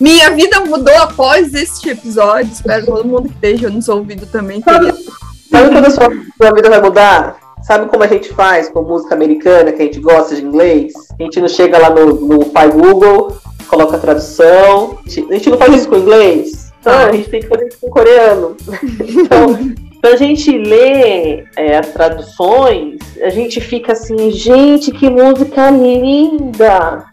Minha 0.00 0.30
vida 0.30 0.60
mudou 0.60 0.94
após 0.96 1.52
este 1.54 1.90
episódio. 1.90 2.52
Espero 2.52 2.84
que 2.84 2.92
todo 2.92 3.04
mundo 3.08 3.28
que 3.28 3.34
esteja 3.34 3.68
nos 3.68 3.88
ouvindo 3.88 4.26
também 4.26 4.60
tenha. 4.60 4.92
Sabe 5.50 5.70
quando 5.72 5.86
a 5.86 5.90
sua, 5.90 6.08
sua 6.40 6.54
vida 6.54 6.70
vai 6.70 6.80
mudar? 6.80 7.36
Sabe 7.62 7.86
como 7.86 8.02
a 8.02 8.06
gente 8.06 8.30
faz 8.30 8.68
com 8.68 8.82
música 8.82 9.14
americana, 9.14 9.72
que 9.72 9.82
a 9.82 9.84
gente 9.84 10.00
gosta 10.00 10.34
de 10.34 10.42
inglês? 10.42 10.92
A 11.18 11.22
gente 11.22 11.40
não 11.40 11.48
chega 11.48 11.78
lá 11.78 11.90
no, 11.90 12.14
no 12.14 12.46
pai 12.46 12.70
Google, 12.70 13.36
coloca 13.68 13.96
a 13.96 14.00
tradução. 14.00 14.98
A 15.04 15.08
gente, 15.08 15.30
a 15.30 15.34
gente 15.34 15.50
não 15.50 15.58
faz 15.58 15.74
isso 15.74 15.88
com 15.88 15.96
inglês? 15.96 16.72
Então, 16.80 16.92
a 16.92 17.12
gente 17.12 17.28
tem 17.28 17.40
que 17.40 17.48
fazer 17.48 17.68
isso 17.68 17.78
com 17.80 17.90
coreano. 17.90 18.56
Então, 19.00 19.58
quando 20.00 20.14
a 20.14 20.16
gente 20.16 20.56
lê 20.56 21.44
é, 21.56 21.76
as 21.76 21.88
traduções, 21.88 22.98
a 23.20 23.30
gente 23.30 23.60
fica 23.60 23.92
assim, 23.92 24.30
gente, 24.30 24.92
que 24.92 25.10
música 25.10 25.70
linda! 25.70 27.07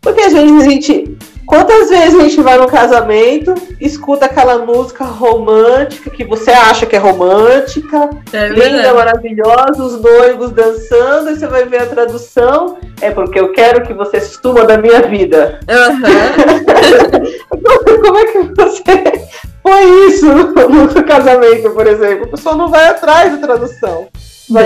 Porque 0.00 0.20
às 0.20 0.32
vezes 0.32 0.66
a 0.66 0.70
gente. 0.70 1.16
Quantas 1.46 1.90
vezes 1.90 2.14
a 2.14 2.22
gente 2.22 2.40
vai 2.42 2.56
num 2.58 2.68
casamento, 2.68 3.52
escuta 3.80 4.26
aquela 4.26 4.64
música 4.64 5.02
romântica 5.02 6.08
que 6.08 6.22
você 6.22 6.52
acha 6.52 6.86
que 6.86 6.94
é 6.94 6.98
romântica, 7.00 8.08
É 8.32 8.46
linda, 8.50 8.94
maravilhosa, 8.94 9.82
os 9.82 10.00
noivos 10.00 10.52
dançando, 10.52 11.30
e 11.30 11.34
você 11.34 11.48
vai 11.48 11.64
ver 11.64 11.82
a 11.82 11.86
tradução. 11.86 12.78
É 13.00 13.10
porque 13.10 13.40
eu 13.40 13.50
quero 13.50 13.82
que 13.82 13.92
você 13.92 14.20
suma 14.20 14.64
da 14.64 14.78
minha 14.78 15.02
vida. 15.02 15.58
Aham. 15.68 15.98
Como 18.00 18.18
é 18.18 18.24
que 18.26 18.38
você 18.54 19.28
põe 19.60 20.06
isso 20.06 20.26
no, 20.26 20.68
no 20.84 21.04
casamento, 21.04 21.70
por 21.70 21.86
exemplo? 21.88 22.26
A 22.26 22.28
pessoa 22.28 22.54
não 22.54 22.68
vai 22.68 22.86
atrás 22.86 23.32
da 23.32 23.44
tradução. 23.44 24.08
Vai 24.50 24.64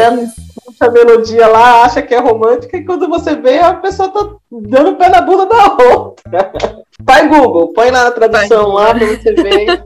puxa 0.64 0.86
a 0.86 0.90
melodia 0.90 1.46
lá, 1.46 1.84
acha 1.84 2.02
que 2.02 2.14
é 2.14 2.18
romântica, 2.18 2.76
e 2.76 2.84
quando 2.84 3.08
você 3.08 3.36
vê, 3.36 3.58
a 3.58 3.74
pessoa 3.74 4.08
tá 4.08 4.28
dando 4.50 4.96
pé 4.96 5.08
na 5.08 5.20
bunda 5.20 5.46
da 5.46 5.72
outra. 5.72 6.52
Vai 7.00 7.28
Google, 7.28 7.72
põe 7.72 7.90
lá 7.90 8.06
a 8.06 8.10
tradução 8.10 8.68
lá 8.68 8.94
pra 8.94 9.06
você 9.06 9.34
ver. 9.34 9.82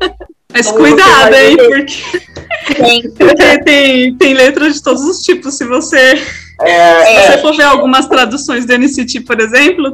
Mas 0.52 0.70
cuidado, 0.70 1.34
hein? 1.34 1.56
Porque, 1.56 2.74
Tem. 2.74 3.10
porque 3.10 3.64
tem, 3.64 4.14
tem 4.16 4.34
letras 4.34 4.74
de 4.74 4.82
todos 4.82 5.02
os 5.02 5.22
tipos. 5.22 5.56
Se 5.56 5.64
você, 5.64 6.22
É, 6.60 7.04
se 7.04 7.32
você 7.32 7.38
for 7.38 7.56
ver 7.56 7.64
algumas 7.64 8.06
traduções 8.06 8.66
do 8.66 8.74
NCT, 8.74 9.22
por 9.22 9.40
exemplo. 9.40 9.92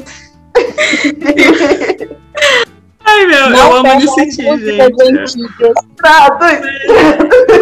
Ai, 3.07 3.27
meu, 3.27 3.39
eu 3.51 3.77
amo 3.77 3.87
NCT, 4.01 4.43
músicas 4.43 5.33
gente. 5.33 5.49
traduz. 5.97 6.65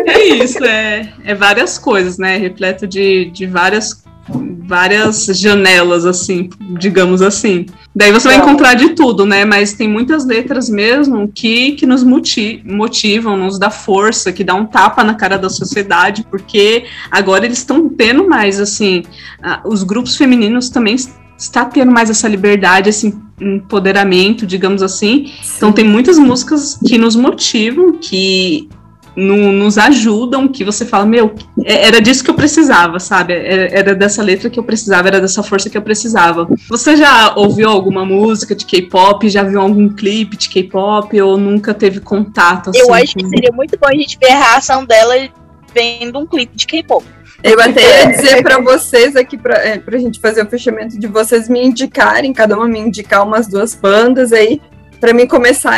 É 0.07 0.25
isso, 0.25 0.65
é, 0.65 1.13
é 1.25 1.35
várias 1.35 1.79
coisas, 1.79 2.19
né? 2.19 2.37
Repleto 2.37 2.87
de, 2.87 3.27
de 3.27 3.47
várias, 3.47 4.05
várias 4.65 5.27
janelas, 5.27 6.07
assim, 6.07 6.49
digamos 6.79 7.21
assim. 7.23 7.67
Daí 7.95 8.11
você 8.13 8.29
vai 8.29 8.39
Tá. 8.39 8.45
encontrar 8.45 8.75
de 8.75 8.91
tudo, 8.91 9.27
né? 9.27 9.45
Mas 9.45 9.73
tem 9.75 9.89
muitas 9.89 10.25
letras 10.25 10.69
mesmo 10.71 11.29
que, 11.35 11.73
que 11.73 11.85
nos 11.87 12.03
moti- 12.05 12.63
motivam, 12.65 13.37
nos 13.37 13.59
dá 13.59 13.69
força, 13.71 14.33
que 14.33 14.43
dá 14.45 14.55
um 14.55 14.65
tapa 14.65 15.03
na 15.05 15.15
cara 15.15 15.37
da 15.39 15.51
sociedade, 15.51 16.25
porque 16.31 16.85
agora 17.11 17.45
eles 17.45 17.59
estão 17.59 17.89
tendo 17.89 18.27
mais, 18.29 18.61
assim, 18.61 19.03
ah, 19.43 19.61
os 19.65 19.83
grupos 19.83 20.17
femininos 20.17 20.71
também 20.71 20.95
es- 20.95 21.13
está 21.37 21.65
tendo 21.65 21.91
mais 21.93 22.09
essa 22.09 22.29
liberdade, 22.29 22.89
esse 22.89 23.15
empoderamento, 23.41 24.47
digamos 24.47 24.83
assim. 24.83 25.33
Então 25.57 25.73
tem 25.73 25.85
muitas 25.85 26.19
músicas 26.19 26.79
que 26.87 26.99
nos 26.99 27.17
motivam, 27.17 27.93
que 28.01 28.69
no- 29.15 29.53
nos 29.53 29.77
ajudam, 29.77 30.49
que 30.49 30.65
você 30.65 30.87
fala, 30.87 31.05
meu, 31.05 31.35
é- 31.65 31.87
era 31.89 32.01
disso 32.01 32.25
que 32.25 32.31
eu 32.31 32.35
precisava, 32.35 32.99
sabe? 32.99 33.35
Era, 33.35 33.69
era 33.79 33.95
dessa 33.95 34.23
letra 34.23 34.49
que 34.49 34.59
eu 34.59 34.65
precisava, 34.65 35.09
era 35.09 35.21
dessa 35.21 35.43
força 35.43 35.69
que 35.69 35.77
eu 35.77 35.83
precisava. 35.83 36.49
Você 36.71 36.97
já 36.97 37.35
ouviu 37.37 37.69
alguma 37.69 38.07
música 38.07 38.55
de 38.55 38.65
K-pop? 38.65 39.29
Já 39.29 39.43
viu 39.43 39.61
algum 39.61 39.89
clipe 39.91 40.37
de 40.37 40.49
K-pop? 40.49 41.21
Ou 41.21 41.37
nunca 41.37 41.75
teve 41.75 42.01
contato? 42.01 42.71
Assim, 42.71 42.79
Eu 42.81 42.95
acho 42.95 43.15
que 43.15 43.23
com- 43.23 43.29
seria 43.29 43.53
muito 43.53 43.79
bom 43.79 43.89
a 43.89 43.95
gente 43.95 44.17
ver 44.19 44.33
a 44.33 44.39
reação 44.39 44.85
dela 44.87 45.15
vendo 45.75 46.19
um 46.19 46.27
clipe 46.27 46.57
de 46.57 46.67
K-pop. 46.67 47.05
Eu 47.43 47.61
até 47.61 47.83
ia 47.83 48.13
dizer 48.13 48.43
pra 48.43 48.61
vocês 48.61 49.17
aqui, 49.17 49.37
pra, 49.37 49.57
é, 49.57 49.79
pra 49.79 49.99
gente 49.99 50.21
fazer 50.21 50.43
o 50.43 50.49
fechamento 50.49 50.99
de 50.99 51.07
vocês 51.07 51.49
me 51.49 51.65
indicarem, 51.65 52.33
cada 52.33 52.57
uma 52.57 52.69
me 52.69 52.79
indicar 52.79 53.27
umas 53.27 53.49
duas 53.49 53.75
bandas 53.75 54.33
aí, 54.33 54.61
pra 55.01 55.13
mim 55.13 55.27
começar 55.27 55.75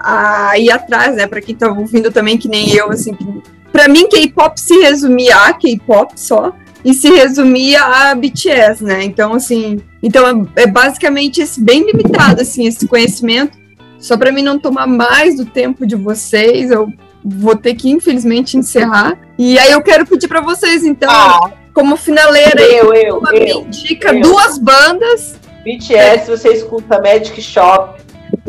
a, 0.00 0.50
a 0.50 0.58
ir 0.58 0.70
atrás, 0.70 1.16
né? 1.16 1.26
Pra 1.26 1.40
quem 1.40 1.54
tá 1.54 1.68
ouvindo 1.68 2.10
também, 2.12 2.36
que 2.36 2.48
nem 2.48 2.70
eu, 2.74 2.90
assim. 2.90 3.14
Que, 3.14 3.24
pra 3.72 3.88
mim, 3.88 4.08
K-pop 4.08 4.60
se 4.60 4.74
resumia 4.80 5.36
a 5.36 5.54
K-pop 5.54 6.12
só, 6.14 6.52
e 6.84 6.92
se 6.92 7.08
resumia 7.08 7.82
a 7.82 8.14
BTS, 8.14 8.84
né? 8.84 9.02
Então, 9.02 9.32
assim. 9.32 9.80
Então 10.02 10.48
é, 10.56 10.62
é 10.62 10.66
basicamente 10.66 11.40
esse, 11.40 11.60
bem 11.60 11.84
limitado, 11.84 12.42
assim, 12.42 12.66
esse 12.66 12.86
conhecimento. 12.86 13.58
Só 13.98 14.16
pra 14.16 14.30
mim 14.30 14.42
não 14.42 14.58
tomar 14.58 14.86
mais 14.86 15.36
do 15.36 15.46
tempo 15.46 15.86
de 15.86 15.96
vocês, 15.96 16.70
eu 16.70 16.92
vou 17.26 17.56
ter 17.56 17.74
que, 17.74 17.90
infelizmente, 17.90 18.56
encerrar. 18.56 19.18
E 19.38 19.58
aí 19.58 19.72
eu 19.72 19.82
quero 19.82 20.06
pedir 20.06 20.28
pra 20.28 20.40
vocês, 20.40 20.84
então, 20.84 21.10
Ah, 21.10 21.50
como 21.74 21.96
finaleira 21.96 22.60
Eu, 22.62 22.94
eu, 22.94 23.18
uma 23.18 23.34
eu. 23.34 23.60
indica 23.62 24.14
eu. 24.14 24.20
duas 24.22 24.58
bandas. 24.58 25.34
BTS, 25.64 26.30
você 26.30 26.50
escuta 26.52 27.00
Magic 27.02 27.40
Shop. 27.42 28.00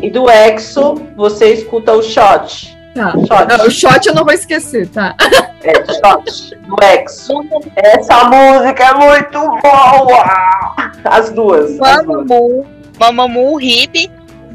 E 0.02 0.10
do 0.12 0.30
EXO, 0.30 0.95
você 1.16 1.54
escuta 1.54 1.91
o 1.94 2.04
Shot. 2.04 2.78
Tá. 2.94 3.12
Shot. 3.14 3.32
Ah, 3.52 3.64
o 3.66 3.70
shot 3.72 4.08
eu 4.08 4.14
não 4.14 4.24
vou 4.24 4.34
esquecer, 4.34 4.88
tá? 4.90 5.16
É, 5.64 5.74
Shot. 5.86 6.56
Do 6.68 6.76
EXO. 6.84 7.34
Essa 7.76 8.24
música 8.26 8.84
é 8.84 8.94
muito 8.94 9.40
boa! 9.62 10.76
As 11.04 11.32
duas. 11.32 11.80
As 11.82 12.06
duas. 12.06 12.28
Mamamoo, 12.28 12.66
Mamamoo, 12.99 13.60
Hip, 13.62 14.10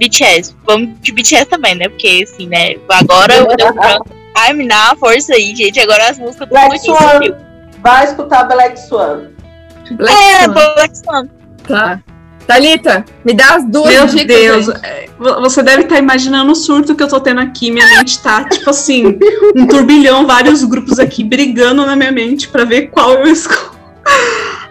BTS. 0.08 0.54
Vamos 0.66 0.90
de 1.00 1.12
BTS 1.12 1.46
também, 1.46 1.74
né? 1.74 1.88
Porque, 1.88 2.24
assim, 2.26 2.46
né? 2.48 2.74
Agora 2.88 3.34
eu 3.34 3.46
deu 3.56 3.72
branco. 3.74 4.06
Ai, 4.36 4.52
me 4.52 4.66
dá 4.66 4.86
uma 4.86 4.96
força 4.96 5.34
aí, 5.34 5.54
gente. 5.54 5.78
Agora 5.78 6.08
as 6.10 6.18
músicas 6.18 6.48
do 6.48 6.54
Black 6.54 6.78
Swan. 6.80 7.20
Vai 7.82 8.04
escutar 8.04 8.44
Black 8.44 8.80
Swan. 8.80 9.22
Black 9.92 10.12
É, 10.16 10.44
Swan. 10.44 10.52
Black 10.54 10.98
Swan. 10.98 11.28
Tá. 11.66 12.00
Thalita, 12.46 13.04
me 13.24 13.34
dá 13.34 13.54
as 13.54 13.64
duas 13.64 13.88
Meu 13.94 14.06
dicas. 14.06 14.26
Deus, 14.26 14.66
gente. 14.66 14.84
é, 14.84 15.06
vo- 15.16 15.40
você 15.42 15.62
deve 15.62 15.82
estar 15.82 15.96
imaginando 15.98 16.50
o 16.50 16.56
surto 16.56 16.94
que 16.96 17.02
eu 17.02 17.08
tô 17.08 17.20
tendo 17.20 17.40
aqui. 17.40 17.70
Minha 17.70 17.86
mente 17.86 18.20
tá, 18.20 18.42
tipo 18.48 18.68
assim, 18.68 19.16
um 19.54 19.64
turbilhão, 19.66 20.26
vários 20.26 20.64
grupos 20.64 20.98
aqui 20.98 21.22
brigando 21.22 21.86
na 21.86 21.94
minha 21.94 22.10
mente 22.10 22.48
pra 22.48 22.64
ver 22.64 22.88
qual 22.88 23.12
eu 23.12 23.26
escolho. 23.28 23.70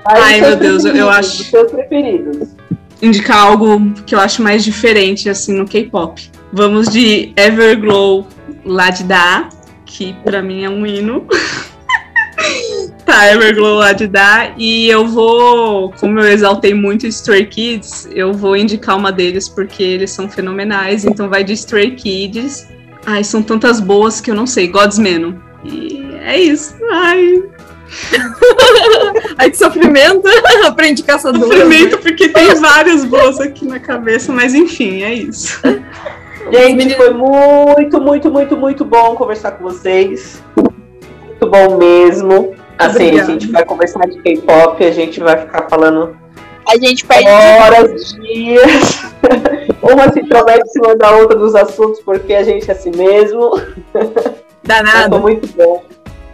Ai, 0.04 0.42
meu 0.42 0.56
Deus, 0.58 0.84
eu- 0.84 1.10
acho- 1.10 1.44
Os 1.44 1.48
seus 1.50 1.72
preferidos. 1.72 2.50
Indicar 3.02 3.38
algo 3.38 3.94
que 4.06 4.14
eu 4.14 4.20
acho 4.20 4.42
mais 4.42 4.64
diferente 4.64 5.30
assim 5.30 5.54
no 5.54 5.66
K-pop. 5.66 6.30
Vamos 6.54 6.90
de 6.90 7.34
Everglow 7.36 8.28
Ladida, 8.66 9.50
que 9.86 10.14
pra 10.24 10.42
mim 10.42 10.64
é 10.64 10.70
um 10.70 10.86
hino. 10.86 11.26
tá, 13.06 13.32
Everglow 13.32 13.76
Ladida 13.76 14.54
e 14.58 14.90
eu 14.90 15.08
vou, 15.08 15.92
como 15.94 16.20
eu 16.20 16.28
exaltei 16.28 16.74
muito 16.74 17.08
Stray 17.08 17.46
Kids, 17.46 18.08
eu 18.14 18.34
vou 18.34 18.56
indicar 18.56 18.98
uma 18.98 19.12
deles 19.12 19.50
porque 19.50 19.82
eles 19.82 20.12
são 20.12 20.30
fenomenais, 20.30 21.06
então 21.06 21.30
vai 21.30 21.44
de 21.44 21.54
Stray 21.54 21.92
Kids. 21.92 22.68
Ai, 23.06 23.24
são 23.24 23.42
tantas 23.42 23.80
boas 23.80 24.22
que 24.22 24.30
eu 24.30 24.36
não 24.36 24.46
sei, 24.46 24.68
Godsman. 24.68 25.40
E 25.64 26.06
é 26.24 26.40
isso. 26.40 26.76
Ai, 26.92 27.44
Ai, 29.42 29.50
que 29.50 29.58
sofrimento. 29.58 30.22
Aprendi 30.68 31.02
caçador. 31.02 31.42
sofrimento 31.42 31.98
porque 31.98 32.30
tem 32.30 32.54
várias 32.54 33.04
boas 33.04 33.40
aqui 33.40 33.66
na 33.66 33.80
cabeça, 33.80 34.32
mas 34.32 34.54
enfim, 34.54 35.02
é 35.02 35.16
isso. 35.16 35.60
Gente, 36.52 36.96
foi 36.96 37.12
muito, 37.12 38.02
muito, 38.02 38.32
muito, 38.32 38.58
muito 38.58 38.86
bom 38.86 39.16
conversar 39.16 39.54
com 39.54 39.64
vocês. 39.64 40.44
Muito 40.56 41.50
bom 41.50 41.78
mesmo. 41.78 42.54
Assim, 42.78 43.08
Obrigada. 43.08 43.22
a 43.22 43.34
gente 43.34 43.52
vai 43.52 43.66
conversar 43.66 44.08
de 44.08 44.20
K-pop, 44.20 44.84
a 44.84 44.92
gente 44.92 45.20
vai 45.20 45.38
ficar 45.38 45.68
falando 45.70 46.16
A 46.68 46.78
gente 46.78 47.06
perde. 47.06 47.28
horas, 47.30 48.14
dias. 48.14 49.06
Uma 49.82 50.12
se 50.12 50.20
intromete 50.20 50.62
em 50.68 50.72
cima 50.72 50.96
da 50.96 51.16
outra 51.16 51.38
dos 51.38 51.56
assuntos, 51.56 52.00
porque 52.02 52.34
a 52.34 52.44
gente 52.44 52.70
é 52.70 52.74
assim 52.74 52.92
mesmo. 52.96 53.60
Danado. 54.64 55.20
Foi 55.20 55.34
muito 55.34 55.48
bom. 55.56 55.84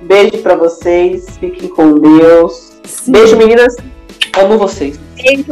Beijo 0.02 0.40
pra 0.40 0.56
vocês. 0.56 1.38
Fiquem 1.38 1.70
com 1.70 2.00
Deus. 2.00 2.77
Sim. 2.88 3.12
Beijo, 3.12 3.36
meninas. 3.36 3.76
Amo 4.38 4.58
vocês. 4.58 5.00
Beijo, 5.16 5.52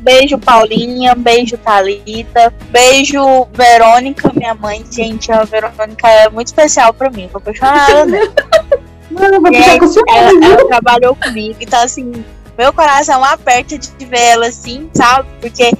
beijo 0.00 0.38
Paulinha, 0.38 1.14
beijo 1.14 1.56
Thalita, 1.58 2.52
beijo 2.70 3.46
Verônica, 3.52 4.30
minha 4.34 4.54
mãe. 4.54 4.84
Gente, 4.90 5.32
a 5.32 5.44
Verônica 5.44 6.08
é 6.08 6.28
muito 6.28 6.48
especial 6.48 6.92
pra 6.92 7.10
mim, 7.10 7.28
tô 7.30 7.38
apaixonada 7.38 8.04
nela. 8.06 8.32
Mano, 9.10 9.40
vai 9.40 9.52
ficar 9.52 9.78
com 9.80 10.14
Ela, 10.14 10.30
viu? 10.30 10.52
ela 10.52 10.68
trabalhou 10.68 11.16
comigo, 11.16 11.56
então 11.60 11.82
assim, 11.82 12.24
meu 12.56 12.72
coração 12.72 13.24
aperta 13.24 13.76
de 13.76 14.04
ver 14.06 14.20
ela 14.20 14.46
assim, 14.46 14.88
sabe? 14.94 15.28
Porque 15.40 15.72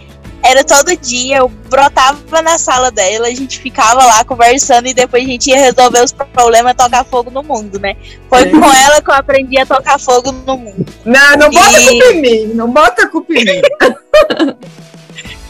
era 0.42 0.64
todo 0.64 0.96
dia, 0.96 1.38
eu 1.38 1.48
brotava 1.48 2.40
na 2.42 2.58
sala 2.58 2.90
dela, 2.90 3.26
a 3.26 3.34
gente 3.34 3.58
ficava 3.58 4.04
lá 4.04 4.24
conversando 4.24 4.88
e 4.88 4.94
depois 4.94 5.22
a 5.22 5.26
gente 5.26 5.50
ia 5.50 5.58
resolver 5.58 6.02
os 6.02 6.12
problemas 6.12 6.74
tocar 6.74 7.04
fogo 7.04 7.30
no 7.30 7.42
mundo, 7.42 7.78
né? 7.78 7.94
Foi 8.28 8.42
é. 8.42 8.50
com 8.50 8.72
ela 8.72 9.02
que 9.02 9.10
eu 9.10 9.14
aprendi 9.14 9.58
a 9.58 9.66
tocar 9.66 9.98
fogo 9.98 10.32
no 10.32 10.56
mundo. 10.56 10.86
Não, 11.04 11.36
não 11.36 11.50
bota 11.50 11.80
e... 11.80 11.86
culpa 11.86 12.06
em 12.06 12.22
mim, 12.22 12.54
não 12.54 12.70
bota 12.70 13.08
culpa 13.08 13.32
em 13.34 13.44
mim. 13.44 13.60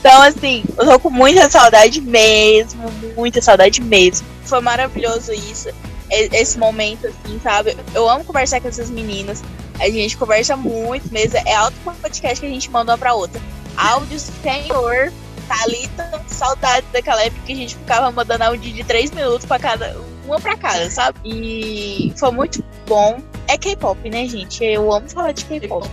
então, 0.00 0.22
assim, 0.22 0.64
eu 0.76 0.84
tô 0.84 0.98
com 0.98 1.10
muita 1.10 1.48
saudade 1.48 2.00
mesmo, 2.00 2.82
muita 3.16 3.40
saudade 3.40 3.80
mesmo. 3.80 4.26
Foi 4.44 4.60
maravilhoso 4.60 5.32
isso, 5.32 5.68
esse 6.10 6.58
momento, 6.58 7.06
assim, 7.06 7.38
sabe? 7.40 7.76
Eu 7.94 8.08
amo 8.08 8.24
conversar 8.24 8.60
com 8.60 8.66
essas 8.66 8.90
meninas. 8.90 9.40
A 9.78 9.88
gente 9.88 10.16
conversa 10.16 10.56
muito 10.56 11.10
mesmo. 11.12 11.38
É 11.46 11.54
alto 11.54 11.76
podcast 12.02 12.40
que 12.40 12.46
a 12.46 12.50
gente 12.50 12.68
manda 12.70 12.92
uma 12.92 12.98
pra 12.98 13.14
outra 13.14 13.40
áudios 13.76 14.22
senhor. 14.42 15.12
Thalita, 15.48 16.22
saudade 16.28 16.86
daquela 16.92 17.24
época 17.24 17.42
que 17.44 17.52
a 17.52 17.56
gente 17.56 17.74
ficava 17.74 18.12
mandando 18.12 18.44
áudio 18.44 18.72
de 18.72 18.84
3 18.84 19.10
minutos 19.10 19.44
para 19.44 19.58
cada 19.58 19.96
uma 20.24 20.40
para 20.40 20.56
cada, 20.56 20.88
sabe? 20.88 21.18
E 21.24 22.12
foi 22.16 22.30
muito 22.30 22.64
bom. 22.86 23.18
É 23.48 23.58
K-pop, 23.58 24.08
né, 24.08 24.28
gente? 24.28 24.64
Eu 24.64 24.92
amo 24.92 25.10
falar 25.10 25.32
de 25.32 25.44
K-pop. 25.44 25.90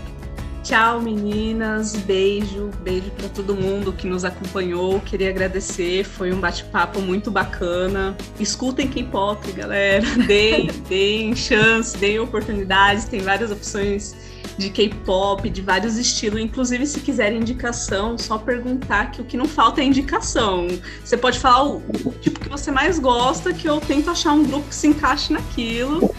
Tchau, 0.67 1.01
meninas. 1.01 1.95
Beijo, 1.95 2.69
beijo 2.83 3.09
para 3.11 3.29
todo 3.29 3.55
mundo 3.55 3.93
que 3.93 4.05
nos 4.05 4.25
acompanhou. 4.25 4.99
Queria 4.99 5.29
agradecer, 5.29 6.03
foi 6.03 6.33
um 6.33 6.41
bate-papo 6.41 6.99
muito 6.99 7.31
bacana. 7.31 8.17
Escutem 8.37 8.85
K-pop, 8.85 9.49
galera. 9.53 10.05
Deem, 10.27 10.67
deem 10.89 11.35
chance, 11.35 11.97
deem 11.97 12.19
oportunidades. 12.19 13.05
Tem 13.05 13.21
várias 13.21 13.49
opções 13.49 14.13
de 14.57 14.69
K-pop, 14.69 15.49
de 15.49 15.61
vários 15.61 15.97
estilos. 15.97 16.39
Inclusive, 16.39 16.85
se 16.85 16.99
quiserem 16.99 17.39
indicação, 17.39 18.17
só 18.17 18.37
perguntar 18.37 19.11
que 19.11 19.21
o 19.21 19.25
que 19.25 19.37
não 19.37 19.45
falta 19.45 19.81
é 19.81 19.83
indicação. 19.83 20.67
Você 21.03 21.17
pode 21.17 21.39
falar 21.39 21.63
o, 21.63 21.77
o 22.05 22.11
tipo 22.21 22.39
que 22.39 22.49
você 22.49 22.71
mais 22.71 22.99
gosta, 22.99 23.53
que 23.53 23.67
eu 23.67 23.79
tento 23.79 24.09
achar 24.09 24.33
um 24.33 24.43
grupo 24.43 24.67
que 24.69 24.75
se 24.75 24.87
encaixe 24.87 25.33
naquilo. 25.33 26.13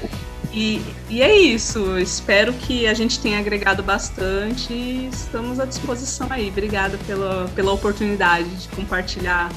E, 0.52 0.82
e, 1.10 1.22
é 1.22 1.36
isso. 1.36 1.98
Espero 1.98 2.52
que 2.52 2.86
a 2.86 2.94
gente 2.94 3.20
tenha 3.20 3.38
agregado 3.38 3.82
bastante 3.82 4.72
e 4.72 5.08
estamos 5.12 5.60
à 5.60 5.64
disposição 5.64 6.26
aí. 6.30 6.48
Obrigada 6.48 6.98
pela, 7.06 7.48
pela 7.54 7.72
oportunidade 7.72 8.48
de 8.48 8.68
compartilhar 8.68 9.52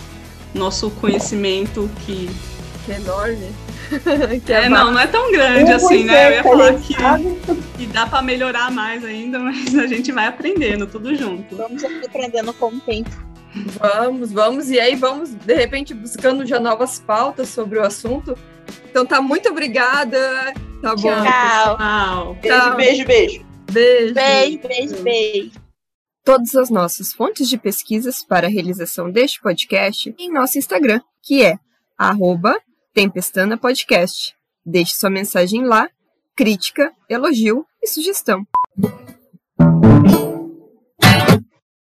nosso 0.54 0.92
conhecimento 0.92 1.90
que, 2.06 2.30
que 2.86 2.92
é 2.92 2.98
enorme. 2.98 3.50
que 4.46 4.54
é, 4.54 4.66
é 4.66 4.70
não, 4.70 4.92
não 4.92 5.00
é 5.00 5.08
tão 5.08 5.32
grande 5.32 5.72
assim, 5.72 6.04
né? 6.04 6.30
Eu 6.30 6.32
ia 6.36 6.44
falar 6.44 6.74
que, 6.76 6.96
que 7.78 7.86
dá 7.88 8.08
para 8.08 8.22
melhorar 8.22 8.72
mais 8.72 9.04
ainda, 9.04 9.38
mas 9.40 9.76
a 9.78 9.88
gente 9.88 10.12
vai 10.12 10.28
aprendendo 10.28 10.88
tudo 10.88 11.16
junto. 11.16 11.56
Vamos 11.56 11.84
aprendendo 11.84 12.54
com 12.54 12.68
o 12.68 12.80
tempo. 12.80 13.10
Vamos, 13.80 14.32
vamos, 14.32 14.70
e 14.70 14.80
aí 14.80 14.96
vamos, 14.96 15.32
de 15.32 15.54
repente, 15.54 15.94
buscando 15.94 16.46
já 16.46 16.60
novas 16.60 17.00
pautas 17.00 17.50
sobre 17.50 17.80
o 17.80 17.84
assunto. 17.84 18.38
Então 18.90 19.06
tá, 19.06 19.22
muito 19.22 19.50
obrigada. 19.50 20.54
Tá 20.82 20.96
bom. 20.96 21.24
Tchau. 21.24 22.38
Tchau. 22.42 22.76
Beijo, 22.76 23.06
beijo, 23.06 23.06
beijo. 23.06 23.46
Beijo. 23.72 24.14
Beijo, 24.14 24.60
beijo, 24.68 25.04
beijo. 25.04 25.52
Todas 26.24 26.56
as 26.56 26.70
nossas 26.70 27.14
fontes 27.14 27.50
de 27.50 27.58
pesquisas 27.58 28.24
para 28.24 28.48
a 28.48 28.50
realização 28.50 29.12
deste 29.12 29.42
podcast 29.42 30.14
em 30.18 30.32
nosso 30.32 30.58
Instagram, 30.58 31.02
que 31.22 31.44
é 31.44 31.58
arroba 31.98 32.56
Tempestana 32.94 33.58
Podcast. 33.58 34.36
Deixe 34.66 34.96
sua 34.96 35.10
mensagem 35.10 35.64
lá, 35.66 35.90
crítica, 36.36 36.92
elogio 37.10 37.66
e 37.82 37.88
sugestão. 37.88 38.46